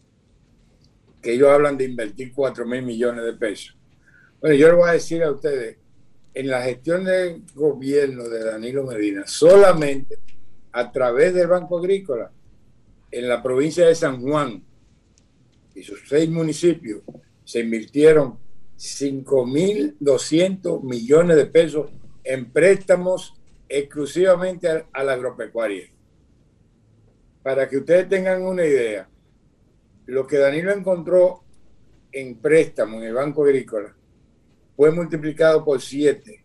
que 1.21 1.33
ellos 1.33 1.49
hablan 1.49 1.77
de 1.77 1.85
invertir 1.85 2.31
4 2.33 2.65
mil 2.65 2.83
millones 2.83 3.25
de 3.25 3.33
pesos. 3.33 3.75
Bueno, 4.39 4.55
yo 4.55 4.67
le 4.67 4.73
voy 4.75 4.89
a 4.89 4.93
decir 4.93 5.23
a 5.23 5.31
ustedes, 5.31 5.77
en 6.35 6.49
la 6.49 6.61
gestión 6.61 7.05
del 7.05 7.43
gobierno 7.55 8.27
de 8.27 8.43
Danilo 8.43 8.83
Medina, 8.83 9.25
solamente 9.25 10.19
a 10.73 10.91
través 10.91 11.33
del 11.33 11.47
Banco 11.47 11.79
Agrícola, 11.79 12.29
en 13.09 13.29
la 13.29 13.41
provincia 13.41 13.87
de 13.87 13.95
San 13.95 14.21
Juan 14.21 14.61
y 15.73 15.81
sus 15.81 16.01
seis 16.09 16.29
municipios, 16.29 17.03
se 17.45 17.61
invirtieron 17.61 18.37
5.200 18.77 20.83
millones 20.83 21.37
de 21.37 21.45
pesos 21.45 21.89
en 22.25 22.51
préstamos 22.51 23.33
exclusivamente 23.69 24.67
a, 24.67 24.85
a 24.91 25.05
la 25.05 25.13
agropecuaria. 25.13 25.87
Para 27.43 27.69
que 27.69 27.77
ustedes 27.77 28.09
tengan 28.09 28.41
una 28.41 28.65
idea, 28.65 29.07
lo 30.07 30.27
que 30.27 30.37
Danilo 30.37 30.73
encontró 30.73 31.45
en 32.11 32.35
préstamo 32.41 32.97
en 32.97 33.05
el 33.05 33.13
Banco 33.13 33.45
Agrícola 33.45 33.95
fue 34.75 34.91
multiplicado 34.91 35.63
por 35.63 35.81
siete 35.81 36.43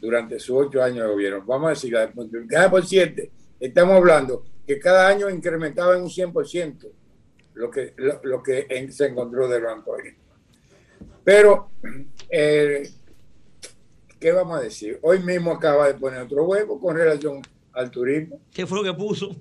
durante 0.00 0.38
sus 0.38 0.66
ocho 0.66 0.82
años 0.82 1.06
de 1.06 1.12
gobierno. 1.12 1.42
Vamos 1.46 1.66
a 1.66 1.70
decir, 1.70 1.94
multiplicada 2.14 2.70
por 2.70 2.84
siete, 2.86 3.30
estamos 3.60 3.96
hablando 3.96 4.44
que 4.66 4.78
cada 4.78 5.08
año 5.08 5.30
incrementaba 5.30 5.96
en 5.96 6.02
un 6.02 6.08
100% 6.10 6.88
lo 7.54 7.70
que, 7.70 7.94
lo, 7.96 8.20
lo 8.24 8.42
que 8.42 8.66
en- 8.68 8.92
se 8.92 9.06
encontró 9.06 9.48
del 9.48 9.62
Banco 9.62 9.94
Agrícola. 9.94 10.24
Pero, 11.24 11.70
eh, 12.28 12.88
¿qué 14.20 14.32
vamos 14.32 14.58
a 14.58 14.62
decir? 14.62 14.98
Hoy 15.02 15.20
mismo 15.20 15.52
acaba 15.52 15.86
de 15.88 15.94
poner 15.94 16.20
otro 16.20 16.44
huevo 16.44 16.78
con 16.80 16.96
relación 16.96 17.40
al 17.72 17.90
turismo. 17.90 18.40
¿Qué 18.52 18.66
fue 18.66 18.78
lo 18.78 18.84
que 18.84 18.96
puso? 18.98 19.34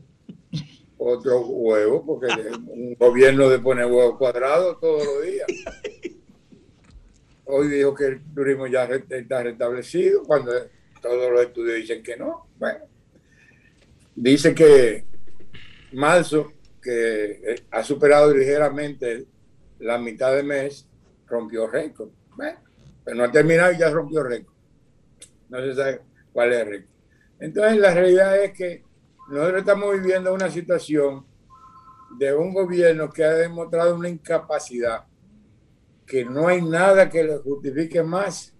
Otro 0.97 1.41
huevo, 1.41 2.05
porque 2.05 2.27
un 2.67 2.95
gobierno 2.95 3.49
de 3.49 3.59
poner 3.59 3.85
huevos 3.85 4.17
cuadrados 4.17 4.79
todos 4.79 5.03
los 5.05 5.23
días. 5.25 5.47
Hoy 7.45 7.67
dijo 7.67 7.93
que 7.93 8.05
el 8.05 8.33
turismo 8.33 8.67
ya 8.67 8.85
está 8.85 9.43
restablecido, 9.43 10.23
cuando 10.23 10.51
todos 11.01 11.31
los 11.31 11.41
estudios 11.41 11.77
dicen 11.77 12.01
que 12.01 12.17
no. 12.17 12.47
Bueno, 12.57 12.85
dice 14.15 14.55
que 14.55 15.05
marzo, 15.93 16.53
que 16.81 17.31
eh, 17.31 17.55
ha 17.71 17.83
superado 17.83 18.33
ligeramente 18.33 19.25
la 19.79 19.97
mitad 19.97 20.35
de 20.35 20.43
mes, 20.43 20.87
rompió 21.27 21.67
récord. 21.67 22.09
Bueno, 22.35 22.59
pero 23.03 23.17
no 23.17 23.23
ha 23.23 23.31
terminado 23.31 23.73
y 23.73 23.77
ya 23.77 23.89
rompió 23.89 24.23
récord. 24.23 24.55
No 25.49 25.59
se 25.59 25.75
sabe 25.75 26.01
cuál 26.33 26.53
es 26.53 26.59
el 26.61 26.67
récord. 26.67 26.89
Entonces, 27.39 27.77
la 27.77 27.93
realidad 27.93 28.43
es 28.43 28.53
que 28.53 28.83
nosotros 29.29 29.59
estamos 29.59 29.93
viviendo 29.93 30.33
una 30.33 30.49
situación 30.49 31.25
de 32.17 32.33
un 32.33 32.53
gobierno 32.53 33.11
que 33.11 33.23
ha 33.23 33.33
demostrado 33.33 33.95
una 33.95 34.09
incapacidad 34.09 35.05
que 36.05 36.25
no 36.25 36.47
hay 36.47 36.61
nada 36.61 37.09
que 37.09 37.23
lo 37.23 37.41
justifique 37.41 38.03
más 38.03 38.53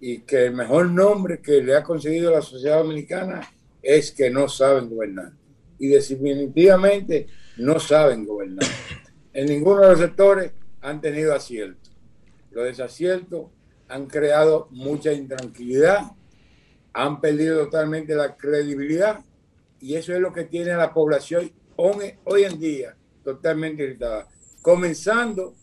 y 0.00 0.20
que 0.20 0.46
el 0.46 0.54
mejor 0.54 0.90
nombre 0.90 1.40
que 1.40 1.62
le 1.62 1.74
ha 1.76 1.82
conseguido 1.82 2.30
la 2.30 2.42
sociedad 2.42 2.78
dominicana 2.78 3.40
es 3.82 4.10
que 4.12 4.30
no 4.30 4.48
saben 4.48 4.88
gobernar. 4.88 5.32
Y 5.78 5.88
definitivamente 5.88 7.26
no 7.58 7.78
saben 7.78 8.24
gobernar. 8.24 8.66
En 9.32 9.46
ninguno 9.46 9.82
de 9.82 9.88
los 9.88 9.98
sectores 9.98 10.52
han 10.80 11.00
tenido 11.00 11.34
acierto. 11.34 11.90
Los 12.50 12.64
desaciertos 12.64 13.48
han 13.88 14.06
creado 14.06 14.68
mucha 14.70 15.12
intranquilidad, 15.12 16.00
han 16.92 17.20
perdido 17.20 17.64
totalmente 17.64 18.14
la 18.14 18.36
credibilidad 18.36 19.20
y 19.80 19.94
eso 19.94 20.14
es 20.14 20.20
lo 20.20 20.32
que 20.32 20.44
tiene 20.44 20.74
la 20.74 20.94
población 20.94 21.52
hoy 21.76 22.44
en 22.44 22.58
día 22.58 22.96
totalmente 23.22 23.84
irritada. 23.84 24.28
Comenzando 24.62 25.54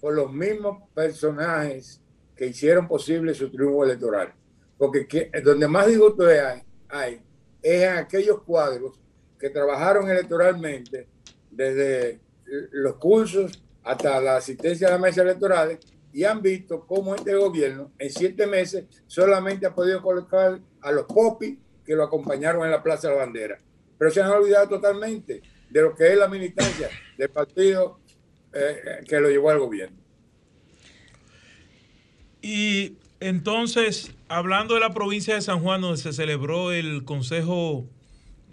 por 0.00 0.14
los 0.14 0.32
mismos 0.32 0.82
personajes 0.94 2.00
que 2.34 2.46
hicieron 2.46 2.86
posible 2.86 3.34
su 3.34 3.50
triunfo 3.50 3.84
electoral. 3.84 4.32
Porque 4.76 5.06
que, 5.06 5.30
donde 5.42 5.66
más 5.66 5.86
disgusto 5.86 6.26
hay, 6.26 6.62
hay 6.88 7.20
es 7.62 7.82
en 7.82 7.96
aquellos 7.96 8.42
cuadros 8.42 9.00
que 9.38 9.50
trabajaron 9.50 10.08
electoralmente 10.08 11.08
desde 11.50 12.20
los 12.72 12.96
cursos 12.96 13.62
hasta 13.82 14.20
la 14.20 14.36
asistencia 14.36 14.88
a 14.88 14.92
las 14.92 15.00
mesas 15.00 15.24
electorales 15.24 15.78
y 16.12 16.24
han 16.24 16.40
visto 16.40 16.86
cómo 16.86 17.14
este 17.14 17.34
gobierno 17.34 17.92
en 17.98 18.10
siete 18.10 18.46
meses 18.46 18.84
solamente 19.06 19.66
ha 19.66 19.74
podido 19.74 20.00
colocar 20.00 20.60
a 20.80 20.92
los 20.92 21.06
popis 21.06 21.58
que 21.84 21.94
lo 21.94 22.04
acompañaron 22.04 22.64
en 22.64 22.70
la 22.70 22.82
Plaza 22.82 23.08
de 23.08 23.14
la 23.14 23.20
Bandera. 23.20 23.58
Pero 23.98 24.10
se 24.10 24.22
han 24.22 24.30
olvidado 24.30 24.68
totalmente 24.68 25.42
de 25.68 25.82
lo 25.82 25.94
que 25.94 26.12
es 26.12 26.18
la 26.18 26.28
militancia 26.28 26.88
del 27.18 27.30
partido 27.30 28.00
eh, 28.52 29.04
que 29.08 29.20
lo 29.20 29.30
llevó 29.30 29.50
al 29.50 29.58
gobierno. 29.58 29.96
Y 32.42 32.94
entonces, 33.20 34.14
hablando 34.28 34.74
de 34.74 34.80
la 34.80 34.92
provincia 34.92 35.34
de 35.34 35.40
San 35.40 35.60
Juan, 35.60 35.80
donde 35.80 35.96
se 35.96 36.12
celebró 36.12 36.72
el 36.72 37.04
Consejo 37.04 37.86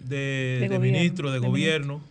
de, 0.00 0.66
de, 0.68 0.78
Ministros 0.78 1.32
de, 1.32 1.38
Gobierno, 1.38 2.02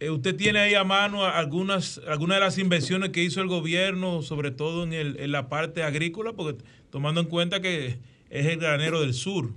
eh, 0.00 0.10
¿usted 0.10 0.36
tiene 0.36 0.60
ahí 0.60 0.74
a 0.74 0.84
mano 0.84 1.24
algunas, 1.24 2.00
algunas 2.06 2.36
de 2.36 2.40
las 2.40 2.58
inversiones 2.58 3.10
que 3.10 3.22
hizo 3.22 3.40
el 3.40 3.48
gobierno, 3.48 4.22
sobre 4.22 4.50
todo 4.50 4.84
en, 4.84 4.92
el, 4.92 5.18
en 5.18 5.32
la 5.32 5.48
parte 5.48 5.82
agrícola? 5.82 6.32
Porque 6.32 6.62
tomando 6.90 7.20
en 7.20 7.26
cuenta 7.26 7.60
que 7.60 7.98
es 8.30 8.46
el 8.46 8.58
granero 8.58 9.00
del 9.00 9.14
sur. 9.14 9.50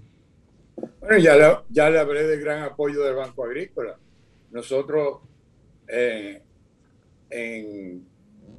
Bueno, 1.00 1.18
ya 1.18 1.36
le, 1.36 1.58
ya 1.70 1.90
le 1.90 2.00
hablé 2.00 2.24
del 2.24 2.40
gran 2.40 2.64
apoyo 2.64 3.04
del 3.04 3.16
Banco 3.16 3.44
Agrícola. 3.46 3.98
Nosotros 4.52 5.20
eh, 5.88 6.42
en 7.30 8.06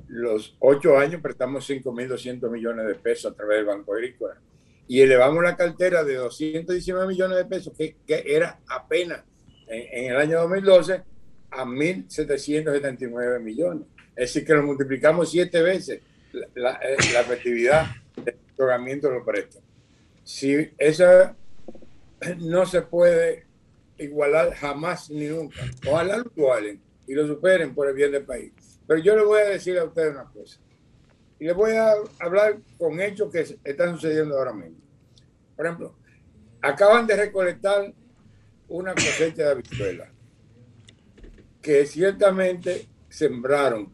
los 0.09 0.56
ocho 0.60 0.97
años 0.97 1.20
prestamos 1.20 1.68
5.200 1.68 2.51
millones 2.51 2.86
de 2.86 2.94
pesos 2.94 3.32
a 3.32 3.34
través 3.34 3.59
del 3.59 3.66
Banco 3.66 3.94
Agrícola 3.94 4.38
y 4.88 5.01
elevamos 5.01 5.43
la 5.43 5.56
cartera 5.56 6.05
de 6.05 6.14
219 6.14 7.09
millones 7.09 7.38
de 7.38 7.44
pesos, 7.44 7.72
que, 7.76 7.97
que 8.06 8.22
era 8.24 8.60
apenas 8.68 9.24
en, 9.66 10.12
el 10.12 10.16
año 10.16 10.40
2012, 10.43 11.02
a 11.51 11.64
1.779 11.64 13.40
millones. 13.40 13.86
Es 14.14 14.32
decir, 14.32 14.47
que 14.47 14.55
lo 14.55 14.62
multiplicamos 14.62 15.30
siete 15.30 15.60
veces 15.60 16.01
eh, 16.32 16.40
la 16.55 16.78
efectividad 17.20 17.86
del 18.16 18.36
otorgamiento 18.55 19.09
de 19.09 19.14
los 19.14 19.26
préstamos. 19.26 19.68
Si 20.22 20.70
esa 20.78 21.36
no 22.38 22.64
se 22.66 22.82
puede 22.82 23.44
igualar 23.98 24.55
jamás 24.55 25.10
ni 25.10 25.26
nunca, 25.26 25.60
ojalá 25.86 26.18
lo 26.18 26.32
igualen 26.36 26.80
y 27.07 27.15
lo 27.15 27.27
superen 27.27 27.74
por 27.74 27.89
el 27.89 27.95
bien 27.95 28.12
del 28.12 28.24
país. 28.24 28.53
Pero 28.87 29.01
yo 29.01 29.16
le 29.16 29.24
voy 29.24 29.41
a 29.41 29.51
decir 29.51 29.78
a 29.78 29.85
ustedes 29.85 30.12
una 30.12 30.24
cosa. 30.24 30.61
Y 31.39 31.45
les 31.45 31.55
voy 31.55 31.73
a 31.73 31.93
hablar 32.19 32.59
con 32.78 33.01
hechos 33.01 33.31
que 33.31 33.59
están 33.65 33.95
sucediendo 33.95 34.39
ahora 34.39 34.53
mismo. 34.53 34.78
Por 35.55 35.66
ejemplo, 35.66 35.95
acaban 36.62 37.07
de 37.07 37.16
recolectar 37.16 37.93
una 38.69 38.95
cosecha 38.95 39.45
de 39.45 39.51
habichuelas 39.51 40.09
que 41.61 41.85
ciertamente 41.85 42.87
sembraron 43.09 43.93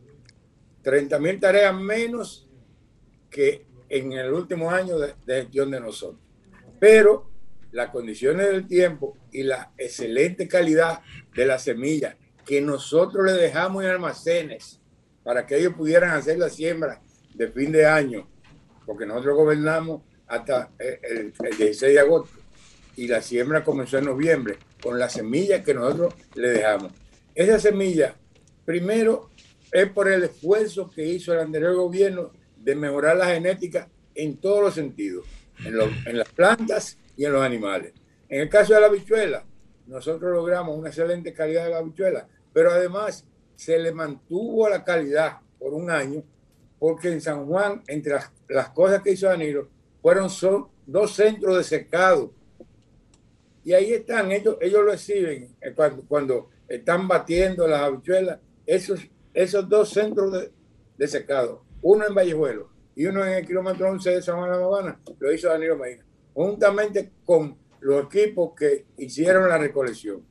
30 0.83 1.19
mil 1.19 1.41
tareas 1.41 1.75
menos 1.75 2.49
que 3.31 3.65
en 3.89 4.13
el 4.13 4.33
último 4.33 4.71
año 4.71 4.99
de, 4.99 5.15
de 5.25 5.43
gestión 5.43 5.71
de 5.71 5.81
nosotros. 5.81 6.21
Pero 6.79 7.31
las 7.73 7.91
condiciones 7.91 8.49
del 8.49 8.67
tiempo 8.67 9.17
y 9.31 9.43
la 9.43 9.73
excelente 9.79 10.47
calidad 10.47 11.01
de 11.35 11.47
la 11.47 11.59
semilla 11.59 12.17
que 12.45 12.61
nosotros 12.61 13.25
le 13.25 13.33
dejamos 13.33 13.85
en 13.85 13.91
almacenes 13.91 14.81
para 15.23 15.47
que 15.47 15.59
ellos 15.59 15.75
pudieran 15.75 16.11
hacer 16.11 16.39
la 16.39 16.51
siembra 16.51 17.01
de 17.35 17.49
fin 17.49 17.73
de 17.73 17.87
año, 17.87 18.29
porque 18.85 19.07
nosotros 19.07 19.37
gobernamos 19.37 20.03
hasta 20.27 20.71
el, 20.79 21.33
el 21.39 21.57
16 21.57 21.95
de 21.95 22.01
agosto 22.01 22.39
y 22.97 23.07
la 23.07 23.23
siembra 23.23 23.65
comenzó 23.65 23.99
en 23.99 24.07
noviembre 24.07 24.59
con 24.83 24.99
la 24.99 25.09
semilla 25.09 25.63
que 25.63 25.75
nosotros 25.75 26.15
le 26.35 26.51
dejamos. 26.51 26.93
Esa 27.35 27.59
semilla, 27.59 28.15
primero, 28.65 29.31
es 29.71 29.89
por 29.91 30.09
el 30.09 30.25
esfuerzo 30.25 30.91
que 30.91 31.07
hizo 31.07 31.33
el 31.33 31.41
anterior 31.41 31.75
gobierno 31.75 32.33
de 32.57 32.75
mejorar 32.75 33.17
la 33.17 33.27
genética 33.27 33.89
en 34.15 34.37
todos 34.37 34.63
los 34.63 34.75
sentidos, 34.75 35.27
en, 35.65 35.75
en 36.07 36.19
las 36.19 36.29
plantas 36.29 36.99
y 37.17 37.25
en 37.25 37.33
los 37.33 37.43
animales. 37.43 37.93
En 38.29 38.41
el 38.41 38.49
caso 38.49 38.75
de 38.75 38.81
la 38.81 38.87
habichuela, 38.87 39.45
nosotros 39.93 40.33
logramos 40.33 40.77
una 40.77 40.89
excelente 40.89 41.35
calidad 41.35 41.65
de 41.65 41.71
la 41.71 41.79
habichuela, 41.79 42.27
pero 42.53 42.71
además 42.71 43.27
se 43.55 43.79
le 43.79 43.93
mantuvo 43.93 44.67
la 44.69 44.83
calidad 44.83 45.39
por 45.59 45.75
un 45.75 45.91
año, 45.91 46.23
porque 46.79 47.13
en 47.13 47.21
San 47.21 47.47
Juan, 47.47 47.83
entre 47.87 48.15
las, 48.49 48.71
cosas 48.71 49.03
que 49.03 49.13
hizo 49.13 49.27
Danilo, 49.27 49.69
fueron 50.01 50.31
son, 50.31 50.69
dos 50.87 51.15
centros 51.15 51.59
de 51.59 51.63
secado. 51.63 52.33
Y 53.65 53.75
ahí 53.75 53.93
están, 53.93 54.33
ellos, 54.33 54.57
ellos 54.61 54.83
lo 54.83 54.93
exhiben 54.93 55.55
eh, 55.61 55.75
cuando, 56.09 56.49
están 56.67 57.07
batiendo 57.07 57.69
las 57.69 57.83
habichuelas, 57.83 58.39
esos, 58.67 59.01
esos 59.35 59.69
dos 59.69 59.91
centros 59.91 60.33
de, 60.33 60.51
de 60.97 61.07
secado, 61.07 61.63
uno 61.83 62.07
en 62.07 62.15
Vallejuelo 62.15 62.71
y 62.97 63.05
uno 63.05 63.25
en 63.27 63.35
el 63.35 63.47
kilómetro 63.47 63.91
11 63.91 64.11
de 64.11 64.23
San 64.23 64.37
Juan 64.39 64.53
de 64.53 64.57
la 64.57 64.65
Habana, 64.65 65.01
lo 65.19 65.33
hizo 65.33 65.49
Danilo 65.49 65.77
Medina, 65.77 66.03
juntamente 66.33 67.13
con 67.27 67.62
los 67.83 68.07
equipos 68.07 68.53
que 68.57 68.87
hicieron 68.97 69.49
la 69.49 69.59
recolección 69.59 70.25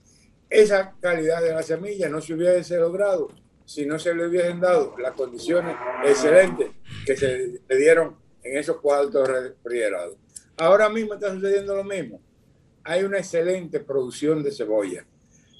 esa 0.51 0.93
calidad 0.99 1.41
de 1.41 1.53
la 1.53 1.63
semilla 1.63 2.09
no 2.09 2.19
se 2.19 2.33
hubiese 2.33 2.77
logrado 2.77 3.29
si 3.65 3.85
no 3.85 3.97
se 3.97 4.13
le 4.13 4.27
hubiesen 4.27 4.59
dado 4.59 4.95
las 4.97 5.13
condiciones 5.13 5.77
excelentes 6.03 6.71
que 7.05 7.15
se 7.15 7.61
le 7.67 7.77
dieron 7.77 8.17
en 8.43 8.57
esos 8.57 8.81
cuartos 8.81 9.25
refrigerados. 9.29 10.17
Ahora 10.57 10.89
mismo 10.89 11.13
está 11.13 11.31
sucediendo 11.33 11.73
lo 11.73 11.85
mismo. 11.85 12.19
Hay 12.83 13.03
una 13.03 13.19
excelente 13.19 13.79
producción 13.79 14.43
de 14.43 14.51
cebolla, 14.51 15.05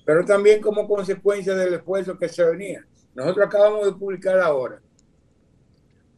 pero 0.03 0.25
también 0.25 0.61
como 0.61 0.89
consecuencia 0.89 1.55
del 1.55 1.75
esfuerzo 1.75 2.17
que 2.17 2.27
se 2.27 2.43
venía. 2.43 2.85
Nosotros 3.15 3.47
acabamos 3.47 3.85
de 3.85 3.93
publicar 3.93 4.39
ahora 4.41 4.81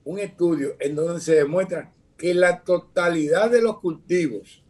un 0.04 0.18
estudio 0.18 0.76
en 0.80 0.96
donde 0.96 1.22
se 1.22 1.36
demuestra 1.36 1.92
que 2.18 2.34
la 2.34 2.64
totalidad 2.64 3.52
de 3.52 3.62
los 3.62 3.80
cultivos 3.80 4.63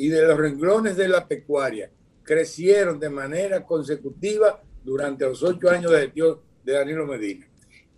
y 0.00 0.08
de 0.08 0.22
los 0.22 0.38
renglones 0.38 0.96
de 0.96 1.08
la 1.08 1.28
pecuaria 1.28 1.90
crecieron 2.22 2.98
de 2.98 3.10
manera 3.10 3.66
consecutiva 3.66 4.62
durante 4.82 5.26
los 5.26 5.42
ocho 5.42 5.68
años 5.68 5.92
de 5.92 6.00
gestión 6.00 6.38
de 6.64 6.72
Danilo 6.72 7.06
Medina. 7.06 7.46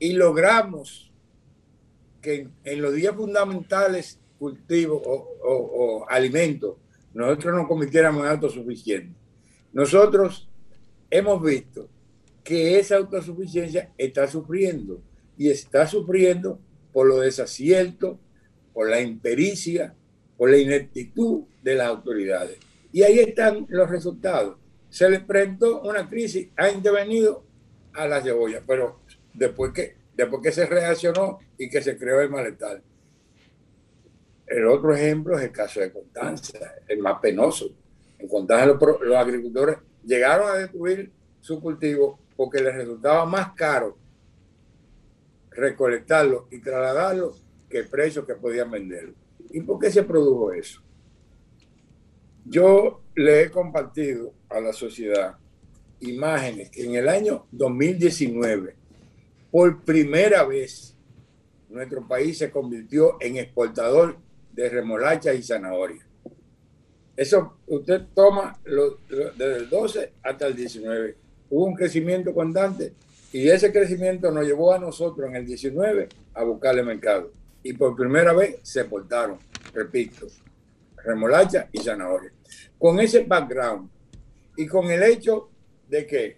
Y 0.01 0.15
logramos 0.15 1.13
que 2.21 2.49
en, 2.65 2.83
los 2.83 2.93
días 2.93 3.15
fundamentales 3.15 4.19
cultivos 4.37 5.01
o, 5.07 6.05
alimentos, 6.09 6.75
nosotros 7.15 7.55
nos 7.55 7.69
convirtiéramos 7.69 8.25
en 8.25 8.33
autosuficientes. 8.33 9.17
Nosotros 9.73 10.49
hemos 11.09 11.41
visto 11.41 11.89
que 12.43 12.81
esa 12.81 12.97
autosuficiencia 12.97 13.93
está 13.97 14.27
sufriendo 14.27 15.01
y 15.39 15.51
está 15.51 15.87
sufriendo 15.87 16.59
por 16.93 17.07
los 17.07 17.21
desaciertos, 17.21 18.19
por 18.75 18.91
la 18.91 19.01
impericia, 19.01 19.95
por 20.43 20.51
la 20.51 20.57
ineptitud 20.57 21.45
de 21.63 21.77
las 21.77 21.87
autoridades. 21.87 22.59
Y 22.91 23.05
ahí 23.05 23.21
están 23.21 23.65
los 23.69 23.89
resultados. 23.89 24.57
Se 24.91 25.09
le 25.09 25.21
presentó 25.21 25.83
una 25.83 26.09
crisis, 26.09 26.49
ha 26.57 26.69
intervenido 26.69 27.45
a 27.93 28.09
la 28.09 28.21
cebolla, 28.21 28.61
pero 28.67 29.03
después 29.33 29.73
que, 29.73 29.95
después 30.17 30.43
que 30.43 30.51
se 30.51 30.67
reaccionó 30.67 31.39
y 31.57 31.71
que 31.71 31.81
se 31.81 31.97
creó 31.97 32.21
el 32.23 32.31
malestar. 32.31 32.83
El 34.45 34.67
otro 34.67 34.93
ejemplo 34.97 35.39
es 35.39 35.45
el 35.45 35.53
caso 35.53 35.79
de 35.79 35.93
Constanza, 35.93 36.59
el 36.89 36.99
más 36.99 37.21
penoso. 37.21 37.71
En 38.19 38.27
Constanza 38.27 38.67
los, 38.67 39.01
los 39.01 39.15
agricultores 39.15 39.77
llegaron 40.05 40.51
a 40.51 40.55
destruir 40.55 41.13
su 41.41 41.61
cultivo 41.61 42.19
porque 42.35 42.61
les 42.61 42.75
resultaba 42.75 43.25
más 43.27 43.53
caro 43.53 43.97
recolectarlo 45.53 46.49
y 46.51 46.59
trasladarlo 46.59 47.37
que 47.71 47.79
el 47.79 47.87
precio 47.87 48.27
que 48.27 48.35
podían 48.35 48.73
venderlo. 48.73 49.22
¿Y 49.53 49.61
por 49.61 49.79
qué 49.79 49.91
se 49.91 50.03
produjo 50.03 50.53
eso? 50.53 50.81
Yo 52.45 53.03
le 53.15 53.43
he 53.43 53.51
compartido 53.51 54.33
a 54.49 54.61
la 54.61 54.73
sociedad 54.73 55.37
imágenes 56.01 56.71
que 56.71 56.85
en 56.85 56.97
el 56.97 57.09
año 57.09 57.47
2019, 57.53 58.75
por 59.51 59.83
primera 59.83 60.45
vez, 60.45 60.97
nuestro 61.69 62.07
país 62.07 62.39
se 62.39 62.51
convirtió 62.51 63.17
en 63.21 63.37
exportador 63.37 64.17
de 64.53 64.69
remolacha 64.69 65.33
y 65.33 65.43
zanahoria. 65.43 66.05
Eso 67.17 67.59
usted 67.67 68.03
toma 68.15 68.59
lo- 68.65 68.99
lo- 69.09 69.31
desde 69.33 69.57
el 69.59 69.69
12 69.69 70.13
hasta 70.23 70.47
el 70.47 70.57
19. 70.57 71.17
Hubo 71.51 71.67
un 71.67 71.75
crecimiento 71.75 72.35
constante 72.35 72.93
y 73.33 73.49
ese 73.49 73.71
crecimiento 73.73 74.31
nos 74.31 74.45
llevó 74.47 74.73
a 74.73 74.79
nosotros 74.79 75.29
en 75.29 75.37
el 75.37 75.47
19 75.47 76.09
a 76.35 76.43
buscarle 76.43 76.83
mercado. 76.83 77.31
Y 77.63 77.73
por 77.75 77.95
primera 77.97 78.33
vez 78.33 78.57
se 78.63 78.81
exportaron, 78.81 79.39
repito, 79.73 80.27
remolacha 81.05 81.69
y 81.73 81.79
zanahoria. 81.81 82.33
Con 82.79 82.99
ese 83.01 83.25
background 83.25 83.89
y 84.57 84.67
con 84.67 84.91
el 84.91 85.03
hecho 85.03 85.51
de 85.89 86.07
que 86.07 86.37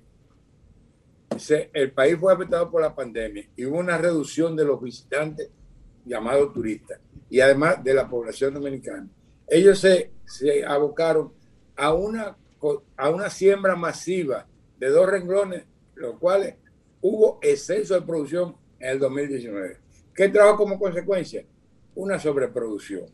se- 1.39 1.71
el 1.73 1.93
país 1.93 2.17
fue 2.19 2.33
afectado 2.33 2.71
por 2.71 2.81
la 2.83 2.95
pandemia 2.95 3.49
y 3.57 3.65
hubo 3.65 3.79
una 3.79 3.99
reducción 3.99 4.55
de 4.55 4.65
los 4.65 4.81
visitantes 4.81 5.49
llamados 6.05 6.53
turistas 6.53 7.01
y 7.31 7.41
además 7.41 7.83
de 7.83 7.95
la 7.95 8.09
población 8.09 8.55
dominicana. 8.55 9.09
Ellos 9.47 9.79
se, 9.79 10.13
se 10.27 10.65
abocaron 10.65 11.33
a 11.77 11.93
una, 11.93 12.37
a 12.97 13.09
una 13.09 13.31
siembra 13.31 13.75
masiva 13.77 14.47
de 14.79 14.89
dos 14.89 15.09
renglones, 15.11 15.65
los 15.95 16.19
cuales 16.19 16.55
hubo 17.01 17.39
exceso 17.43 17.95
de 17.95 18.03
producción 18.03 18.57
en 18.79 18.91
el 18.91 18.99
2019. 18.99 19.79
¿Qué 20.15 20.29
trajo 20.29 20.57
como 20.57 20.79
consecuencia? 20.79 21.45
Una 21.95 22.19
sobreproducción. 22.19 23.07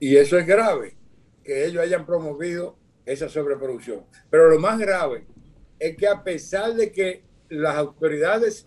Y 0.00 0.16
eso 0.16 0.36
es 0.36 0.46
grave, 0.46 0.96
que 1.44 1.64
ellos 1.64 1.82
hayan 1.82 2.04
promovido 2.04 2.76
esa 3.06 3.28
sobreproducción. 3.28 4.04
Pero 4.30 4.50
lo 4.50 4.58
más 4.58 4.78
grave 4.78 5.26
es 5.78 5.96
que 5.96 6.08
a 6.08 6.24
pesar 6.24 6.74
de 6.74 6.90
que 6.90 7.22
las 7.50 7.76
autoridades 7.76 8.66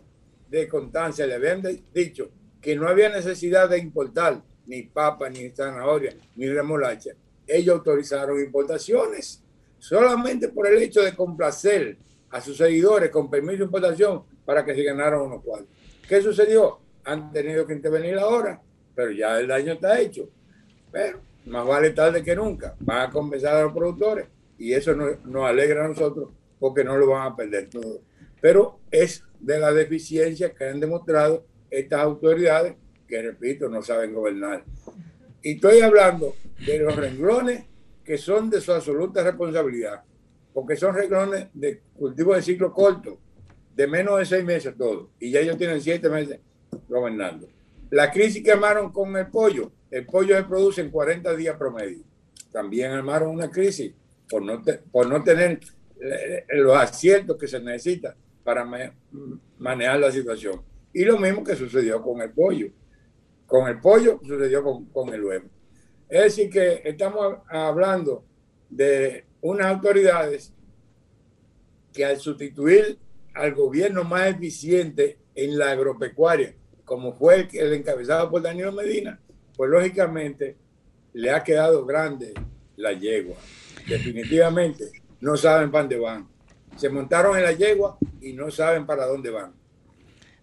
de 0.50 0.68
Constancia 0.70 1.28
le 1.28 1.36
habían 1.36 1.62
dicho 1.94 2.30
que 2.62 2.76
no 2.76 2.88
había 2.88 3.10
necesidad 3.10 3.70
de 3.70 3.80
importar 3.80 4.42
ni 4.66 4.84
papa, 4.84 5.30
ni 5.30 5.50
zanahoria, 5.50 6.16
ni 6.36 6.48
remolacha, 6.48 7.12
ellos 7.46 7.76
autorizaron 7.76 8.40
importaciones 8.40 9.44
solamente 9.78 10.50
por 10.50 10.68
el 10.68 10.82
hecho 10.82 11.02
de 11.02 11.16
complacer 11.16 11.98
a 12.30 12.42
sus 12.42 12.58
seguidores 12.58 13.10
con 13.10 13.30
permiso 13.30 13.60
de 13.60 13.66
importación 13.66 14.24
para 14.46 14.64
que 14.64 14.76
se 14.76 14.84
ganaran 14.84 15.22
unos 15.22 15.44
cuartos. 15.44 15.70
¿Qué 16.08 16.22
sucedió? 16.22 16.87
Han 17.08 17.32
tenido 17.32 17.66
que 17.66 17.74
intervenir 17.74 18.18
ahora, 18.18 18.62
pero 18.96 19.12
ya 19.12 19.40
el 19.40 19.48
daño 19.48 19.74
está 19.74 20.00
hecho. 20.00 20.30
Pero 20.92 21.20
más 21.46 21.66
vale 21.66 21.92
tarde 21.92 22.24
que 22.24 22.36
nunca. 22.36 22.76
Van 22.80 23.10
a 23.10 23.10
compensar 23.10 23.56
a 23.56 23.64
los 23.64 23.74
productores 23.74 24.28
y 24.58 24.74
eso 24.74 24.94
nos, 24.94 25.24
nos 25.26 25.46
alegra 25.46 25.86
a 25.86 25.88
nosotros 25.88 26.30
porque 26.60 26.84
no 26.84 26.98
lo 26.98 27.08
van 27.08 27.32
a 27.32 27.36
perder 27.36 27.70
todo. 27.70 28.02
Pero 28.42 28.80
es 28.92 29.24
de 29.40 29.60
la 29.60 29.72
deficiencia 29.72 30.54
que 30.54 30.66
han 30.66 30.80
demostrado 30.80 31.46
estas 31.70 32.02
autoridades 32.02 32.76
que, 33.08 33.22
repito, 33.22 33.70
no 33.70 33.82
saben 33.82 34.14
gobernar. 34.14 34.64
Y 35.42 35.54
estoy 35.54 35.80
hablando 35.82 36.36
de 36.66 36.80
los 36.80 36.96
renglones 36.96 37.66
que 38.04 38.18
son 38.18 38.50
de 38.50 38.62
su 38.62 38.72
absoluta 38.72 39.24
responsabilidad, 39.24 40.04
porque 40.54 40.76
son 40.76 40.96
renglones 40.96 41.48
de 41.54 41.82
cultivo 41.98 42.34
de 42.34 42.42
ciclo 42.42 42.74
corto, 42.74 43.20
de 43.76 43.86
menos 43.86 44.18
de 44.18 44.26
seis 44.26 44.44
meses 44.44 44.76
todo, 44.78 45.12
y 45.20 45.32
ya 45.32 45.42
ellos 45.42 45.58
tienen 45.58 45.82
siete 45.82 46.10
meses 46.10 46.40
gobernando. 46.88 47.48
La 47.90 48.12
crisis 48.12 48.44
que 48.44 48.52
armaron 48.52 48.92
con 48.92 49.16
el 49.16 49.28
pollo, 49.28 49.72
el 49.90 50.06
pollo 50.06 50.36
se 50.36 50.44
produce 50.44 50.82
en 50.82 50.92
40 50.92 51.36
días 51.36 51.56
promedio. 51.58 52.04
También 52.52 52.92
armaron 52.92 53.30
una 53.30 53.50
crisis 53.50 53.94
por 54.30 54.42
no, 54.42 54.62
por 54.92 55.08
no 55.08 55.24
tener 55.24 55.60
eh, 56.02 56.46
los 56.50 56.76
aciertos 56.76 57.38
que 57.38 57.48
se 57.48 57.60
necesitan 57.60 58.16
para 58.44 58.66
ma- 58.66 58.94
manejar 59.58 60.00
la 60.00 60.12
situación. 60.12 60.62
Y 60.94 61.06
lo 61.06 61.18
mismo 61.18 61.44
que 61.44 61.56
sucedió 61.56 62.02
con 62.02 62.22
el 62.22 62.32
pollo. 62.32 62.68
Con 63.46 63.68
el 63.70 63.80
pollo 63.80 64.20
sucedió 64.26 64.64
con, 64.64 64.86
con 64.86 65.14
el 65.14 65.24
huevo. 65.24 65.46
Es 66.10 66.24
decir, 66.24 66.50
que 66.50 66.82
estamos 66.84 67.38
hablando 67.50 68.26
de 68.70 69.26
unas 69.42 69.68
autoridades 69.68 70.54
que 71.94 72.04
al 72.06 72.18
sustituir 72.18 72.98
al 73.34 73.54
gobierno 73.54 74.04
más 74.04 74.28
eficiente 74.28 75.18
en 75.38 75.58
la 75.58 75.72
agropecuaria, 75.72 76.54
como 76.84 77.14
fue 77.14 77.36
el, 77.36 77.48
el 77.54 77.74
encabezado 77.74 78.30
por 78.30 78.42
Danilo 78.42 78.74
Medina, 78.74 79.20
pues 79.56 79.70
lógicamente 79.70 80.58
le 81.14 81.32
ha 81.32 81.44
quedado 81.44 81.86
grande 81.86 82.34
la 82.76 82.92
yegua. 82.92 83.38
Definitivamente 83.88 84.92
no 85.22 85.38
saben 85.38 85.72
para 85.72 85.84
dónde 85.84 86.00
van. 86.00 86.28
Se 86.76 86.90
montaron 86.90 87.38
en 87.38 87.44
la 87.44 87.54
yegua 87.54 87.98
y 88.22 88.34
no 88.34 88.52
saben 88.52 88.86
para 88.86 89.06
dónde 89.06 89.30
van. 89.30 89.54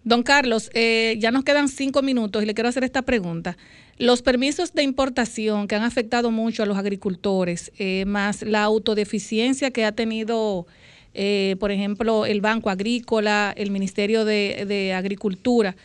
Don 0.03 0.21
Carlos, 0.21 0.69
eh, 0.73 1.15
ya 1.17 1.31
nos 1.31 1.43
quedan 1.43 1.67
cinco 1.67 2.01
minutos 2.03 2.43
y 2.43 2.45
le 2.45 2.53
quiero 2.53 2.69
hacer 2.69 2.83
esta 2.83 3.01
pregunta. 3.01 3.57
Los 3.97 4.21
permisos 4.21 4.73
de 4.73 4.83
importación 4.83 5.67
que 5.67 5.75
han 5.75 5.83
afectado 5.83 6.29
mucho 6.29 6.61
a 6.61 6.65
los 6.67 6.77
agricultores, 6.77 7.71
eh, 7.79 8.05
más 8.05 8.43
la 8.43 8.63
autodeficiencia 8.63 9.71
que 9.71 9.83
ha 9.83 9.93
tenido, 9.93 10.67
eh, 11.15 11.55
por 11.59 11.71
ejemplo, 11.71 12.25
el 12.25 12.41
Banco 12.41 12.69
Agrícola, 12.69 13.53
el 13.57 13.71
Ministerio 13.71 14.25
de, 14.25 14.65
de 14.67 14.93
Agricultura, 14.93 15.75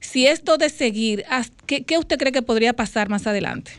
si 0.00 0.26
esto 0.26 0.58
de 0.58 0.70
seguir, 0.70 1.24
¿haz- 1.30 1.52
¿qué, 1.66 1.84
¿qué 1.84 1.98
usted 1.98 2.18
cree 2.18 2.32
que 2.32 2.42
podría 2.42 2.74
pasar 2.74 3.08
más 3.10 3.26
adelante? 3.26 3.72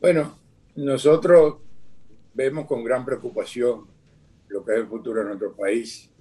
Bueno, 0.00 0.42
nosotros 0.76 1.62
vemos 2.34 2.66
con 2.66 2.84
gran 2.84 3.04
preocupación 3.04 3.90
lo 4.48 4.64
que 4.64 4.72
es 4.74 4.78
el 4.80 4.88
futuro 4.88 5.20
de 5.20 5.26
nuestro 5.26 5.56
país. 5.56 6.12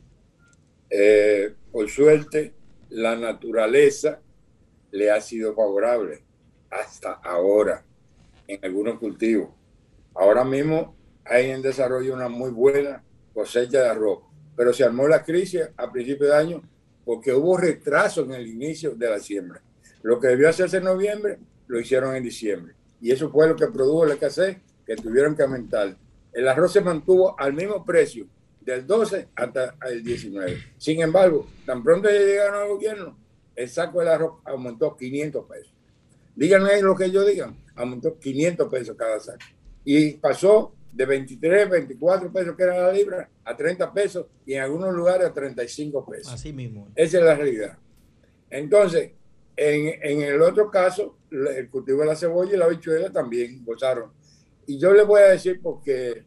Eh, 0.89 1.55
por 1.71 1.89
suerte, 1.89 2.57
la 2.89 3.15
naturaleza 3.15 4.23
le 4.91 5.11
ha 5.11 5.21
sido 5.21 5.55
favorable 5.55 6.27
hasta 6.69 7.13
ahora 7.13 7.87
en 8.47 8.63
algunos 8.65 8.99
cultivos. 8.99 9.55
Ahora 10.15 10.45
mismo 10.45 10.99
hay 11.25 11.51
en 11.51 11.61
desarrollo 11.61 12.13
una 12.13 12.29
muy 12.29 12.51
buena 12.51 13.03
cosecha 13.33 13.81
de 13.81 13.89
arroz, 13.89 14.19
pero 14.55 14.73
se 14.73 14.83
armó 14.83 15.07
la 15.07 15.23
crisis 15.23 15.61
a 15.77 15.91
principios 15.91 16.29
de 16.29 16.35
año 16.35 16.61
porque 17.05 17.33
hubo 17.33 17.57
retraso 17.57 18.23
en 18.23 18.33
el 18.33 18.47
inicio 18.47 18.95
de 18.95 19.09
la 19.09 19.19
siembra. 19.19 19.61
Lo 20.01 20.19
que 20.19 20.27
debió 20.27 20.49
hacerse 20.49 20.77
en 20.77 20.85
noviembre 20.85 21.39
lo 21.67 21.79
hicieron 21.79 22.15
en 22.15 22.23
diciembre 22.23 22.75
y 23.01 23.11
eso 23.11 23.29
fue 23.29 23.47
lo 23.47 23.55
que 23.55 23.67
produjo 23.67 24.05
la 24.05 24.13
escasez 24.13 24.57
que 24.85 24.95
tuvieron 24.95 25.35
que 25.35 25.43
aumentar. 25.43 25.97
El 26.31 26.47
arroz 26.47 26.73
se 26.73 26.81
mantuvo 26.81 27.39
al 27.39 27.53
mismo 27.53 27.83
precio 27.85 28.27
del 28.61 28.87
12 28.87 29.27
hasta 29.35 29.75
el 29.89 30.03
19. 30.03 30.57
Sin 30.77 31.01
embargo, 31.01 31.47
tan 31.65 31.83
pronto 31.83 32.09
llegaron 32.09 32.61
al 32.61 32.67
gobierno, 32.69 33.17
el 33.55 33.69
saco 33.69 33.99
del 33.99 34.07
arroz 34.07 34.39
aumentó 34.45 34.95
500 34.95 35.45
pesos. 35.45 35.73
Díganme 36.35 36.81
lo 36.81 36.95
que 36.95 37.05
ellos 37.05 37.27
digan, 37.27 37.57
aumentó 37.75 38.17
500 38.17 38.71
pesos 38.71 38.95
cada 38.97 39.19
saco. 39.19 39.43
Y 39.83 40.13
pasó 40.13 40.73
de 40.93 41.05
23, 41.05 41.69
24 41.69 42.31
pesos 42.31 42.55
que 42.55 42.63
era 42.63 42.77
la 42.77 42.91
libra 42.91 43.29
a 43.43 43.57
30 43.57 43.91
pesos 43.93 44.27
y 44.45 44.53
en 44.53 44.61
algunos 44.61 44.93
lugares 44.93 45.27
a 45.27 45.33
35 45.33 46.05
pesos. 46.05 46.33
Así 46.33 46.53
mismo. 46.53 46.89
Esa 46.95 47.17
es 47.17 47.23
la 47.23 47.35
realidad. 47.35 47.77
Entonces, 48.49 49.11
en, 49.55 49.99
en 50.01 50.21
el 50.21 50.41
otro 50.41 50.69
caso, 50.69 51.17
el 51.31 51.69
cultivo 51.69 52.01
de 52.01 52.07
la 52.07 52.15
cebolla 52.15 52.53
y 52.53 52.57
la 52.57 52.65
habichuela 52.65 53.11
también 53.11 53.63
gozaron. 53.65 54.11
Y 54.67 54.77
yo 54.77 54.93
les 54.93 55.05
voy 55.05 55.21
a 55.21 55.29
decir 55.29 55.59
porque, 55.61 56.23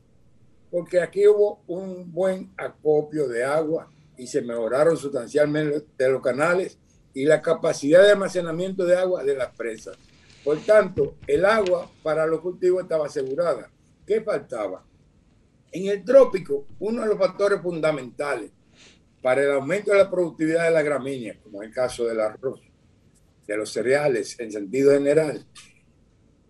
porque 0.70 1.00
aquí 1.00 1.26
hubo 1.26 1.62
un 1.66 2.12
buen 2.12 2.52
acopio 2.56 3.28
de 3.28 3.44
agua 3.44 3.90
y 4.16 4.26
se 4.26 4.42
mejoraron 4.42 4.96
sustancialmente 4.96 5.86
de 5.96 6.08
los 6.10 6.22
canales 6.22 6.78
y 7.14 7.24
la 7.24 7.40
capacidad 7.40 8.02
de 8.02 8.10
almacenamiento 8.10 8.84
de 8.84 8.96
agua 8.96 9.22
de 9.22 9.36
las 9.36 9.54
presas. 9.54 9.96
Por 10.44 10.58
tanto, 10.58 11.14
el 11.26 11.44
agua 11.44 11.90
para 12.02 12.26
los 12.26 12.40
cultivos 12.40 12.82
estaba 12.82 13.06
asegurada. 13.06 13.70
¿Qué 14.06 14.20
faltaba? 14.20 14.84
En 15.72 15.88
el 15.88 16.04
trópico, 16.04 16.66
uno 16.78 17.02
de 17.02 17.08
los 17.08 17.18
factores 17.18 17.60
fundamentales 17.60 18.50
para 19.20 19.42
el 19.42 19.50
aumento 19.50 19.90
de 19.92 19.98
la 19.98 20.10
productividad 20.10 20.64
de 20.64 20.70
la 20.70 20.82
gramínea, 20.82 21.38
como 21.42 21.62
es 21.62 21.68
el 21.68 21.74
caso 21.74 22.04
del 22.06 22.20
arroz, 22.20 22.60
de 23.46 23.56
los 23.56 23.72
cereales 23.72 24.38
en 24.38 24.52
sentido 24.52 24.92
general, 24.92 25.44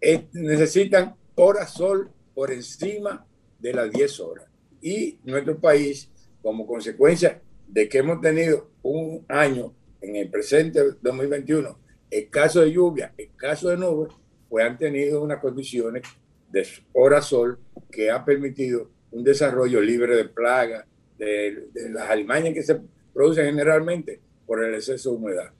es- 0.00 0.22
necesitan 0.32 1.16
horas 1.34 1.72
sol 1.72 2.10
por 2.34 2.50
encima 2.52 3.26
de 3.58 3.72
las 3.72 3.90
10 3.90 4.20
horas. 4.20 4.46
Y 4.82 5.18
nuestro 5.24 5.58
país, 5.58 6.10
como 6.42 6.66
consecuencia 6.66 7.40
de 7.66 7.88
que 7.88 7.98
hemos 7.98 8.20
tenido 8.20 8.70
un 8.82 9.24
año 9.28 9.74
en 10.00 10.16
el 10.16 10.30
presente 10.30 10.80
2021 11.00 11.78
escaso 12.10 12.60
de 12.60 12.72
lluvia, 12.72 13.12
escaso 13.16 13.68
de 13.70 13.76
nubes, 13.78 14.12
pues 14.48 14.64
han 14.64 14.78
tenido 14.78 15.22
unas 15.22 15.40
condiciones 15.40 16.02
de 16.50 16.66
hora 16.92 17.22
sol 17.22 17.58
que 17.90 18.10
ha 18.10 18.24
permitido 18.24 18.90
un 19.10 19.24
desarrollo 19.24 19.80
libre 19.80 20.16
de 20.16 20.24
plagas, 20.26 20.84
de, 21.18 21.68
de 21.72 21.90
las 21.90 22.10
alimañas 22.10 22.54
que 22.54 22.62
se 22.62 22.80
producen 23.12 23.46
generalmente 23.46 24.20
por 24.46 24.62
el 24.62 24.74
exceso 24.74 25.10
de 25.10 25.16
humedad. 25.16 25.50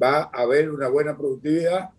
Va 0.00 0.22
a 0.24 0.42
haber 0.42 0.70
una 0.70 0.88
buena 0.88 1.16
productividad, 1.16 1.90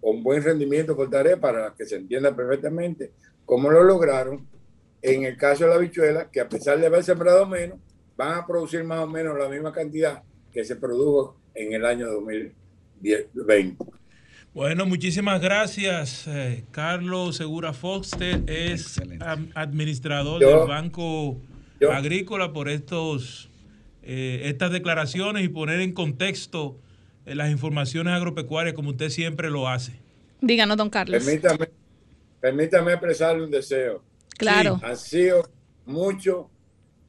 con 0.00 0.22
buen 0.22 0.42
rendimiento 0.42 0.94
por 0.94 1.10
tarea 1.10 1.36
para 1.36 1.74
que 1.74 1.84
se 1.84 1.96
entienda 1.96 2.34
perfectamente 2.34 3.12
cómo 3.44 3.70
lo 3.70 3.82
lograron. 3.82 4.46
En 5.02 5.24
el 5.24 5.36
caso 5.36 5.64
de 5.64 5.70
la 5.70 5.76
habichuela, 5.76 6.30
que 6.30 6.40
a 6.40 6.48
pesar 6.48 6.78
de 6.78 6.86
haber 6.86 7.02
sembrado 7.04 7.46
menos, 7.46 7.78
van 8.16 8.38
a 8.38 8.46
producir 8.46 8.82
más 8.84 9.00
o 9.00 9.06
menos 9.06 9.38
la 9.38 9.48
misma 9.48 9.72
cantidad 9.72 10.22
que 10.52 10.64
se 10.64 10.76
produjo 10.76 11.36
en 11.54 11.72
el 11.72 11.84
año 11.84 12.06
2020. 12.06 13.84
Bueno, 14.56 14.86
muchísimas 14.86 15.42
gracias. 15.42 16.26
eh, 16.26 16.64
Carlos 16.70 17.36
Segura 17.36 17.74
Foster 17.74 18.42
es 18.46 18.98
administrador 19.54 20.40
Yo- 20.40 20.60
del 20.60 20.68
Banco 20.68 21.36
yo- 21.78 21.92
Agrícola 21.92 22.54
por 22.54 22.70
estos 22.70 23.50
eh, 24.02 24.48
estas 24.48 24.72
declaraciones 24.72 25.44
y 25.44 25.48
poner 25.48 25.80
en 25.80 25.92
contexto 25.92 26.80
eh, 27.26 27.34
las 27.34 27.50
informaciones 27.50 28.14
agropecuarias 28.14 28.74
como 28.74 28.88
usted 28.92 29.10
siempre 29.10 29.50
lo 29.50 29.68
hace. 29.68 29.92
Díganos, 30.40 30.78
don 30.78 30.88
Carlos. 30.88 31.22
Permítame, 31.22 31.68
permítame 32.40 32.92
expresarle 32.92 33.44
un 33.44 33.50
deseo. 33.50 34.02
Claro. 34.38 34.80
Han 34.82 34.96
sido 34.96 35.50
mucho 35.84 36.48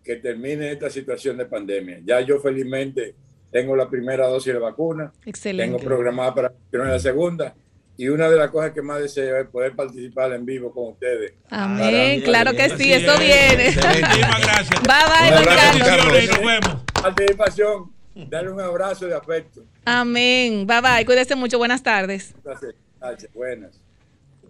que 0.04 0.18
termine 0.18 0.74
esta 0.74 0.90
situación 0.90 1.38
de 1.38 1.46
pandemia. 1.46 2.02
Ya 2.04 2.20
yo 2.20 2.42
felizmente 2.42 3.16
tengo 3.58 3.76
la 3.76 3.90
primera 3.90 4.28
dosis 4.28 4.54
de 4.54 4.60
vacuna, 4.60 5.12
Excelente. 5.26 5.78
tengo 5.78 5.84
programada 5.84 6.36
para 6.36 6.54
la 6.72 7.00
segunda 7.00 7.56
y 7.98 8.08
una 8.08 8.30
de 8.30 8.38
las 8.38 8.52
cosas 8.52 8.72
que 8.72 8.84
más 8.84 9.00
deseo 9.00 9.36
es 9.38 9.48
poder 9.48 9.76
participar 9.76 10.32
en 10.34 10.46
vivo 10.46 10.72
con 10.72 10.90
ustedes. 10.90 11.34
Amén, 11.50 12.22
claro 12.22 12.52
que 12.54 12.70
sí, 12.78 12.94
eso 12.94 13.14
es. 13.14 13.20
viene. 13.20 13.72
Muchísimas 13.72 14.42
gracias. 14.42 14.82
Bye 14.84 15.06
bye, 15.10 16.28
nos 16.28 16.40
vemos. 16.40 16.82
Participación, 17.02 17.92
darle 18.30 18.52
un 18.52 18.62
abrazo 18.62 19.08
de 19.08 19.16
afecto. 19.16 19.64
Amén. 19.86 20.68
Bye 20.68 20.82
bye. 20.82 21.06
Cuídese 21.06 21.36
mucho. 21.36 21.58
Buenas 21.58 21.82
tardes. 21.82 22.36
Gracias, 22.44 22.76
gracias, 23.00 23.34
buenas. 23.34 23.82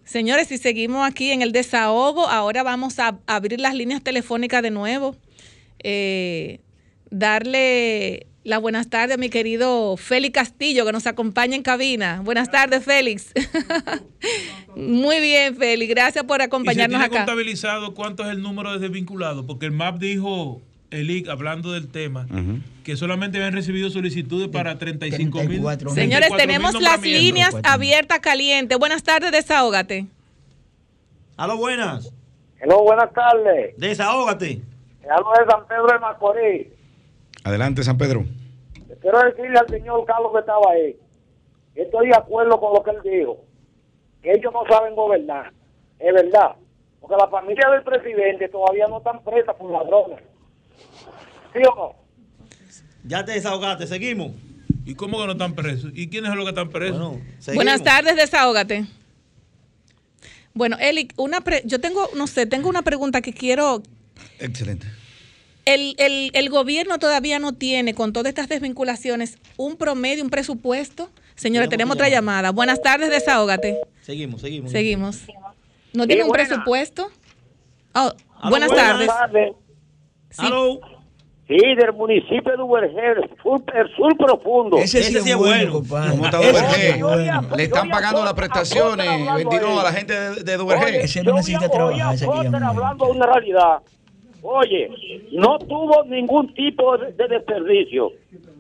Señores, 0.04 0.50
si 0.50 0.58
seguimos 0.58 1.08
aquí 1.08 1.32
en 1.32 1.42
el 1.42 1.54
desahogo, 1.54 2.28
ahora 2.28 2.62
vamos 2.62 3.00
a 3.00 3.18
abrir 3.26 3.62
las 3.62 3.74
líneas 3.74 4.04
telefónicas 4.04 4.62
de 4.62 4.72
nuevo. 4.72 5.16
Eh, 5.80 6.60
darle 7.10 8.28
las 8.48 8.61
buenas 8.61 8.90
tardes 8.90 9.15
a 9.15 9.18
mi 9.18 9.30
querido 9.30 9.98
Félix 9.98 10.34
Castillo, 10.36 10.86
que 10.86 10.94
nos 10.94 11.06
acompaña 11.06 11.57
en 11.57 11.64
cabina. 11.64 12.22
Buenas 12.24 12.49
tardes, 12.49 12.82
Félix. 12.82 13.34
Muy 14.76 15.19
bien, 15.19 15.57
Félix. 15.57 15.94
Gracias 15.94 16.24
por 16.24 16.38
¿Y 16.38 16.44
se 16.44 16.45
acompañarnos 16.45 16.98
tiene 16.98 17.06
acá. 17.06 17.26
contabilizado 17.26 17.94
cuánto 17.94 18.24
es 18.24 18.30
el 18.30 18.41
número 18.41 18.72
de 18.72 18.80
desvinculados? 18.80 19.44
Porque 19.45 19.65
el 19.65 19.74
MAP 19.74 19.98
dijo, 19.98 20.61
Elic, 20.91 21.28
hablando 21.28 21.74
del 21.74 21.90
tema, 21.90 22.26
que 22.86 22.95
solamente 22.95 23.38
habían 23.38 23.52
recibido 23.52 23.90
solicitudes 23.90 24.48
para 24.48 24.78
35 24.78 25.44
mil. 25.44 25.61
Señores, 25.94 26.30
tenemos 26.38 26.82
las 26.82 27.02
líneas 27.02 27.53
abiertas 27.64 28.22
calientes. 28.22 28.78
Buenas 28.78 29.03
tardes, 29.03 29.30
desahógate. 29.34 30.07
Aló, 31.36 31.57
buenas. 31.57 32.14
Hello, 32.61 32.82
buenas 32.82 33.11
tardes. 33.11 33.76
Desahógate. 33.76 34.61
Hablo 35.11 35.32
de 35.38 35.52
San 35.52 35.68
Pedro 35.68 35.88
de 35.88 35.99
Macorís. 35.99 36.68
Adelante, 37.44 37.84
San 37.84 37.98
Pedro. 37.98 38.26
Quiero 39.10 39.24
decirle 39.24 39.58
al 39.58 39.68
señor 39.70 40.04
Carlos 40.06 40.34
que 40.34 40.40
estaba 40.40 40.70
ahí. 40.70 40.98
que 41.74 41.84
Estoy 41.84 42.08
de 42.10 42.16
acuerdo 42.18 42.60
con 42.60 42.74
lo 42.74 42.84
que 42.84 42.92
él 42.92 42.98
dijo. 43.20 43.38
Que 44.22 44.32
ellos 44.34 44.52
no 44.52 44.64
saben 44.70 44.96
gobernar. 44.96 45.54
Es 45.98 46.14
verdad. 46.14 46.58
Porque 47.00 47.16
la 47.18 47.30
familia 47.30 47.70
del 47.70 47.84
presidente 47.84 48.50
todavía 48.50 48.86
no 48.90 48.98
están 48.98 49.24
presas 49.24 49.56
por 49.56 49.72
ladrones. 49.72 50.20
¿Sí 51.54 51.60
o 51.72 51.76
no? 51.76 51.96
Ya 53.06 53.24
te 53.24 53.32
desahogaste, 53.32 53.88
seguimos. 53.88 54.34
¿Y 54.84 54.94
cómo 54.96 55.18
que 55.20 55.26
no 55.28 55.32
están 55.32 55.56
presos? 55.56 55.90
¿Y 55.94 56.10
quiénes 56.10 56.28
son 56.30 56.40
los 56.40 56.46
que 56.46 56.50
están 56.50 56.70
presos? 56.70 57.16
Buenas 57.56 57.82
tardes, 57.84 58.18
desahógate. 58.18 58.88
Bueno, 60.54 60.76
Eli, 60.82 61.08
una 61.16 61.40
pre- 61.40 61.62
yo 61.64 61.80
tengo, 61.80 62.10
no 62.18 62.28
sé, 62.28 62.46
tengo 62.46 62.68
una 62.68 62.82
pregunta 62.82 63.22
que 63.22 63.32
quiero. 63.32 63.82
Excelente. 64.40 64.88
El, 65.68 65.95
el, 65.98 66.31
el 66.34 66.49
gobierno 66.49 66.98
todavía 66.98 67.39
no 67.39 67.53
tiene, 67.53 67.94
con 67.94 68.14
todas 68.14 68.30
estas 68.30 68.48
desvinculaciones, 68.48 69.38
un 69.57 69.76
promedio, 69.76 70.23
un 70.23 70.30
presupuesto. 70.30 71.10
Señores, 71.35 71.69
tenemos 71.69 71.95
otra 71.95 72.10
llamada. 72.10 72.52
Buenas 72.52 72.81
tardes, 72.81 73.10
desahógate. 73.10 73.77
Seguimos, 74.02 74.41
seguimos. 74.41 74.72
Seguimos. 74.72 75.22
¿No 75.94 76.03
Sí, 76.03 76.07
tiene 76.07 76.23
un 76.23 76.30
buena. 76.30 76.45
presupuesto? 76.45 77.10
Oh, 77.94 78.11
Aló, 78.39 78.49
buenas 78.49 78.69
tardes. 78.72 79.10
Sí. 80.30 80.45
Sí, 81.48 81.56
del 81.56 81.94
municipio 81.94 82.57
de 82.57 82.61
Uberger, 82.61 83.19
el 83.19 83.30
sur, 83.95 84.18
profundo. 84.18 84.77
Ese 84.80 85.02
sí 85.02 85.18
es 85.30 85.35
bueno, 85.38 85.81
¿Cómo 85.81 86.26
está 86.26 86.38
Duvergé? 86.39 87.02
Le 87.56 87.64
están 87.64 87.89
pagando 87.89 88.23
las 88.26 88.34
prestaciones 88.34 89.07
22 89.35 89.80
a 89.80 89.84
la 89.84 89.94
gente 89.94 90.14
de, 90.14 90.44
de 90.44 90.57
Duvergé. 90.57 91.03
Ese 91.03 91.23
no 91.23 91.35
necesita 91.35 91.69
trabajar, 91.69 92.15
ese 92.15 92.26
hablando 92.26 93.06
de 93.06 93.11
una 93.11 93.26
realidad. 93.27 93.77
Oye, 94.41 95.27
no 95.31 95.57
tuvo 95.59 96.03
ningún 96.05 96.53
tipo 96.53 96.97
de, 96.97 97.11
de 97.14 97.27
desperdicio. 97.27 98.11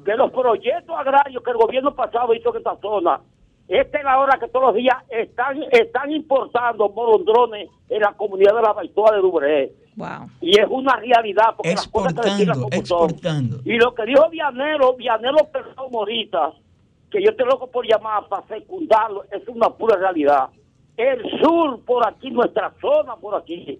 Que 0.05 0.15
los 0.15 0.31
proyectos 0.31 0.95
agrarios 0.97 1.43
que 1.43 1.51
el 1.51 1.57
gobierno 1.57 1.93
pasado 1.93 2.33
hizo 2.33 2.51
en 2.51 2.57
esta 2.57 2.75
zona, 2.77 3.19
esta 3.67 3.97
es 3.97 4.03
la 4.03 4.19
hora 4.19 4.39
que 4.39 4.47
todos 4.47 4.67
los 4.67 4.75
días 4.75 4.95
están, 5.09 5.61
están 5.71 6.11
importando 6.11 6.87
morondrones 6.89 7.69
en 7.89 8.01
la 8.01 8.13
comunidad 8.13 8.55
de 8.55 8.61
la 8.61 8.73
Baitoa 8.73 9.15
de 9.15 9.21
Duvergé. 9.21 9.71
Wow. 9.97 10.29
Y 10.41 10.59
es 10.59 10.67
una 10.69 10.95
realidad, 10.95 11.55
porque 11.57 11.73
las 11.73 11.87
cosas 11.87 12.13
que 12.13 12.21
decirlas 12.21 12.57
Exportando, 12.57 12.69
como 12.69 12.85
son. 12.85 13.09
exportando. 13.09 13.57
Y 13.65 13.77
lo 13.77 13.93
que 13.93 14.05
dijo 14.05 14.29
Vianero, 14.29 14.93
Vianero 14.93 15.37
Persón 15.51 15.89
ahorita, 15.93 16.53
que 17.11 17.21
yo 17.21 17.31
estoy 17.31 17.45
loco 17.47 17.67
por 17.67 17.85
llamar 17.85 18.27
para 18.29 18.45
secundarlo, 18.47 19.25
es 19.31 19.45
una 19.47 19.69
pura 19.69 19.97
realidad. 19.97 20.49
El 20.95 21.21
sur 21.41 21.83
por 21.83 22.07
aquí, 22.07 22.29
nuestra 22.31 22.73
zona 22.79 23.15
por 23.15 23.35
aquí, 23.35 23.79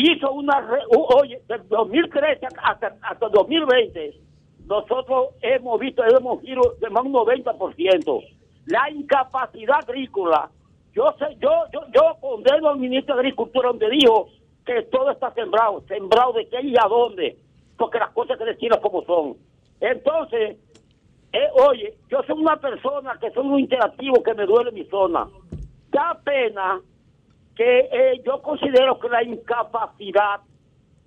hizo 0.00 0.32
una, 0.32 0.66
oye, 0.90 1.40
del 1.48 1.68
2013 1.68 2.46
hasta, 2.62 2.96
hasta 3.02 3.28
2020, 3.28 4.14
nosotros 4.66 5.28
hemos 5.40 5.80
visto, 5.80 6.02
hemos 6.04 6.42
giro 6.42 6.62
de 6.80 6.90
más 6.90 7.04
un 7.04 7.12
90%. 7.12 8.24
La 8.66 8.90
incapacidad 8.90 9.78
agrícola, 9.78 10.50
yo 10.92 11.14
sé, 11.18 11.36
yo, 11.40 11.50
yo, 11.72 11.80
yo 11.94 12.16
condeno 12.20 12.68
al 12.68 12.78
ministro 12.78 13.14
de 13.14 13.20
Agricultura 13.20 13.68
donde 13.68 13.88
dijo 13.88 14.28
que 14.66 14.82
todo 14.82 15.10
está 15.10 15.32
sembrado, 15.32 15.82
sembrado 15.88 16.34
de 16.34 16.46
qué 16.48 16.60
y 16.62 16.74
a 16.76 16.86
dónde, 16.86 17.38
porque 17.78 17.98
las 17.98 18.10
cosas 18.10 18.36
que 18.36 18.44
decirlas 18.44 18.80
como 18.80 19.02
son. 19.04 19.36
Entonces, 19.80 20.58
eh, 21.32 21.48
oye, 21.66 21.94
yo 22.10 22.22
soy 22.26 22.38
una 22.38 22.56
persona 22.56 23.16
que 23.18 23.30
soy 23.30 23.46
un 23.46 23.60
interactivo 23.60 24.22
que 24.22 24.34
me 24.34 24.44
duele 24.44 24.72
mi 24.72 24.84
zona. 24.84 25.26
Da 25.90 26.20
pena 26.22 26.80
que 27.58 27.80
eh, 27.90 28.22
yo 28.24 28.40
considero 28.40 29.00
que 29.00 29.08
la 29.08 29.24
incapacidad 29.24 30.40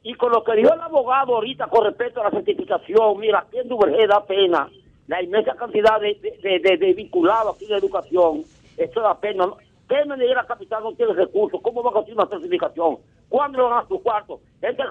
y 0.03 0.13
con 0.15 0.33
lo 0.33 0.43
que 0.43 0.53
dijo 0.57 0.73
el 0.73 0.81
abogado 0.81 1.35
ahorita 1.35 1.67
con 1.67 1.85
respecto 1.85 2.19
a 2.19 2.25
la 2.25 2.31
certificación, 2.31 3.17
mira, 3.19 3.39
aquí 3.39 3.57
en 3.59 3.69
Duvergé 3.69 4.05
da 4.05 4.25
pena 4.25 4.69
la 5.07 5.23
inmensa 5.23 5.55
cantidad 5.55 5.99
de, 6.01 6.15
de, 6.43 6.59
de- 6.59 6.77
de- 6.77 6.93
vinculados 6.93 7.55
aquí 7.55 7.67
de 7.67 7.77
educación. 7.77 8.43
Esto 8.77 8.99
da 9.01 9.17
pena. 9.17 9.45
Pena 9.87 10.15
de 10.17 10.25
ir 10.25 10.31
a 10.33 10.41
la 10.41 10.45
capital 10.47 10.83
no 10.83 10.93
tiene 10.93 11.13
recursos. 11.13 11.61
¿Cómo 11.61 11.81
va 11.83 11.89
a 11.91 11.93
conseguir 11.93 12.17
una 12.19 12.27
certificación? 12.29 12.97
¿Cuándo 13.29 13.57
le 13.59 13.63
van 13.65 13.83
a 13.85 13.87
su 13.87 14.01
cuarto? 14.03 14.39
Este 14.61 14.83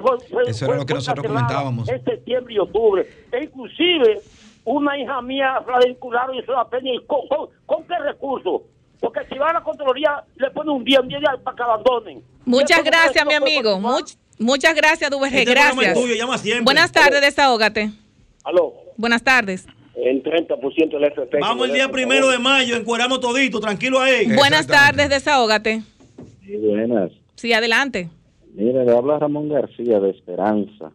Eso 0.51 0.65
era 0.66 0.77
lo 0.77 0.87
que 0.87 0.95
nosotros 0.95 1.27
comentábamos. 1.27 1.89
En 1.89 2.03
septiembre 2.05 2.55
y 2.55 2.59
octubre. 2.59 3.07
E 3.32 3.45
inclusive, 3.45 4.20
una 4.65 4.99
hija 4.99 5.20
mía 5.23 5.62
la 5.66 5.78
vincularon 5.87 6.37
y 6.37 6.39
eso 6.41 6.53
da 6.53 6.69
pena. 6.69 6.91
¿Y 6.91 6.99
con, 7.07 7.27
con- 7.28 7.49
con 7.66 7.85
qué 7.85 7.99
recursos? 7.99 8.62
Porque 9.01 9.20
si 9.31 9.39
va 9.39 9.51
a 9.51 9.52
la 9.55 9.62
Contraloría, 9.62 10.22
le 10.36 10.51
pone 10.51 10.70
un 10.70 10.85
día, 10.85 11.01
un 11.01 11.09
día 11.09 11.18
para 11.43 11.56
que 11.56 11.62
abandonen. 11.62 12.22
Muchas 12.44 12.85
gracias, 12.85 13.24
mi 13.27 13.35
amigo. 13.35 13.78
Much- 13.81 14.16
muchas 14.39 14.74
gracias, 14.74 15.10
Duvergé. 15.10 15.40
Este 15.40 15.51
Gracias. 15.52 15.94
tuyo, 15.94 16.14
llama 16.14 16.36
siempre. 16.39 16.64
Buenas 16.64 16.93
tardes, 16.93 17.20
desahógate. 17.20 17.90
Aló. 18.44 18.74
Buenas 18.97 19.22
tardes. 19.22 19.66
El 19.97 20.22
30% 20.22 20.90
del 20.98 21.05
FP. 21.05 21.39
Vamos 21.40 21.66
el 21.68 21.74
día 21.74 21.89
primero 21.90 22.28
de 22.28 22.39
mayo, 22.39 22.77
encueramos 22.77 23.20
todito, 23.20 23.60
tranquilo 23.60 24.01
ahí. 24.01 24.27
Buenas 24.35 24.66
tardes, 24.66 25.09
desahógate. 25.10 25.82
Sí, 26.44 26.56
buenas. 26.56 27.10
Sí, 27.36 27.52
adelante. 27.52 28.09
Mire, 28.55 28.85
le 28.85 28.93
habla 28.97 29.18
Ramón 29.18 29.48
García 29.48 30.01
de 30.01 30.10
Esperanza. 30.10 30.90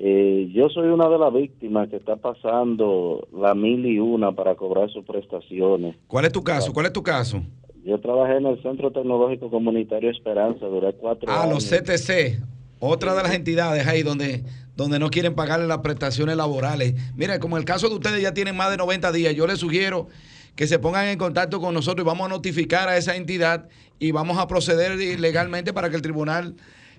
Eh, 0.00 0.48
yo 0.54 0.68
soy 0.68 0.88
una 0.88 1.08
de 1.08 1.18
las 1.18 1.32
víctimas 1.34 1.88
que 1.88 1.96
está 1.96 2.14
pasando 2.16 3.26
la 3.36 3.54
mil 3.54 3.84
y 3.84 3.98
una 3.98 4.30
para 4.32 4.54
cobrar 4.54 4.88
sus 4.90 5.04
prestaciones. 5.04 5.96
¿Cuál 6.06 6.24
es 6.26 6.32
tu 6.32 6.44
caso? 6.44 6.72
¿Cuál 6.72 6.86
es 6.86 6.92
tu 6.92 7.02
caso? 7.02 7.42
Yo 7.84 7.98
trabajé 8.00 8.36
en 8.36 8.46
el 8.46 8.62
Centro 8.62 8.92
Tecnológico 8.92 9.50
Comunitario 9.50 10.10
Esperanza, 10.10 10.66
duré 10.66 10.92
cuatro 10.92 11.28
Ah, 11.28 11.42
años. 11.42 11.54
los 11.54 11.64
CTC. 11.80 12.38
Otra 12.78 13.12
de 13.16 13.22
las 13.24 13.34
entidades 13.34 13.88
ahí 13.88 14.04
donde, 14.04 14.44
donde 14.76 15.00
no 15.00 15.10
quieren 15.10 15.34
pagarle 15.34 15.66
las 15.66 15.78
prestaciones 15.78 16.36
laborales. 16.36 16.94
Mira, 17.16 17.40
como 17.40 17.56
el 17.58 17.64
caso 17.64 17.88
de 17.88 17.96
ustedes 17.96 18.22
ya 18.22 18.32
tienen 18.32 18.56
más 18.56 18.70
de 18.70 18.76
90 18.76 19.10
días, 19.10 19.34
yo 19.34 19.48
les 19.48 19.58
sugiero 19.58 20.06
que 20.54 20.68
se 20.68 20.78
pongan 20.78 21.08
en 21.08 21.18
contacto 21.18 21.60
con 21.60 21.74
nosotros 21.74 22.04
y 22.04 22.06
vamos 22.06 22.26
a 22.26 22.28
notificar 22.28 22.88
a 22.88 22.96
esa 22.96 23.16
entidad 23.16 23.68
y 23.98 24.12
vamos 24.12 24.38
a 24.38 24.46
proceder 24.46 24.96
legalmente 25.18 25.72
para 25.72 25.90
que 25.90 25.96
el 25.96 26.02
tribunal 26.02 26.54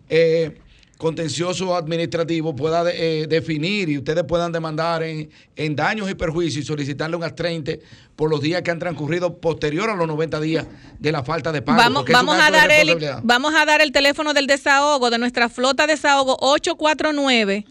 eh, 0.10 0.58
contencioso 1.00 1.74
administrativo 1.78 2.54
pueda 2.54 2.84
de- 2.84 3.22
eh, 3.22 3.28
definir 3.28 3.88
y 3.88 3.98
ustedes 3.98 4.26
puedan 4.26 4.52
demandar 4.52 5.02
en, 5.02 5.30
en 5.56 5.74
daños 5.74 6.12
y 6.12 6.14
perjuicios 6.14 6.66
y 6.66 6.68
solicitarle 6.68 7.16
un 7.16 7.24
astrente 7.24 7.80
por 8.18 8.30
los 8.30 8.42
días 8.42 8.62
que 8.64 8.72
han 8.72 8.80
transcurrido 8.80 9.38
posterior 9.40 9.90
a 9.90 9.96
los 9.96 10.06
90 10.08 10.42
días 10.42 10.68
de 11.00 11.12
la 11.14 11.24
falta 11.24 11.54
de 11.54 11.62
pago. 11.62 11.78
Vamos, 11.78 12.04
vamos, 12.12 12.36
a 12.38 12.52
de 12.52 12.58
dar 12.58 12.70
el, 12.70 13.00
vamos 13.24 13.54
a 13.56 13.64
dar 13.64 13.80
el 13.80 13.94
teléfono 13.94 14.34
del 14.34 14.46
desahogo 14.46 15.10
de 15.10 15.18
nuestra 15.20 15.48
flota 15.48 15.88
desahogo 15.88 16.36
849 16.42 17.64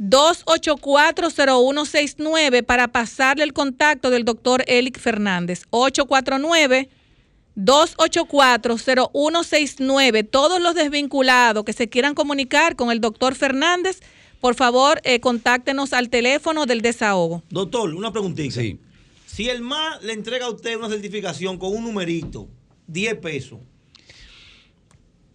284-0169 0.00 2.64
para 2.64 2.88
pasarle 2.88 3.44
el 3.44 3.52
contacto 3.52 4.08
del 4.08 4.24
doctor 4.24 4.64
Elic 4.68 4.98
Fernández. 4.98 5.64
849-284-0169. 7.58 10.28
Todos 10.30 10.60
los 10.60 10.74
desvinculados 10.74 11.64
que 11.64 11.72
se 11.72 11.88
quieran 11.88 12.14
comunicar 12.14 12.76
con 12.76 12.90
el 12.90 13.00
doctor 13.00 13.34
Fernández, 13.34 14.00
por 14.40 14.54
favor, 14.54 15.00
eh, 15.04 15.20
contáctenos 15.20 15.92
al 15.92 16.10
teléfono 16.10 16.66
del 16.66 16.80
desahogo. 16.80 17.42
Doctor, 17.50 17.94
una 17.94 18.12
preguntita. 18.12 18.60
Si 19.26 19.48
el 19.48 19.62
MA 19.62 19.98
le 20.02 20.12
entrega 20.12 20.46
a 20.46 20.50
usted 20.50 20.76
una 20.76 20.88
certificación 20.88 21.58
con 21.58 21.74
un 21.74 21.84
numerito, 21.84 22.48
10 22.86 23.16
pesos, 23.16 23.58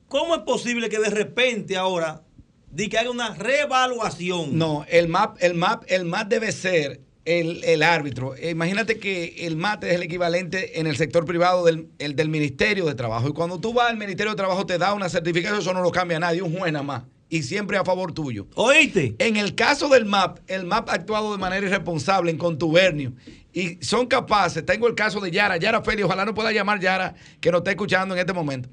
¿cómo 0.08 0.36
es 0.36 0.41
posible 0.41 0.90
que 0.90 1.00
de 1.00 1.10
repente 1.10 1.78
ahora 1.78 2.24
di 2.72 2.90
que 2.90 2.98
haga 2.98 3.12
una 3.12 3.36
reevaluación? 3.36 4.58
No, 4.58 4.86
el 4.90 5.08
MAP, 5.08 5.38
el 5.41 5.54
MAP, 5.54 5.84
el 5.88 6.06
MAP 6.06 6.28
debe 6.28 6.52
ser 6.52 7.02
el, 7.26 7.64
el 7.64 7.84
árbitro. 7.84 8.36
Eh, 8.36 8.52
Imagínate 8.52 9.00
que 9.00 9.45
el 9.45 9.56
MAP 9.56 9.86
es 9.86 9.94
el 9.95 10.04
equivalente 10.04 10.80
en 10.80 10.88
el 10.88 10.98
sector 10.98 11.26
privado 11.26 11.66
del, 11.66 11.88
el 12.00 12.16
del 12.16 12.30
Ministerio 12.30 12.86
de 12.86 12.95
Trabajo. 12.95 13.30
Y 13.30 13.34
cuando 13.34 13.60
tú 13.60 13.74
vas 13.74 13.90
al 13.90 13.98
Ministerio 13.98 14.32
de 14.32 14.38
Trabajo 14.38 14.66
te 14.66 14.78
da 14.78 14.94
una 14.94 15.10
certificación, 15.10 15.60
eso 15.60 15.74
no 15.74 15.82
lo 15.82 15.91
cambia 15.91 16.20
nadie, 16.20 16.41
un 16.41 16.58
juez 16.58 16.72
nada 16.72 16.84
más. 16.84 17.04
Y 17.30 17.41
siempre 17.44 17.78
a 17.78 17.84
favor 17.84 18.14
tuyo. 18.14 18.48
¿Oíste? 18.56 19.16
En 19.18 19.38
el 19.38 19.56
caso 19.56 19.90
del 19.90 20.06
MAP, 20.06 20.40
el 20.48 20.66
MAP 20.66 20.90
ha 20.90 20.94
actuado 20.94 21.32
de 21.32 21.40
manera 21.40 21.66
irresponsable, 21.66 22.30
en 22.30 22.38
contubernio. 22.38 23.14
Y 23.54 23.84
son 23.84 24.06
capaces, 24.06 24.66
tengo 24.66 24.88
el 24.88 24.95
caso 24.95 25.20
de 25.20 25.32
Yara, 25.32 25.58
Yara 25.58 25.82
Feli, 25.82 26.04
ojalá 26.04 26.26
no 26.26 26.34
pueda 26.34 26.52
llamar 26.52 26.80
Yara, 26.80 27.16
que 27.40 27.52
nos 27.52 27.60
está 27.60 27.72
escuchando 27.72 28.14
en 28.14 28.20
este 28.20 28.34
momento. 28.34 28.70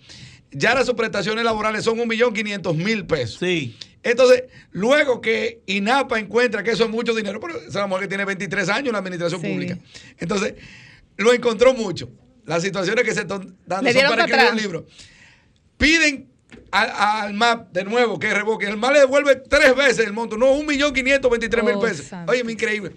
Yara, 0.53 0.85
sus 0.85 0.95
prestaciones 0.95 1.45
laborales 1.45 1.85
son 1.85 1.99
1.500.000 1.99 3.07
pesos. 3.07 3.39
Sí. 3.39 3.77
Entonces, 4.03 4.45
luego 4.71 5.21
que 5.21 5.61
INAPA 5.67 6.19
encuentra 6.19 6.63
que 6.63 6.71
eso 6.71 6.85
es 6.85 6.91
mucho 6.91 7.15
dinero, 7.15 7.39
pero 7.39 7.59
esa 7.61 7.87
mujer 7.87 8.05
que 8.05 8.09
tiene 8.09 8.25
23 8.25 8.69
años 8.71 8.87
en 8.87 8.93
la 8.93 8.99
administración 8.99 9.43
pública. 9.43 9.79
Entonces, 10.19 10.55
lo 11.17 11.33
encontró 11.35 11.75
mucho. 11.75 12.11
Las 12.47 12.63
situaciones 12.63 13.05
que 13.05 13.13
se 13.13 13.21
están 13.21 13.57
dando 13.67 13.93
son 13.93 14.03
para 14.09 14.25
escribir 14.25 14.51
un 14.53 14.57
libro. 14.57 14.87
Piden 15.77 16.31
al, 16.71 17.35
MAP 17.35 17.73
de 17.73 17.85
nuevo 17.85 18.19
que 18.19 18.33
revoque. 18.33 18.67
El 18.67 18.77
MAP 18.77 18.93
le 18.93 18.99
devuelve 19.01 19.37
tres 19.37 19.77
veces 19.77 20.07
el 20.07 20.13
monto, 20.13 20.37
no, 20.37 20.47
1.523.000 20.57 21.75
Oh, 21.77 21.81
pesos. 21.81 22.07
santo. 22.07 22.33
Oye, 22.33 22.41
increíble. 22.51 22.93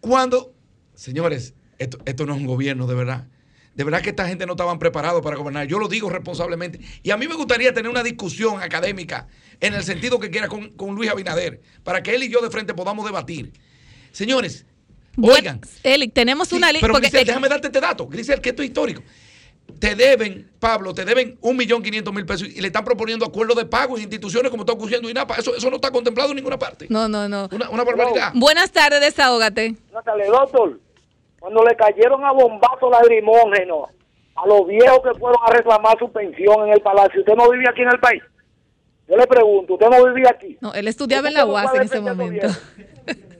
Cuando, 0.00 0.54
señores, 0.94 1.54
esto, 1.78 1.98
esto 2.04 2.26
no 2.26 2.34
es 2.34 2.40
un 2.40 2.46
gobierno 2.46 2.86
de 2.86 2.94
verdad. 2.94 3.26
De 3.74 3.84
verdad 3.84 4.02
que 4.02 4.10
esta 4.10 4.26
gente 4.28 4.46
no 4.46 4.52
estaban 4.52 4.78
preparados 4.78 5.20
para 5.22 5.36
gobernar. 5.36 5.66
Yo 5.66 5.78
lo 5.78 5.88
digo 5.88 6.08
responsablemente. 6.08 6.80
Y 7.02 7.10
a 7.10 7.16
mí 7.16 7.26
me 7.26 7.34
gustaría 7.34 7.74
tener 7.74 7.90
una 7.90 8.02
discusión 8.02 8.62
académica 8.62 9.28
en 9.60 9.74
el 9.74 9.82
sentido 9.82 10.18
que 10.18 10.30
quiera 10.30 10.48
con, 10.48 10.70
con 10.70 10.94
Luis 10.94 11.10
Abinader, 11.10 11.60
para 11.82 12.02
que 12.02 12.14
él 12.14 12.22
y 12.24 12.28
yo 12.28 12.40
de 12.40 12.50
frente 12.50 12.74
podamos 12.74 13.04
debatir. 13.04 13.52
Señores, 14.12 14.66
oigan. 15.22 15.60
Elic, 15.82 16.12
tenemos 16.12 16.48
Sí, 16.48 16.56
una 16.56 16.70
lista. 16.72 16.86
pero 16.86 16.98
Grisel, 17.00 17.26
déjame 17.26 17.48
darte 17.48 17.68
este 17.68 17.80
dato. 17.80 18.06
Grisel, 18.06 18.40
que 18.40 18.50
esto 18.50 18.62
es 18.62 18.68
histórico. 18.68 19.02
Te 19.78 19.94
deben, 19.94 20.50
Pablo, 20.60 20.92
te 20.92 21.04
deben 21.06 21.38
un 21.40 21.56
millón 21.56 21.82
quinientos 21.82 22.12
mil 22.12 22.26
pesos 22.26 22.46
y 22.48 22.60
le 22.60 22.66
están 22.66 22.84
proponiendo 22.84 23.24
acuerdos 23.24 23.56
de 23.56 23.64
pago 23.64 23.96
en 23.96 24.02
instituciones 24.02 24.50
como 24.50 24.62
está 24.62 24.74
ocurriendo 24.74 25.08
INAPA. 25.08 25.36
Eso, 25.36 25.56
eso 25.56 25.70
no 25.70 25.76
está 25.76 25.90
contemplado 25.90 26.30
en 26.30 26.36
ninguna 26.36 26.58
parte. 26.58 26.86
No, 26.90 27.08
no, 27.08 27.28
no. 27.28 27.48
Una, 27.50 27.70
una 27.70 27.82
barbaridad. 27.84 28.32
Buenas 28.34 28.70
tardes, 28.70 29.00
desahógate. 29.00 29.74
Natalie, 29.92 30.26
doctor, 30.26 30.78
cuando 31.40 31.64
le 31.64 31.74
cayeron 31.76 32.22
a 32.24 32.32
bombazo 32.32 32.90
lagrimógenos 32.90 33.88
a 34.36 34.46
los 34.46 34.66
viejos 34.66 35.00
que 35.02 35.18
fueron 35.18 35.38
a 35.46 35.50
reclamar 35.52 35.98
su 35.98 36.12
pensión 36.12 36.66
en 36.68 36.74
el 36.74 36.80
palacio, 36.82 37.20
¿usted 37.20 37.34
no 37.34 37.50
vivía 37.50 37.70
aquí 37.70 37.82
en 37.82 37.88
el 37.88 38.00
país? 38.00 38.22
Yo 39.08 39.16
le 39.16 39.26
pregunto, 39.26 39.74
¿usted 39.74 39.86
no 39.88 40.04
vivía 40.06 40.30
aquí? 40.30 40.56
No, 40.60 40.72
él 40.74 40.88
estudiaba 40.88 41.28
en 41.28 41.34
la 41.34 41.42
¿Cómo 41.42 41.54
UAS 41.54 41.74
en 41.74 41.82
ese 41.82 42.00
momento. 42.00 42.48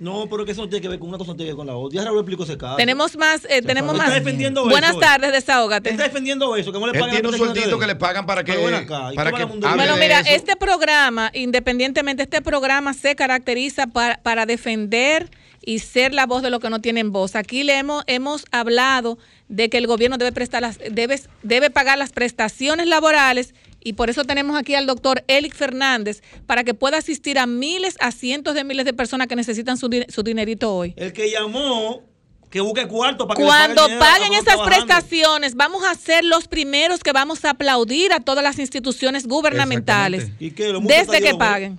No, 0.00 0.26
pero 0.28 0.44
que 0.44 0.52
eso 0.52 0.60
no 0.62 0.68
tiene 0.68 0.82
que 0.82 0.88
ver 0.88 0.98
con 0.98 1.08
una 1.08 1.18
cosa, 1.18 1.30
no 1.30 1.36
tiene 1.36 1.50
que 1.50 1.52
ver 1.52 1.56
con 1.56 1.66
la 1.68 1.76
otra. 1.76 1.96
Ya 2.00 2.04
Raúl 2.04 2.18
explicó 2.18 2.42
ese 2.42 2.58
caso. 2.58 2.76
Tenemos 2.76 3.16
más, 3.16 3.46
eh, 3.48 3.62
tenemos 3.62 3.92
Está 3.94 4.06
más. 4.06 4.14
defendiendo 4.14 4.64
Buenas 4.68 4.90
eso, 4.90 4.98
tardes, 4.98 5.32
desahógate. 5.32 5.90
Está 5.90 6.02
defendiendo 6.02 6.56
eso, 6.56 6.72
que 6.72 6.80
no 6.80 6.86
le 6.88 6.92
Él 6.92 6.98
pagan 6.98 7.14
tiene 7.14 7.28
la 7.28 7.34
un 7.36 7.38
sueldito 7.38 7.78
que 7.78 7.86
le 7.86 7.94
pagan 7.94 8.26
para 8.26 8.42
que, 8.42 8.52
acá, 8.52 9.12
¿y 9.12 9.16
para 9.16 9.32
que 9.32 9.44
Bueno, 9.44 9.96
mira, 9.96 10.20
eso. 10.20 10.30
este 10.30 10.56
programa, 10.56 11.30
independientemente, 11.32 12.24
este 12.24 12.42
programa 12.42 12.92
se 12.92 13.14
caracteriza 13.14 13.86
para, 13.86 14.20
para 14.22 14.46
defender 14.46 15.30
y 15.64 15.78
ser 15.78 16.12
la 16.12 16.26
voz 16.26 16.42
de 16.42 16.50
los 16.50 16.58
que 16.60 16.70
no 16.70 16.80
tienen 16.80 17.12
voz. 17.12 17.36
Aquí 17.36 17.62
le 17.62 17.78
hemos, 17.78 18.02
hemos 18.08 18.44
hablado 18.50 19.16
de 19.48 19.70
que 19.70 19.78
el 19.78 19.86
gobierno 19.86 20.18
debe 20.18 20.32
prestar 20.32 20.60
las, 20.60 20.78
debe, 20.90 21.20
debe 21.44 21.70
pagar 21.70 21.98
las 21.98 22.12
prestaciones 22.12 22.88
laborales 22.88 23.54
y 23.84 23.92
por 23.92 24.10
eso 24.10 24.24
tenemos 24.24 24.56
aquí 24.56 24.74
al 24.74 24.86
doctor 24.86 25.22
Elic 25.28 25.54
Fernández 25.54 26.22
para 26.46 26.64
que 26.64 26.74
pueda 26.74 26.96
asistir 26.96 27.38
a 27.38 27.46
miles, 27.46 27.96
a 28.00 28.10
cientos 28.10 28.54
de 28.54 28.64
miles 28.64 28.86
de 28.86 28.94
personas 28.94 29.28
que 29.28 29.36
necesitan 29.36 29.76
su, 29.76 29.88
su 30.08 30.22
dinerito 30.22 30.74
hoy. 30.74 30.94
El 30.96 31.12
que 31.12 31.30
llamó, 31.30 32.02
que 32.50 32.60
busque 32.60 32.88
cuarto 32.88 33.28
para 33.28 33.36
que 33.36 33.44
Cuando 33.44 33.86
le 33.86 33.98
paguen, 33.98 34.32
esas 34.32 34.44
trabajando. 34.54 34.86
prestaciones, 34.86 35.54
vamos 35.54 35.84
a 35.84 35.94
ser 35.94 36.24
los 36.24 36.48
primeros 36.48 37.00
que 37.00 37.12
vamos 37.12 37.44
a 37.44 37.50
aplaudir 37.50 38.12
a 38.12 38.20
todas 38.20 38.42
las 38.42 38.58
instituciones 38.58 39.26
gubernamentales. 39.26 40.30
Desde 40.38 40.54
que 40.54 41.20
lleno, 41.20 41.38
paguen. 41.38 41.78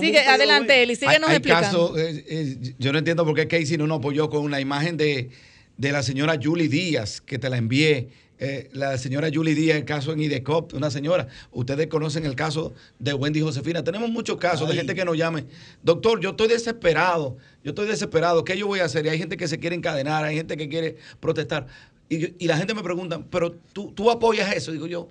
Sigue, 0.00 0.20
adelante, 0.20 0.82
Eli, 0.82 0.96
síguenos 0.96 1.28
hay 1.30 1.36
explicando. 1.36 1.92
casos, 1.92 1.98
eh, 1.98 2.24
eh, 2.28 2.74
yo 2.78 2.92
no 2.92 2.98
entiendo 2.98 3.24
por 3.24 3.34
qué 3.36 3.46
Casey 3.46 3.76
no 3.76 3.86
nos 3.86 3.98
apoyó 3.98 4.28
con 4.30 4.50
la 4.50 4.60
imagen 4.60 4.96
de, 4.96 5.30
de 5.76 5.92
la 5.92 6.02
señora 6.02 6.38
Julie 6.42 6.68
Díaz, 6.68 7.20
que 7.20 7.38
te 7.38 7.48
la 7.50 7.56
envié. 7.58 8.08
Eh, 8.38 8.68
la 8.72 8.98
señora 8.98 9.28
Julie 9.32 9.54
Díaz, 9.54 9.78
el 9.78 9.84
caso 9.84 10.12
en 10.12 10.20
IDECOP, 10.20 10.74
una 10.74 10.90
señora. 10.90 11.28
Ustedes 11.52 11.86
conocen 11.86 12.26
el 12.26 12.34
caso 12.34 12.74
de 12.98 13.14
Wendy 13.14 13.40
Josefina. 13.40 13.82
Tenemos 13.82 14.10
muchos 14.10 14.36
casos 14.36 14.68
de 14.68 14.74
gente 14.74 14.94
que 14.94 15.04
nos 15.04 15.16
llame. 15.16 15.46
Doctor, 15.82 16.20
yo 16.20 16.30
estoy 16.30 16.48
desesperado. 16.48 17.36
Yo 17.64 17.70
estoy 17.70 17.86
desesperado. 17.86 18.44
¿Qué 18.44 18.58
yo 18.58 18.66
voy 18.66 18.80
a 18.80 18.84
hacer? 18.84 19.06
Y 19.06 19.08
hay 19.08 19.18
gente 19.18 19.36
que 19.36 19.48
se 19.48 19.58
quiere 19.58 19.74
encadenar, 19.74 20.24
hay 20.24 20.36
gente 20.36 20.56
que 20.56 20.68
quiere 20.68 20.96
protestar. 21.20 21.66
Y, 22.08 22.44
y 22.44 22.46
la 22.46 22.56
gente 22.56 22.74
me 22.74 22.82
pregunta, 22.82 23.24
¿pero 23.30 23.52
tú, 23.72 23.92
tú 23.92 24.10
apoyas 24.10 24.54
eso? 24.54 24.70
Digo 24.70 24.86
yo, 24.86 25.08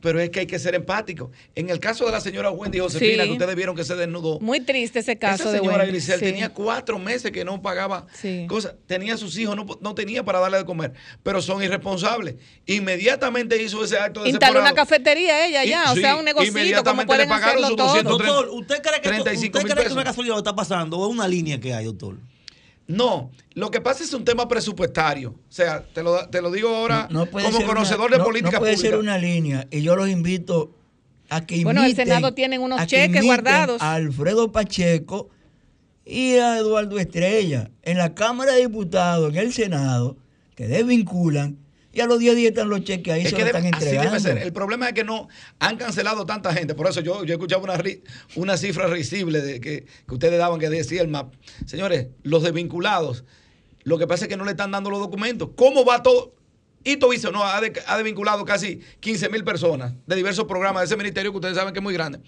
pero 0.00 0.20
es 0.20 0.30
que 0.30 0.40
hay 0.40 0.46
que 0.46 0.58
ser 0.58 0.74
empático. 0.74 1.30
En 1.54 1.70
el 1.70 1.78
caso 1.80 2.06
de 2.06 2.12
la 2.12 2.20
señora 2.20 2.50
Wendy 2.50 2.78
Josefina, 2.78 3.22
Sí. 3.24 3.28
que 3.28 3.32
ustedes 3.32 3.56
vieron 3.56 3.76
que 3.76 3.84
se 3.84 3.94
desnudó. 3.96 4.40
Muy 4.40 4.60
triste 4.60 5.00
ese 5.00 5.16
caso 5.18 5.42
Esa 5.44 5.52
de 5.52 5.58
señora 5.58 5.78
Wendy. 5.78 5.92
Grisel 5.92 6.18
Sí. 6.18 6.24
tenía 6.24 6.48
cuatro 6.50 6.98
meses 6.98 7.30
que 7.32 7.44
no 7.44 7.60
pagaba 7.62 8.06
Sí. 8.12 8.46
cosas, 8.48 8.74
tenía 8.86 9.16
sus 9.16 9.36
hijos, 9.38 9.56
no, 9.56 9.66
no 9.80 9.94
tenía 9.94 10.24
para 10.24 10.38
darle 10.40 10.58
de 10.58 10.64
comer, 10.64 10.92
pero 11.22 11.42
son 11.42 11.62
irresponsables. 11.62 12.36
Inmediatamente 12.66 13.62
hizo 13.62 13.84
ese 13.84 13.98
acto 13.98 14.22
de 14.22 14.30
Instaló 14.30 14.60
una 14.60 14.72
cafetería 14.74 15.46
ella 15.46 15.64
ya, 15.64 15.92
o 15.92 15.94
sea, 15.96 16.16
un 16.16 16.24
negocito, 16.24 16.52
como 16.52 16.60
inmediatamente 16.62 17.16
le 17.18 17.26
pagaron 17.26 17.64
sus 17.66 17.76
todos. 17.76 17.92
230. 17.94 18.32
Doctor, 18.32 18.48
¿usted 18.58 18.82
cree 18.82 19.00
que, 19.00 19.08
esto, 19.10 19.24
35 19.24 19.58
usted 19.58 19.68
cree 19.70 19.76
que 19.76 19.82
pesos. 19.82 19.96
una 19.96 20.04
casualidad 20.04 20.38
está 20.38 20.54
pasando 20.54 20.98
o 20.98 21.06
es 21.08 21.12
una 21.12 21.28
línea 21.28 21.60
que 21.60 21.74
hay, 21.74 21.84
doctor? 21.84 22.16
No, 22.90 23.30
lo 23.54 23.70
que 23.70 23.80
pasa 23.80 24.02
es 24.02 24.12
un 24.12 24.24
tema 24.24 24.48
presupuestario. 24.48 25.30
O 25.30 25.52
sea, 25.52 25.82
te 25.84 26.02
lo, 26.02 26.28
te 26.28 26.42
lo 26.42 26.50
digo 26.50 26.68
ahora 26.74 27.06
No 27.10 27.26
puede 27.26 27.46
como 27.50 27.64
conocedor 27.64 28.06
una- 28.08 28.16
de 28.16 28.18
no- 28.18 28.24
política 28.24 28.52
no 28.52 28.58
puede 28.58 28.74
pública. 28.74 28.90
ser 28.90 28.98
una 28.98 29.16
línea 29.16 29.66
y 29.70 29.82
yo 29.82 29.94
los 29.96 30.08
invito 30.08 30.74
a 31.28 31.46
que 31.46 31.62
Bueno, 31.62 31.84
el 31.84 31.94
Senado 31.94 32.34
tienen 32.34 32.60
unos 32.60 32.84
cheques 32.86 33.22
guardados. 33.24 33.80
a 33.80 33.94
Alfredo 33.94 34.50
Pacheco 34.50 35.28
y 36.04 36.32
a 36.38 36.58
Eduardo 36.58 36.98
Estrella 36.98 37.70
en 37.82 37.96
la 37.98 38.14
Cámara 38.16 38.54
de 38.54 38.62
Diputados, 38.62 39.30
en 39.32 39.36
el 39.38 39.52
Senado, 39.52 40.16
que 40.56 40.66
desvinculan 40.66 41.58
y 41.92 42.00
a 42.00 42.06
los 42.06 42.18
10 42.18 42.36
días 42.36 42.50
están 42.50 42.68
los 42.68 42.84
cheques 42.84 43.12
ahí, 43.12 43.22
Es 43.22 43.30
se 43.30 43.36
que 43.36 43.42
los 43.42 43.46
están 43.48 43.62
así 43.66 43.68
entregando. 43.84 44.10
debe 44.10 44.20
ser. 44.20 44.38
El 44.38 44.52
problema 44.52 44.88
es 44.88 44.94
que 44.94 45.04
no 45.04 45.28
han 45.58 45.76
cancelado 45.76 46.24
tanta 46.26 46.52
gente. 46.52 46.74
Por 46.74 46.88
eso 46.88 47.00
yo, 47.00 47.24
yo 47.24 47.34
escuchaba 47.34 47.62
una, 47.64 47.82
una 48.36 48.56
cifra 48.56 48.86
risible 48.86 49.40
de 49.40 49.60
que, 49.60 49.86
que 50.06 50.14
ustedes 50.14 50.38
daban 50.38 50.60
que 50.60 50.68
decía 50.70 51.02
el 51.02 51.08
MAP. 51.08 51.34
Señores, 51.66 52.08
los 52.22 52.42
desvinculados, 52.42 53.24
lo 53.82 53.98
que 53.98 54.06
pasa 54.06 54.24
es 54.26 54.28
que 54.28 54.36
no 54.36 54.44
le 54.44 54.52
están 54.52 54.70
dando 54.70 54.90
los 54.90 55.00
documentos. 55.00 55.50
¿Cómo 55.56 55.84
va 55.84 56.02
todo? 56.02 56.34
Ito 56.84 57.08
Viso 57.10 57.30
no, 57.30 57.44
ha, 57.44 57.60
de- 57.60 57.72
ha 57.86 57.96
desvinculado 57.96 58.44
casi 58.44 58.80
15 59.00 59.28
mil 59.28 59.44
personas 59.44 59.92
de 60.06 60.16
diversos 60.16 60.46
programas 60.46 60.82
de 60.82 60.86
ese 60.86 60.96
ministerio 60.96 61.30
que 61.30 61.36
ustedes 61.38 61.56
saben 61.56 61.72
que 61.74 61.80
es 61.80 61.82
muy 61.82 61.92
grande. 61.92 62.20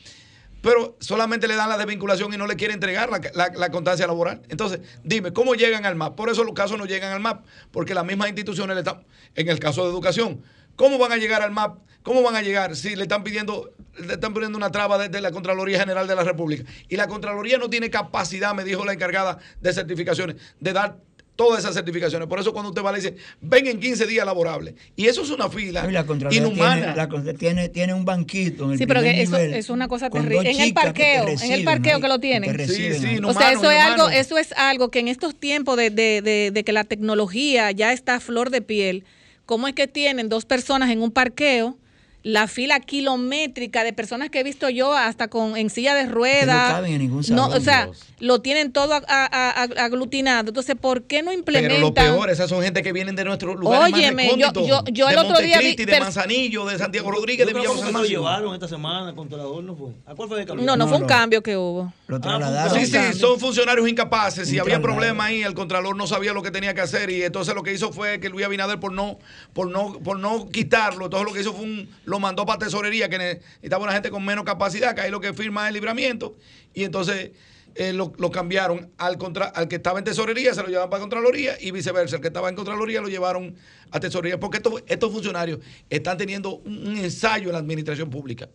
Pero 0.62 0.96
solamente 1.00 1.46
le 1.48 1.56
dan 1.56 1.68
la 1.68 1.76
desvinculación 1.76 2.32
y 2.32 2.38
no 2.38 2.46
le 2.46 2.56
quiere 2.56 2.72
entregar 2.72 3.10
la, 3.10 3.20
la- 3.34 3.52
la 3.54 3.70
constancia 3.70 4.06
laboral. 4.06 4.40
Entonces, 4.48 4.80
dime, 5.04 5.32
¿cómo 5.32 5.54
llegan 5.54 5.84
al 5.84 5.96
MAP? 5.96 6.14
Por 6.16 6.30
eso 6.30 6.44
los 6.44 6.54
casos 6.54 6.78
no 6.78 6.86
llegan 6.86 7.12
al 7.12 7.20
MAP, 7.20 7.44
porque 7.70 7.92
las 7.94 8.04
mismas 8.06 8.28
instituciones 8.28 8.74
le 8.74 8.80
están, 8.80 9.04
en 9.34 9.48
el 9.48 9.58
caso 9.58 9.84
de 9.84 9.90
educación, 9.90 10.42
¿cómo 10.76 10.96
van 10.98 11.12
a 11.12 11.16
llegar 11.18 11.42
al 11.42 11.50
MAP? 11.50 11.78
¿Cómo 12.02 12.22
van 12.22 12.34
a 12.36 12.42
llegar 12.42 12.74
si 12.74 12.96
le 12.96 13.02
están 13.02 13.22
pidiendo, 13.22 13.70
le 13.98 14.14
están 14.14 14.32
poniendo 14.34 14.56
una 14.58 14.70
traba 14.72 14.98
desde 14.98 15.20
la 15.20 15.30
Contraloría 15.30 15.78
General 15.78 16.06
de 16.08 16.14
la 16.16 16.24
República? 16.24 16.64
Y 16.88 16.96
la 16.96 17.06
Contraloría 17.06 17.58
no 17.58 17.68
tiene 17.70 17.90
capacidad, 17.90 18.54
me 18.54 18.64
dijo 18.64 18.84
la 18.84 18.92
encargada 18.92 19.38
de 19.60 19.72
certificaciones, 19.72 20.36
de 20.58 20.72
dar 20.72 20.96
todas 21.36 21.60
esas 21.60 21.74
certificaciones. 21.74 22.28
Por 22.28 22.38
eso 22.38 22.52
cuando 22.52 22.68
usted 22.70 22.82
va 22.82 22.92
le 22.92 22.98
dice, 22.98 23.16
ven 23.40 23.66
en 23.66 23.80
15 23.80 24.06
días 24.06 24.24
laborables. 24.26 24.74
Y 24.96 25.06
eso 25.06 25.22
es 25.22 25.30
una 25.30 25.48
fila 25.48 25.86
Y 25.88 25.92
la 25.92 26.04
Contraloría 26.04 26.40
inhumana. 26.40 26.94
Tiene, 26.94 27.24
la 27.24 27.38
tiene, 27.38 27.68
tiene 27.68 27.94
un 27.94 28.04
banquito 28.04 28.64
en 28.66 28.72
el 28.72 28.78
Sí, 28.78 28.86
pero 28.86 29.00
que 29.00 29.22
eso 29.22 29.36
nivel 29.38 29.54
es 29.54 29.70
una 29.70 29.88
cosa 29.88 30.10
terrible. 30.10 30.50
En 30.50 30.60
el 30.60 30.74
parqueo, 30.74 31.26
en 31.28 31.52
el 31.52 31.64
parqueo 31.64 32.00
que 32.00 32.08
lo 32.08 32.14
que 32.16 32.20
tienen. 32.28 32.54
reciben 32.54 32.94
Sí, 32.94 32.98
sí, 32.98 33.04
o 33.24 33.32
sea, 33.32 33.52
Inhumano, 33.52 33.60
eso 33.60 33.70
es 33.70 33.80
algo, 33.80 34.08
eso 34.10 34.38
es 34.38 34.52
algo 34.52 34.90
que 34.90 34.98
en 35.00 35.08
estos 35.08 35.34
tiempos 35.34 35.76
de, 35.76 35.90
de- 35.90 36.22
de- 36.22 36.50
de 36.52 36.64
que 36.64 36.72
la 36.72 36.84
tecnología 36.84 37.70
ya 37.70 37.92
está 37.92 38.16
a 38.16 38.20
flor 38.20 38.50
de 38.50 38.60
piel, 38.62 39.04
¿cómo 39.46 39.68
es 39.68 39.74
que 39.74 39.86
tienen 39.88 40.28
dos 40.28 40.44
personas 40.44 40.90
en 40.90 41.02
un 41.02 41.10
parqueo 41.10 41.76
la 42.22 42.46
fila 42.46 42.78
kilométrica 42.80 43.84
de 43.84 43.92
personas 43.92 44.30
que 44.30 44.40
he 44.40 44.42
visto 44.44 44.68
yo 44.68 44.94
hasta 44.94 45.28
con 45.28 45.56
en 45.56 45.70
silla 45.70 45.94
de 45.94 46.06
ruedas. 46.06 46.68
no 46.68 46.74
caben 46.76 46.92
en 46.92 46.98
ningún 47.00 47.18
No, 47.18 47.22
salón, 47.46 47.52
o 47.54 47.60
sea, 47.60 47.84
Dios. 47.86 47.98
lo 48.20 48.40
tienen 48.40 48.72
todo 48.72 48.94
a- 48.94 49.02
a- 49.08 49.26
a- 49.62 49.84
aglutinado. 49.84 50.48
Entonces, 50.48 50.76
¿por 50.80 51.02
qué 51.04 51.22
no 51.22 51.32
implementan? 51.32 51.76
Pero 51.76 51.88
lo 51.88 51.94
peor, 51.94 52.30
esas 52.30 52.48
son 52.48 52.62
gente 52.62 52.82
que 52.82 52.92
vienen 52.92 53.16
de 53.16 53.24
nuestros 53.24 53.56
lugares 53.56 53.92
Óyeme, 53.94 54.12
más 54.28 54.36
yo- 54.36 54.46
recónditos. 54.48 54.68
yo- 54.68 54.84
yo 54.92 55.08
el 55.08 55.14
de 55.16 55.20
otro 55.20 55.38
día 55.40 55.58
vi 55.58 55.74
de 55.74 56.00
Manzanillo, 56.00 56.64
de 56.66 56.78
Santiago 56.78 57.10
Rodríguez, 57.10 57.46
de 57.46 57.52
Villa 57.54 57.68
lo 57.92 58.04
llevaron 58.04 58.54
esta 58.54 58.68
semana, 58.68 59.10
el 59.10 59.14
controlador 59.16 59.62
no 59.64 59.74
fue. 59.76 59.90
¿A 60.06 60.14
cuál 60.14 60.28
fue 60.28 60.42
el 60.42 60.64
No, 60.64 60.76
no, 60.76 60.86
fue 60.88 60.98
un 60.98 61.06
cambio 61.06 61.42
que 61.42 61.56
hubo. 61.56 61.92
Lo 62.06 62.20
trasladaron. 62.20 62.78
Sí, 62.78 62.86
sí, 62.86 63.18
son 63.18 63.40
funcionarios 63.40 63.88
incapaces. 63.88 64.48
Si 64.48 64.58
había 64.58 64.80
problema 64.80 65.24
ahí, 65.26 65.42
el 65.42 65.54
contralor 65.54 65.96
no 65.96 66.06
sabía 66.06 66.32
lo 66.32 66.42
que 66.42 66.50
tenía 66.50 66.74
que 66.74 66.82
hacer 66.82 67.10
y 67.10 67.22
entonces 67.22 67.54
lo 67.54 67.62
que 67.62 67.72
hizo 67.72 67.92
fue 67.92 68.20
que 68.20 68.28
Luis 68.28 68.44
Abinader 68.46 68.78
por 68.78 68.92
no, 68.92 69.18
por 69.52 69.68
no, 69.70 69.98
por 70.00 70.18
no 70.18 70.48
quitarlo, 70.50 71.06
entonces 71.06 71.26
lo 71.28 71.34
que 71.34 71.40
hizo 71.40 71.52
fue 71.52 71.64
un, 71.64 71.88
lo 72.12 72.20
mandó 72.20 72.44
para 72.46 72.58
tesorería 72.58 73.08
que 73.08 73.18
necesitaba 73.18 73.82
una 73.82 73.92
gente 73.92 74.10
con 74.10 74.24
menos 74.24 74.44
capacidad, 74.44 74.94
que 74.94 75.00
ahí 75.00 75.10
lo 75.10 75.20
que 75.20 75.32
firma 75.32 75.62
es 75.62 75.68
el 75.68 75.74
libramiento 75.74 76.36
y 76.74 76.84
entonces 76.84 77.32
eh, 77.74 77.94
lo, 77.94 78.12
lo 78.18 78.30
cambiaron 78.30 78.92
al 78.98 79.16
contra, 79.16 79.46
al 79.46 79.66
que 79.66 79.76
estaba 79.76 79.98
en 79.98 80.04
tesorería 80.04 80.52
se 80.54 80.62
lo 80.62 80.68
llevaban 80.68 80.90
para 80.90 81.00
Contraloría 81.00 81.56
y 81.58 81.70
viceversa, 81.70 82.16
el 82.16 82.22
que 82.22 82.28
estaba 82.28 82.50
en 82.50 82.54
Contraloría 82.54 83.00
lo 83.00 83.08
llevaron 83.08 83.56
a 83.90 83.98
tesorería 83.98 84.38
porque 84.38 84.58
estos, 84.58 84.84
estos 84.86 85.10
funcionarios 85.10 85.60
están 85.88 86.18
teniendo 86.18 86.56
un 86.56 86.98
ensayo 86.98 87.46
en 87.46 87.52
la 87.52 87.58
administración 87.58 88.10
pública. 88.10 88.50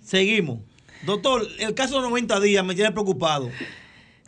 Seguimos. 0.00 0.60
Doctor, 1.04 1.46
el 1.58 1.74
caso 1.74 1.96
de 1.96 2.02
90 2.02 2.40
días 2.40 2.64
me 2.64 2.74
tiene 2.74 2.92
preocupado. 2.92 3.50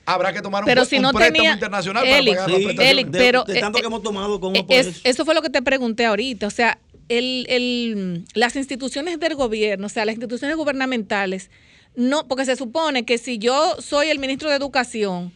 habrá 0.07 0.33
que 0.33 0.43
tomar 0.43 0.62
un, 0.62 0.66
Pero 0.66 0.83
un 0.83 0.87
si 0.89 0.99
no 0.99 1.12
préstamo 1.12 1.37
tenía- 1.37 1.53
internacional 1.55 2.07
Elic, 2.07 2.35
para 2.37 2.47
pagar 2.47 2.61
sí, 2.61 2.66
las. 2.77 2.87
Elic, 2.87 3.09
pero, 3.11 3.45
de 3.45 3.61
tanto 3.61 3.79
eh, 3.79 3.81
que 3.83 3.87
hemos 3.87 4.03
tomado 4.03 4.41
con 4.41 4.55
es- 4.69 5.01
eso 5.05 5.24
fue 5.24 5.35
lo 5.35 5.43
que 5.43 5.51
te 5.51 5.62
pregunté 5.62 6.05
ahorita. 6.07 6.47
O 6.47 6.51
sea, 6.51 6.79
el, 7.09 7.47
el- 7.49 8.24
las 8.35 8.57
instituciones 8.57 9.19
del 9.20 9.35
gobierno, 9.35 9.87
o 9.87 9.91
sea, 9.91 10.05
las 10.05 10.15
instituciones 10.15 10.57
gubernamentales, 10.57 11.51
no, 11.95 12.27
porque 12.27 12.45
se 12.45 12.57
supone 12.57 13.05
que 13.05 13.19
si 13.19 13.39
yo 13.39 13.77
soy 13.81 14.09
el 14.09 14.19
ministro 14.19 14.49
de 14.49 14.57
Educación, 14.57 15.33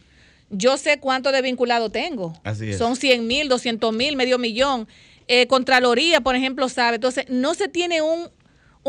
yo 0.49 0.77
sé 0.77 0.99
cuánto 0.99 1.31
de 1.31 1.41
vinculado 1.41 1.89
tengo. 1.89 2.33
Así 2.43 2.69
es. 2.69 2.77
Son 2.77 2.95
100 2.95 3.27
mil, 3.27 3.47
200 3.49 3.93
mil, 3.93 4.15
medio 4.15 4.37
millón. 4.39 4.87
Eh, 5.27 5.45
Contraloría, 5.47 6.21
por 6.21 6.35
ejemplo, 6.37 6.69
sabe. 6.69 6.95
Entonces, 6.95 7.25
no 7.27 7.53
se 7.53 7.67
tiene 7.67 8.01
un, 8.01 8.29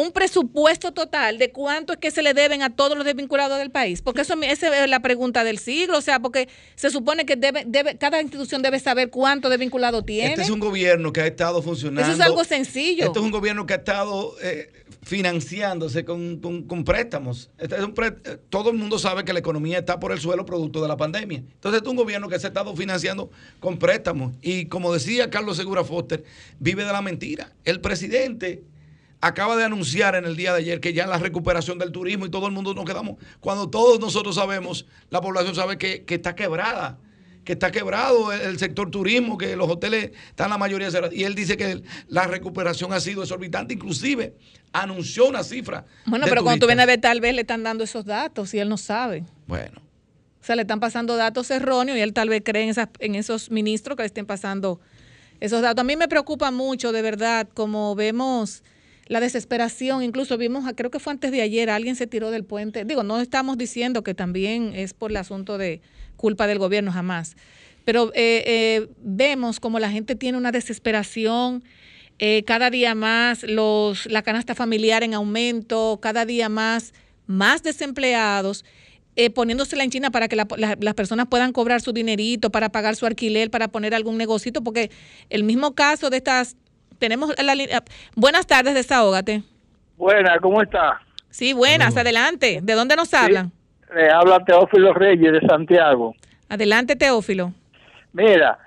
un 0.00 0.12
presupuesto 0.12 0.92
total 0.92 1.38
de 1.38 1.50
cuánto 1.50 1.92
es 1.92 1.98
que 1.98 2.10
se 2.10 2.22
le 2.22 2.32
deben 2.34 2.62
a 2.62 2.70
todos 2.70 2.96
los 2.96 3.04
desvinculados 3.04 3.58
del 3.58 3.70
país. 3.70 4.00
Porque 4.00 4.20
eso 4.22 4.34
esa 4.42 4.84
es 4.84 4.88
la 4.88 5.00
pregunta 5.00 5.42
del 5.44 5.58
siglo. 5.58 5.98
O 5.98 6.00
sea, 6.00 6.20
porque 6.20 6.48
se 6.76 6.90
supone 6.90 7.26
que 7.26 7.34
debe, 7.36 7.64
debe, 7.66 7.98
cada 7.98 8.22
institución 8.22 8.62
debe 8.62 8.78
saber 8.78 9.10
cuánto 9.10 9.48
desvinculado 9.48 10.04
tiene. 10.04 10.30
Este 10.30 10.42
es 10.42 10.50
un 10.50 10.60
gobierno 10.60 11.12
que 11.12 11.20
ha 11.22 11.26
estado 11.26 11.60
funcionando. 11.62 12.02
Eso 12.02 12.12
es 12.12 12.26
algo 12.26 12.44
sencillo. 12.44 13.06
Este 13.06 13.18
es 13.18 13.24
un 13.24 13.30
gobierno 13.32 13.66
que 13.66 13.74
ha 13.74 13.78
estado 13.78 14.34
eh, 14.40 14.70
financiándose 15.02 16.04
con, 16.04 16.38
con- 16.38 16.62
con 16.62 16.84
préstamos. 16.84 17.50
Este 17.58 17.74
es 17.76 17.82
un 17.82 17.94
eh, 18.02 18.38
todo 18.50 18.70
el 18.70 18.76
mundo 18.76 18.98
sabe 18.98 19.24
que 19.24 19.32
la 19.32 19.40
economía 19.40 19.78
está 19.78 19.98
por 19.98 20.12
el 20.12 20.20
suelo 20.20 20.44
producto 20.46 20.80
de 20.80 20.88
la 20.88 20.96
pandemia. 20.96 21.38
Entonces, 21.38 21.78
este 21.78 21.88
es 21.88 21.90
un 21.90 21.96
gobierno 21.96 22.28
que 22.28 22.38
se 22.38 22.46
ha 22.46 22.48
estado 22.48 22.74
financiando 22.76 23.30
con 23.58 23.78
préstamos. 23.78 24.34
Y 24.42 24.66
como 24.66 24.92
decía 24.92 25.28
Carlos 25.28 25.56
Segura 25.56 25.82
Foster, 25.82 26.22
vive 26.60 26.84
de 26.84 26.92
la 26.92 27.02
mentira. 27.02 27.52
El 27.64 27.80
presidente 27.80 28.62
acaba 29.20 29.56
de 29.56 29.64
anunciar 29.64 30.14
en 30.14 30.24
el 30.24 30.36
día 30.36 30.52
de 30.52 30.60
ayer 30.60 30.80
que 30.80 30.92
ya 30.92 31.06
la 31.06 31.18
recuperación 31.18 31.78
del 31.78 31.92
turismo 31.92 32.26
y 32.26 32.30
todo 32.30 32.46
el 32.46 32.52
mundo 32.52 32.74
nos 32.74 32.84
quedamos. 32.84 33.16
Cuando 33.40 33.68
todos 33.68 33.98
nosotros 34.00 34.34
sabemos, 34.34 34.86
la 35.10 35.20
población 35.20 35.54
sabe 35.54 35.78
que, 35.78 36.04
que 36.04 36.16
está 36.16 36.34
quebrada 36.34 36.98
que 37.48 37.54
está 37.54 37.72
quebrado 37.72 38.30
el, 38.30 38.42
el 38.42 38.58
sector 38.58 38.90
turismo, 38.90 39.38
que 39.38 39.56
los 39.56 39.70
hoteles 39.70 40.10
están 40.28 40.50
la 40.50 40.58
mayoría 40.58 40.90
cerrados. 40.90 41.16
Y 41.16 41.24
él 41.24 41.34
dice 41.34 41.56
que 41.56 41.82
la 42.06 42.26
recuperación 42.26 42.92
ha 42.92 43.00
sido 43.00 43.22
exorbitante, 43.22 43.72
inclusive 43.72 44.34
anunció 44.70 45.26
una 45.26 45.42
cifra. 45.42 45.86
Bueno, 46.04 46.26
pero 46.28 46.42
cuando 46.42 46.60
tú 46.60 46.66
vienes 46.66 46.82
a 46.82 46.86
ver, 46.86 47.00
tal 47.00 47.22
vez 47.22 47.34
le 47.34 47.40
están 47.40 47.62
dando 47.62 47.84
esos 47.84 48.04
datos 48.04 48.52
y 48.52 48.58
él 48.58 48.68
no 48.68 48.76
sabe. 48.76 49.24
Bueno, 49.46 49.80
O 50.42 50.44
sea, 50.44 50.56
le 50.56 50.62
están 50.62 50.78
pasando 50.78 51.16
datos 51.16 51.50
erróneos 51.50 51.96
y 51.96 52.02
él 52.02 52.12
tal 52.12 52.28
vez 52.28 52.42
cree 52.44 52.64
en, 52.64 52.68
esas, 52.68 52.88
en 52.98 53.14
esos 53.14 53.50
ministros 53.50 53.96
que 53.96 54.02
le 54.02 54.08
estén 54.08 54.26
pasando 54.26 54.78
esos 55.40 55.62
datos. 55.62 55.80
A 55.80 55.84
mí 55.84 55.96
me 55.96 56.06
preocupa 56.06 56.50
mucho, 56.50 56.92
de 56.92 57.00
verdad, 57.00 57.48
como 57.54 57.94
vemos 57.94 58.62
la 59.08 59.20
desesperación. 59.20 60.02
Incluso 60.02 60.38
vimos, 60.38 60.64
creo 60.76 60.90
que 60.90 60.98
fue 61.00 61.12
antes 61.12 61.32
de 61.32 61.42
ayer, 61.42 61.70
alguien 61.70 61.96
se 61.96 62.06
tiró 62.06 62.30
del 62.30 62.44
puente. 62.44 62.84
Digo, 62.84 63.02
no 63.02 63.20
estamos 63.20 63.58
diciendo 63.58 64.02
que 64.02 64.14
también 64.14 64.72
es 64.74 64.94
por 64.94 65.10
el 65.10 65.16
asunto 65.16 65.58
de 65.58 65.80
culpa 66.16 66.46
del 66.46 66.58
gobierno, 66.58 66.92
jamás. 66.92 67.36
Pero 67.84 68.12
eh, 68.14 68.44
eh, 68.46 68.88
vemos 69.02 69.60
como 69.60 69.78
la 69.78 69.90
gente 69.90 70.14
tiene 70.14 70.36
una 70.38 70.52
desesperación. 70.52 71.64
eh, 72.20 72.42
cada 72.44 72.68
día 72.70 72.94
más 72.96 73.44
los, 73.44 74.06
la 74.06 74.22
canasta 74.22 74.54
familiar 74.56 75.04
en 75.04 75.14
aumento, 75.14 75.98
cada 76.02 76.24
día 76.26 76.48
más, 76.48 76.92
más 77.28 77.62
desempleados 77.62 78.64
eh, 79.14 79.30
poniéndosela 79.30 79.84
en 79.84 79.90
China 79.90 80.10
para 80.10 80.26
que 80.28 80.34
la- 80.36 80.46
la- 80.56 80.76
las 80.80 80.94
personas 80.94 81.26
puedan 81.28 81.52
cobrar 81.52 81.80
su 81.80 81.92
dinerito, 81.92 82.50
para 82.50 82.70
pagar 82.70 82.94
su 82.96 83.06
alquiler, 83.06 83.50
para 83.50 83.68
poner 83.68 83.94
algún 83.94 84.16
negocito, 84.18 84.62
porque 84.62 84.90
el 85.30 85.44
mismo 85.44 85.74
caso 85.76 86.10
de 86.10 86.16
estas, 86.18 86.56
tenemos 86.98 87.34
la 87.42 87.54
línea. 87.54 87.82
Buenas 88.14 88.46
tardes, 88.46 88.74
desahógate. 88.74 89.42
Buena, 89.96 90.38
¿cómo 90.38 90.62
está? 90.62 91.00
Sí, 91.30 91.52
buenas, 91.52 91.96
adelante. 91.96 92.60
¿De 92.62 92.74
dónde 92.74 92.96
nos 92.96 93.12
hablan? 93.14 93.52
Le 93.94 94.10
habla 94.10 94.38
Teófilo 94.44 94.92
Reyes 94.92 95.32
de 95.32 95.40
Santiago. 95.46 96.14
Adelante, 96.48 96.96
Teófilo. 96.96 97.52
Mira, 98.12 98.58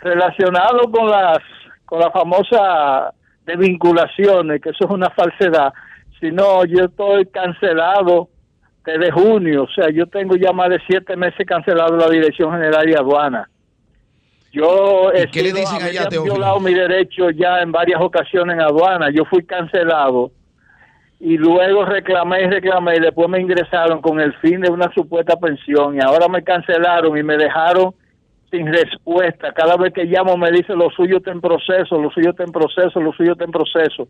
relacionado 0.00 0.90
con 0.90 1.10
las 1.10 1.38
con 1.84 2.00
la 2.00 2.10
famosa 2.10 3.12
desvinculaciones, 3.44 4.60
que 4.60 4.70
eso 4.70 4.84
es 4.84 4.90
una 4.90 5.10
falsedad. 5.10 5.72
Si 6.20 6.30
no, 6.30 6.64
yo 6.64 6.84
estoy 6.84 7.26
cancelado 7.26 8.28
desde 8.84 9.10
junio, 9.10 9.64
o 9.64 9.68
sea, 9.68 9.90
yo 9.90 10.06
tengo 10.06 10.36
ya 10.36 10.52
más 10.52 10.70
de 10.70 10.80
siete 10.86 11.16
meses 11.16 11.46
cancelado 11.46 11.96
la 11.96 12.08
Dirección 12.08 12.52
General 12.52 12.84
de 12.84 12.96
Aduana. 12.96 13.48
Yo 14.54 15.10
¿Y 15.12 15.18
he 15.22 15.26
qué 15.28 15.42
le 15.42 15.48
sido- 15.50 15.58
dicen 15.58 15.82
allá, 15.82 16.08
violado 16.08 16.60
mi 16.60 16.72
derecho 16.72 17.30
ya 17.30 17.60
en 17.60 17.72
varias 17.72 18.00
ocasiones 18.00 18.54
en 18.54 18.60
aduana. 18.60 19.10
Yo 19.10 19.24
fui 19.24 19.44
cancelado 19.44 20.30
y 21.18 21.36
luego 21.36 21.84
reclamé 21.84 22.42
y 22.42 22.46
reclamé 22.46 22.96
y 22.96 23.00
después 23.00 23.28
me 23.28 23.40
ingresaron 23.40 24.00
con 24.00 24.20
el 24.20 24.32
fin 24.34 24.60
de 24.60 24.70
una 24.70 24.92
supuesta 24.94 25.36
pensión 25.36 25.96
y 25.96 26.00
ahora 26.00 26.28
me 26.28 26.44
cancelaron 26.44 27.18
y 27.18 27.22
me 27.24 27.36
dejaron 27.36 27.94
sin 28.50 28.72
respuesta. 28.72 29.52
Cada 29.52 29.76
vez 29.76 29.92
que 29.92 30.04
llamo 30.04 30.36
me 30.36 30.52
dice 30.52 30.74
lo 30.76 30.88
suyo 30.90 31.16
está 31.16 31.32
en 31.32 31.40
proceso, 31.40 32.00
lo 32.00 32.10
suyo 32.10 32.30
está 32.30 32.44
en 32.44 32.52
proceso, 32.52 33.00
lo 33.00 33.12
suyo 33.12 33.32
está 33.32 33.44
en 33.44 33.50
proceso. 33.50 34.06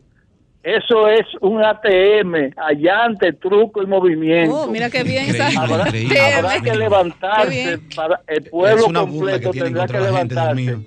Eso 0.65 1.07
es 1.07 1.27
un 1.41 1.63
ATM, 1.63 2.51
allante, 2.57 3.33
truco 3.33 3.83
y 3.83 3.85
movimiento. 3.85 4.55
Oh, 4.63 4.67
mira 4.67 4.89
qué 4.89 5.03
bien 5.03 5.29
esa. 5.29 5.47
Habrá, 5.61 5.85
habrá 5.85 6.59
que 6.61 6.75
levantarse, 6.75 7.79
para 7.95 8.19
el 8.25 8.45
pueblo 8.45 8.85
completo 8.91 9.51
que 9.51 9.59
tendrá 9.61 9.85
que 9.85 9.99
levantarse. 9.99 10.65
Yo, 10.65 10.77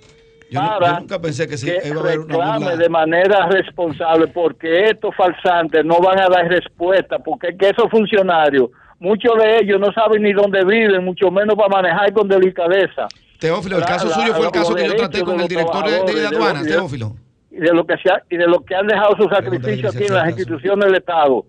no- 0.62 0.72
yo 0.72 0.78
para 0.80 0.98
nunca 1.00 1.20
pensé 1.20 1.46
que, 1.46 1.56
se 1.56 1.78
que 1.78 1.88
iba 1.88 1.96
a 1.96 2.00
haber 2.00 2.18
una 2.20 2.26
reclame 2.34 2.58
burla. 2.58 2.76
de 2.76 2.88
manera 2.88 3.46
responsable 3.48 4.26
porque 4.28 4.86
estos 4.86 5.14
falsantes 5.14 5.84
no 5.84 6.00
van 6.00 6.18
a 6.18 6.28
dar 6.28 6.48
respuesta 6.48 7.18
porque 7.20 7.48
es 7.50 7.56
que 7.58 7.68
esos 7.68 7.88
funcionarios 7.90 8.70
muchos 8.98 9.32
de 9.38 9.58
ellos 9.58 9.78
no 9.78 9.92
saben 9.92 10.22
ni 10.22 10.32
dónde 10.32 10.64
viven 10.64 11.04
mucho 11.04 11.30
menos 11.30 11.54
para 11.54 11.68
manejar 11.68 12.12
con 12.14 12.26
delicadeza 12.28 13.06
Teófilo, 13.38 13.76
el 13.76 13.82
La- 13.82 13.86
caso 13.86 14.08
la- 14.08 14.14
suyo 14.14 14.34
fue 14.34 14.46
el 14.46 14.50
caso 14.52 14.74
que 14.74 14.86
yo 14.86 14.96
traté 14.96 15.22
con 15.22 15.38
el 15.38 15.46
director 15.48 15.84
de, 15.84 16.12
de 16.14 16.20
de 16.20 16.26
aduanas, 16.28 16.66
Teófilo. 16.66 17.14
Y 17.58 17.60
de 17.60 17.72
lo 17.74 17.84
que 17.86 17.96
se 17.98 18.08
ha- 18.10 18.22
y 18.30 18.36
de 18.36 18.46
lo 18.46 18.64
que 18.64 18.74
han 18.74 18.86
dejado 18.86 19.16
su 19.16 19.28
sacrificio 19.28 19.88
aquí 19.90 20.04
en 20.04 20.14
las 20.14 20.28
instituciones 20.28 20.86
del 20.86 20.94
Estado 20.96 21.44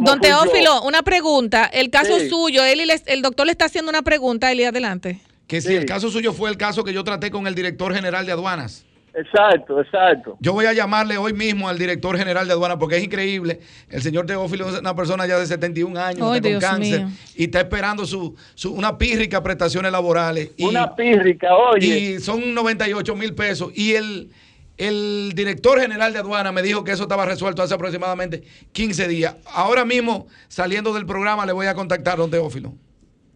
Don. 0.00 0.20
Teófilo, 0.20 0.82
una 0.82 1.02
pregunta. 1.02 1.66
El 1.66 1.88
caso 1.90 2.18
Sí. 2.18 2.28
suyo, 2.28 2.64
él 2.64 2.80
y 2.80 2.86
les- 2.86 3.04
el 3.06 3.22
doctor 3.22 3.46
le 3.46 3.52
está 3.52 3.66
haciendo 3.66 3.90
una 3.90 4.02
pregunta, 4.02 4.50
Eli, 4.50 4.64
adelante. 4.64 5.20
Que 5.46 5.60
si 5.60 5.74
el 5.74 5.84
caso 5.86 6.10
suyo 6.10 6.32
fue 6.32 6.50
el 6.50 6.56
caso 6.56 6.82
que 6.82 6.92
yo 6.92 7.04
traté 7.04 7.30
con 7.30 7.46
el 7.46 7.54
director 7.54 7.94
general 7.94 8.26
de 8.26 8.32
aduanas. 8.32 8.84
Exacto, 9.16 9.80
exacto. 9.80 10.36
Yo 10.40 10.52
voy 10.52 10.66
a 10.66 10.72
llamarle 10.72 11.16
hoy 11.16 11.32
mismo 11.32 11.68
al 11.68 11.78
director 11.78 12.18
general 12.18 12.48
de 12.48 12.52
aduanas 12.54 12.78
porque 12.80 12.96
es 12.96 13.04
increíble. 13.04 13.60
El 13.88 14.02
señor 14.02 14.26
Teófilo 14.26 14.68
es 14.68 14.80
una 14.80 14.96
persona 14.96 15.24
ya 15.28 15.38
de 15.38 15.46
71 15.46 15.96
años, 15.96 16.28
Ay, 16.28 16.38
está 16.38 16.50
con 16.50 16.60
cáncer 16.60 17.04
mío. 17.04 17.16
y 17.36 17.44
está 17.44 17.60
esperando 17.60 18.04
su, 18.04 18.34
su- 18.56 18.72
una 18.72 18.98
pírrica 18.98 19.40
prestaciones 19.40 19.92
laborales. 19.92 20.50
Y, 20.56 20.64
Una 20.64 20.96
pírrica, 20.96 21.54
oye. 21.54 21.86
Y 21.86 22.18
son 22.18 22.52
98 22.52 23.14
mil 23.14 23.32
pesos. 23.34 23.70
Y 23.76 23.92
el, 23.94 24.30
el 24.76 25.32
director 25.34 25.80
general 25.80 26.12
de 26.12 26.18
aduana 26.18 26.50
me 26.52 26.62
dijo 26.62 26.82
que 26.84 26.92
eso 26.92 27.04
estaba 27.04 27.24
resuelto 27.24 27.62
hace 27.62 27.74
aproximadamente 27.74 28.42
15 28.72 29.08
días. 29.08 29.36
Ahora 29.54 29.84
mismo, 29.84 30.26
saliendo 30.48 30.92
del 30.92 31.06
programa, 31.06 31.46
le 31.46 31.52
voy 31.52 31.66
a 31.66 31.74
contactar 31.74 32.14
a 32.14 32.16
don 32.16 32.30
Teófilo. 32.30 32.72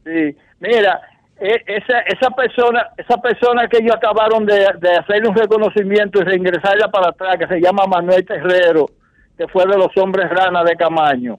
Sí, 0.04 0.36
mira, 0.58 1.00
e- 1.40 1.62
esa, 1.66 2.00
esa 2.00 2.30
persona, 2.30 2.88
esa 2.96 3.16
persona 3.18 3.68
que 3.68 3.78
ellos 3.78 3.94
acabaron 3.94 4.44
de, 4.46 4.66
de 4.80 4.90
hacerle 4.96 5.28
un 5.28 5.36
reconocimiento 5.36 6.20
y 6.20 6.24
reingresarla 6.24 6.88
para 6.90 7.10
atrás, 7.10 7.36
que 7.38 7.46
se 7.46 7.60
llama 7.60 7.84
Manuel 7.86 8.24
Terrero, 8.24 8.86
que 9.36 9.46
fue 9.48 9.64
de 9.66 9.76
los 9.76 9.96
hombres 9.96 10.28
rana 10.30 10.64
de 10.64 10.74
Camaño. 10.74 11.38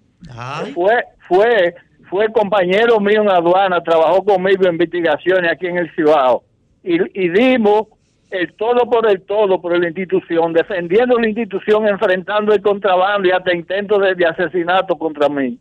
Fue, 0.73 1.03
fue, 1.27 1.76
fue 2.09 2.31
compañero 2.31 2.99
mío 2.99 3.21
en 3.21 3.30
aduana, 3.30 3.81
trabajó 3.84 4.23
conmigo 4.23 4.63
en 4.65 4.73
investigaciones 4.73 5.51
aquí 5.51 5.67
en 5.67 5.77
el 5.77 5.93
Cibao. 5.95 6.43
Y, 6.84 6.95
y 7.21 7.30
dimos 7.30 7.88
el 8.31 8.53
todo 8.53 8.89
por 8.89 9.10
el 9.10 9.22
todo 9.22 9.60
por 9.60 9.77
la 9.77 9.88
institución, 9.88 10.53
defendiendo 10.53 11.18
la 11.18 11.27
institución, 11.27 11.88
enfrentando 11.88 12.53
el 12.53 12.61
contrabando 12.61 13.27
y 13.27 13.31
hasta 13.31 13.56
intentos 13.56 13.99
de- 13.99 14.26
asesinato 14.26 14.95
contra 14.97 15.27
mí. 15.30 15.57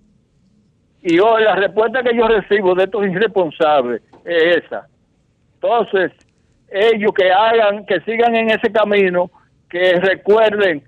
Y 1.03 1.19
hoy 1.19 1.45
la 1.45 1.55
respuesta 1.57 2.03
que 2.03 2.16
yo 2.16 2.27
recibo 2.28 2.74
de 2.74 2.85
estos 2.85 3.07
irresponsables 3.07 4.03
es 4.24 4.65
esa. 4.65 4.86
Entonces, 5.55 6.12
ellos 6.70 7.12
que 7.16 7.31
hagan, 7.31 7.86
que 7.86 8.01
sigan 8.01 8.35
en 8.35 8.51
ese 8.51 8.70
camino, 8.70 9.31
que 9.70 9.99
recuerden 10.01 10.82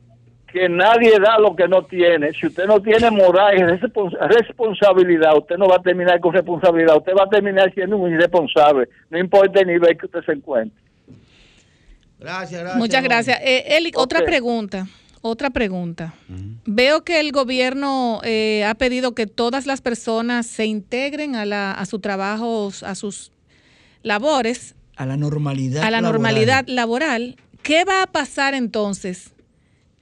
que 0.52 0.68
nadie 0.68 1.12
da 1.20 1.38
lo 1.38 1.54
que 1.54 1.68
no 1.68 1.82
tiene. 1.82 2.32
Si 2.32 2.48
usted 2.48 2.66
no 2.66 2.80
tiene 2.80 3.10
moral 3.10 3.56
y 3.56 3.60
respons- 3.62 4.18
responsabilidad, 4.28 5.38
usted 5.38 5.56
no 5.56 5.68
va 5.68 5.76
a 5.76 5.82
terminar 5.82 6.18
con 6.20 6.34
responsabilidad, 6.34 6.96
usted 6.96 7.12
va 7.18 7.24
a 7.24 7.28
terminar 7.28 7.72
siendo 7.72 7.96
un 7.96 8.12
irresponsable, 8.12 8.88
no 9.10 9.18
importa 9.18 9.60
el 9.60 9.68
nivel 9.68 9.96
que 9.96 10.06
usted 10.06 10.22
se 10.24 10.32
encuentre. 10.32 10.89
Gracias, 12.20 12.60
gracias. 12.60 12.76
Muchas 12.78 13.02
gracias. 13.02 13.38
Eh, 13.42 13.64
Eli, 13.76 13.90
otra 13.96 14.24
pregunta. 14.24 14.86
Otra 15.22 15.50
pregunta. 15.50 16.14
Veo 16.64 17.04
que 17.04 17.20
el 17.20 17.30
gobierno 17.32 18.20
eh, 18.24 18.64
ha 18.64 18.74
pedido 18.74 19.14
que 19.14 19.26
todas 19.26 19.66
las 19.66 19.80
personas 19.82 20.46
se 20.46 20.64
integren 20.64 21.34
a, 21.36 21.44
la, 21.44 21.72
a 21.72 21.84
sus 21.84 22.00
trabajos, 22.00 22.82
a 22.82 22.94
sus 22.94 23.30
labores, 24.02 24.74
A 24.96 25.04
la 25.06 25.16
normalidad. 25.18 25.82
a 25.82 25.90
la 25.90 26.00
laboral. 26.00 26.12
normalidad 26.12 26.64
laboral. 26.68 27.36
¿Qué 27.62 27.84
va 27.84 28.02
a 28.02 28.06
pasar 28.06 28.54
entonces 28.54 29.32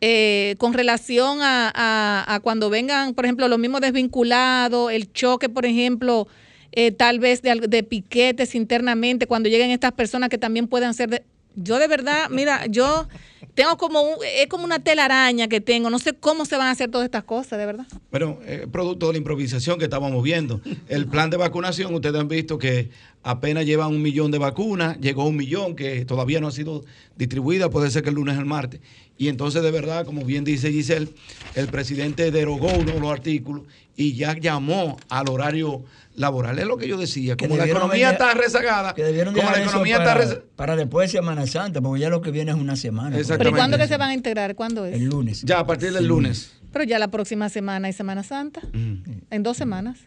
eh, 0.01 0.55
con 0.59 0.73
relación 0.73 1.41
a, 1.43 1.73
a- 1.75 2.35
a 2.35 2.39
cuando 2.41 2.71
vengan, 2.71 3.15
por 3.15 3.25
ejemplo, 3.25 3.49
los 3.49 3.59
mismos 3.59 3.81
desvinculados, 3.81 4.93
el 4.93 5.13
choque, 5.13 5.49
por 5.49 5.67
ejemplo, 5.67 6.29
eh, 6.71 6.93
tal 6.93 7.19
vez 7.19 7.43
de, 7.43 7.57
de 7.69 7.83
piquetes 7.83 8.55
internamente, 8.55 9.27
cuando 9.27 9.49
lleguen 9.49 9.71
estas 9.73 9.91
personas 9.93 10.29
que 10.29 10.39
también 10.39 10.69
puedan 10.69 10.95
ser 10.95 11.11
de... 11.11 11.25
Yo 11.61 11.79
de 11.79 11.89
verdad, 11.89 12.29
mira, 12.31 12.67
yo 12.67 13.09
tengo 13.55 13.77
como 13.77 14.01
un, 14.03 14.17
es 14.25 14.47
como 14.47 14.65
una 14.65 14.79
telaraña 14.79 15.49
que 15.49 15.61
tengo, 15.61 15.91
no 15.91 15.99
sé 15.99 16.15
cómo 16.15 16.45
se 16.45 16.57
van 16.57 16.69
a 16.69 16.71
hacer 16.71 16.89
todas 16.89 17.07
estas 17.07 17.25
cosas, 17.25 17.59
de 17.59 17.67
verdad. 17.67 17.87
Bueno, 18.13 18.39
eh, 18.45 18.69
producto 18.71 19.09
de 19.09 19.15
la 19.15 19.19
improvisación 19.19 19.79
que 19.79 19.85
estábamos 19.85 20.23
viendo. 20.23 20.61
El 20.87 21.09
plan 21.09 21.31
de 21.31 21.37
vacunación, 21.37 21.93
ustedes 21.93 22.21
han 22.21 22.29
visto 22.29 22.59
que 22.59 22.91
apenas 23.25 23.67
llevan 23.67 23.89
un 23.89 24.01
millón 24.01 24.31
de 24.31 24.39
vacunas, 24.39 25.01
llegó 25.01 25.25
un 25.27 25.37
millón 25.37 25.75
que 25.75 26.05
todavía 26.05 26.41
no 26.41 26.47
ha 26.47 26.53
sido 26.53 26.85
distribuida, 27.17 27.69
puede 27.69 27.91
ser 27.91 28.05
que 28.05 28.11
el 28.11 28.15
lunes 28.15 28.37
o 28.37 28.41
el 28.41 28.47
martes. 28.47 28.81
Y 29.21 29.29
entonces, 29.29 29.63
de 29.65 29.71
verdad, 29.73 30.07
como 30.07 30.25
bien 30.25 30.45
dice 30.45 30.71
Giselle, 30.71 31.09
el 31.55 31.69
presidente 31.69 32.31
derogó 32.31 32.77
uno 32.77 32.95
de 32.95 33.01
los 33.01 33.11
artículos 33.11 33.65
y 33.97 34.15
ya 34.15 34.39
llamó 34.39 34.97
al 35.09 35.29
horario 35.29 35.83
laboral. 36.15 36.57
Es 36.61 36.67
lo 36.67 36.77
que 36.77 36.87
yo 36.87 36.97
decía, 36.97 37.37
como 37.37 37.57
la 37.57 37.67
economía 37.67 38.11
está 38.13 38.33
rezagada, 38.35 38.95
Que 38.95 39.03
debieron 39.03 39.35
como 39.35 39.51
la 39.51 39.61
economía 39.61 39.97
está 39.97 40.05
para, 40.05 40.21
rezagada. 40.21 40.45
para 40.55 40.77
después 40.77 41.11
de 41.11 41.19
Semana 41.19 41.47
Santa, 41.49 41.81
porque 41.81 42.01
ya 42.01 42.11
lo 42.11 42.21
que 42.21 42.31
viene 42.31 42.53
es 42.53 42.57
una 42.57 42.77
semana. 42.77 43.17
Pero 43.27 43.51
¿y 43.51 43.53
cuándo 43.53 43.77
que 43.77 43.89
se 43.89 43.97
van 43.97 44.11
a 44.11 44.15
integrar? 44.15 44.55
¿Cuándo 44.55 44.87
es? 44.87 44.95
El 44.95 45.07
lunes. 45.07 45.43
Ya, 45.43 45.59
a 45.59 45.67
partir 45.67 45.93
del 45.93 46.03
Sí. 46.03 46.09
lunes. 46.09 46.53
Pero 46.73 46.85
ya 46.85 46.99
la 47.01 47.09
próxima 47.11 47.49
semana 47.49 47.89
es 47.89 47.97
Semana 47.97 48.23
Santa, 48.23 48.61
en 48.73 49.43
dos 49.43 49.57
semanas. 49.57 49.99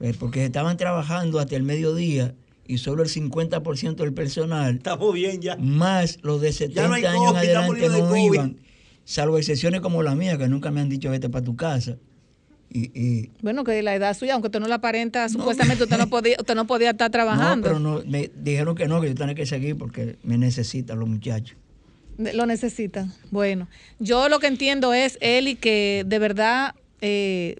Eh, 0.00 0.12
porque 0.18 0.44
estaban 0.44 0.76
trabajando 0.76 1.38
hasta 1.40 1.56
el 1.56 1.62
mediodía 1.64 2.34
y 2.66 2.78
solo 2.78 3.02
el 3.02 3.08
50% 3.08 3.96
del 3.96 4.12
personal. 4.14 4.76
Estamos 4.76 5.12
bien 5.14 5.40
ya. 5.40 5.56
Más 5.56 6.18
los 6.22 6.40
de 6.40 6.52
70 6.52 6.80
Ya 6.82 6.88
no 6.88 6.94
hay 6.94 7.04
años 7.04 7.24
COVID, 7.26 7.36
adelante 7.38 7.88
no 7.88 8.16
iban. 8.16 8.56
Salvo 9.04 9.36
excepciones 9.38 9.80
como 9.80 10.02
la 10.02 10.14
mía, 10.14 10.38
que 10.38 10.48
nunca 10.48 10.70
me 10.70 10.80
han 10.80 10.88
dicho 10.88 11.10
vete 11.10 11.28
para 11.28 11.44
tu 11.44 11.56
casa. 11.56 11.96
Y, 12.70 12.90
y- 12.98 13.30
Bueno, 13.42 13.62
que 13.62 13.82
la 13.82 13.94
edad 13.94 14.16
suya, 14.16 14.32
aunque 14.34 14.48
usted 14.48 14.60
no 14.60 14.66
la 14.66 14.76
aparenta, 14.76 15.28
supuestamente 15.28 15.84
usted 15.84 15.98
no 15.98 16.06
podía, 16.10 16.36
usted 16.40 16.54
no 16.54 16.66
podía 16.66 16.90
estar 16.90 17.08
no, 17.08 17.12
trabajando. 17.12 17.62
pero 17.68 17.78
no, 17.78 18.02
me 18.06 18.30
dijeron 18.34 18.74
que 18.74 18.88
no, 18.88 19.00
que 19.00 19.08
yo 19.08 19.14
tenía 19.14 19.34
que 19.34 19.46
seguir 19.46 19.76
porque 19.76 20.16
me 20.24 20.38
necesitan 20.38 20.98
los 20.98 21.08
muchachos. 21.08 21.56
Lo 22.16 22.46
necesitan. 22.46 23.12
Bueno, 23.30 23.68
yo 23.98 24.28
lo 24.28 24.38
que 24.38 24.46
entiendo 24.46 24.94
es, 24.94 25.18
Eli, 25.20 25.56
que 25.56 26.04
de 26.06 26.18
verdad 26.18 26.74
eh, 27.00 27.56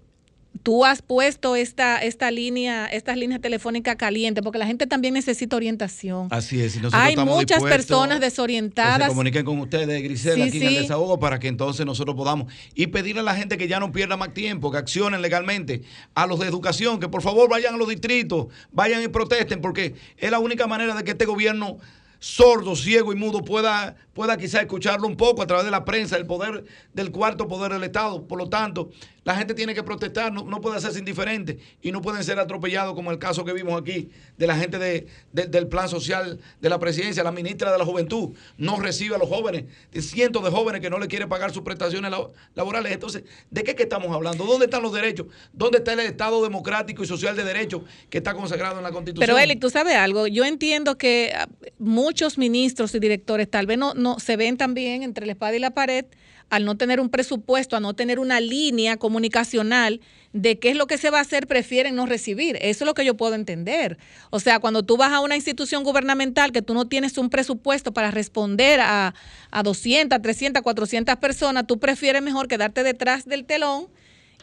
tú 0.65 0.83
has 0.83 1.03
puesto 1.03 1.55
esta, 1.55 1.99
esta 1.99 2.31
línea, 2.31 2.87
estas 2.87 3.17
líneas 3.17 3.39
telefónicas 3.39 3.97
calientes, 3.97 4.43
porque 4.43 4.57
la 4.57 4.65
gente 4.65 4.87
también 4.87 5.13
necesita 5.13 5.55
orientación. 5.55 6.27
Así 6.31 6.59
es. 6.59 6.73
y 6.75 6.79
nosotros 6.79 7.03
Hay 7.03 7.11
estamos 7.11 7.35
muchas 7.35 7.61
personas 7.61 8.17
que 8.17 8.23
se 8.23 8.29
desorientadas. 8.31 9.07
comuniquen 9.09 9.45
con 9.45 9.59
ustedes, 9.59 10.01
Grisel, 10.01 10.33
Sí, 10.33 10.41
aquí 10.41 10.57
en 10.57 10.67
sí. 10.69 10.75
el 10.75 10.81
desahogo, 10.81 11.19
para 11.19 11.37
que 11.37 11.49
entonces 11.49 11.85
nosotros 11.85 12.15
podamos. 12.15 12.51
Y 12.73 12.87
pedirle 12.87 13.21
a 13.21 13.23
la 13.23 13.35
gente 13.35 13.59
que 13.59 13.67
ya 13.67 13.79
no 13.79 13.91
pierda 13.91 14.17
más 14.17 14.33
tiempo, 14.33 14.71
que 14.71 14.79
accionen 14.79 15.21
legalmente. 15.21 15.83
A 16.15 16.25
los 16.25 16.39
de 16.39 16.47
educación, 16.47 16.99
que 16.99 17.09
por 17.09 17.21
favor 17.21 17.47
vayan 17.47 17.75
a 17.75 17.77
los 17.77 17.87
distritos, 17.87 18.47
vayan 18.71 19.03
y 19.03 19.07
protesten, 19.07 19.61
porque 19.61 19.93
es 20.17 20.31
la 20.31 20.39
única 20.39 20.65
manera 20.65 20.95
de 20.95 21.03
que 21.03 21.11
este 21.11 21.25
gobierno 21.25 21.77
sordo, 22.19 22.75
ciego 22.75 23.13
y 23.13 23.15
mudo 23.15 23.43
pueda, 23.45 23.97
pueda 24.15 24.37
quizá 24.37 24.61
escucharlo 24.61 25.07
un 25.07 25.17
poco 25.17 25.43
a 25.43 25.45
través 25.47 25.65
de 25.65 25.71
la 25.71 25.83
prensa, 25.85 26.15
el 26.15 26.25
poder 26.25 26.63
del 26.93 27.11
cuarto 27.11 27.47
poder 27.47 27.73
del 27.73 27.83
Estado. 27.83 28.25
Por 28.25 28.39
lo 28.39 28.47
tanto, 28.49 28.89
la 29.25 29.35
gente 29.35 29.53
tiene 29.53 29.73
que 29.75 29.83
protestar, 29.83 30.31
no, 30.31 30.43
no 30.45 30.61
puede 30.61 30.77
hacerse 30.77 30.99
indiferente 30.99 31.59
y 31.81 31.91
no 31.91 32.01
pueden 32.01 32.23
ser 32.23 32.39
atropellados 32.39 32.93
como 32.95 33.11
el 33.11 33.19
caso 33.19 33.43
que 33.43 33.51
vimos 33.53 33.79
aquí 33.79 34.09
de 34.37 34.47
la 34.47 34.55
gente 34.55 34.79
de- 34.79 35.07
de- 35.33 35.47
del 35.47 35.67
plan 35.67 35.89
social 35.89 36.39
de 36.61 36.69
la 36.69 36.79
presidencia, 36.79 37.23
la 37.23 37.31
ministra 37.33 37.71
de 37.71 37.77
la 37.77 37.83
Juventud 37.85 38.29
no 38.57 38.79
recibe 38.79 39.15
a 39.15 39.17
los 39.17 39.27
jóvenes, 39.27 39.65
cientos 39.99 40.43
de 40.43 40.49
jóvenes 40.51 40.79
que 40.79 40.89
no 40.89 40.97
le 40.99 41.07
quieren 41.07 41.27
pagar 41.27 41.51
sus 41.51 41.63
prestaciones 41.63 42.09
la- 42.09 42.27
laborales. 42.53 42.93
Entonces, 42.93 43.23
¿de 43.51 43.63
qué 43.63 43.75
que 43.75 43.83
estamos 43.83 44.15
hablando? 44.15 44.45
¿Dónde 44.45 44.65
están 44.65 44.81
los 44.81 44.93
derechos? 44.93 45.27
¿Dónde 45.51 45.79
está 45.79 45.91
el 45.93 45.99
Estado 46.01 46.41
democrático 46.41 47.03
y 47.03 47.07
social 47.07 47.35
de 47.35 47.43
derechos 47.43 47.81
que 48.09 48.19
está 48.19 48.33
consagrado 48.33 48.77
en 48.77 48.83
la 48.83 48.91
Constitución? 48.91 49.25
Pero 49.27 49.37
Eli, 49.37 49.57
tú 49.57 49.69
sabes 49.69 49.95
algo, 49.95 50.27
yo 50.27 50.45
entiendo 50.45 50.97
que 50.97 51.33
ah, 51.35 51.47
muchos 51.79 52.37
ministros 52.37 52.93
y 52.95 52.99
directores 52.99 53.49
tal 53.49 53.65
vez 53.65 53.77
no, 53.77 53.93
no 54.05 54.19
se 54.19 54.37
ven 54.37 54.55
también 54.57 55.03
entre 55.03 55.25
la 55.25 55.33
espada 55.33 55.55
y 55.55 55.59
la 55.59 55.71
pared 55.71 56.05
al 56.49 56.63
no 56.63 56.77
tener 56.77 56.99
un 56.99 57.09
presupuesto, 57.09 57.75
a 57.75 57.79
no 57.79 57.95
tener 57.95 58.19
una 58.19 58.39
línea 58.39 58.97
comunicacional 58.97 59.99
de 60.31 60.59
qué 60.59 60.69
es 60.69 60.77
lo 60.77 60.85
que 60.85 60.97
se 60.97 61.09
va 61.09 61.17
a 61.17 61.21
hacer, 61.21 61.47
prefieren 61.47 61.95
no 61.95 62.05
recibir. 62.05 62.57
Eso 62.61 62.83
es 62.83 62.85
lo 62.85 62.93
que 62.93 63.03
yo 63.03 63.17
puedo 63.17 63.33
entender. 63.33 63.97
O 64.29 64.39
sea, 64.39 64.59
cuando 64.59 64.83
tú 64.83 64.95
vas 64.95 65.11
a 65.11 65.21
una 65.21 65.35
institución 65.35 65.83
gubernamental 65.83 66.51
que 66.51 66.61
tú 66.61 66.73
no 66.73 66.85
tienes 66.85 67.17
un 67.17 67.29
presupuesto 67.29 67.93
para 67.93 68.11
responder 68.11 68.79
a, 68.79 69.15
a 69.49 69.63
200, 69.63 70.21
300, 70.21 70.61
400 70.61 71.15
personas, 71.15 71.65
tú 71.65 71.79
prefieres 71.79 72.21
mejor 72.21 72.47
quedarte 72.47 72.83
detrás 72.83 73.25
del 73.25 73.45
telón 73.45 73.87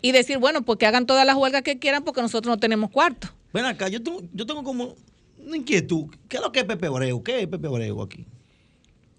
y 0.00 0.10
decir, 0.10 0.38
bueno, 0.38 0.62
pues 0.62 0.78
que 0.78 0.86
hagan 0.86 1.06
todas 1.06 1.24
las 1.24 1.36
huelgas 1.36 1.62
que 1.62 1.78
quieran 1.78 2.02
porque 2.02 2.20
nosotros 2.20 2.50
no 2.50 2.58
tenemos 2.58 2.90
cuarto. 2.90 3.28
Ven 3.52 3.64
acá, 3.64 3.88
yo 3.88 4.02
tengo, 4.02 4.22
yo 4.32 4.44
tengo 4.44 4.64
como 4.64 4.96
una 5.38 5.56
inquietud. 5.56 6.06
¿Qué 6.28 6.38
es 6.38 6.42
lo 6.42 6.50
que 6.50 6.60
es 6.60 6.64
Pepe 6.64 6.86
Abreu? 6.86 7.22
¿Qué 7.22 7.42
es 7.42 7.46
Pepe 7.46 7.68
Abreu 7.68 8.02
aquí? 8.02 8.26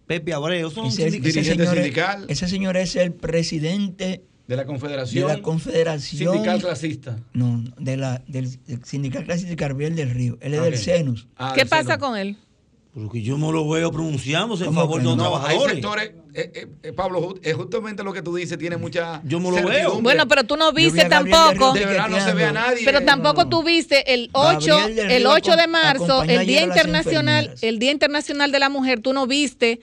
Pepe 0.08 0.34
Abreu, 0.34 0.70
son 0.70 0.88
Ese, 0.88 1.08
ese 1.08 1.18
dirigente 1.20 1.44
señor, 1.44 1.62
es- 1.78 1.84
sindical. 1.84 2.26
ese 2.28 2.48
señor 2.48 2.78
es 2.78 2.96
el 2.96 3.14
presidente 3.14 4.24
de 4.48 4.56
la 4.58 4.64
de 4.64 4.68
Confederación, 4.68 5.28
la 5.28 5.42
Confederación 5.42 6.34
Sindical 6.34 6.60
Clasista. 6.62 7.18
No, 7.34 7.64
de 7.80 7.96
la, 7.98 8.22
del, 8.28 8.50
del 8.66 8.84
Sindical 8.84 9.24
Clasista 9.24 9.50
de 9.52 9.56
Carbiel 9.56 9.96
del 9.96 10.10
Río. 10.12 10.38
Él 10.42 10.54
es 10.56 10.62
del 10.62 10.78
CENUS. 10.78 11.28
Ah, 11.38 11.54
¿Qué 11.56 11.62
del 11.62 11.70
pasa 11.70 11.98
con 11.98 12.18
él? 12.18 12.38
Porque 12.94 13.24
yo 13.24 13.40
no 13.40 13.52
lo 13.52 13.68
veo 13.68 13.92
pronunciándose 13.92 14.66
en 14.66 14.68
¿Cómo 14.70 14.82
favor 14.82 15.00
de 15.00 15.06
los 15.06 15.18
no? 15.18 15.24
Hay 15.24 15.30
trabajadores. 15.32 15.74
sectores, 15.74 16.12
eh, 16.36 16.52
eh, 16.54 16.68
eh, 16.84 16.94
Pablo, 16.94 17.34
eh, 17.42 17.54
justamente 17.54 18.04
lo 18.04 18.14
que 18.14 18.22
tú 18.22 18.36
dices 18.36 18.56
tiene 18.60 18.78
mucha. 18.78 19.20
Yo 19.24 19.40
me 19.40 19.50
lo 19.50 19.68
veo. 19.68 20.00
Bueno, 20.00 20.28
pero 20.28 20.44
tú 20.44 20.56
no 20.58 20.72
vi 20.74 20.86
viste 20.86 21.10
tampoco. 21.10 21.74
De 21.74 21.86
verdad 21.88 22.08
no 22.08 22.20
se 22.24 22.34
ve 22.34 22.46
a 22.46 22.52
nadie. 22.52 22.86
Pero 22.86 23.02
tampoco 23.04 23.50
tú 23.50 23.64
viste 23.64 24.14
el 24.14 24.30
8, 24.34 24.78
Gabriel 24.78 24.96
del 24.96 25.12
el 25.12 25.18
Río 25.24 25.32
8 25.32 25.56
de 25.56 25.68
marzo, 25.68 26.22
el 26.24 26.46
Día 26.46 26.62
Internacional, 26.62 27.56
el 27.62 27.80
Día 27.80 27.92
Internacional 27.92 28.52
de 28.52 28.60
la 28.60 28.70
Mujer, 28.70 29.00
tú 29.02 29.12
no 29.14 29.26
viste 29.26 29.80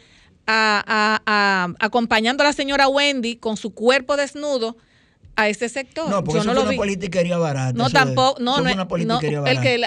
a, 0.47 0.83
a- 0.87 1.23
a- 1.27 1.75
acompañando 1.85 2.45
a 2.45 2.47
la 2.47 2.53
señora 2.53 2.87
Wendy 2.87 3.37
con 3.37 3.57
su 3.57 3.75
cuerpo 3.75 4.17
desnudo 4.17 4.77
a 5.35 5.49
este 5.49 5.69
sector. 5.69 6.09
No, 6.09 6.23
porque 6.23 6.35
Yo 6.39 6.41
eso 6.43 6.49
no 6.49 6.53
fue 6.53 6.55
lo 6.55 6.61
una 6.63 6.71
vi. 6.71 6.77
politiquería 6.77 7.39
barata. 7.39 7.73
No, 7.77 7.91
tampoco, 7.91 8.41
no, 8.41 8.53
eso 8.55 8.63
no, 8.63 8.69
es- 8.69 8.75
una 8.77 8.85
no, 8.85 9.21
el 9.21 9.41
barata. 9.41 9.61
que 9.63 9.75
el, 9.75 9.85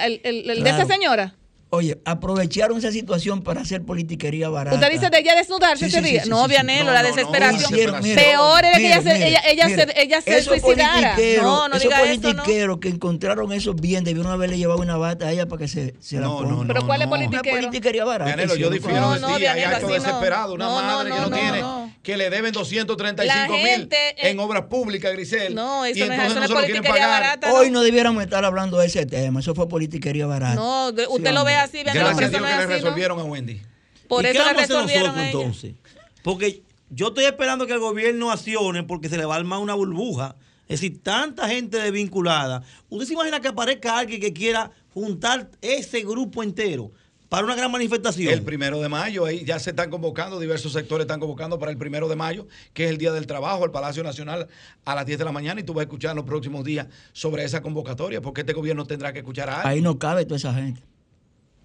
el- 0.50 0.64
de 0.64 0.70
esa 0.70 0.86
señora. 0.86 1.36
Oye, 1.76 1.98
aprovecharon 2.06 2.78
esa 2.78 2.92
situación 2.92 3.42
para 3.42 3.62
hacer 3.62 3.82
politiquería 3.82 4.48
barata. 4.48 4.76
Usted 4.76 4.92
dice 4.92 5.10
de 5.10 5.18
ella 5.18 5.36
desnudarse 5.36 5.90
Sí, 5.90 5.96
ese 5.98 6.06
sí, 6.06 6.12
día. 6.12 6.24
sí, 6.24 6.30
no. 6.30 6.48
Vianelo, 6.48 6.86
No, 6.86 6.92
la 6.94 7.02
no, 7.02 7.10
no, 7.10 7.16
desesperación. 7.16 7.72
hicieron, 7.74 8.02
Peor 8.04 8.64
era 8.64 8.78
que 8.78 8.86
ella 8.94 9.26
ella, 9.28 9.42
ella 9.48 9.70
se, 9.70 10.02
ella 10.02 10.22
se 10.22 10.42
suicidara. 10.44 11.18
No, 11.42 11.68
no 11.68 11.76
esos 11.78 11.90
diga 11.90 12.04
eso, 12.04 12.22
no. 12.22 12.22
politiqueros 12.22 12.78
que 12.78 12.90
encontraron 12.90 13.52
esos 13.54 13.76
bien 13.76 14.04
debieron 14.04 14.32
haberle 14.32 14.60
llevado 14.60 14.82
una 14.84 14.98
bata 14.98 15.26
a 15.26 15.32
ella 15.32 15.48
para 15.48 15.62
que 15.62 15.68
se, 15.68 15.96
se 16.00 16.18
la 16.18 16.28
No, 16.28 16.38
ponga. 16.38 16.52
no, 16.52 16.68
Pero 16.68 16.86
¿cuál 16.86 17.02
es 17.02 17.08
no. 17.08 17.10
politiquero? 17.10 17.54
Una 17.58 17.62
politiquería 17.64 18.06
barata. 18.06 18.26
Vianelo, 18.36 18.56
yo 18.56 18.70
difiero 18.70 19.12
de 19.14 19.20
No, 19.20 19.36
ti. 19.36 19.44
no, 19.44 19.50
Hay 19.50 19.82
no. 19.82 19.88
desesperados. 19.88 20.54
Una 20.54 20.66
No, 20.66 20.80
no, 20.80 20.88
madre 20.88 21.12
que 21.12 21.20
no, 21.22 21.32
tiene, 21.32 21.62
no. 21.62 21.92
que 22.04 22.18
le 22.18 22.30
deben 22.30 22.52
235 22.52 23.52
La 23.52 23.58
mil 23.58 23.90
eh, 23.92 24.16
en 24.18 24.40
obras 24.40 24.66
públicas, 24.66 25.12
Grisel. 25.12 25.56
No, 25.56 25.86
eso 25.86 26.06
no 26.06 26.14
es- 26.44 26.52
politiquería 26.52 26.82
pagar. 26.92 27.10
barata. 27.10 27.52
Hoy 27.52 27.72
no 27.72 27.82
debiéramos 27.82 28.22
estar 28.22 28.46
hablando 28.46 28.78
de 28.78 28.86
ese 28.86 29.08
tema. 29.08 29.40
Eso 29.40 29.56
fue 29.56 29.68
politiquería 29.68 30.28
barata. 30.28 30.54
No, 30.54 30.90
usted 30.90 31.32
lo 31.34 31.44
ve 31.44 31.54
hombre. 31.54 31.63
Así, 31.64 31.84
Gracias 31.84 32.06
a 32.06 32.30
Dios 32.30 32.32
que 32.32 32.40
le 32.40 32.66
resolvieron 32.66 33.20
a 33.20 33.24
Wendy. 33.24 33.62
Por 34.08 34.24
¿Y 34.24 34.28
eso 34.28 34.34
qué 34.34 34.40
le 34.40 34.46
vamos 34.46 34.62
a 34.62 34.64
hacer 34.64 34.78
resolvieron 34.78 35.16
nosotros 35.16 35.26
entonces? 35.26 35.76
Porque 36.24 36.64
yo 36.90 37.08
estoy 37.08 37.26
esperando 37.26 37.66
que 37.66 37.74
el 37.74 37.80
gobierno 37.80 38.32
accione 38.32 38.84
porque 38.84 39.10
se 39.10 39.18
le 39.18 39.26
va 39.26 39.36
a 39.36 39.38
armar 39.38 39.60
una 39.60 39.74
burbuja. 39.74 40.36
Es 40.68 40.80
decir, 40.80 41.02
tanta 41.04 41.48
gente 41.48 41.78
desvinculada. 41.78 42.64
¿Usted 42.90 43.08
se 43.08 43.14
imagina 43.14 43.42
que 43.42 43.50
aparezca 43.50 43.98
alguien 43.98 44.22
que 44.22 44.32
quiera 44.32 44.72
juntar 44.94 45.50
ese 45.62 46.02
grupo 46.02 46.42
entero 46.42 46.92
para 47.28 47.46
una 47.46 47.56
gran 47.56 47.72
manifestación? 47.72 48.32
El 48.32 48.44
primero 48.44 48.80
de 48.80 48.88
mayo, 48.90 49.26
ahí 49.26 49.44
ya 49.44 49.60
se 49.60 49.72
están 49.72 49.90
convocando, 49.90 50.40
diversos 50.40 50.72
sectores 50.72 51.04
están 51.04 51.20
convocando 51.20 51.60
para 51.60 51.72
el 51.72 51.78
primero 51.78 52.08
de 52.08 52.16
mayo, 52.16 52.48
que 52.74 52.86
es 52.86 52.92
el 52.92 52.98
Día 52.98 53.12
del 53.12 53.28
Trabajo, 53.28 53.66
el 53.66 53.72
Palacio 53.72 54.04
Nacional 54.04 54.48
a 54.86 54.96
las 54.96 55.06
10 55.06 55.20
de 55.20 55.26
la 55.26 55.32
mañana, 55.32 55.60
y 55.60 55.64
tú 55.64 55.74
vas 55.74 55.82
a 55.82 55.84
escuchar 55.84 56.12
en 56.12 56.18
los 56.18 56.26
próximos 56.26 56.64
días 56.64 56.88
sobre 57.12 57.44
esa 57.44 57.62
convocatoria, 57.62 58.22
porque 58.22 58.42
este 58.42 58.54
gobierno 58.54 58.86
tendrá 58.86 59.12
que 59.12 59.20
escuchar 59.20 59.50
a 59.50 59.56
alguien. 59.56 59.74
Ahí 59.74 59.82
no 59.82 60.00
cabe 60.00 60.26
toda 60.26 60.38
esa 60.38 60.54
gente. 60.54 60.82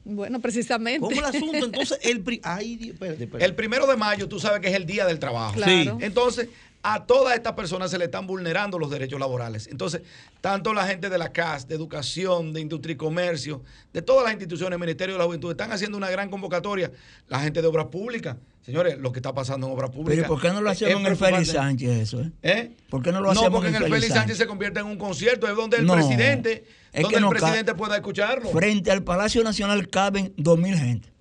Bueno, 0.09 0.41
precisamente. 0.41 1.01
¿Cómo 1.01 1.13
el 1.19 1.25
asunto? 1.25 1.57
Entonces, 1.67 1.99
el... 2.03 2.21
pri- 2.23 2.41
Ay, 2.43 2.77
Dios, 2.77 2.95
espérate, 2.95 3.25
espérate. 3.25 3.45
El 3.45 3.55
primero 3.55 3.87
de 3.87 3.97
mayo, 3.97 4.29
tú 4.29 4.41
sabes 4.41 4.61
que 4.61 4.69
es 4.69 4.75
el 4.75 4.87
Día 4.87 5.05
del 5.05 5.19
Trabajo. 5.19 5.55
Claro. 5.55 5.99
Entonces, 6.01 6.49
a 6.95 7.05
todas 7.05 7.35
estas 7.35 7.53
personas 7.53 7.91
se 7.91 7.99
le 7.99 8.07
están 8.07 8.27
vulnerando 8.27 8.79
los 8.79 8.91
derechos 8.91 9.21
laborales. 9.21 9.67
Entonces, 9.67 10.03
tanto 10.41 10.73
la 10.73 10.87
gente 10.87 11.11
de 11.11 11.19
la 11.19 11.33
CAS, 11.33 11.69
de 11.69 11.75
Educación, 11.75 12.53
de 12.53 12.61
Industria 12.61 12.95
y 12.95 12.97
Comercio, 12.97 13.63
de 13.93 14.01
todas 14.01 14.25
las 14.25 14.33
instituciones, 14.33 14.79
Ministerio 14.79 15.15
de 15.15 15.19
la 15.19 15.27
Juventud, 15.27 15.51
están 15.51 15.71
haciendo 15.71 15.99
una 15.99 16.09
gran 16.09 16.31
convocatoria. 16.31 16.91
La 17.27 17.41
gente 17.41 17.61
de 17.61 17.69
Obras 17.69 17.87
Públicas. 17.87 18.37
Señores, 18.65 18.99
lo 18.99 19.13
que 19.13 19.19
está 19.19 19.35
pasando 19.35 19.67
en 19.67 19.73
Obras 19.75 19.91
Públicas. 19.91 20.15
Pero 20.17 20.27
¿y 20.27 20.29
por 20.29 20.41
qué 20.41 20.49
no 20.49 20.61
lo 20.63 20.71
hacemos 20.71 21.01
en 21.01 21.07
el. 21.07 21.17
Félix 21.17 21.49
Sánchez 21.53 21.91
eso? 21.91 22.21
Eh? 22.21 22.33
¿Eh? 22.43 22.77
¿Por 22.89 23.03
qué 23.03 23.13
no 23.13 23.21
lo 23.21 23.33
No, 23.35 23.41
hacemos 23.41 23.51
porque 23.51 23.69
en 23.69 23.75
el 23.75 23.83
Félix 23.83 24.01
Sánchez? 24.01 24.15
Sánchez 24.15 24.39
se 24.39 24.47
convierte 24.47 24.81
en 24.81 24.87
un 24.87 24.97
concierto, 24.97 25.47
es 25.47 25.57
donde 25.57 25.79
el 25.79 25.87
No, 25.87 25.95
presidente, 25.95 26.65
es 26.93 27.03
donde 27.03 27.17
el 27.17 27.23
no 27.23 27.31
presidente 27.31 27.75
pueda 27.75 27.97
escucharlo. 27.97 28.49
Frente 28.51 28.91
al 28.91 29.03
Palacio 29.03 29.43
Nacional 29.43 29.89
caben 29.89 30.35
2.000 30.37 30.77
gente. 30.77 31.18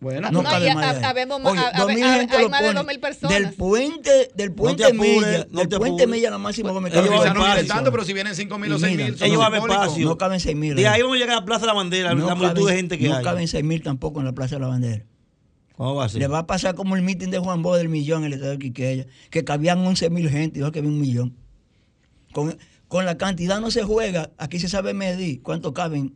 Bueno, 0.00 0.30
no 0.30 0.42
No, 0.42 0.50
cabe 0.50 0.74
más 0.74 0.84
ha- 0.84 0.92
de 0.92 0.98
ahí. 0.98 1.04
habemos 1.04 1.40
más- 1.40 1.52
Oye, 1.52 1.62
ha- 1.62 1.72
2.000 1.80 2.02
ha- 2.04 2.14
gente 2.18 2.36
hay 2.36 2.48
más 2.48 2.60
de 2.60 2.66
pone 2.68 2.80
2.000 2.80 3.00
personas. 3.00 3.38
Del 3.38 3.54
puente, 3.54 4.30
del 4.34 4.52
puente 4.52 4.84
apures, 4.84 5.00
Milla, 5.00 5.46
no 5.50 5.60
del 5.60 5.68
te 5.68 5.78
puente. 5.78 6.06
Milla 6.06 6.28
a 6.28 6.30
la 6.32 6.38
máxima 6.38 6.72
Gómez 6.72 6.92
Pero 6.92 7.04
Calvo. 7.06 7.22
quizás 7.22 7.34
no 7.34 7.44
vienen 7.44 7.66
tanto, 7.66 7.90
pero 7.90 8.04
si 8.04 8.12
vienen 8.12 8.34
5 8.34 8.58
mil 8.58 8.72
o 8.72 8.76
Y 8.76 8.80
6 8.80 8.96
mira, 8.96 9.08
mil, 9.10 9.22
Ellos 9.22 9.38
van 9.38 9.52
a 9.52 9.56
simbólicos. 9.56 9.84
espacio. 9.86 10.06
No 10.08 10.18
caben 10.18 10.40
6.000. 10.40 10.74
De 10.74 10.88
ahí 10.88 11.00
vamos 11.00 11.16
a 11.16 11.20
llegar 11.20 11.36
a 11.36 11.40
la 11.40 11.44
Plaza 11.46 11.60
de 11.62 11.66
la 11.68 11.72
Bandera, 11.72 12.14
no 12.14 12.26
la 12.26 12.34
multitud 12.34 12.62
caben- 12.62 12.66
de 12.66 12.76
gente 12.76 12.98
que 12.98 13.08
no 13.08 13.16
hay. 13.16 13.24
caben 13.24 13.48
6.000 13.48 13.82
tampoco 13.82 14.18
en 14.20 14.26
la 14.26 14.32
Plaza 14.32 14.56
de 14.56 14.60
la 14.60 14.66
Bandera. 14.68 15.04
¿Cómo 15.76 15.94
va 15.94 16.04
a 16.04 16.08
ser? 16.08 16.20
Le 16.20 16.26
va 16.28 16.40
a 16.40 16.46
pasar 16.46 16.74
como 16.74 16.96
el 16.96 17.02
mitin 17.02 17.30
de 17.30 17.38
Juan 17.38 17.62
Bo 17.62 17.74
del 17.76 17.88
millón 17.88 18.20
en 18.20 18.26
el 18.26 18.32
estado 18.34 18.52
de 18.52 18.58
Quiqueya, 18.58 19.06
que 19.30 19.42
cabían 19.42 19.78
11.000 19.86 20.28
gente 20.28 20.58
y 20.58 20.60
dijo 20.60 20.70
que 20.70 20.80
había 20.80 20.90
un 20.90 21.00
millón. 21.00 21.34
Con, 22.32 22.58
con 22.88 23.06
la 23.06 23.16
cantidad 23.16 23.60
no 23.60 23.70
se 23.70 23.82
juega, 23.84 24.30
aquí 24.38 24.58
se 24.60 24.68
sabe 24.68 24.92
medir 24.94 25.40
cuánto 25.42 25.72
caben 25.72 26.14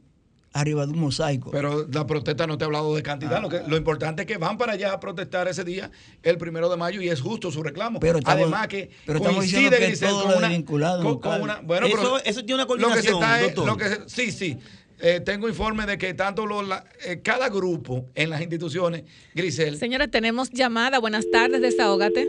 arriba 0.52 0.86
de 0.86 0.92
un 0.92 0.98
mosaico. 1.00 1.50
Pero 1.50 1.86
la 1.92 2.06
protesta 2.06 2.46
no 2.46 2.56
te 2.58 2.64
ha 2.64 2.66
hablado 2.66 2.94
de 2.96 3.02
cantidad. 3.02 3.40
Lo, 3.42 3.48
que, 3.48 3.60
lo 3.66 3.76
importante 3.76 4.22
es 4.22 4.26
que 4.28 4.38
van 4.38 4.56
para 4.58 4.72
allá 4.72 4.92
a 4.92 5.00
protestar 5.00 5.46
ese 5.48 5.62
día, 5.64 5.90
el 6.22 6.38
primero 6.38 6.68
de 6.68 6.76
mayo, 6.76 7.00
y 7.02 7.08
es 7.08 7.20
justo 7.20 7.50
su 7.50 7.62
reclamo. 7.62 8.00
Pero 8.00 8.18
estamos- 8.18 8.42
Además 8.42 8.66
que 8.68 8.90
pero 9.06 9.18
estamos 9.18 9.38
coincide, 9.38 9.78
que 9.78 9.86
Grisel, 9.86 10.08
todo 10.08 10.24
con 10.24 10.36
una, 10.38 11.20
con- 11.20 11.40
una- 11.42 11.60
bueno, 11.60 11.86
Eso- 11.86 11.96
pero 11.96 12.18
eso 12.24 12.40
tiene 12.44 12.54
una 12.54 12.62
lo 12.64 12.68
que 12.94 13.02
se 13.02 13.10
coordinación, 13.12 13.48
está 13.50 13.64
lo 13.66 13.76
que 13.76 13.88
se- 13.88 14.08
sí, 14.08 14.32
sí. 14.32 14.58
Eh, 15.00 15.20
tengo 15.20 15.48
informe 15.48 15.86
de 15.86 15.96
que 15.96 16.12
tanto 16.14 16.44
los, 16.44 16.66
la- 16.66 16.84
eh, 17.06 17.20
cada 17.22 17.48
grupo 17.50 18.06
en 18.16 18.30
las 18.30 18.40
instituciones, 18.40 19.04
Grisel, 19.34 19.78
Señores, 19.78 20.10
tenemos 20.10 20.50
llamada. 20.50 20.98
Buenas 20.98 21.24
tardes, 21.30 21.60
desahógate. 21.60 22.26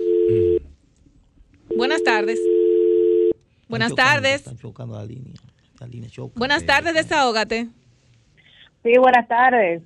Buenas 1.76 2.04
tardes. 2.04 2.40
Buenas 3.68 3.90
Están 3.92 4.06
chocando, 4.06 4.22
tardes. 4.24 4.36
Están 4.42 4.58
chocando 4.58 4.96
la 4.98 5.06
línea. 5.06 5.34
La 5.80 5.88
línea 5.88 6.10
choca. 6.10 6.34
Buenas 6.38 6.66
tardes, 6.66 6.94
desahógate. 6.94 7.70
Sí, 8.84 8.98
buenas 8.98 9.28
tardes. 9.28 9.82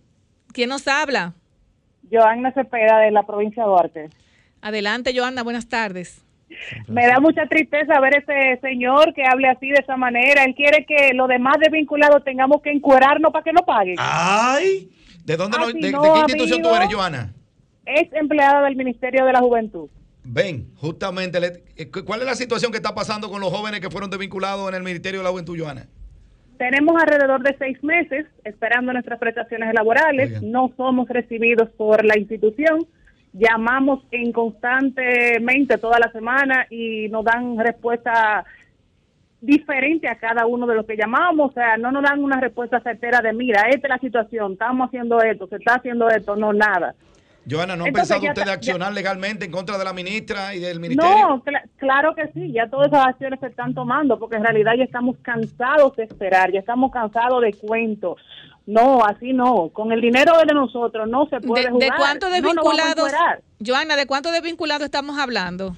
¿Quién 0.51 0.69
nos 0.69 0.87
habla? 0.87 1.33
Joanna 2.11 2.51
Cepeda 2.53 2.99
de 2.99 3.11
la 3.11 3.23
provincia 3.25 3.63
de 3.63 3.69
Duarte. 3.69 4.09
Adelante, 4.61 5.13
Joana, 5.15 5.43
buenas 5.43 5.67
tardes. 5.67 6.23
Me 6.87 7.07
da 7.07 7.19
mucha 7.19 7.47
tristeza 7.47 7.99
ver 7.99 8.17
ese 8.17 8.59
señor 8.61 9.13
que 9.15 9.23
hable 9.25 9.47
así 9.49 9.69
de 9.69 9.79
esa 9.81 9.97
manera. 9.97 10.43
Él 10.43 10.53
quiere 10.53 10.85
que 10.85 11.11
los 11.15 11.27
demás 11.27 11.55
desvinculados 11.59 12.23
tengamos 12.23 12.61
que 12.61 12.69
encuerarnos 12.71 13.31
para 13.31 13.43
que 13.43 13.53
no 13.53 13.61
paguen. 13.65 13.95
¡ay! 13.97 14.91
¿De 15.25 15.35
dónde 15.37 15.57
no- 15.57 15.63
Así 15.65 15.73
de, 15.79 15.87
de 15.87 15.91
no, 15.91 16.01
qué 16.13 16.19
institución 16.19 16.61
tú 16.61 16.75
eres, 16.75 16.93
Joana? 16.93 17.33
Es 17.85 18.13
empleada 18.13 18.61
del 18.65 18.75
Ministerio 18.75 19.25
de 19.25 19.33
la 19.33 19.39
Juventud. 19.39 19.89
Ven, 20.23 20.69
justamente, 20.77 21.39
le- 21.39 21.63
eh, 21.75 21.89
¿cuál 21.89 22.19
es 22.21 22.25
la 22.27 22.35
situación 22.35 22.71
que 22.71 22.77
está 22.77 22.93
pasando 22.93 23.29
con 23.29 23.41
los 23.41 23.49
jóvenes 23.51 23.79
que 23.81 23.89
fueron 23.89 24.09
desvinculados 24.11 24.69
en 24.69 24.75
el 24.75 24.83
Ministerio 24.83 25.19
de 25.21 25.23
la 25.23 25.31
Juventud, 25.31 25.57
Joana? 25.59 25.87
Tenemos 26.57 26.95
alrededor 27.01 27.41
de 27.41 27.55
seis 27.57 27.83
meses 27.83 28.25
esperando 28.43 28.93
nuestras 28.93 29.19
prestaciones 29.19 29.73
laborales. 29.73 30.41
No 30.41 30.71
somos 30.77 31.09
recibidos 31.09 31.69
por 31.69 32.05
la 32.05 32.17
institución. 32.17 32.85
Llamamos 33.33 34.03
en 34.11 34.31
constantemente 34.31 35.77
toda 35.77 35.99
la 35.99 36.11
semana 36.11 36.67
y 36.69 37.09
nos 37.09 37.25
dan 37.25 37.57
respuesta 37.57 38.45
diferente 39.41 40.07
a 40.07 40.15
cada 40.15 40.45
uno 40.45 40.65
de 40.67 40.75
los 40.75 40.85
que 40.85 40.95
llamamos. 40.95 41.51
O 41.51 41.53
sea, 41.53 41.75
no 41.77 41.91
nos 41.91 42.03
dan 42.03 42.23
una 42.23 42.39
respuesta 42.39 42.79
certera 42.81 43.19
de, 43.21 43.33
mira, 43.33 43.63
esta 43.69 43.87
es 43.87 43.89
la 43.89 43.99
situación, 43.99 44.53
estamos 44.53 44.87
haciendo 44.87 45.21
esto, 45.21 45.47
se 45.47 45.57
está 45.57 45.75
haciendo 45.75 46.07
esto, 46.09 46.35
no 46.35 46.53
nada. 46.53 46.95
Joana, 47.49 47.75
¿no 47.75 47.83
han 47.83 47.87
Entonces, 47.89 48.15
pensado 48.15 48.31
ustedes 48.31 48.47
está- 48.47 48.53
accionar 48.53 48.93
legalmente 48.93 49.45
en 49.45 49.51
contra 49.51 49.77
de 49.77 49.83
la 49.83 49.91
ministra 49.93 50.55
y 50.55 50.59
del 50.59 50.79
ministerio? 50.79 51.27
No, 51.27 51.43
cla- 51.43 51.63
claro 51.77 52.15
que 52.15 52.27
sí, 52.33 52.51
ya 52.53 52.69
todas 52.69 52.87
esas 52.87 53.07
acciones 53.07 53.39
se 53.41 53.47
están 53.47 53.73
tomando 53.73 54.17
porque 54.17 54.37
en 54.37 54.43
realidad 54.43 54.71
ya 54.77 54.85
estamos 54.85 55.17
cansados 55.21 55.95
de 55.97 56.03
esperar, 56.03 56.51
ya 56.51 56.59
estamos 56.59 56.91
cansados 56.91 57.41
de 57.41 57.53
cuentos. 57.53 58.17
No, 58.65 59.03
así 59.03 59.33
no, 59.33 59.69
con 59.73 59.91
el 59.91 59.99
dinero 59.99 60.31
de 60.47 60.53
nosotros 60.53 61.09
no 61.09 61.27
se 61.27 61.41
puede 61.41 61.63
¿De, 61.65 61.69
jugar. 61.71 61.89
de 62.31 62.41
No 62.41 62.51
encuerar. 62.51 63.41
Joana, 63.65 63.95
¿de 63.97 64.07
cuántos 64.07 64.31
desvinculados 64.31 64.85
estamos 64.85 65.17
hablando? 65.19 65.75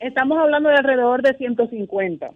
Estamos 0.00 0.36
hablando 0.38 0.68
de 0.68 0.76
alrededor 0.76 1.22
de 1.22 1.34
150. 1.34 2.30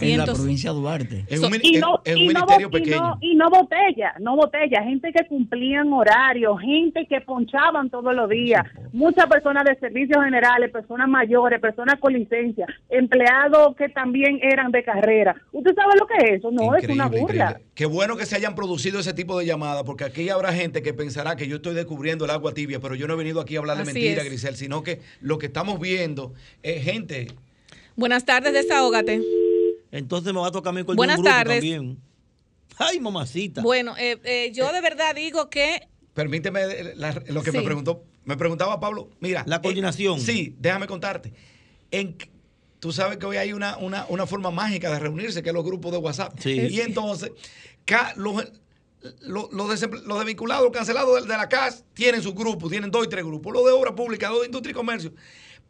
En 0.00 0.18
la 0.18 0.26
provincia 0.26 0.70
de 0.72 0.76
Duarte. 0.78 1.24
Es 1.28 1.40
un, 1.40 1.54
y 1.62 1.78
no, 1.78 2.00
es 2.04 2.14
un 2.14 2.22
y 2.22 2.26
no 2.28 2.40
ministerio 2.40 2.68
y 2.68 2.70
pequeño. 2.70 2.96
no- 3.00 3.18
y 3.20 3.34
no 3.34 3.50
botella, 3.50 4.14
no 4.20 4.36
botella, 4.36 4.82
gente 4.84 5.12
que 5.12 5.26
cumplían 5.26 5.92
horarios, 5.92 6.60
gente 6.60 7.06
que 7.08 7.20
ponchaban 7.20 7.90
todos 7.90 8.14
los 8.14 8.28
días, 8.28 8.62
muchas 8.92 9.26
personas 9.26 9.64
de 9.64 9.74
servicios 9.76 10.22
generales, 10.22 10.70
personas 10.70 11.08
mayores, 11.08 11.60
personas 11.60 11.98
con 11.98 12.12
licencia, 12.12 12.66
empleados 12.90 13.74
que 13.76 13.88
también 13.88 14.38
eran 14.42 14.70
de 14.70 14.84
carrera. 14.84 15.34
¿Usted 15.52 15.74
sabe 15.74 15.94
lo 15.98 16.06
que 16.06 16.14
es 16.24 16.38
eso? 16.38 16.50
No, 16.52 16.74
es 16.76 16.84
una 16.84 17.06
Increíble, 17.06 17.20
burla. 17.20 17.44
increíble. 17.50 17.70
Qué 17.74 17.86
bueno 17.86 18.16
que 18.16 18.26
se 18.26 18.36
hayan 18.36 18.54
producido 18.54 19.00
ese 19.00 19.14
tipo 19.14 19.38
de 19.38 19.46
llamadas, 19.46 19.82
porque 19.84 20.04
aquí 20.04 20.28
habrá 20.28 20.52
gente 20.52 20.82
que 20.82 20.92
pensará 20.94 21.36
que 21.36 21.48
yo 21.48 21.56
estoy 21.56 21.74
descubriendo 21.74 22.24
el 22.26 22.30
agua 22.30 22.52
tibia, 22.54 22.78
pero 22.80 22.94
yo 22.94 23.08
no 23.08 23.14
he 23.14 23.16
venido 23.16 23.40
aquí 23.40 23.56
a 23.56 23.60
hablar 23.60 23.78
de 23.78 23.84
mentira, 23.84 24.22
es. 24.22 24.28
Grisel, 24.28 24.56
sino 24.56 24.82
que 24.82 25.00
lo 25.20 25.38
que 25.38 25.46
estamos 25.46 25.80
viendo 25.80 26.34
es 26.62 26.84
gente. 26.84 27.28
Buenas 27.96 28.24
tardes, 28.24 28.52
desahógate. 28.52 29.20
Entonces 29.90 30.32
me 30.32 30.40
va 30.40 30.48
a 30.48 30.52
tocar 30.52 30.70
a 30.72 30.76
mí 30.76 30.84
con 30.84 30.96
Buenas 30.96 31.18
un 31.18 31.24
grupo 31.24 31.36
tardes. 31.36 31.56
también. 31.56 31.98
Ay, 32.78 32.98
mamacita. 33.00 33.60
Bueno, 33.62 33.94
eh, 33.98 34.18
eh, 34.24 34.50
yo 34.54 34.72
de 34.72 34.80
verdad 34.80 35.14
digo 35.14 35.50
que 35.50 35.88
Permíteme 36.14 36.62
eh, 36.62 36.92
la- 36.96 37.22
lo 37.28 37.42
que 37.42 37.52
me 37.52 37.62
preguntó, 37.62 38.04
me 38.24 38.36
preguntaba 38.36 38.78
Pablo, 38.80 39.10
mira. 39.20 39.44
La 39.46 39.60
coordinación. 39.62 40.18
eh, 40.18 40.22
sí, 40.22 40.56
déjame 40.58 40.86
contarte. 40.86 41.32
En, 41.90 42.16
tú 42.80 42.92
sabes 42.92 43.18
que 43.18 43.26
hoy 43.26 43.36
hay 43.36 43.52
una, 43.52 43.76
una, 43.78 44.06
una 44.08 44.26
forma 44.26 44.50
mágica 44.50 44.90
de 44.90 44.98
reunirse, 44.98 45.42
que 45.42 45.50
es 45.50 45.54
los 45.54 45.64
grupos 45.64 45.92
de 45.92 45.98
WhatsApp. 45.98 46.38
Sí. 46.38 46.52
Y 46.52 46.80
entonces, 46.80 47.30
ca- 47.84 48.14
los, 48.16 48.42
los, 49.20 49.52
los 49.52 49.68
desvinculados, 50.18 50.64
los 50.64 50.72
cancelados 50.72 51.22
de, 51.22 51.28
de 51.30 51.36
la 51.36 51.48
CAS, 51.48 51.84
tienen 51.94 52.22
su 52.22 52.32
grupo, 52.34 52.68
tienen 52.70 52.90
dos 52.90 53.04
y 53.06 53.08
tres 53.08 53.24
grupos. 53.24 53.52
Los 53.52 53.64
de 53.64 53.70
obra 53.72 53.94
pública, 53.94 54.28
los 54.30 54.40
de 54.40 54.46
industria 54.46 54.70
y 54.72 54.74
comercio. 54.74 55.12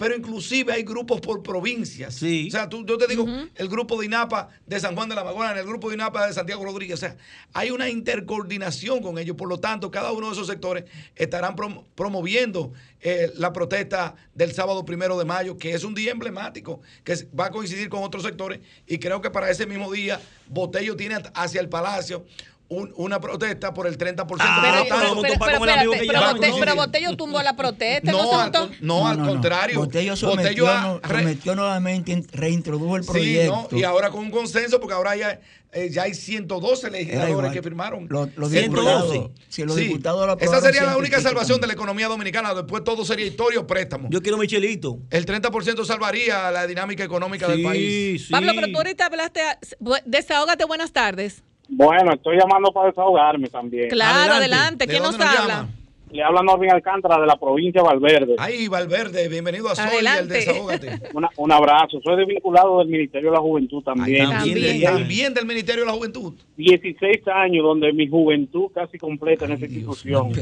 Pero 0.02 0.16
inclusive 0.16 0.72
hay 0.72 0.82
grupos 0.82 1.20
por 1.20 1.44
provincias. 1.44 2.16
O 2.48 2.50
sea, 2.50 2.68
tú- 2.68 2.84
yo 2.84 2.98
te 2.98 3.06
digo, 3.06 3.24
el 3.54 3.68
grupo 3.68 4.00
de 4.00 4.06
INAPA 4.06 4.48
de 4.66 4.80
San 4.80 4.96
Juan 4.96 5.08
de 5.08 5.14
la 5.14 5.22
Maguana, 5.22 5.60
el 5.60 5.64
grupo 5.64 5.90
de 5.90 5.94
INAPA 5.94 6.26
de 6.26 6.32
Santiago 6.32 6.64
Rodríguez. 6.64 6.94
O 6.94 6.96
sea, 6.96 7.16
hay 7.52 7.70
una 7.70 7.88
intercoordinación 7.88 9.00
con 9.00 9.16
ellos. 9.18 9.36
Por 9.36 9.48
lo 9.48 9.60
tanto, 9.60 9.92
cada 9.92 10.10
uno 10.10 10.26
de 10.26 10.32
esos 10.32 10.48
sectores 10.48 10.86
estarán 11.14 11.54
prom- 11.54 11.84
promoviendo 11.94 12.72
eh, 13.00 13.32
la 13.36 13.52
protesta 13.52 14.14
del 14.34 14.52
sábado 14.54 14.84
primero 14.84 15.16
de 15.18 15.24
mayo, 15.24 15.56
que 15.56 15.72
es 15.72 15.84
un 15.84 15.94
día 15.94 16.10
emblemático, 16.12 16.80
que 17.04 17.14
va 17.38 17.46
a 17.46 17.50
coincidir 17.50 17.88
con 17.88 18.02
otros 18.02 18.22
sectores. 18.24 18.58
Y 18.88 18.98
creo 18.98 19.20
que 19.20 19.30
para 19.30 19.50
ese 19.50 19.66
mismo 19.66 19.92
día, 19.92 20.20
Botello 20.48 20.96
tiene 20.96 21.16
hacia 21.34 21.60
el 21.60 21.68
Palacio 21.68 22.24
un- 22.73 22.93
una 22.97 23.20
protesta 23.20 23.73
por 23.74 23.86
el 23.86 23.97
30%. 23.99 24.27
Pero, 24.27 24.73
Por 24.73 24.78
lo 24.78 24.85
pero, 24.85 24.99
tanto, 25.01 25.23
pero, 25.23 25.35
pero, 25.39 25.55
espérate, 25.57 26.07
pero 26.07 26.20
Bote- 26.20 26.53
pero 26.61 26.74
Botello 26.77 27.16
tumbó 27.16 27.43
la 27.43 27.55
protesta. 27.57 28.11
No, 28.11 28.23
No, 28.23 28.40
al 28.40 28.53
con- 28.53 28.70
no, 28.81 29.07
al 29.09 29.19
contrario. 29.19 29.78
Botello 29.78 30.15
Botello 30.15 31.01
sometió, 31.03 31.55
nuevamente, 31.55 32.12
in- 32.12 32.27
reintrodujo 32.32 32.97
el 32.97 33.05
Sí, 33.05 33.11
proyecto. 33.11 33.69
¿no? 33.70 33.78
y 33.78 33.85
ahora 33.85 34.11
con 34.11 34.20
un 34.20 34.31
consenso, 34.31 34.81
porque 34.81 34.94
ahora 34.94 35.15
ya, 35.16 35.40
eh, 35.73 35.89
ya 35.90 36.03
hay 36.05 36.15
112 36.15 36.86
Era 36.89 36.97
legisladores 36.99 37.53
que 37.53 37.62
firmaron. 37.62 38.07
Los- 38.09 38.28
los 38.36 38.51
diputados, 38.51 39.31
si 39.49 39.65
los 39.65 39.77
diputados 39.77 40.27
lo 40.27 40.39
Esa 40.39 40.61
sería 40.61 40.85
la 40.85 40.97
única 40.97 41.20
salvación 41.20 41.61
de 41.61 41.66
la 41.66 41.73
economía 41.74 42.09
dominicana. 42.09 42.55
Después 42.55 42.85
todo 42.85 43.05
sería 43.05 43.27
historia 43.27 43.61
o 43.61 43.66
préstamo. 43.66 44.09
Yo 44.11 44.20
quiero 44.23 44.39
Michelito. 44.39 44.99
El 45.11 45.27
30% 45.27 45.85
salvaría 45.85 46.51
la 46.51 46.66
dinámica 46.66 47.05
económica 47.05 47.49
del 47.49 47.62
país. 47.62 48.28
Pablo, 48.31 48.53
pero 48.55 48.69
tú 48.69 48.77
ahorita 48.78 49.07
hablaste. 49.07 49.40
a- 49.43 49.59
Desahógate, 50.05 50.65
buenas 50.65 50.93
tardes. 50.93 51.43
Bueno, 51.74 52.12
estoy 52.12 52.36
llamando 52.36 52.70
para 52.70 52.89
desahogarme 52.89 53.49
también. 53.49 53.89
Claro, 53.89 54.35
adelante. 54.35 54.86
¿Quién 54.86 55.03
nos 55.03 55.19
habla? 55.19 55.69
Le 56.11 56.23
habla 56.23 56.43
Norvin 56.43 56.70
Alcántara 56.70 57.19
de 57.19 57.27
la 57.27 57.36
provincia 57.36 57.81
de 57.81 57.89
Valverde. 57.89 58.35
Ay, 58.36 58.69
Valverde, 58.69 59.28
bienvenido 59.28 59.70
a 59.70 59.74
Sol 59.74 59.86
y 59.86 59.94
Adelante. 59.94 60.40
el 60.40 60.44
Desahógate. 60.44 61.01
Una- 61.15 61.31
un 61.39 61.51
abrazo. 61.53 62.01
Soy 62.05 62.19
desvinculado 62.19 62.81
del 62.81 62.89
Ministerio 62.89 63.31
de 63.31 63.36
la 63.39 63.40
Juventud 63.43 63.82
también. 63.82 64.28
También, 64.28 64.82
también 64.82 65.32
del 65.32 65.47
Ministerio 65.47 65.85
de 65.85 65.86
la 65.86 65.94
Juventud. 65.94 66.35
16 66.59 67.27
años 67.28 67.65
donde 67.65 67.94
mi 67.94 68.07
juventud 68.09 68.66
casi 68.74 68.99
completa 68.99 69.47
en 69.47 69.53
esa 69.53 69.65
institución. 69.65 70.32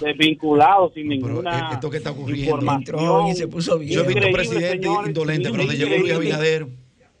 Desvinculado 0.00 0.92
sin 0.94 1.08
ninguna 1.08 1.70
esto 1.72 1.90
que 1.90 1.96
está 1.96 2.12
ocurriendo. 2.12 2.44
información. 2.44 3.00
Entró 3.00 3.28
y 3.28 3.34
se 3.34 3.48
puso 3.48 3.78
bien. 3.80 3.94
Yo 3.94 4.04
he 4.04 4.14
visto 4.14 4.52
señores, 4.60 5.08
indolentes, 5.08 5.50
pero 5.50 5.64
donde 5.64 5.76
llegó. 5.76 5.96
Luis 5.98 6.12
Abinader. 6.12 6.66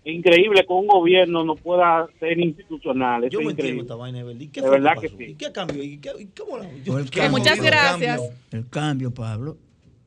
Increíble 0.08 0.64
que 0.64 0.72
un 0.72 0.86
gobierno 0.86 1.42
no 1.44 1.56
pueda 1.56 2.06
ser 2.20 2.38
institucional. 2.38 3.24
Eso 3.24 3.32
Yo 3.32 3.40
es 3.40 3.44
me 3.46 3.50
entiendo 3.50 3.52
increíble. 3.52 3.82
esta 3.82 3.94
vaina, 3.96 4.20
Evelyn. 4.20 4.42
¿Y 4.42 4.48
qué 4.48 4.60
De 4.60 4.68
fue 4.68 4.78
verdad 4.78 4.94
que 5.00 5.08
que 5.08 5.16
sí. 5.16 5.24
¿Y 5.32 5.34
qué 5.34 5.52
cambió? 5.52 5.82
¿Y 5.82 5.98
qué, 5.98 6.10
y 6.18 6.26
cómo 6.26 6.58
la- 6.58 6.70
el 6.70 7.10
Qué 7.10 7.20
cambio. 7.20 7.30
Muchas 7.38 7.60
gracias. 7.60 8.20
El 8.52 8.68
cambio, 8.70 9.12
Pablo. 9.12 9.56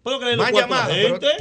Puedo 0.01 0.19
creer 0.21 0.37
Más 0.37 0.53
llamadas. 0.53 0.89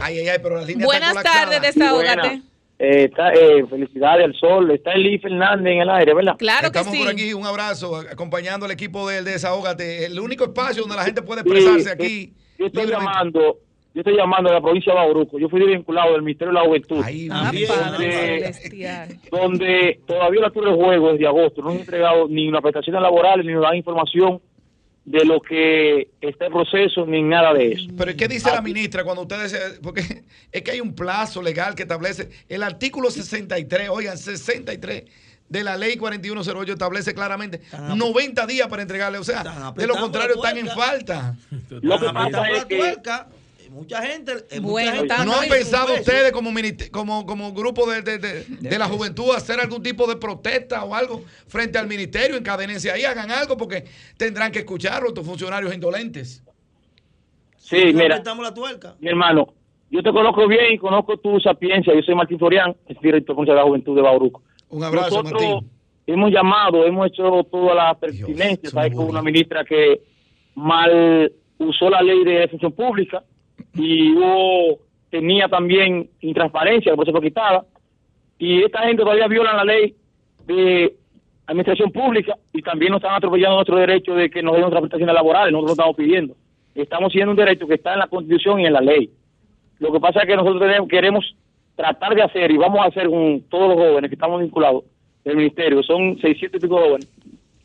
Ay, 0.01 0.19
ay, 0.19 0.29
ay, 0.29 0.39
pero 0.43 0.57
la 0.57 0.65
línea 0.65 0.85
Buenas 0.87 1.17
está 1.17 1.23
tardes, 1.23 1.63
desahógate. 1.63 2.43
Eh, 2.81 3.05
está, 3.05 3.33
eh, 3.33 3.65
felicidades 3.71 4.25
al 4.25 4.35
sol. 4.35 4.71
Está 4.73 4.93
Eli 4.93 5.19
Fernández 5.19 5.73
en 5.75 5.81
el 5.83 5.91
aire, 5.91 6.15
¿verdad? 6.15 6.35
Estamos 6.65 6.97
por 6.97 7.09
aquí, 7.09 7.33
un 7.35 7.47
abrazo, 7.47 7.97
acompañando 7.97 8.67
al 8.67 8.73
equipo 8.73 9.09
del 9.09 9.25
Desahógate, 9.25 10.05
el 10.07 10.19
único 10.19 10.45
espacio 10.45 10.83
donde 10.83 10.97
la 10.97 11.05
gente 11.05 11.23
puede 11.23 11.43
expresarse 11.43 11.85
Sí, 11.85 11.91
aquí. 11.91 12.33
Yo 12.59 12.67
estoy 12.67 12.83
libremente. 12.87 13.13
llamando, 13.15 13.59
yo 13.95 14.01
estoy 14.03 14.17
llamando 14.17 14.51
a 14.51 14.55
la 14.55 14.61
provincia 14.61 14.93
de 14.93 14.99
Bauruco. 14.99 15.39
Yo 15.39 15.49
fui 15.49 15.61
desvinculado 15.61 16.13
del 16.13 16.23
Ministerio 16.23 16.53
de 16.53 16.61
la 16.61 16.67
Juventud. 16.67 17.03
Ah, 17.31 17.51
donde, 17.93 18.55
donde 19.31 20.01
todavía 20.07 20.41
la 20.41 20.47
altura 20.47 20.71
del 20.71 20.77
juego 20.77 21.13
desde 21.13 21.27
agosto 21.27 21.63
no 21.63 21.71
han 21.71 21.79
entregado 21.79 22.29
ni 22.29 22.49
una 22.49 22.61
prestación 22.61 23.01
laboral 23.03 23.45
ni 23.45 23.53
nos 23.53 23.63
dan 23.63 23.77
información 23.77 24.41
de 25.05 25.25
lo 25.25 25.41
que 25.41 26.09
está 26.21 26.47
en 26.47 26.53
proceso 26.53 27.07
ni 27.07 27.23
nada 27.23 27.55
de 27.55 27.73
eso. 27.73 27.85
Pero 27.97 28.15
¿qué 28.15 28.29
dice 28.29 28.51
la 28.51 28.61
ministra 28.61 29.05
cuando 29.05 29.23
ustedes... 29.23 29.53
se- 29.53 29.81
Porque 29.81 30.03
es 30.53 30.63
que 30.63 30.71
hay 30.71 30.81
un 30.83 30.95
plazo 30.95 31.43
legal 31.43 31.75
que 31.75 31.83
establece... 31.85 32.29
El 32.49 32.63
artículo 32.63 33.11
63, 33.11 33.89
oigan, 33.89 34.19
63 34.19 35.05
de 35.49 35.65
la 35.65 35.79
ley 35.79 35.97
4108 35.97 36.73
establece 36.75 37.15
claramente 37.15 37.63
90 37.97 38.47
días 38.47 38.69
para 38.69 38.83
entregarle. 38.83 39.17
O 39.17 39.25
sea, 39.25 39.73
de 39.75 39.87
lo 39.87 39.97
contrario 39.97 40.35
están 40.37 40.59
en 40.59 40.69
falta. 40.69 41.35
Lo 41.71 41.99
que 41.99 42.07
pasa 42.13 42.47
es 42.51 42.59
la 42.59 42.69
que 42.69 42.77
tuerca. 42.77 43.29
Mucha 43.71 44.03
gente. 44.03 44.33
eh, 44.51 44.61
mucha 44.61 44.73
Bueno, 44.73 44.93
gente- 44.93 45.15
¿No 45.25 45.35
han 45.35 45.49
pensado 45.49 45.89
peso. 45.89 46.01
ustedes 46.01 46.33
como, 46.33 46.51
como, 46.91 47.27
como 47.27 47.53
grupo 47.53 47.89
de, 47.91 48.03
de- 48.03 48.19
de- 48.19 48.45
de 48.45 48.79
la 48.79 48.87
juventud 48.87 49.35
hacer 49.35 49.61
algún 49.61 49.83
tipo 49.83 50.07
de 50.07 50.17
protesta 50.17 50.85
o 50.85 50.95
algo 50.95 51.23
frente 51.47 51.79
al 51.79 51.87
ministerio? 51.87 52.37
Encadénense 52.37 52.91
ahí, 52.91 53.05
hagan 53.05 53.31
algo 53.31 53.57
porque 53.57 53.85
tendrán 54.17 54.51
que 54.53 54.61
escucharlo 54.61 55.09
estos 55.09 55.27
funcionarios 55.27 55.73
indolentes. 55.75 56.43
Sí, 57.57 57.93
mira, 57.95 58.23
la 58.25 58.55
tuerca. 58.55 58.97
mi 59.01 59.09
hermano, 59.09 59.53
yo 59.91 60.03
te 60.03 60.11
conozco 60.11 60.47
bien 60.49 60.73
y 60.75 60.79
conozco 60.79 61.19
tu 61.19 61.39
sapiencia. 61.41 61.95
Yo 61.95 62.03
soy 62.03 62.15
Martín 62.15 62.39
Florian, 62.39 62.75
el 62.87 62.97
director 63.03 63.37
de 63.47 63.55
la 63.55 63.63
Juventud 63.63 63.95
de 63.95 64.03
Bauruco. 64.03 64.43
Un 64.71 64.85
abrazo, 64.85 65.23
Nosotros 65.23 65.43
Martín. 65.43 65.71
hemos 66.07 66.31
llamado, 66.31 66.87
hemos 66.87 67.07
hecho 67.09 67.45
toda 67.51 67.75
la 67.75 67.95
pertinencia, 67.99 68.71
¿sabes? 68.71 68.95
Con 68.95 69.07
una 69.09 69.23
ministra 69.23 69.65
que 69.65 70.01
mal 70.55 71.31
usó 71.59 71.91
la 71.91 72.01
ley 72.03 72.25
de 72.25 72.49
función 72.49 72.73
pública 72.73 73.23
y 73.75 74.13
hubo, 74.13 74.79
tenía 75.11 75.49
también 75.49 76.09
intransparencia, 76.21 76.95
por 76.95 77.05
eso 77.05 77.13
fue 77.13 77.29
quitada. 77.29 77.65
Y 78.39 78.63
esta 78.63 78.83
gente 78.83 79.03
todavía 79.03 79.27
viola 79.27 79.55
la 79.55 79.65
ley 79.65 79.95
de 80.47 80.95
administración 81.47 81.91
pública 81.91 82.37
y 82.53 82.63
también 82.63 82.93
nos 82.93 83.01
están 83.01 83.17
atropellando 83.17 83.57
nuestro 83.57 83.77
derecho 83.77 84.15
de 84.15 84.31
que 84.31 84.43
nos 84.43 84.55
den 84.55 84.65
otras 84.65 84.81
prestaciones 84.81 85.15
laborales, 85.15 85.53
nosotros 85.53 85.77
lo 85.77 85.83
estamos 85.83 85.97
pidiendo. 85.97 86.35
Estamos 86.75 87.11
siguiendo 87.11 87.33
un 87.33 87.37
derecho 87.37 87.67
que 87.67 87.75
está 87.75 87.95
en 87.95 88.01
la 88.01 88.07
Constitución 88.07 88.61
y 88.61 88.67
en 88.67 88.73
la 88.73 88.81
ley. 88.81 89.11
Lo 89.79 89.93
que 89.93 90.01
pasa 90.01 90.21
es 90.21 90.27
que 90.27 90.37
nosotros 90.37 90.61
tenemos, 90.61 90.89
queremos 90.89 91.35
tratar 91.75 92.15
de 92.15 92.23
hacer, 92.23 92.51
y 92.51 92.57
vamos 92.57 92.81
a 92.81 92.89
hacer 92.89 93.09
con 93.09 93.41
todos 93.49 93.69
los 93.69 93.77
jóvenes 93.77 94.11
que 94.11 94.15
estamos 94.15 94.41
vinculados 94.41 94.85
del 95.25 95.37
ministerio, 95.37 95.83
son 95.83 96.19
600 96.19 96.59
y 96.59 96.63
pico 96.63 96.79
jóvenes, 96.79 97.09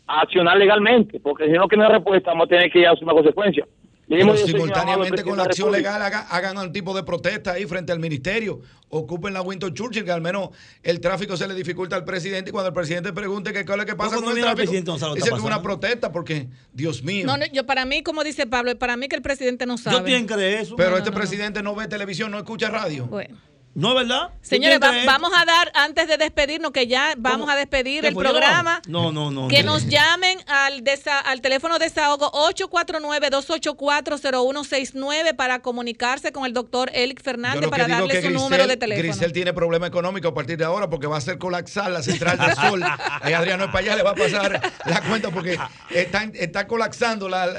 a 0.07 0.21
accionar 0.21 0.57
legalmente, 0.57 1.19
porque 1.19 1.47
si 1.47 1.51
no 1.53 1.67
que 1.67 1.77
no 1.77 1.83
hay 1.83 1.93
respuesta, 1.93 2.31
vamos 2.31 2.45
a 2.45 2.49
tener 2.49 2.71
que 2.71 2.85
asumir 2.85 3.15
consecuencias. 3.15 3.67
Le 3.67 3.82
Pero 4.07 4.35
simultáneamente 4.37 5.23
con 5.23 5.37
la 5.37 5.43
acción 5.43 5.71
legal 5.71 6.01
haga- 6.01 6.27
hagan 6.29 6.57
un 6.57 6.71
tipo 6.71 6.93
de 6.95 7.03
protesta 7.03 7.53
ahí 7.53 7.65
frente 7.65 7.91
al 7.91 7.99
ministerio. 7.99 8.61
Ocupen 8.89 9.33
la 9.33 9.41
Winston 9.41 9.73
Churchill, 9.73 10.03
que 10.05 10.11
al 10.11 10.21
menos 10.21 10.49
el 10.83 10.99
tráfico 10.99 11.35
se 11.35 11.47
le 11.47 11.55
dificulta 11.55 11.95
al 11.95 12.03
presidente. 12.05 12.49
Y 12.49 12.51
cuando 12.51 12.67
el 12.67 12.73
presidente 12.75 13.11
pregunte 13.11 13.51
qué 13.53 13.61
es 13.61 13.65
lo 13.67 13.85
que 13.85 13.95
pasa 13.95 14.17
con 14.17 14.25
el 14.37 14.41
tráfico, 14.43 14.71
no 14.71 15.15
dice 15.15 15.29
que 15.29 15.35
es 15.35 15.41
una 15.41 15.61
protesta 15.63 16.11
porque, 16.11 16.47
Dios 16.73 17.01
mío. 17.01 17.25
No, 17.25 17.37
no, 17.37 17.45
yo 17.51 17.65
para 17.65 17.85
mí, 17.85 18.03
como 18.03 18.23
dice 18.23 18.45
Pablo, 18.45 18.77
para 18.77 18.95
mí 18.97 19.07
que 19.07 19.15
el 19.15 19.21
presidente 19.23 19.65
no 19.65 19.77
sabe. 19.79 20.25
cree 20.25 20.59
eso. 20.61 20.75
Pero 20.75 20.91
No, 20.91 20.97
este 20.97 21.09
no, 21.09 21.15
no. 21.15 21.19
presidente 21.19 21.63
no 21.63 21.73
ve 21.73 21.87
televisión, 21.87 22.29
no 22.29 22.37
escucha 22.37 22.69
radio. 22.69 23.07
Bueno. 23.07 23.35
No 23.75 23.89
es 23.89 23.95
verdad. 24.07 24.29
Señores, 24.43 24.77
¿Quién 24.79 25.07
va- 25.07 25.11
vamos 25.13 25.31
a 25.35 25.45
dar, 25.45 25.71
antes 25.73 26.07
de 26.07 26.17
despedirnos, 26.17 26.71
que 26.71 26.85
ya 26.85 27.15
vamos 27.17 27.49
a 27.49 27.55
despedir 27.55 28.01
¿Qué 28.01 28.09
el 28.09 28.15
programa. 28.15 28.83
No, 28.87 29.11
no, 29.11 29.31
no. 29.31 29.47
Que 29.47 29.63
no. 29.63 29.73
nos 29.73 29.87
llamen 29.87 30.37
al, 30.47 30.83
desa- 30.83 31.21
al 31.25 31.41
teléfono 31.41 31.79
desahogo 31.79 32.31
849-284-0169 32.51 35.35
para 35.35 35.59
comunicarse 35.59 36.31
con 36.31 36.45
el 36.45 36.53
doctor 36.53 36.89
Elic 36.93 37.19
Yo 37.19 37.23
Fernández 37.23 37.69
para 37.69 37.87
darle 37.87 38.15
su 38.15 38.21
Grisel, 38.27 38.33
número 38.33 38.67
de 38.67 38.77
teléfono. 38.77 39.07
Grisel 39.07 39.33
tiene 39.33 39.53
problema 39.53 39.87
económico 39.87 40.27
a 40.27 40.33
partir 40.33 40.57
de 40.57 40.65
ahora 40.65 40.89
porque 40.89 41.07
va 41.07 41.15
a 41.15 41.19
hacer 41.19 41.37
colapsar 41.37 41.91
la 41.91 42.03
central 42.03 42.37
del 42.37 42.55
sol. 42.55 42.83
Ahí 43.21 43.33
Adriano 43.43 43.67
para 43.71 43.79
allá 43.79 43.95
le 43.95 44.03
va 44.03 44.11
a 44.11 44.15
pasar 44.15 44.71
la 44.85 45.01
cuenta 45.01 45.31
porque 45.31 45.57
está, 45.89 46.23
está 46.33 46.67
colapsando 46.67 47.27
la, 47.29 47.47
la 47.47 47.53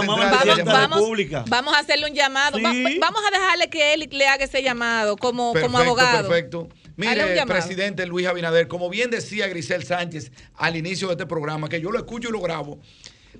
central. 0.00 0.56
de 0.56 0.64
la 0.64 0.72
vamos, 0.72 0.98
República. 0.98 1.44
vamos 1.48 1.74
a 1.74 1.78
hacerle 1.78 2.06
un 2.06 2.14
llamado. 2.14 2.58
Va- 2.62 2.72
Sí. 2.72 2.98
vamos 3.00 3.22
a 3.26 3.30
dejarle 3.38 3.68
que 3.70 3.94
Elic 3.94 4.12
le 4.12 4.26
haga 4.28 4.44
ese 4.44 4.62
llamado 4.62 5.16
como, 5.16 5.45
como 5.52 5.78
Perfecto, 5.78 5.82
abogado. 5.82 6.28
Perfecto. 6.28 6.68
Mire, 6.96 7.44
presidente 7.46 8.06
Luis 8.06 8.26
Abinader, 8.26 8.68
como 8.68 8.88
bien 8.88 9.10
decía 9.10 9.46
Grisel 9.48 9.84
Sánchez 9.84 10.32
al 10.54 10.76
inicio 10.76 11.08
de 11.08 11.14
este 11.14 11.26
programa, 11.26 11.68
que 11.68 11.80
yo 11.80 11.90
lo 11.90 11.98
escucho 11.98 12.28
y 12.28 12.32
lo 12.32 12.40
grabo, 12.40 12.80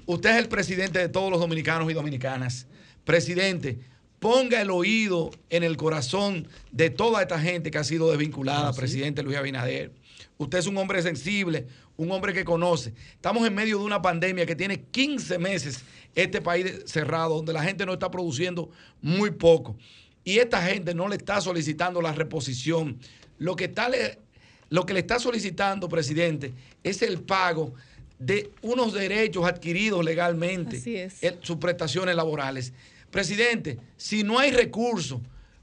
usted 0.05 0.31
es 0.31 0.37
el 0.37 0.49
presidente 0.49 0.99
de 0.99 1.09
todos 1.09 1.31
los 1.31 1.41
dominicanos 1.41 1.91
y 1.91 1.95
dominicanas. 1.95 2.67
Presidente, 3.05 3.79
ponga 4.19 4.61
el 4.61 4.71
oído 4.71 5.31
en 5.51 5.63
el 5.63 5.77
corazón 5.77 6.49
de 6.71 6.91
toda 6.91 7.23
esta 7.23 7.41
gente 7.41 7.71
que 7.71 7.79
ha 7.79 7.85
sido 7.85 8.11
desvinculada, 8.11 8.73
presidente 8.73 9.23
Luis 9.23 9.37
Abinader. 9.37 9.93
Usted 10.39 10.59
es 10.59 10.67
un 10.67 10.77
hombre 10.77 11.01
sensible, 11.03 11.67
un 11.97 12.11
hombre 12.11 12.33
que 12.33 12.45
conoce. 12.45 12.93
Estamos 13.13 13.47
en 13.47 13.55
medio 13.55 13.79
de 13.79 13.85
una 13.85 14.03
pandemia 14.03 14.45
que 14.45 14.55
tiene 14.55 14.83
15 14.83 15.39
meses 15.39 15.83
este 16.15 16.41
país 16.41 16.83
cerrado, 16.87 17.37
donde 17.37 17.53
la 17.53 17.63
gente 17.63 17.87
no 17.87 17.95
está 17.95 18.11
produciendo 18.11 18.71
muy 19.01 19.31
poco. 19.31 19.77
Y 20.27 20.41
esta 20.41 20.61
gente 20.61 20.93
no 20.93 21.07
le 21.07 21.15
está 21.15 21.41
solicitando 21.41 22.03
la 22.03 22.13
reposición. 22.13 22.99
Lo 23.39 23.55
que, 23.55 23.67
está 23.67 23.89
le, 23.89 24.19
lo 24.71 24.85
que 24.85 24.93
le 24.93 24.99
está 25.01 25.21
solicitando, 25.21 25.89
presidente, 25.89 26.53
es 26.83 27.01
el 27.03 27.21
pago 27.23 27.73
de 28.19 28.51
unos 28.61 28.93
derechos 28.93 29.45
adquiridos 29.47 30.05
legalmente, 30.05 30.79
Así 30.79 30.97
es. 30.97 31.23
el- 31.23 31.39
sus 31.43 31.59
prestaciones 31.59 32.17
laborales. 32.17 32.73
Presidente, 33.09 33.79
si 33.97 34.25
no 34.25 34.41
hay 34.41 34.51
recursos, 34.51 35.21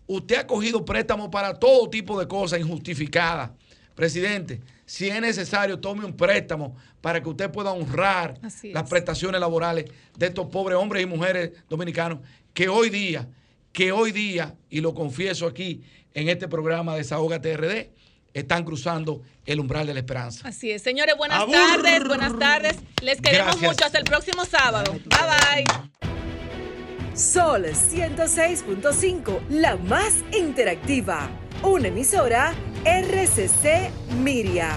usted 0.07 0.37
ha 0.37 0.47
cogido 0.47 0.85
préstamos 0.85 1.27
para 1.27 1.59
todo 1.59 1.89
tipo 1.89 2.17
de 2.17 2.25
cosas 2.29 2.61
injustificadas. 2.61 3.51
Presidente, 3.95 4.61
si 4.85 5.09
es 5.09 5.19
necesario, 5.19 5.77
tome 5.77 6.05
un 6.05 6.15
préstamo 6.15 6.77
para 7.01 7.21
que 7.21 7.27
usted 7.27 7.51
pueda 7.51 7.71
honrar 7.73 8.39
las 8.41 8.63
es. 8.63 8.89
prestaciones 8.89 9.41
laborales 9.41 9.91
de 10.17 10.27
estos 10.27 10.47
pobres 10.47 10.77
hombres 10.77 11.03
y 11.03 11.05
mujeres 11.05 11.51
dominicanos 11.69 12.19
que 12.53 12.69
hoy 12.69 12.89
día 12.89 13.27
que 13.73 13.91
hoy 13.91 14.11
día, 14.11 14.55
y 14.69 14.79
lo 14.81 14.93
confieso 14.93 15.47
aquí 15.47 15.81
en 16.13 16.29
este 16.29 16.47
programa 16.47 16.93
de 16.93 16.99
Desahógate 16.99 17.57
RD, 17.57 17.89
están 18.33 18.63
cruzando 18.63 19.21
el 19.45 19.59
umbral 19.59 19.85
de 19.87 19.93
la 19.93 19.99
esperanza. 19.99 20.47
Así 20.47 20.71
es. 20.71 20.81
Señores, 20.81 21.15
buenas 21.17 21.39
Abur. 21.41 21.53
tardes, 21.53 22.07
buenas 22.07 22.39
tardes. 22.39 22.77
Les 23.01 23.19
queremos 23.19 23.47
Gracias. 23.59 23.71
mucho. 23.71 23.85
Hasta 23.85 23.97
el 23.97 24.05
próximo 24.05 24.45
sábado. 24.45 24.93
Bye 24.93 25.65
bye. 25.65 27.17
Sol 27.17 27.65
106.5, 27.65 29.41
la 29.49 29.75
más 29.75 30.15
interactiva. 30.35 31.29
Una 31.61 31.89
emisora 31.89 32.53
RCC 32.85 33.91
Miria. 34.23 34.75